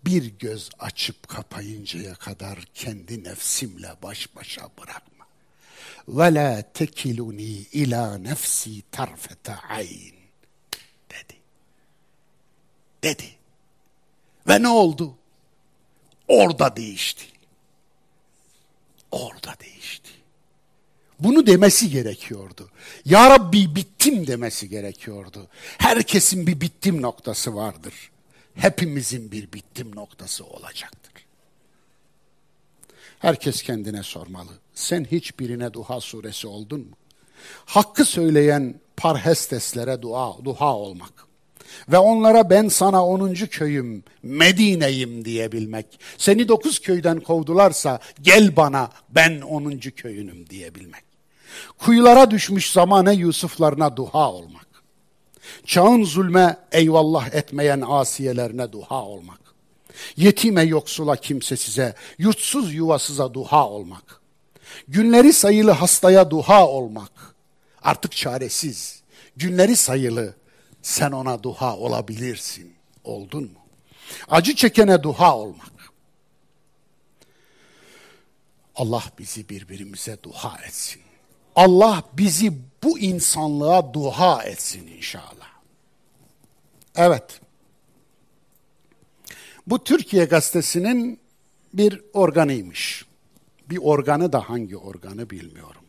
bir 0.05 0.39
göz 0.39 0.71
açıp 0.79 1.29
kapayıncaya 1.29 2.15
kadar 2.15 2.59
kendi 2.75 3.25
nefsimle 3.25 3.89
baş 4.03 4.37
başa 4.37 4.69
bırakma 4.79 5.16
ve 6.09 6.35
la 6.35 6.63
tekiluni 6.63 7.67
ila 7.73 8.19
nefsi 8.19 8.83
tarfete 8.91 9.55
ayn 9.55 10.15
dedi. 11.11 11.37
Dedi. 13.03 13.37
Ve 14.49 14.63
ne 14.63 14.69
oldu? 14.69 15.15
Orada 16.29 16.77
değişti. 16.77 17.25
Orada 19.11 19.57
değişti. 19.61 20.11
Bunu 21.21 21.47
demesi 21.47 21.91
gerekiyordu. 21.91 22.71
Ya 23.05 23.31
Rabbi 23.31 23.75
bittim 23.77 24.27
demesi 24.27 24.69
gerekiyordu. 24.69 25.49
Herkesin 25.79 26.47
bir 26.47 26.61
bittim 26.61 27.03
noktası 27.03 27.55
vardır. 27.55 28.11
Hepimizin 28.55 29.33
bir 29.33 29.53
bittim 29.53 29.97
noktası 29.97 30.45
olacaktır. 30.45 31.16
Herkes 33.19 33.63
kendine 33.63 34.03
sormalı. 34.03 34.51
Sen 34.75 35.05
hiçbirine 35.05 35.73
duha 35.73 36.01
suresi 36.01 36.47
oldun 36.47 36.81
mu? 36.81 36.97
Hakkı 37.65 38.05
söyleyen 38.05 38.75
parhesteslere 38.97 40.03
dua, 40.03 40.45
duha 40.45 40.77
olmak. 40.77 41.27
Ve 41.89 41.99
onlara 41.99 42.51
ben 42.51 42.69
sana 42.69 43.07
onuncu 43.07 43.49
köyüm, 43.49 44.05
Medine'yim 44.23 45.25
diyebilmek. 45.25 45.87
Seni 46.19 46.49
dokuz 46.49 46.79
köyden 46.79 47.21
kovdularsa 47.21 47.99
gel 48.23 48.57
bana 48.57 48.91
ben 49.09 49.41
onuncu 49.41 49.95
köyünüm 49.95 50.51
diyebilmek. 50.51 51.05
Kuyulara 51.79 52.31
düşmüş 52.31 52.73
zamane 52.73 53.15
Yusuflarına 53.15 53.97
duha 53.97 54.33
olmak. 54.33 54.67
Çağın 55.67 56.05
zulme 56.05 56.57
eyvallah 56.73 57.35
etmeyen 57.35 57.83
asiyelerine 57.89 58.73
duha 58.73 59.05
olmak. 59.05 59.46
Yetime 60.17 60.63
yoksula 60.63 61.17
kimsesize, 61.17 61.95
yurtsuz 62.19 62.75
yuvasıza 62.75 63.35
duha 63.35 63.69
olmak. 63.69 64.21
Günleri 64.89 65.33
sayılı 65.33 65.71
hastaya 65.71 66.31
duha 66.31 66.67
olmak. 66.69 67.35
Artık 67.83 68.13
çaresiz, 68.13 69.03
günleri 69.37 69.77
sayılı, 69.77 70.35
sen 70.83 71.13
ona 71.13 71.43
duha 71.43 71.77
olabilirsin. 71.77 72.75
Oldun 73.05 73.43
mu? 73.43 73.61
Acı 74.29 74.55
çekene 74.55 75.03
duha 75.03 75.37
olmak. 75.37 75.93
Allah 78.77 79.03
bizi 79.19 79.49
birbirimize 79.49 80.19
duha 80.23 80.59
etsin. 80.67 81.03
Allah 81.57 82.03
bizi 82.13 82.53
bu 82.83 82.99
insanlığa 82.99 83.95
duha 83.95 84.43
etsin 84.43 84.87
inşallah. 84.87 85.51
Evet. 86.97 87.41
Bu 89.67 89.85
Türkiye 89.85 90.25
gazetesinin 90.25 91.21
bir 91.75 92.01
organıymış. 92.13 93.07
Bir 93.71 93.79
organı 93.83 94.33
da 94.33 94.51
hangi 94.51 94.77
organı 94.77 95.31
bilmiyorum. 95.31 95.83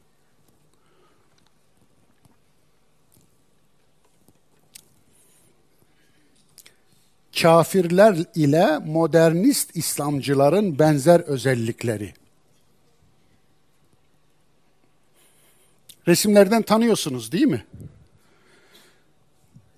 Kafirler 7.41 8.26
ile 8.36 8.78
modernist 8.78 9.76
İslamcıların 9.76 10.80
benzer 10.80 11.20
özellikleri. 11.20 12.14
Resimlerden 16.08 16.62
tanıyorsunuz 16.62 17.32
değil 17.32 17.45
mi? 17.45 17.66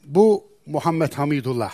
Bu 0.05 0.43
Muhammed 0.65 1.13
Hamidullah. 1.13 1.73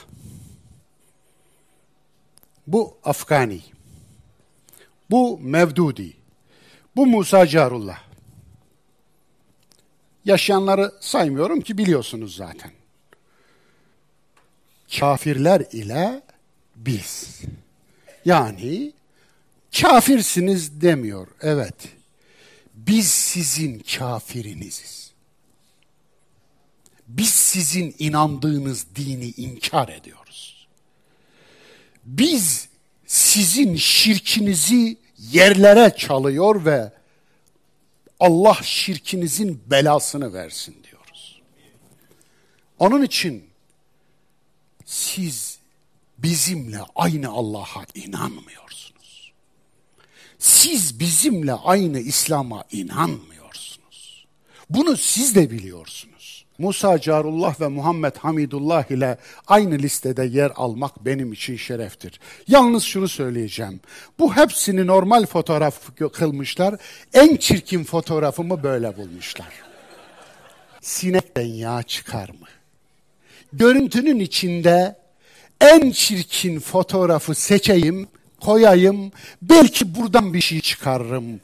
Bu 2.67 2.97
Afgani. 3.03 3.61
Bu 5.09 5.39
Mevdudi. 5.39 6.13
Bu 6.95 7.07
Musa 7.07 7.47
Carullah. 7.47 8.03
Yaşayanları 10.25 10.91
saymıyorum 10.99 11.61
ki 11.61 11.77
biliyorsunuz 11.77 12.35
zaten. 12.35 12.71
Kafirler 14.99 15.63
ile 15.71 16.21
biz. 16.75 17.41
Yani 18.25 18.93
kafirsiniz 19.81 20.81
demiyor. 20.81 21.27
Evet. 21.41 21.75
Biz 22.73 23.07
sizin 23.07 23.79
kafiriniziz. 23.79 25.11
Biz 27.07 27.29
sizin 27.29 27.95
inandığınız 27.99 28.85
dini 28.95 29.29
inkar 29.29 29.89
ediyoruz. 29.89 30.54
Biz 32.05 32.69
sizin 33.05 33.75
şirkinizi 33.75 34.97
yerlere 35.17 35.95
çalıyor 35.97 36.65
ve 36.65 36.93
Allah 38.19 38.57
şirkinizin 38.63 39.63
belasını 39.67 40.33
versin 40.33 40.75
diyoruz. 40.83 41.41
Onun 42.79 43.01
için 43.01 43.49
siz 44.85 45.59
bizimle 46.17 46.79
aynı 46.95 47.29
Allah'a 47.29 47.85
inanmıyorsunuz. 47.95 49.33
Siz 50.39 50.99
bizimle 50.99 51.53
aynı 51.53 51.99
İslam'a 51.99 52.63
inanmıyorsunuz. 52.71 54.25
Bunu 54.69 54.97
siz 54.97 55.35
de 55.35 55.51
biliyorsunuz. 55.51 56.14
Musa 56.57 57.01
Carullah 57.01 57.61
ve 57.61 57.67
Muhammed 57.67 58.15
Hamidullah 58.15 58.91
ile 58.91 59.17
aynı 59.47 59.77
listede 59.77 60.23
yer 60.23 60.51
almak 60.55 61.05
benim 61.05 61.33
için 61.33 61.57
şereftir. 61.57 62.19
Yalnız 62.47 62.83
şunu 62.83 63.07
söyleyeceğim. 63.07 63.79
Bu 64.19 64.35
hepsini 64.35 64.87
normal 64.87 65.25
fotoğraf 65.25 65.79
kılmışlar. 66.13 66.75
En 67.13 67.35
çirkin 67.35 67.83
fotoğrafımı 67.83 68.63
böyle 68.63 68.97
bulmuşlar. 68.97 69.53
Sinekten 70.81 71.45
yağ 71.45 71.83
çıkar 71.83 72.29
mı? 72.29 72.47
Görüntünün 73.53 74.19
içinde 74.19 74.95
en 75.61 75.91
çirkin 75.91 76.59
fotoğrafı 76.59 77.35
seçeyim, 77.35 78.07
koyayım, 78.41 79.11
belki 79.41 79.95
buradan 79.95 80.33
bir 80.33 80.41
şey 80.41 80.61
çıkarırım 80.61 81.39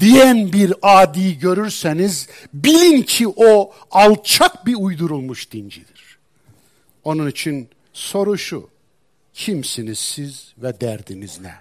diyen 0.00 0.52
bir 0.52 0.74
adi 0.82 1.38
görürseniz 1.38 2.28
bilin 2.54 3.02
ki 3.02 3.28
o 3.28 3.72
alçak 3.90 4.66
bir 4.66 4.74
uydurulmuş 4.74 5.52
dincidir. 5.52 6.18
Onun 7.04 7.30
için 7.30 7.68
soru 7.92 8.38
şu, 8.38 8.68
kimsiniz 9.34 9.98
siz 9.98 10.52
ve 10.58 10.80
derdiniz 10.80 11.40
ne? 11.40 11.54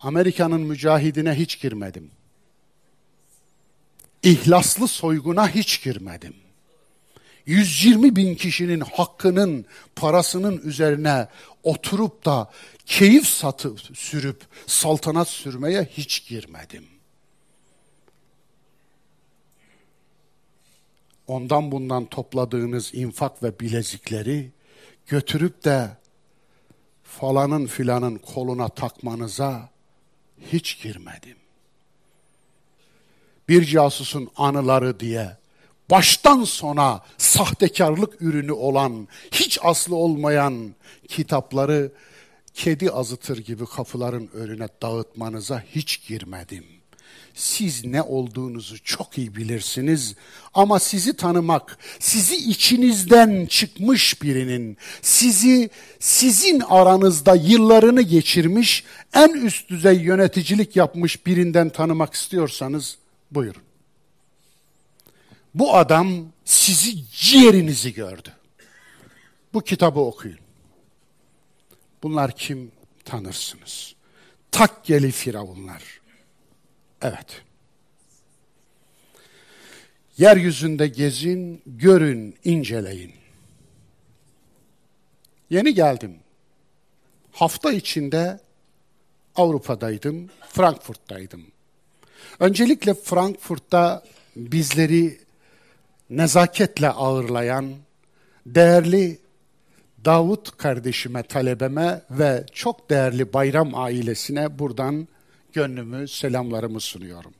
Amerika'nın 0.00 0.60
mücahidine 0.60 1.34
hiç 1.34 1.60
girmedim. 1.60 2.10
İhlaslı 4.22 4.88
soyguna 4.88 5.48
hiç 5.48 5.82
girmedim. 5.82 6.34
120 7.46 8.16
bin 8.16 8.34
kişinin 8.34 8.80
hakkının, 8.80 9.66
parasının 9.96 10.60
üzerine 10.64 11.28
oturup 11.62 12.24
da 12.24 12.50
keyif 12.86 13.26
satıp 13.26 13.80
sürüp 13.94 14.42
saltanat 14.66 15.28
sürmeye 15.28 15.84
hiç 15.84 16.28
girmedim. 16.28 16.84
Ondan 21.26 21.72
bundan 21.72 22.06
topladığınız 22.06 22.94
infak 22.94 23.42
ve 23.42 23.60
bilezikleri 23.60 24.50
götürüp 25.06 25.64
de 25.64 25.96
falanın 27.02 27.66
filanın 27.66 28.18
koluna 28.18 28.68
takmanıza 28.68 29.70
hiç 30.52 30.82
girmedim. 30.82 31.36
Bir 33.48 33.64
casusun 33.64 34.30
anıları 34.36 35.00
diye 35.00 35.36
baştan 35.90 36.44
sona 36.44 37.02
sahtekarlık 37.18 38.22
ürünü 38.22 38.52
olan, 38.52 39.08
hiç 39.32 39.58
aslı 39.62 39.96
olmayan 39.96 40.74
kitapları 41.08 41.92
kedi 42.54 42.90
azıtır 42.90 43.38
gibi 43.38 43.66
kapıların 43.66 44.28
önüne 44.34 44.68
dağıtmanıza 44.82 45.64
hiç 45.74 46.06
girmedim. 46.06 46.64
Siz 47.34 47.84
ne 47.84 48.02
olduğunuzu 48.02 48.82
çok 48.84 49.18
iyi 49.18 49.36
bilirsiniz 49.36 50.14
ama 50.54 50.78
sizi 50.78 51.16
tanımak, 51.16 51.78
sizi 51.98 52.36
içinizden 52.36 53.46
çıkmış 53.46 54.22
birinin, 54.22 54.76
sizi 55.02 55.70
sizin 55.98 56.60
aranızda 56.60 57.34
yıllarını 57.34 58.02
geçirmiş, 58.02 58.84
en 59.14 59.28
üst 59.28 59.68
düzey 59.68 60.00
yöneticilik 60.00 60.76
yapmış 60.76 61.26
birinden 61.26 61.70
tanımak 61.70 62.14
istiyorsanız 62.14 62.98
buyurun. 63.30 63.62
Bu 65.54 65.74
adam 65.76 66.26
sizi 66.44 67.10
ciğerinizi 67.10 67.94
gördü. 67.94 68.32
Bu 69.54 69.60
kitabı 69.60 70.00
okuyun. 70.00 70.43
Bunlar 72.04 72.32
kim 72.36 72.72
tanırsınız? 73.04 73.94
Takkeli 74.50 75.10
firavunlar. 75.10 76.00
Evet. 77.02 77.42
Yeryüzünde 80.18 80.88
gezin, 80.88 81.62
görün, 81.66 82.36
inceleyin. 82.44 83.12
Yeni 85.50 85.74
geldim. 85.74 86.16
Hafta 87.32 87.72
içinde 87.72 88.40
Avrupa'daydım, 89.36 90.30
Frankfurt'taydım. 90.48 91.46
Öncelikle 92.40 92.94
Frankfurt'ta 92.94 94.04
bizleri 94.36 95.20
nezaketle 96.10 96.88
ağırlayan 96.88 97.74
değerli 98.46 99.23
Davut 100.04 100.56
kardeşime, 100.56 101.22
talebeme 101.22 102.02
ve 102.10 102.44
çok 102.52 102.90
değerli 102.90 103.32
Bayram 103.32 103.74
ailesine 103.74 104.58
buradan 104.58 105.08
gönlümü, 105.52 106.08
selamlarımı 106.08 106.80
sunuyorum. 106.80 107.32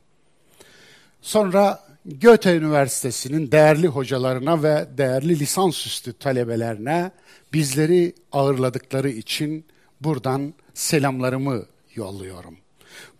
Sonra 1.21 1.85
Göte 2.05 2.57
Üniversitesi'nin 2.57 3.51
değerli 3.51 3.87
hocalarına 3.87 4.63
ve 4.63 4.87
değerli 4.97 5.39
lisansüstü 5.39 6.13
talebelerine 6.13 7.11
bizleri 7.53 8.13
ağırladıkları 8.31 9.09
için 9.09 9.65
buradan 10.01 10.53
selamlarımı 10.73 11.65
yolluyorum. 11.95 12.57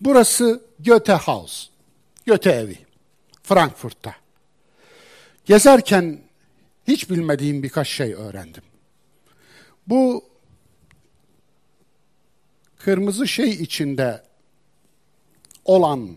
Burası 0.01 0.61
Goethe 0.85 1.13
House, 1.13 1.67
Goethe 2.27 2.51
evi, 2.51 2.77
Frankfurt'ta. 3.43 4.15
Gezerken 5.45 6.19
hiç 6.87 7.09
bilmediğim 7.09 7.63
birkaç 7.63 7.87
şey 7.87 8.13
öğrendim. 8.13 8.63
Bu 9.87 10.23
kırmızı 12.77 13.27
şey 13.27 13.49
içinde 13.49 14.23
olan 15.65 16.09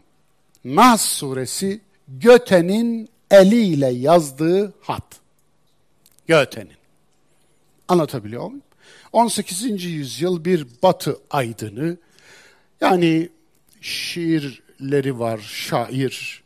Nas 0.64 1.02
suresi 1.02 1.80
Göte'nin 2.08 3.08
eliyle 3.30 3.88
yazdığı 3.88 4.74
hat. 4.80 5.20
Göte'nin. 6.26 6.78
Anlatabiliyor 7.88 8.46
muyum? 8.46 8.62
18. 9.12 9.84
yüzyıl 9.84 10.44
bir 10.44 10.66
batı 10.82 11.18
aydını 11.30 11.96
yani 12.80 13.28
şiirleri 13.80 15.18
var, 15.18 15.38
şair, 15.38 16.42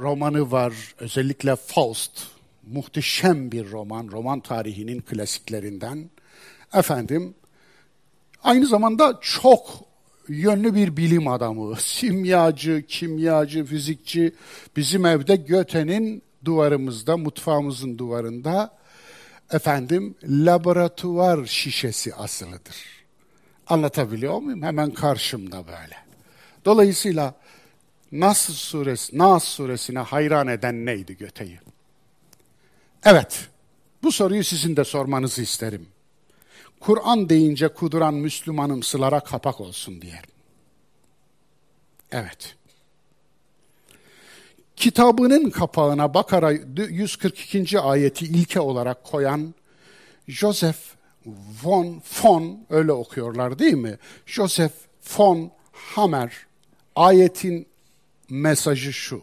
romanı 0.00 0.50
var. 0.50 0.74
Özellikle 0.98 1.56
Faust 1.56 2.22
muhteşem 2.66 3.52
bir 3.52 3.70
roman, 3.70 4.08
roman 4.12 4.40
tarihinin 4.40 5.00
klasiklerinden. 5.00 6.10
Efendim, 6.76 7.34
aynı 8.42 8.66
zamanda 8.66 9.18
çok 9.22 9.84
yönlü 10.28 10.74
bir 10.74 10.96
bilim 10.96 11.28
adamı, 11.28 11.76
simyacı, 11.80 12.84
kimyacı, 12.88 13.64
fizikçi. 13.64 14.34
Bizim 14.76 15.06
evde 15.06 15.36
Göte'nin 15.36 16.22
duvarımızda, 16.44 17.16
mutfağımızın 17.16 17.98
duvarında 17.98 18.76
efendim 19.52 20.14
laboratuvar 20.24 21.46
şişesi 21.46 22.14
asılıdır. 22.14 22.76
Anlatabiliyor 23.66 24.38
muyum? 24.38 24.62
Hemen 24.62 24.90
karşımda 24.90 25.66
böyle. 25.66 25.96
Dolayısıyla 26.64 27.34
Nas 28.12 28.38
suresi, 28.38 29.18
Nas 29.18 29.44
suresine 29.44 29.98
hayran 29.98 30.48
eden 30.48 30.86
neydi 30.86 31.16
Göte'yi? 31.16 31.60
Evet, 33.04 33.48
bu 34.02 34.12
soruyu 34.12 34.44
sizin 34.44 34.76
de 34.76 34.84
sormanızı 34.84 35.42
isterim. 35.42 35.86
Kur'an 36.80 37.28
deyince 37.28 37.68
kuduran 37.68 38.14
Müslümanımsılara 38.14 39.20
kapak 39.20 39.60
olsun 39.60 40.02
diyelim. 40.02 40.30
Evet. 42.12 42.56
Kitabının 44.76 45.50
kapağına 45.50 46.14
Bakara 46.14 46.50
142. 46.50 47.80
ayeti 47.80 48.24
ilke 48.24 48.60
olarak 48.60 49.04
koyan 49.04 49.54
Joseph 50.28 50.78
von 51.62 52.02
von 52.22 52.66
öyle 52.70 52.92
okuyorlar 52.92 53.58
değil 53.58 53.74
mi? 53.74 53.98
Joseph 54.26 54.72
von 55.18 55.50
Hammer 55.72 56.46
ayetin 56.96 57.66
mesajı 58.30 58.92
şu. 58.92 59.22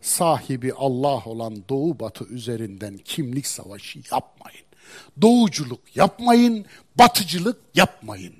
Sahibi 0.00 0.72
Allah 0.72 1.22
olan 1.24 1.68
Doğu 1.68 2.00
Batı 2.00 2.24
üzerinden 2.24 2.98
kimlik 2.98 3.46
savaşı 3.46 4.00
yapmayın. 4.12 4.67
Doğuculuk 5.22 5.96
yapmayın, 5.96 6.66
batıcılık 6.98 7.60
yapmayın. 7.74 8.34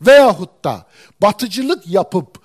Veyahut 0.00 0.64
da 0.64 0.86
batıcılık 1.22 1.86
yapıp 1.86 2.40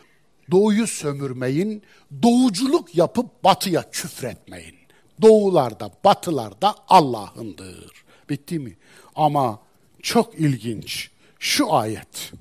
doğuyu 0.52 0.88
sömürmeyin, 0.88 1.84
doğuculuk 2.24 2.96
yapıp 2.96 3.44
batıya 3.44 3.90
küfretmeyin. 3.92 4.76
Doğularda, 5.22 5.92
batılarda 6.04 6.76
Allah'ındır. 6.88 7.92
Bitti 8.30 8.60
mi? 8.60 8.78
Ama 9.16 9.60
çok 10.02 10.36
ilginç 10.40 11.10
şu 11.40 11.74
ayet, 11.74 12.32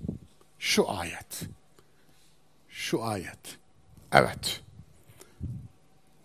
şu 0.58 0.90
ayet, 0.90 1.40
şu 2.68 3.04
ayet. 3.04 3.58
Evet. 4.12 4.60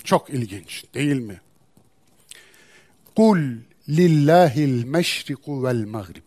Çok 0.03 0.29
ilginç 0.29 0.85
değil 0.93 1.19
mi? 1.19 1.41
Kul 3.15 3.37
lillahil 3.89 4.83
meşriku 4.83 5.63
vel 5.63 5.85
mağrib. 5.85 6.23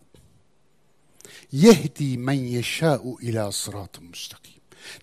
Yehdi 1.51 2.17
men 2.17 2.33
yeşâ'u 2.33 3.21
ila 3.21 3.51
sıratın 3.51 4.05
müstakim. 4.05 4.53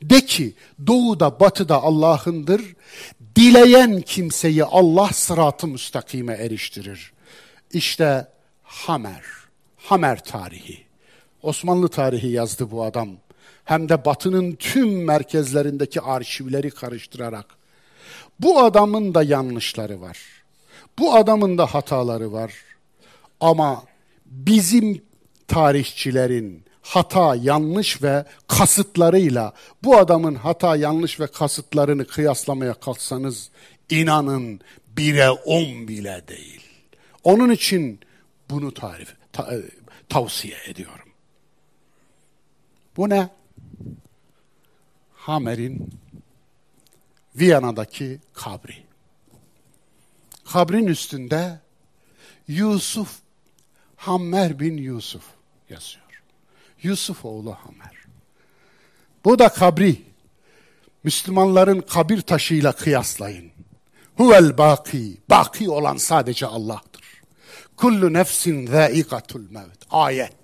De 0.03 0.27
ki 0.27 0.55
doğuda 0.87 1.41
batıda 1.41 1.83
Allah'ındır. 1.83 2.63
Dileyen 3.37 4.01
kimseyi 4.01 4.65
Allah 4.65 5.09
sıratı 5.09 5.67
müstakime 5.67 6.35
eriştirir. 6.35 7.13
İşte 7.73 8.29
Hamer, 8.63 9.25
Hamer 9.77 10.25
tarihi. 10.25 10.85
Osmanlı 11.43 11.89
tarihi 11.89 12.29
yazdı 12.29 12.71
bu 12.71 12.85
adam. 12.85 13.09
Hem 13.65 13.89
de 13.89 14.05
batının 14.05 14.53
tüm 14.53 15.05
merkezlerindeki 15.05 16.01
arşivleri 16.01 16.71
karıştırarak. 16.71 17.47
Bu 18.41 18.61
adamın 18.61 19.15
da 19.15 19.23
yanlışları 19.23 20.01
var. 20.01 20.40
Bu 20.99 21.15
adamın 21.15 21.59
da 21.59 21.67
hataları 21.67 22.33
var. 22.33 22.55
Ama 23.41 23.85
bizim 24.27 25.03
tarihçilerin 25.49 26.65
hata, 26.83 27.35
yanlış 27.35 28.03
ve 28.03 28.25
kasıtlarıyla 28.49 29.53
bu 29.85 29.97
adamın 29.97 30.35
hata, 30.35 30.77
yanlış 30.77 31.21
ve 31.21 31.27
kasıtlarını 31.27 32.07
kıyaslamaya 32.07 32.75
kalksanız 32.75 33.51
inanın 33.91 34.61
bire 34.97 35.31
on 35.31 35.89
bile 35.89 36.23
değil. 36.29 36.63
Onun 37.25 37.51
için 37.51 38.01
bunu 38.51 38.75
tarif, 38.75 39.15
ta, 39.33 39.55
e, 39.55 39.63
tavsiye 40.09 40.57
ediyorum. 40.67 41.09
Bu 42.97 43.09
ne? 43.09 43.29
Hamer'in 45.15 45.91
Viyana'daki 47.37 48.19
kabri. 48.33 48.90
Kabrin 50.53 50.87
üstünde 50.87 51.59
Yusuf, 52.49 53.19
Hammer 53.97 54.61
bin 54.61 54.77
Yusuf 54.77 55.23
yazıyor. 55.69 56.23
Yusuf 56.83 57.25
oğlu 57.25 57.53
Hamer. 57.55 57.97
Bu 59.25 59.39
da 59.39 59.49
kabri. 59.49 60.03
Müslümanların 61.05 61.81
kabir 61.81 62.21
taşıyla 62.21 62.73
kıyaslayın. 62.73 63.51
Huvel 64.17 64.59
baki. 64.59 65.17
Baki 65.31 65.71
olan 65.71 65.97
sadece 65.97 66.47
Allah'tır. 66.47 67.05
Kullu 67.77 68.13
nefsin 68.13 68.67
zâikatul 68.67 69.51
mevt. 69.51 69.87
Ayet. 69.91 70.37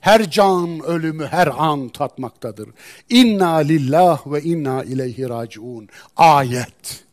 Her 0.00 0.30
can 0.30 0.80
ölümü 0.80 1.26
her 1.26 1.46
an 1.46 1.88
tatmaktadır. 1.88 2.68
İnna 3.08 3.56
lillah 3.56 4.32
ve 4.32 4.42
inna 4.42 4.84
ileyhi 4.84 5.28
raciun. 5.28 5.88
Ayet. 6.16 7.05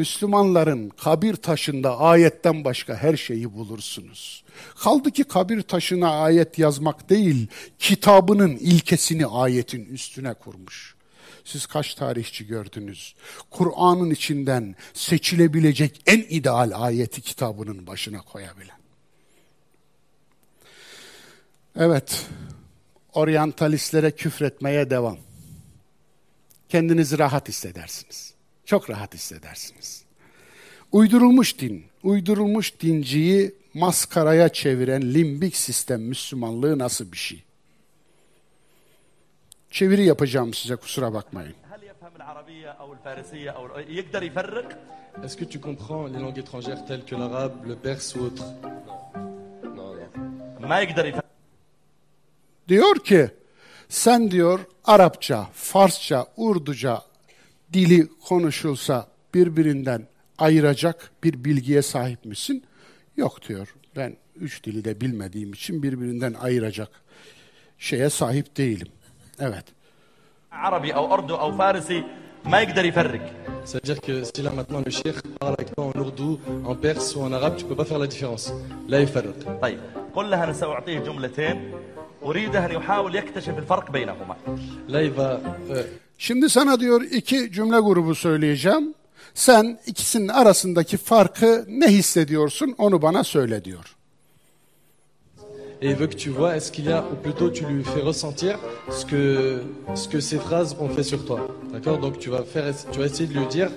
Müslümanların 0.00 0.88
kabir 0.88 1.36
taşında 1.36 1.98
ayetten 1.98 2.64
başka 2.64 2.94
her 2.96 3.16
şeyi 3.16 3.54
bulursunuz. 3.54 4.44
Kaldı 4.76 5.10
ki 5.10 5.24
kabir 5.24 5.62
taşına 5.62 6.10
ayet 6.10 6.58
yazmak 6.58 7.10
değil, 7.10 7.46
kitabının 7.78 8.56
ilkesini 8.56 9.26
ayetin 9.26 9.84
üstüne 9.84 10.34
kurmuş. 10.34 10.94
Siz 11.44 11.66
kaç 11.66 11.94
tarihçi 11.94 12.46
gördünüz? 12.46 13.14
Kur'an'ın 13.50 14.10
içinden 14.10 14.76
seçilebilecek 14.94 16.02
en 16.06 16.18
ideal 16.18 16.72
ayeti 16.74 17.20
kitabının 17.20 17.86
başına 17.86 18.20
koyabilen. 18.20 18.78
Evet, 21.76 22.26
oryantalistlere 23.12 24.10
küfretmeye 24.10 24.90
devam. 24.90 25.18
Kendinizi 26.68 27.18
rahat 27.18 27.48
hissedersiniz. 27.48 28.29
Çok 28.70 28.90
rahat 28.90 29.14
hissedersiniz. 29.14 30.04
Uydurulmuş 30.92 31.58
din, 31.58 31.84
uydurulmuş 32.02 32.80
dinciyi 32.80 33.54
maskaraya 33.74 34.48
çeviren 34.48 35.02
limbik 35.14 35.56
sistem 35.56 36.02
Müslümanlığı 36.02 36.78
nasıl 36.78 37.12
bir 37.12 37.16
şey? 37.16 37.42
Çeviri 39.70 40.04
yapacağım 40.04 40.54
size 40.54 40.76
kusura 40.76 41.14
bakmayın. 41.14 41.54
Est-ce 45.24 45.36
que 45.36 45.48
tu 45.52 45.60
comprends 45.60 46.12
les 46.12 46.20
langues 46.22 46.38
étrangères 46.44 46.86
telles 46.86 47.04
que 47.08 47.16
l'arabe, 47.20 47.54
le 47.68 47.76
perse 47.76 48.18
ou 48.18 48.24
autre 48.24 48.44
Diyor 52.68 53.04
ki 53.04 53.30
sen 53.88 54.30
diyor 54.30 54.60
Arapça, 54.84 55.48
Farsça, 55.52 56.26
Urduca 56.36 57.09
dili 57.73 58.07
konuşulsa 58.27 59.07
birbirinden 59.33 60.07
ayıracak 60.37 61.11
bir 61.23 61.43
bilgiye 61.43 61.81
sahip 61.81 62.25
misin? 62.25 62.63
Yok 63.17 63.47
diyor. 63.49 63.75
Ben 63.95 64.17
üç 64.35 64.63
dili 64.63 64.85
de 64.85 65.01
bilmediğim 65.01 65.53
için 65.53 65.83
birbirinden 65.83 66.33
ayıracak 66.33 66.89
şeye 67.77 68.09
sahip 68.09 68.57
değilim. 68.57 68.87
Evet. 69.39 69.65
عربي 70.51 70.91
او 70.99 71.13
اردو 71.13 71.35
او 71.43 71.49
فارسي 71.57 72.03
ما 72.51 72.57
يقدر 72.63 72.85
يفرق 72.91 73.23
C'est-à-dire 73.65 73.99
que 74.07 74.15
si 74.23 74.41
là 74.43 74.51
maintenant 74.59 74.81
le 74.87 74.91
cheikh 74.91 75.17
parle 75.39 75.55
avec 75.59 75.69
toi 75.75 75.83
en 75.91 75.99
ourdou, 76.03 76.31
en 76.71 76.75
perse 76.75 77.15
ou 77.15 77.21
en 77.27 77.31
arabe, 77.37 77.55
tu 77.59 77.65
peux 77.65 77.75
pas 77.81 77.85
faire 77.91 77.99
la 77.99 78.07
différence. 78.07 78.45
Là, 78.87 78.99
il 79.01 79.07
فرق. 79.07 79.59
طيب 79.61 79.79
قل 80.15 80.29
لها 80.31 80.43
انا 80.43 80.53
ساعطيه 80.53 80.99
جملتين 80.99 81.71
أريده 82.23 82.65
أن 82.65 82.71
يحاول 82.71 83.15
يكتشف 83.15 83.57
الفرق 83.57 83.91
بينهما 83.91 84.35
Là, 84.87 85.01
il 85.03 85.11
va 85.11 85.39
euh, 85.69 85.83
Şimdi 86.19 86.49
sana 86.49 86.79
diyor 86.79 87.01
iki 87.01 87.51
cümle 87.51 87.79
grubu 87.79 88.15
söyleyeceğim. 88.15 88.93
Sen 89.33 89.79
ikisinin 89.85 90.27
arasındaki 90.27 90.97
farkı 90.97 91.65
ne 91.67 91.87
hissediyorsun 91.87 92.75
onu 92.77 93.01
bana 93.01 93.23
söyle 93.23 93.63
diyor. 93.65 93.95
et 95.81 95.89
il 95.91 95.99
veut 95.99 96.07
que 96.07 96.15
tu 96.15 96.29
vois 96.31 96.55
est-ce 96.55 96.71
qu'il 96.71 96.85
y 96.85 96.93
a, 96.93 97.03
ou 97.11 97.15
plutôt 97.25 97.49
tu 97.51 97.63
lui 97.65 97.83
fais 97.83 98.01
ressentir 98.01 98.57
ce 98.89 99.05
que, 99.05 99.61
ce 99.93 100.07
que 100.07 100.19
ces 100.21 100.39
phrases 100.39 100.73
ont 100.79 100.89
fait 100.95 101.03
sur 101.03 101.25
toi. 101.25 101.39
D'accord 101.73 101.97
Donc 101.99 102.17
tu 102.17 102.29
vas, 102.29 102.43
faire, 102.43 102.73
tu 102.93 102.99
vas 102.99 103.05
essayer 103.05 103.27
de 103.27 103.37
lui 103.39 103.45
dire 103.47 103.69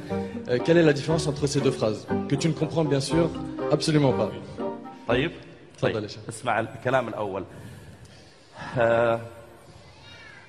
euh, 0.48 0.58
quelle 0.64 0.76
est 0.76 0.84
la 0.84 0.92
différence 0.92 1.26
entre 1.26 1.46
ces 1.48 1.60
deux 1.60 1.72
phrases, 1.72 2.06
que 2.28 2.36
tu 2.36 2.48
ne 2.48 2.52
comprends 2.52 2.84
bien 2.84 3.00
sûr 3.00 3.28
absolument 3.72 4.12
pas. 4.12 4.30
طيب 5.08 5.30
تفضل 5.78 5.94
يا 5.94 6.00
طيب 6.00 6.06
شيخ. 6.06 6.20
اسمع 6.28 6.60
الكلام 6.60 7.08
الأول 7.08 7.44
آه 8.78 9.20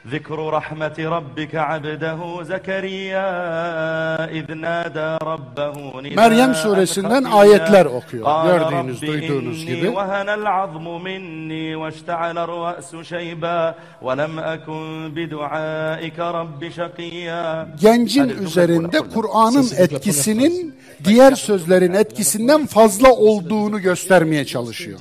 ذكر 0.07 0.49
رحمة 0.49 0.95
ربك 0.99 1.55
عبده 1.55 2.43
زكريا 2.43 3.29
إذ 4.31 4.53
نادى 4.53 5.17
ربه 5.23 6.01
نداء 6.01 6.15
Meryem 6.15 6.53
suresinden 6.55 7.23
خفيا. 7.23 7.35
ayetler 7.39 7.85
okuyor. 7.85 8.25
قال 8.25 8.47
Gördüğünüz, 8.47 9.01
رب 9.03 9.07
duyduğunuz 9.07 9.63
إني 9.63 9.75
gibi. 9.75 9.87
وهن 9.95 10.29
العظم 10.39 10.85
مني 11.03 11.75
واشتعل 11.75 12.37
الرأس 12.37 12.95
شيبا 12.95 13.75
ولم 14.01 14.39
أكن 14.39 15.11
بدعائك 15.15 16.19
رب 16.19 16.69
شقيا 16.69 17.67
Gencin 17.81 18.19
Hadi, 18.23 18.29
cümle 18.33 18.43
üzerinde 18.47 18.97
kur, 18.99 19.09
kur. 19.09 19.13
Kur'an'ın 19.23 19.61
Sesi 19.61 19.75
dikkat 19.83 19.91
etkisinin 19.93 20.75
diğer 21.03 21.35
sözlerin 21.35 21.93
etkisinden 21.93 22.65
fazla 22.65 23.11
olduğunu 23.13 23.79
göstermeye 23.81 24.45
çalışıyor. 24.45 24.99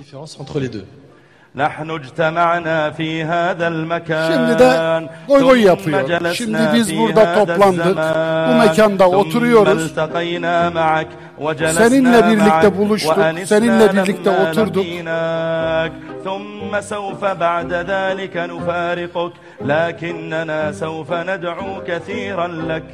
Différence 1.55 1.81
entre 1.81 1.89
les 1.89 1.89
deux. 1.89 1.89
نحن 1.89 1.91
اجتمعنا 1.91 2.91
في 2.91 3.25
هذا 3.25 3.69
المكان 3.69 4.33
Şimdi 4.33 4.59
de 4.59 5.09
goy 5.29 5.41
goy 5.41 5.59
ثم 5.63 5.67
yapıyor. 5.67 6.01
جلسنا 6.09 6.35
Şimdi 6.35 6.59
biz 6.75 6.89
في 6.89 6.97
burada 6.99 7.21
هذا 7.27 7.35
toplandık. 7.45 7.87
الزمان. 7.87 8.49
Bu 8.49 8.55
mekanda 8.59 9.05
ثم 9.05 9.15
oturuyoruz. 9.15 9.83
التقينا 9.91 10.71
معك 10.71 11.09
وجلسنا 11.41 11.89
Seninle 11.89 12.27
birlikte 12.31 12.69
معك 12.69 12.79
buluştuk, 12.79 13.17
وأنسنا 13.19 13.47
seninle 13.47 13.93
birlikte 13.93 14.31
لما 14.31 14.51
oturduk. 14.53 14.85
لقيناك. 14.87 15.93
ثم 16.25 16.81
سوف 16.81 17.25
بعد 17.25 17.73
ذلك 17.73 18.37
نفارقك 18.37 19.33
لكننا 19.65 20.73
سوف 20.73 21.13
ندعو 21.13 21.85
كثيرا 21.89 22.47
لك 22.71 22.85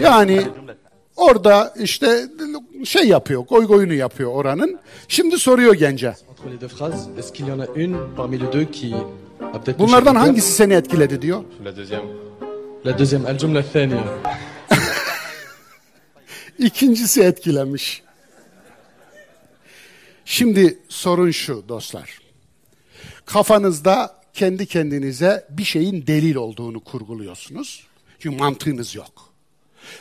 Yani 0.00 0.42
orada 1.16 1.72
işte 1.76 2.08
şey 2.84 3.04
yapıyor, 3.08 3.42
goy 3.48 3.66
goyunu 3.66 3.92
yapıyor 3.94 4.30
oranın. 4.34 4.78
Şimdi 5.08 5.38
soruyor 5.38 5.74
gence. 5.74 6.14
Bunlardan 9.79 10.15
hangisi 10.15 10.51
seni 10.51 10.73
etkiledi 10.73 11.21
diyor. 11.21 11.43
La 11.65 11.71
deuxième. 11.77 12.05
La 12.85 12.97
deuxième. 12.99 13.25
El. 13.25 13.37
İkincisi 16.67 17.21
etkilenmiş. 17.21 18.03
Şimdi 20.25 20.79
sorun 20.89 21.31
şu 21.31 21.63
dostlar. 21.69 22.19
Kafanızda 23.25 24.21
kendi 24.33 24.65
kendinize 24.65 25.47
bir 25.49 25.63
şeyin 25.63 26.07
delil 26.07 26.35
olduğunu 26.35 26.79
kurguluyorsunuz. 26.79 27.87
Çünkü 28.19 28.37
mantığınız 28.37 28.95
yok. 28.95 29.29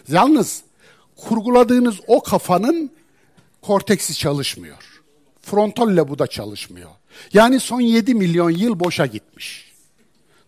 Yalnız 0.08 0.62
kurguladığınız 1.16 1.96
o 2.06 2.22
kafanın 2.22 2.90
korteksi 3.62 4.14
çalışmıyor. 4.14 4.93
Frontal 5.44 5.96
lobu 5.96 6.18
da 6.18 6.26
çalışmıyor. 6.26 6.90
Yani 7.32 7.60
son 7.60 7.80
7 7.80 8.14
milyon 8.14 8.50
yıl 8.50 8.80
boşa 8.80 9.06
gitmiş. 9.06 9.72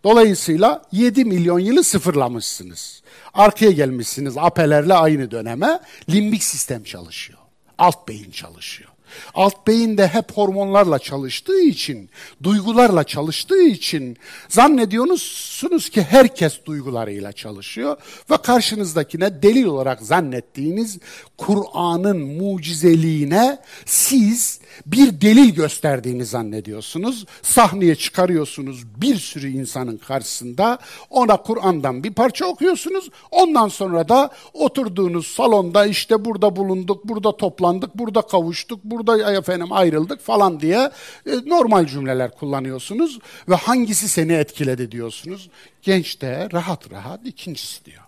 Dolayısıyla 0.04 0.82
7 0.92 1.24
milyon 1.24 1.58
yılı 1.58 1.84
sıfırlamışsınız. 1.84 3.02
Arkaya 3.34 3.70
gelmişsiniz 3.70 4.36
apelerle 4.36 4.94
aynı 4.94 5.30
döneme. 5.30 5.80
Limbik 6.10 6.44
sistem 6.44 6.84
çalışıyor. 6.84 7.38
Alt 7.78 8.08
beyin 8.08 8.30
çalışıyor. 8.30 8.90
Alt 9.34 9.66
beyin 9.66 9.98
de 9.98 10.08
hep 10.08 10.32
hormonlarla 10.32 10.98
çalıştığı 10.98 11.60
için, 11.60 12.10
duygularla 12.42 13.04
çalıştığı 13.04 13.62
için 13.62 14.16
zannediyorsunuz 14.48 15.88
ki 15.90 16.02
herkes 16.02 16.64
duygularıyla 16.64 17.32
çalışıyor 17.32 17.96
ve 18.30 18.36
karşınızdakine 18.36 19.42
delil 19.42 19.64
olarak 19.64 20.02
zannettiğiniz 20.02 20.98
Kur'an'ın 21.38 22.18
mucizeliğine 22.18 23.58
siz 23.86 24.60
bir 24.86 25.20
delil 25.20 25.54
gösterdiğini 25.54 26.24
zannediyorsunuz. 26.24 27.26
Sahneye 27.42 27.94
çıkarıyorsunuz 27.94 28.86
bir 28.96 29.16
sürü 29.16 29.48
insanın 29.48 29.96
karşısında. 29.96 30.78
Ona 31.10 31.36
Kur'an'dan 31.36 32.04
bir 32.04 32.12
parça 32.12 32.46
okuyorsunuz. 32.46 33.10
Ondan 33.30 33.68
sonra 33.68 34.08
da 34.08 34.30
oturduğunuz 34.52 35.26
salonda 35.26 35.86
işte 35.86 36.24
burada 36.24 36.56
bulunduk, 36.56 37.04
burada 37.04 37.36
toplandık, 37.36 37.98
burada 37.98 38.22
kavuştuk, 38.22 38.84
burada 38.84 39.32
efendim 39.32 39.72
ayrıldık 39.72 40.20
falan 40.20 40.60
diye 40.60 40.90
e, 41.26 41.30
normal 41.46 41.86
cümleler 41.86 42.30
kullanıyorsunuz 42.30 43.18
ve 43.48 43.54
hangisi 43.54 44.08
seni 44.08 44.32
etkiledi 44.32 44.92
diyorsunuz. 44.92 45.50
Genç 45.82 46.20
de 46.20 46.48
rahat 46.52 46.92
rahat 46.92 47.26
ikincisi 47.26 47.84
diyor. 47.84 48.02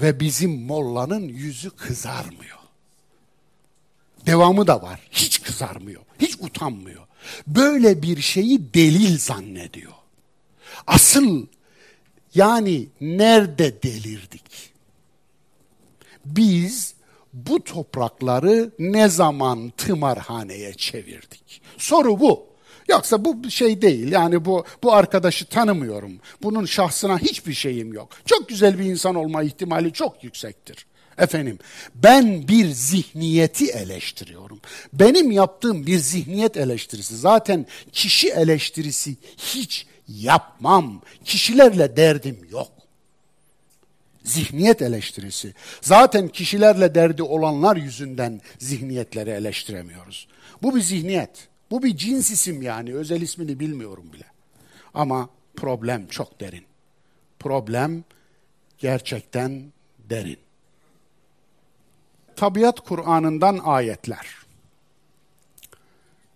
Ve 0.00 0.20
bizim 0.20 0.66
mollanın 0.66 1.28
yüzü 1.28 1.70
kızarmıyor. 1.70 2.63
Devamı 4.26 4.66
da 4.66 4.82
var. 4.82 5.00
Hiç 5.10 5.42
kızarmıyor. 5.42 6.02
Hiç 6.18 6.36
utanmıyor. 6.40 7.06
Böyle 7.46 8.02
bir 8.02 8.20
şeyi 8.20 8.74
delil 8.74 9.18
zannediyor. 9.18 9.92
Asıl 10.86 11.46
yani 12.34 12.88
nerede 13.00 13.82
delirdik? 13.82 14.72
Biz 16.24 16.94
bu 17.32 17.64
toprakları 17.64 18.70
ne 18.78 19.08
zaman 19.08 19.72
tımarhaneye 19.76 20.74
çevirdik? 20.74 21.62
Soru 21.78 22.20
bu. 22.20 22.46
Yoksa 22.88 23.24
bu 23.24 23.50
şey 23.50 23.82
değil. 23.82 24.12
Yani 24.12 24.44
bu 24.44 24.64
bu 24.82 24.92
arkadaşı 24.92 25.46
tanımıyorum. 25.46 26.12
Bunun 26.42 26.64
şahsına 26.64 27.18
hiçbir 27.18 27.54
şeyim 27.54 27.92
yok. 27.92 28.08
Çok 28.26 28.48
güzel 28.48 28.78
bir 28.78 28.84
insan 28.84 29.14
olma 29.14 29.42
ihtimali 29.42 29.92
çok 29.92 30.24
yüksektir. 30.24 30.86
Efendim, 31.18 31.58
ben 31.94 32.48
bir 32.48 32.66
zihniyeti 32.66 33.66
eleştiriyorum. 33.70 34.60
Benim 34.92 35.30
yaptığım 35.30 35.86
bir 35.86 35.98
zihniyet 35.98 36.56
eleştirisi. 36.56 37.16
Zaten 37.16 37.66
kişi 37.92 38.30
eleştirisi 38.30 39.16
hiç 39.36 39.86
yapmam. 40.08 41.02
Kişilerle 41.24 41.96
derdim 41.96 42.38
yok. 42.50 42.72
Zihniyet 44.24 44.82
eleştirisi. 44.82 45.54
Zaten 45.80 46.28
kişilerle 46.28 46.94
derdi 46.94 47.22
olanlar 47.22 47.76
yüzünden 47.76 48.40
zihniyetleri 48.58 49.30
eleştiremiyoruz. 49.30 50.28
Bu 50.62 50.76
bir 50.76 50.80
zihniyet. 50.80 51.48
Bu 51.70 51.82
bir 51.82 51.96
cins 51.96 52.30
isim 52.30 52.62
yani. 52.62 52.94
Özel 52.94 53.20
ismini 53.20 53.60
bilmiyorum 53.60 54.04
bile. 54.12 54.24
Ama 54.94 55.28
problem 55.56 56.06
çok 56.06 56.40
derin. 56.40 56.64
Problem 57.38 58.04
gerçekten 58.78 59.72
derin. 59.98 60.43
Tabiat 62.36 62.80
Kur'an'ından 62.80 63.60
ayetler. 63.64 64.26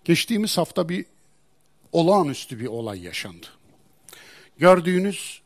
Geçtiğimiz 0.04 0.58
hafta 0.58 0.88
bir 0.88 1.06
olağanüstü 1.92 2.60
bir 2.60 2.66
olay 2.66 3.02
yaşandı. 3.02 3.46
Gördüğünüz 4.58 5.40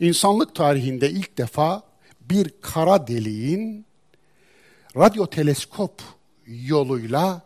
insanlık 0.00 0.54
tarihinde 0.54 1.10
ilk 1.10 1.38
defa 1.38 1.82
bir 2.20 2.50
kara 2.60 3.06
deliğin 3.06 3.86
radyo 4.96 5.26
teleskop 5.26 6.02
yoluyla 6.46 7.42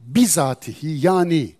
bizatihi 0.00 1.06
yani 1.06 1.52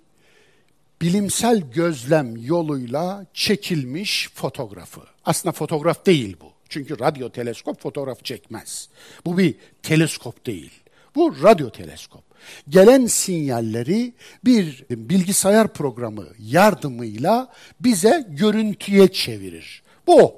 bilimsel 1.02 1.70
gözlem 1.70 2.36
yoluyla 2.36 3.26
çekilmiş 3.34 4.30
fotoğrafı. 4.34 5.00
Aslında 5.24 5.52
fotoğraf 5.52 6.06
değil 6.06 6.36
bu. 6.40 6.51
Çünkü 6.72 6.98
radyo 6.98 7.30
teleskop 7.30 7.80
fotoğraf 7.80 8.24
çekmez. 8.24 8.88
Bu 9.24 9.38
bir 9.38 9.54
teleskop 9.82 10.46
değil. 10.46 10.72
Bu 11.14 11.42
radyo 11.42 11.70
teleskop. 11.70 12.22
Gelen 12.68 13.06
sinyalleri 13.06 14.12
bir 14.44 14.84
bilgisayar 14.90 15.72
programı 15.72 16.26
yardımıyla 16.38 17.52
bize 17.80 18.26
görüntüye 18.28 19.08
çevirir. 19.08 19.82
Bu. 20.06 20.36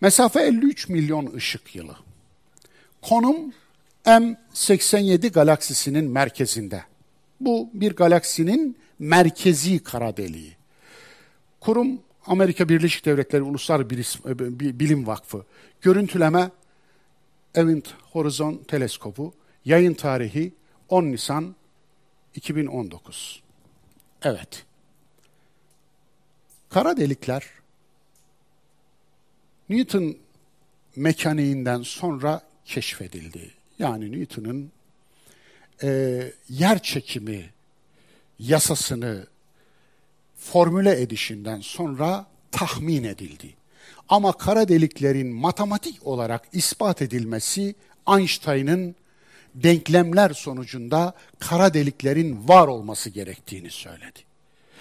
Mesafe 0.00 0.42
53 0.42 0.88
milyon 0.88 1.34
ışık 1.34 1.76
yılı. 1.76 1.96
Konum 3.02 3.52
M87 4.04 5.28
galaksisinin 5.28 6.10
merkezinde. 6.10 6.82
Bu 7.40 7.70
bir 7.74 7.96
galaksinin 7.96 8.76
merkezi 8.98 9.78
kara 9.78 10.16
deliği. 10.16 10.56
Kurum 11.60 12.00
Amerika 12.26 12.68
Birleşik 12.68 13.04
Devletleri 13.04 13.42
Uluslar 13.42 13.90
Bilim 13.90 15.06
Vakfı. 15.06 15.44
Görüntüleme 15.80 16.50
Event 17.54 17.94
Horizon 18.12 18.56
Teleskobu. 18.68 19.34
Yayın 19.64 19.94
tarihi 19.94 20.52
10 20.88 21.04
Nisan 21.04 21.54
2019. 22.34 23.42
Evet. 24.22 24.64
Kara 26.70 26.96
delikler 26.96 27.44
Newton 29.68 30.16
mekaniğinden 30.96 31.82
sonra 31.82 32.42
keşfedildi. 32.64 33.50
Yani 33.78 34.12
Newton'un 34.12 34.70
e, 35.82 36.20
yer 36.48 36.82
çekimi 36.82 37.50
yasasını 38.38 39.26
formüle 40.52 41.00
edişinden 41.00 41.60
sonra 41.60 42.26
tahmin 42.50 43.04
edildi. 43.04 43.54
Ama 44.08 44.32
kara 44.32 44.68
deliklerin 44.68 45.34
matematik 45.34 46.06
olarak 46.06 46.48
ispat 46.52 47.02
edilmesi 47.02 47.74
Einstein'ın 48.08 48.94
denklemler 49.54 50.30
sonucunda 50.30 51.14
kara 51.38 51.74
deliklerin 51.74 52.48
var 52.48 52.68
olması 52.68 53.10
gerektiğini 53.10 53.70
söyledi. 53.70 54.20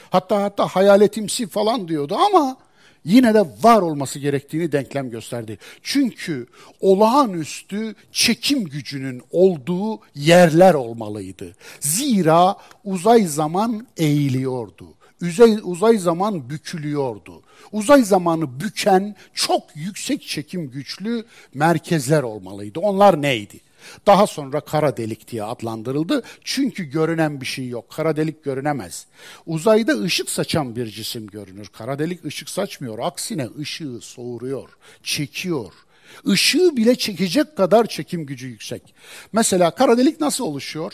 Hatta 0.10 0.44
hatta 0.44 0.68
hayaletimsi 0.68 1.48
falan 1.48 1.88
diyordu 1.88 2.16
ama 2.16 2.58
yine 3.06 3.34
de 3.34 3.46
var 3.64 3.82
olması 3.82 4.20
gerektiğini 4.20 4.72
denklem 4.72 5.10
gösterdi. 5.10 5.58
Çünkü 5.82 6.48
olağanüstü 6.82 7.96
çekim 8.12 8.64
gücünün 8.64 9.22
olduğu 9.32 10.00
yerler 10.16 10.74
olmalıydı. 10.74 11.56
Zira 11.80 12.56
uzay 12.84 13.26
zaman 13.26 13.88
eğiliyordu. 13.98 14.86
Uzay, 15.24 15.60
uzay 15.64 15.98
zaman 15.98 16.50
bükülüyordu. 16.50 17.42
Uzay 17.72 18.04
zamanı 18.04 18.60
büken 18.60 19.16
çok 19.34 19.64
yüksek 19.76 20.22
çekim 20.22 20.72
güçlü 20.72 21.26
merkezler 21.54 22.24
olmalıydı. 22.24 22.80
Onlar 22.80 23.22
neydi? 23.22 23.60
Daha 24.06 24.28
sonra 24.28 24.62
kara 24.62 24.98
delik 24.98 25.32
diye 25.32 25.44
adlandırıldı. 25.44 26.24
Çünkü 26.44 26.84
görünen 26.84 27.42
bir 27.42 27.46
şey 27.46 27.68
yok. 27.68 27.90
Kara 27.90 28.16
delik 28.16 28.44
görünemez. 28.44 29.06
Uzayda 29.46 30.02
ışık 30.02 30.30
saçan 30.30 30.76
bir 30.76 30.86
cisim 30.86 31.28
görünür. 31.28 31.68
Kara 31.68 32.00
delik 32.00 32.26
ışık 32.26 32.50
saçmıyor. 32.50 33.00
Aksine 33.00 33.48
ışığı 33.60 34.00
soğuruyor, 34.02 34.70
çekiyor. 35.04 35.74
Işığı 36.26 36.78
bile 36.78 36.96
çekecek 36.96 37.58
kadar 37.58 37.86
çekim 37.86 38.26
gücü 38.26 38.48
yüksek. 38.48 38.94
Mesela 39.34 39.72
kara 39.72 39.98
delik 39.98 40.22
nasıl 40.22 40.44
oluşuyor? 40.44 40.94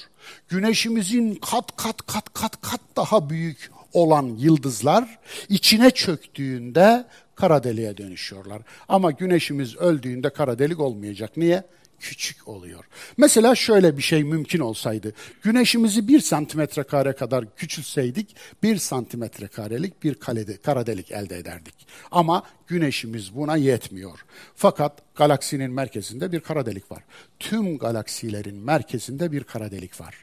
Güneşimizin 0.50 1.36
kat 1.36 1.76
kat 1.78 2.06
kat 2.08 2.34
kat 2.34 2.62
kat 2.62 2.82
daha 2.96 3.30
büyük 3.30 3.70
olan 3.94 4.36
yıldızlar 4.38 5.20
içine 5.50 5.92
çöktüğünde 5.92 7.06
kara 7.36 7.64
deliğe 7.64 7.98
dönüşüyorlar. 7.98 8.62
Ama 8.88 9.12
güneşimiz 9.12 9.78
öldüğünde 9.78 10.30
kara 10.30 10.60
delik 10.60 10.80
olmayacak. 10.80 11.38
Niye? 11.38 11.64
küçük 12.00 12.48
oluyor. 12.48 12.86
Mesela 13.18 13.56
şöyle 13.56 13.98
bir 13.98 14.02
şey 14.02 14.24
mümkün 14.24 14.60
olsaydı. 14.60 15.14
Güneşimizi 15.42 16.08
bir 16.08 16.20
santimetre 16.20 16.84
kare 16.84 17.14
kadar 17.14 17.56
küçülseydik 17.56 18.36
bir 18.64 18.78
santimetre 18.78 19.48
karelik 19.48 20.04
bir 20.04 20.14
kalede, 20.14 20.58
kara 20.58 20.88
delik 20.88 21.12
elde 21.12 21.38
ederdik. 21.38 21.88
Ama 22.12 22.44
güneşimiz 22.68 23.36
buna 23.36 23.58
yetmiyor. 23.58 24.26
Fakat 24.56 25.16
galaksinin 25.16 25.72
merkezinde 25.72 26.32
bir 26.32 26.40
kara 26.40 26.66
delik 26.66 26.92
var. 26.92 27.04
Tüm 27.40 27.78
galaksilerin 27.78 28.56
merkezinde 28.56 29.32
bir 29.32 29.44
kara 29.44 29.72
delik 29.72 30.02
var. 30.02 30.16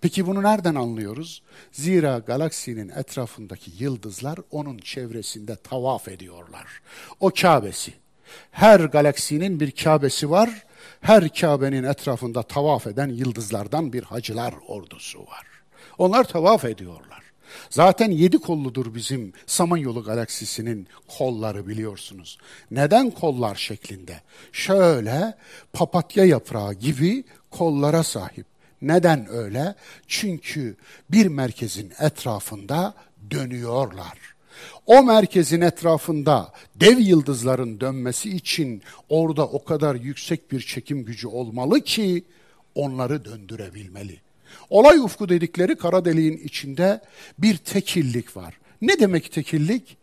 Peki 0.00 0.26
bunu 0.26 0.42
nereden 0.42 0.74
anlıyoruz? 0.74 1.42
Zira 1.72 2.18
galaksinin 2.18 2.88
etrafındaki 2.88 3.70
yıldızlar 3.78 4.38
onun 4.50 4.78
çevresinde 4.78 5.56
tavaf 5.56 6.08
ediyorlar. 6.08 6.66
O 7.20 7.30
Kabe'si. 7.30 7.92
Her 8.50 8.80
galaksinin 8.80 9.60
bir 9.60 9.70
Kabe'si 9.70 10.30
var 10.30 10.64
her 11.00 11.28
Kabe'nin 11.28 11.84
etrafında 11.84 12.42
tavaf 12.42 12.86
eden 12.86 13.08
yıldızlardan 13.08 13.92
bir 13.92 14.02
hacılar 14.02 14.54
ordusu 14.68 15.20
var. 15.20 15.46
Onlar 15.98 16.24
tavaf 16.24 16.64
ediyorlar. 16.64 17.24
Zaten 17.70 18.10
yedi 18.10 18.38
kolludur 18.38 18.94
bizim 18.94 19.32
Samanyolu 19.46 20.04
galaksisinin 20.04 20.88
kolları 21.18 21.66
biliyorsunuz. 21.66 22.38
Neden 22.70 23.10
kollar 23.10 23.54
şeklinde? 23.54 24.20
Şöyle 24.52 25.34
papatya 25.72 26.24
yaprağı 26.24 26.74
gibi 26.74 27.24
kollara 27.50 28.02
sahip. 28.02 28.46
Neden 28.82 29.28
öyle? 29.30 29.74
Çünkü 30.06 30.76
bir 31.10 31.26
merkezin 31.26 31.92
etrafında 32.00 32.94
dönüyorlar. 33.30 34.18
O 34.86 35.02
merkezin 35.02 35.60
etrafında 35.60 36.52
dev 36.74 36.98
yıldızların 36.98 37.80
dönmesi 37.80 38.36
için 38.36 38.82
orada 39.08 39.46
o 39.46 39.64
kadar 39.64 39.94
yüksek 39.94 40.52
bir 40.52 40.60
çekim 40.60 41.04
gücü 41.04 41.28
olmalı 41.28 41.80
ki 41.80 42.24
onları 42.74 43.24
döndürebilmeli. 43.24 44.20
Olay 44.70 44.98
ufku 44.98 45.28
dedikleri 45.28 45.76
kara 45.76 46.04
deliğin 46.04 46.36
içinde 46.36 47.00
bir 47.38 47.56
tekillik 47.56 48.36
var. 48.36 48.58
Ne 48.82 49.00
demek 49.00 49.32
tekillik? 49.32 49.96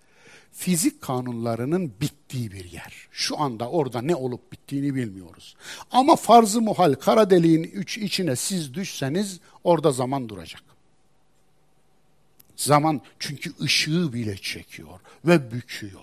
Fizik 0.52 1.02
kanunlarının 1.02 1.92
bittiği 2.02 2.52
bir 2.52 2.72
yer. 2.72 2.94
Şu 3.12 3.40
anda 3.40 3.70
orada 3.70 4.02
ne 4.02 4.16
olup 4.16 4.52
bittiğini 4.52 4.96
bilmiyoruz. 4.96 5.56
Ama 5.92 6.16
farzı 6.16 6.62
muhal 6.62 6.94
kara 6.94 7.30
deliğin 7.30 7.64
içine 7.86 8.36
siz 8.36 8.74
düşseniz 8.74 9.40
orada 9.64 9.92
zaman 9.92 10.30
duracak. 10.30 10.64
Zaman 12.56 13.02
çünkü 13.20 13.52
ışığı 13.62 14.14
bile 14.14 14.38
çekiyor 14.38 15.00
ve 15.26 15.52
büküyor. 15.52 16.02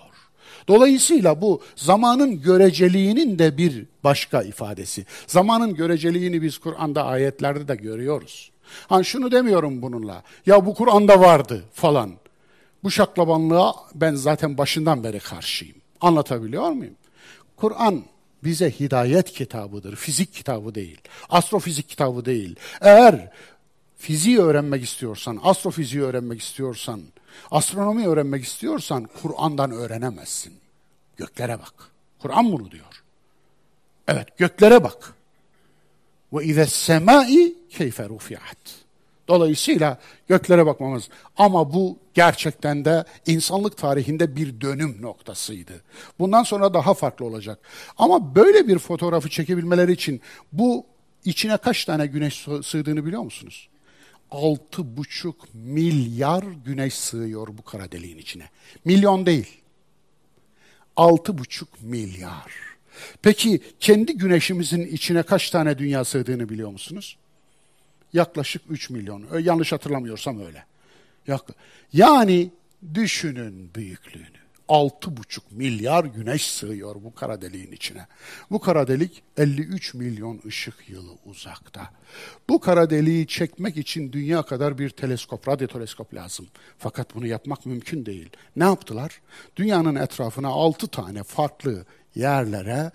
Dolayısıyla 0.67 1.41
bu 1.41 1.61
zamanın 1.75 2.41
göreceliğinin 2.41 3.39
de 3.39 3.57
bir 3.57 3.85
başka 4.03 4.41
ifadesi. 4.41 5.05
Zamanın 5.27 5.75
göreceliğini 5.75 6.41
biz 6.41 6.57
Kur'an'da 6.57 7.05
ayetlerde 7.05 7.67
de 7.67 7.75
görüyoruz. 7.75 8.51
Ha 8.87 9.03
şunu 9.03 9.31
demiyorum 9.31 9.81
bununla. 9.81 10.23
Ya 10.45 10.65
bu 10.65 10.73
Kur'an'da 10.73 11.19
vardı 11.19 11.63
falan. 11.73 12.11
Bu 12.83 12.91
şaklabanlığa 12.91 13.75
ben 13.95 14.15
zaten 14.15 14.57
başından 14.57 15.03
beri 15.03 15.19
karşıyım. 15.19 15.75
Anlatabiliyor 16.01 16.71
muyum? 16.71 16.95
Kur'an 17.57 18.03
bize 18.43 18.71
hidayet 18.71 19.31
kitabıdır, 19.31 19.95
fizik 19.95 20.33
kitabı 20.33 20.75
değil, 20.75 21.01
astrofizik 21.29 21.89
kitabı 21.89 22.25
değil. 22.25 22.55
Eğer 22.81 23.31
fiziği 23.97 24.39
öğrenmek 24.39 24.83
istiyorsan, 24.83 25.39
astrofiziği 25.43 26.03
öğrenmek 26.03 26.41
istiyorsan, 26.41 27.01
astronomi 27.51 28.07
öğrenmek 28.07 28.43
istiyorsan 28.43 29.09
Kur'an'dan 29.21 29.71
öğrenemezsin. 29.71 30.53
Göklere 31.17 31.59
bak. 31.59 31.73
Kur'an 32.19 32.51
bunu 32.51 32.71
diyor. 32.71 33.03
Evet, 34.07 34.37
göklere 34.37 34.83
bak. 34.83 35.13
Ve 36.33 36.45
ize 36.45 36.65
semai 36.65 37.55
keyfe 37.69 38.09
rufiat. 38.09 38.57
Dolayısıyla 39.29 39.99
göklere 40.27 40.65
bakmamız. 40.65 41.09
Ama 41.37 41.73
bu 41.73 41.99
gerçekten 42.13 42.85
de 42.85 43.03
insanlık 43.25 43.77
tarihinde 43.77 44.35
bir 44.35 44.61
dönüm 44.61 45.01
noktasıydı. 45.01 45.73
Bundan 46.19 46.43
sonra 46.43 46.73
daha 46.73 46.93
farklı 46.93 47.25
olacak. 47.25 47.59
Ama 47.97 48.35
böyle 48.35 48.67
bir 48.67 48.79
fotoğrafı 48.79 49.29
çekebilmeleri 49.29 49.91
için 49.91 50.21
bu 50.51 50.85
içine 51.25 51.57
kaç 51.57 51.85
tane 51.85 52.05
güneş 52.05 52.47
sığdığını 52.63 53.05
biliyor 53.05 53.21
musunuz? 53.21 53.69
altı 54.31 54.97
buçuk 54.97 55.53
milyar 55.53 56.43
güneş 56.65 56.93
sığıyor 56.93 57.47
bu 57.47 57.61
kara 57.61 57.91
deliğin 57.91 58.17
içine. 58.17 58.49
Milyon 58.85 59.25
değil. 59.25 59.47
Altı 60.95 61.37
buçuk 61.37 61.81
milyar. 61.81 62.53
Peki 63.21 63.61
kendi 63.79 64.17
güneşimizin 64.17 64.85
içine 64.85 65.23
kaç 65.23 65.49
tane 65.49 65.77
dünya 65.77 66.05
sığdığını 66.05 66.49
biliyor 66.49 66.69
musunuz? 66.69 67.17
Yaklaşık 68.13 68.61
3 68.69 68.89
milyon. 68.89 69.39
Yanlış 69.39 69.71
hatırlamıyorsam 69.71 70.45
öyle. 70.45 70.65
Yani 71.93 72.51
düşünün 72.93 73.71
büyüklüğünü 73.75 74.39
altı 74.69 75.17
buçuk 75.17 75.51
milyar 75.51 76.05
güneş 76.05 76.51
sığıyor 76.51 76.95
bu 77.03 77.15
kara 77.15 77.41
deliğin 77.41 77.71
içine. 77.71 78.07
Bu 78.51 78.59
kara 78.59 78.87
delik 78.87 79.23
53 79.37 79.93
milyon 79.93 80.41
ışık 80.45 80.89
yılı 80.89 81.11
uzakta. 81.25 81.89
Bu 82.49 82.59
kara 82.59 82.89
deliği 82.89 83.27
çekmek 83.27 83.77
için 83.77 84.13
dünya 84.13 84.41
kadar 84.41 84.77
bir 84.77 84.89
teleskop, 84.89 85.47
radyo 85.47 85.67
teleskop 85.67 86.13
lazım. 86.13 86.47
Fakat 86.77 87.15
bunu 87.15 87.27
yapmak 87.27 87.65
mümkün 87.65 88.05
değil. 88.05 88.29
Ne 88.55 88.63
yaptılar? 88.63 89.21
Dünyanın 89.55 89.95
etrafına 89.95 90.47
altı 90.47 90.87
tane 90.87 91.23
farklı 91.23 91.85
yerlere 92.15 92.91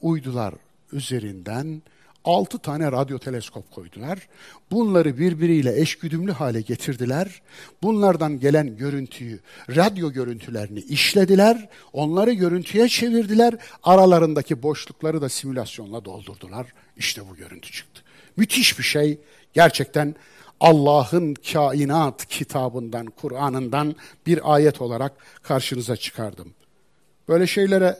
uydular 0.00 0.54
üzerinden 0.92 1.82
altı 2.28 2.58
tane 2.58 2.92
radyo 2.92 3.18
teleskop 3.18 3.70
koydular. 3.70 4.28
Bunları 4.70 5.18
birbiriyle 5.18 5.80
eşgüdümlü 5.80 6.32
hale 6.32 6.60
getirdiler. 6.60 7.42
Bunlardan 7.82 8.40
gelen 8.40 8.76
görüntüyü, 8.76 9.40
radyo 9.76 10.12
görüntülerini 10.12 10.80
işlediler. 10.80 11.68
Onları 11.92 12.32
görüntüye 12.32 12.88
çevirdiler. 12.88 13.54
Aralarındaki 13.82 14.62
boşlukları 14.62 15.22
da 15.22 15.28
simülasyonla 15.28 16.04
doldurdular. 16.04 16.66
İşte 16.96 17.22
bu 17.30 17.36
görüntü 17.36 17.72
çıktı. 17.72 18.02
Müthiş 18.36 18.78
bir 18.78 18.84
şey. 18.84 19.18
Gerçekten 19.52 20.14
Allah'ın 20.60 21.34
kainat 21.52 22.26
kitabından, 22.26 23.06
Kur'an'ından 23.06 23.96
bir 24.26 24.54
ayet 24.54 24.80
olarak 24.80 25.12
karşınıza 25.42 25.96
çıkardım. 25.96 26.54
Böyle 27.28 27.46
şeylere 27.46 27.98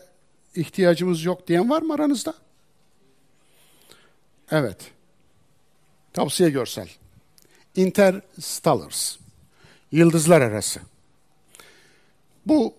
ihtiyacımız 0.55 1.25
yok 1.25 1.49
diyen 1.49 1.71
var 1.71 1.83
mı 1.83 1.95
aranızda? 1.95 2.35
Evet. 4.51 4.91
Tavsiye 6.13 6.51
görsel. 6.51 6.89
Interstellars. 7.77 9.17
Yıldızlar 9.93 10.41
Arası. 10.41 10.81
Bu 12.47 12.75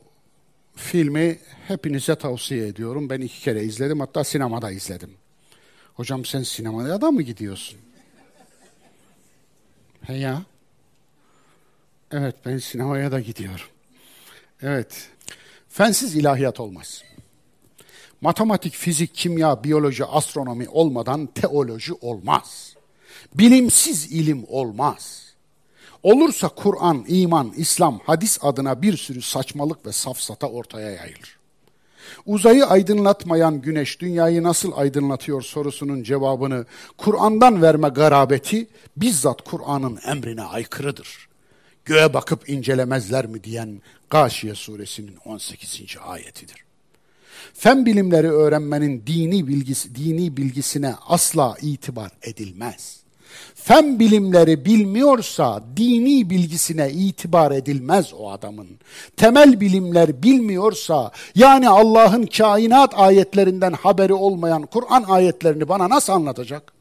filmi 0.76 1.40
hepinize 1.68 2.16
tavsiye 2.16 2.68
ediyorum. 2.68 3.10
Ben 3.10 3.22
iki 3.22 3.42
kere 3.42 3.64
izledim. 3.64 4.00
Hatta 4.00 4.24
sinemada 4.24 4.72
izledim. 4.72 5.14
Hocam 5.94 6.26
sen 6.26 6.44
sinemaya 6.44 7.02
da 7.02 7.12
mı 7.12 7.22
gidiyorsun? 7.22 7.80
He 10.02 10.14
ya. 10.14 10.44
Evet 12.12 12.36
ben 12.46 12.58
sinemaya 12.58 13.12
da 13.12 13.20
gidiyorum. 13.20 13.68
Evet. 14.62 15.10
Fensiz 15.70 16.16
ilahiyat 16.16 16.60
olmaz. 16.60 17.04
Matematik, 18.22 18.74
fizik, 18.74 19.16
kimya, 19.16 19.64
biyoloji, 19.64 20.06
astronomi 20.06 20.70
olmadan 20.70 21.26
teoloji 21.26 21.94
olmaz. 21.94 22.74
Bilimsiz 23.34 24.12
ilim 24.12 24.46
olmaz. 24.48 25.34
Olursa 26.04 26.50
Kur'an, 26.50 27.06
iman, 27.08 27.54
İslam, 27.58 28.00
hadis 28.00 28.40
adına 28.42 28.82
bir 28.82 28.98
sürü 28.98 29.22
saçmalık 29.22 29.86
ve 29.86 29.92
safsata 29.92 30.48
ortaya 30.48 30.92
yayılır. 30.92 31.40
Uzayı 32.26 32.66
aydınlatmayan 32.66 33.62
güneş 33.62 34.00
dünyayı 34.00 34.44
nasıl 34.44 34.72
aydınlatıyor 34.76 35.42
sorusunun 35.42 36.04
cevabını 36.04 36.66
Kur'an'dan 36.98 37.62
verme 37.62 37.90
garabeti 37.90 38.68
bizzat 38.98 39.42
Kur'an'ın 39.42 40.00
emrine 40.06 40.44
aykırıdır. 40.44 41.30
Göğe 41.86 42.14
bakıp 42.14 42.50
incelemezler 42.50 43.26
mi 43.26 43.44
diyen 43.44 43.82
Gâşiye 44.10 44.56
suresinin 44.56 45.18
18. 45.26 45.98
ayetidir. 46.06 46.69
Fen 47.54 47.86
bilimleri 47.86 48.32
öğrenmenin 48.32 49.04
dini 49.08 49.48
bilgisi, 49.48 49.96
dini 49.96 50.38
bilgisine 50.38 50.96
asla 51.08 51.56
itibar 51.62 52.12
edilmez. 52.22 53.00
Fen 53.56 54.00
bilimleri 54.00 54.66
bilmiyorsa 54.66 55.64
dini 55.78 56.30
bilgisine 56.30 56.92
itibar 56.92 57.52
edilmez 57.52 58.14
o 58.14 58.32
adamın. 58.32 58.68
Temel 59.18 59.60
bilimler 59.60 60.24
bilmiyorsa 60.24 61.12
yani 61.36 61.70
Allah'ın 61.70 62.26
kainat 62.26 63.00
ayetlerinden 63.00 63.74
haberi 63.74 64.14
olmayan 64.14 64.66
Kur'an 64.66 65.04
ayetlerini 65.04 65.70
bana 65.70 65.90
nasıl 65.90 66.14
anlatacak? 66.14 66.74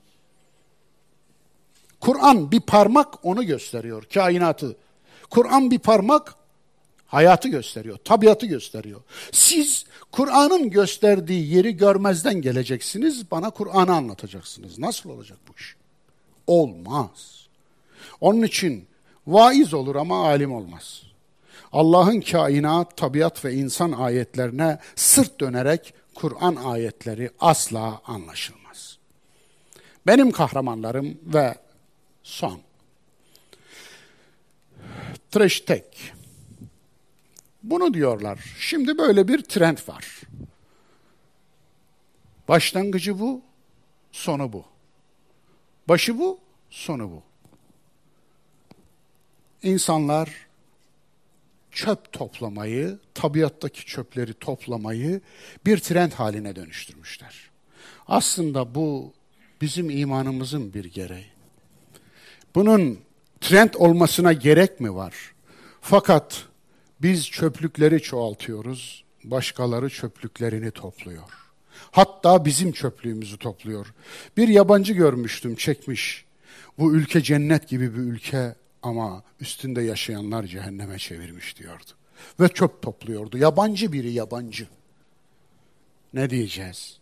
Kur'an 2.00 2.50
bir 2.50 2.60
parmak 2.60 3.26
onu 3.26 3.46
gösteriyor, 3.46 4.04
kainatı. 4.14 4.76
Kur'an 5.30 5.70
bir 5.70 5.78
parmak 5.78 6.34
hayatı 7.08 7.48
gösteriyor, 7.48 7.98
tabiatı 8.04 8.46
gösteriyor. 8.46 9.00
Siz 9.32 9.84
Kur'an'ın 10.12 10.70
gösterdiği 10.70 11.54
yeri 11.54 11.76
görmezden 11.76 12.34
geleceksiniz, 12.34 13.30
bana 13.30 13.50
Kur'an'ı 13.50 13.94
anlatacaksınız. 13.94 14.78
Nasıl 14.78 15.10
olacak 15.10 15.38
bu 15.48 15.52
iş? 15.58 15.76
Olmaz. 16.46 17.46
Onun 18.20 18.42
için 18.42 18.86
vaiz 19.26 19.74
olur 19.74 19.96
ama 19.96 20.28
alim 20.28 20.52
olmaz. 20.52 21.02
Allah'ın 21.72 22.20
kainat, 22.20 22.96
tabiat 22.96 23.44
ve 23.44 23.54
insan 23.54 23.92
ayetlerine 23.92 24.78
sırt 24.96 25.40
dönerek 25.40 25.94
Kur'an 26.14 26.56
ayetleri 26.56 27.30
asla 27.40 28.00
anlaşılmaz. 28.06 28.98
Benim 30.06 30.30
kahramanlarım 30.30 31.18
ve 31.24 31.54
son. 32.22 32.60
Trash 35.30 35.60
tech. 35.60 36.17
Bunu 37.62 37.94
diyorlar. 37.94 38.38
Şimdi 38.58 38.98
böyle 38.98 39.28
bir 39.28 39.42
trend 39.42 39.78
var. 39.88 40.20
Başlangıcı 42.48 43.18
bu, 43.18 43.42
sonu 44.12 44.52
bu. 44.52 44.64
Başı 45.88 46.18
bu, 46.18 46.38
sonu 46.70 47.10
bu. 47.10 47.22
İnsanlar 49.62 50.48
çöp 51.70 52.12
toplamayı, 52.12 52.98
tabiattaki 53.14 53.86
çöpleri 53.86 54.34
toplamayı 54.34 55.20
bir 55.66 55.78
trend 55.78 56.12
haline 56.12 56.56
dönüştürmüşler. 56.56 57.50
Aslında 58.06 58.74
bu 58.74 59.12
bizim 59.60 59.90
imanımızın 59.90 60.74
bir 60.74 60.84
gereği. 60.84 61.26
Bunun 62.54 63.00
trend 63.40 63.74
olmasına 63.74 64.32
gerek 64.32 64.80
mi 64.80 64.94
var? 64.94 65.14
Fakat 65.80 66.44
biz 67.02 67.30
çöplükleri 67.30 68.02
çoğaltıyoruz, 68.02 69.04
başkaları 69.24 69.90
çöplüklerini 69.90 70.70
topluyor. 70.70 71.48
Hatta 71.90 72.44
bizim 72.44 72.72
çöplüğümüzü 72.72 73.38
topluyor. 73.38 73.94
Bir 74.36 74.48
yabancı 74.48 74.92
görmüştüm, 74.92 75.54
çekmiş. 75.54 76.24
Bu 76.78 76.94
ülke 76.94 77.22
cennet 77.22 77.68
gibi 77.68 77.94
bir 77.94 78.00
ülke 78.00 78.54
ama 78.82 79.22
üstünde 79.40 79.82
yaşayanlar 79.82 80.44
cehenneme 80.44 80.98
çevirmiş 80.98 81.58
diyordu. 81.58 81.90
Ve 82.40 82.48
çöp 82.48 82.82
topluyordu. 82.82 83.38
Yabancı 83.38 83.92
biri 83.92 84.12
yabancı. 84.12 84.66
Ne 86.14 86.30
diyeceğiz? 86.30 86.98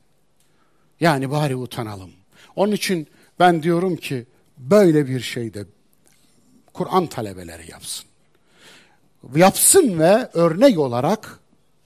Yani 1.00 1.30
bari 1.30 1.56
utanalım. 1.56 2.10
Onun 2.56 2.72
için 2.72 3.06
ben 3.38 3.62
diyorum 3.62 3.96
ki 3.96 4.26
böyle 4.58 5.06
bir 5.06 5.20
şeyde 5.20 5.64
Kur'an 6.72 7.06
talebeleri 7.06 7.70
yapsın. 7.70 8.06
Yapsın 9.34 9.98
ve 9.98 10.28
örnek 10.34 10.78
olarak 10.78 11.40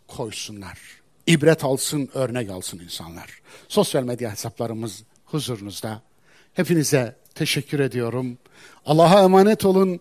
koysunlar. 0.09 0.79
İbret 1.27 1.65
alsın, 1.65 2.09
örnek 2.15 2.51
alsın 2.51 2.79
insanlar. 2.79 3.41
Sosyal 3.69 4.03
medya 4.03 4.33
hesaplarımız 4.33 5.03
huzurunuzda. 5.25 6.03
Hepinize 6.55 7.17
teşekkür 7.35 7.81
ediyorum. 7.81 8.39
Allah'a 8.87 9.23
emanet 9.23 9.65
olun. 9.65 10.01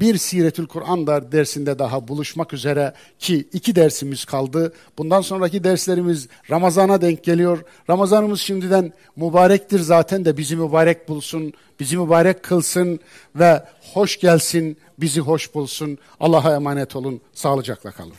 Bir 0.00 0.16
Siretül 0.16 0.66
Kur'an 0.66 1.06
dersinde 1.06 1.78
daha 1.78 2.08
buluşmak 2.08 2.52
üzere 2.52 2.94
ki 3.18 3.48
iki 3.52 3.76
dersimiz 3.76 4.24
kaldı. 4.24 4.72
Bundan 4.98 5.20
sonraki 5.20 5.64
derslerimiz 5.64 6.28
Ramazan'a 6.50 7.00
denk 7.00 7.24
geliyor. 7.24 7.64
Ramazanımız 7.90 8.40
şimdiden 8.40 8.92
mübarektir 9.16 9.80
zaten 9.80 10.24
de 10.24 10.36
bizi 10.36 10.56
mübarek 10.56 11.08
bulsun, 11.08 11.52
bizi 11.80 11.96
mübarek 11.96 12.42
kılsın 12.42 13.00
ve 13.36 13.64
hoş 13.94 14.20
gelsin, 14.20 14.76
bizi 14.98 15.20
hoş 15.20 15.54
bulsun. 15.54 15.98
Allah'a 16.20 16.54
emanet 16.54 16.96
olun, 16.96 17.20
sağlıcakla 17.34 17.90
kalın. 17.90 18.14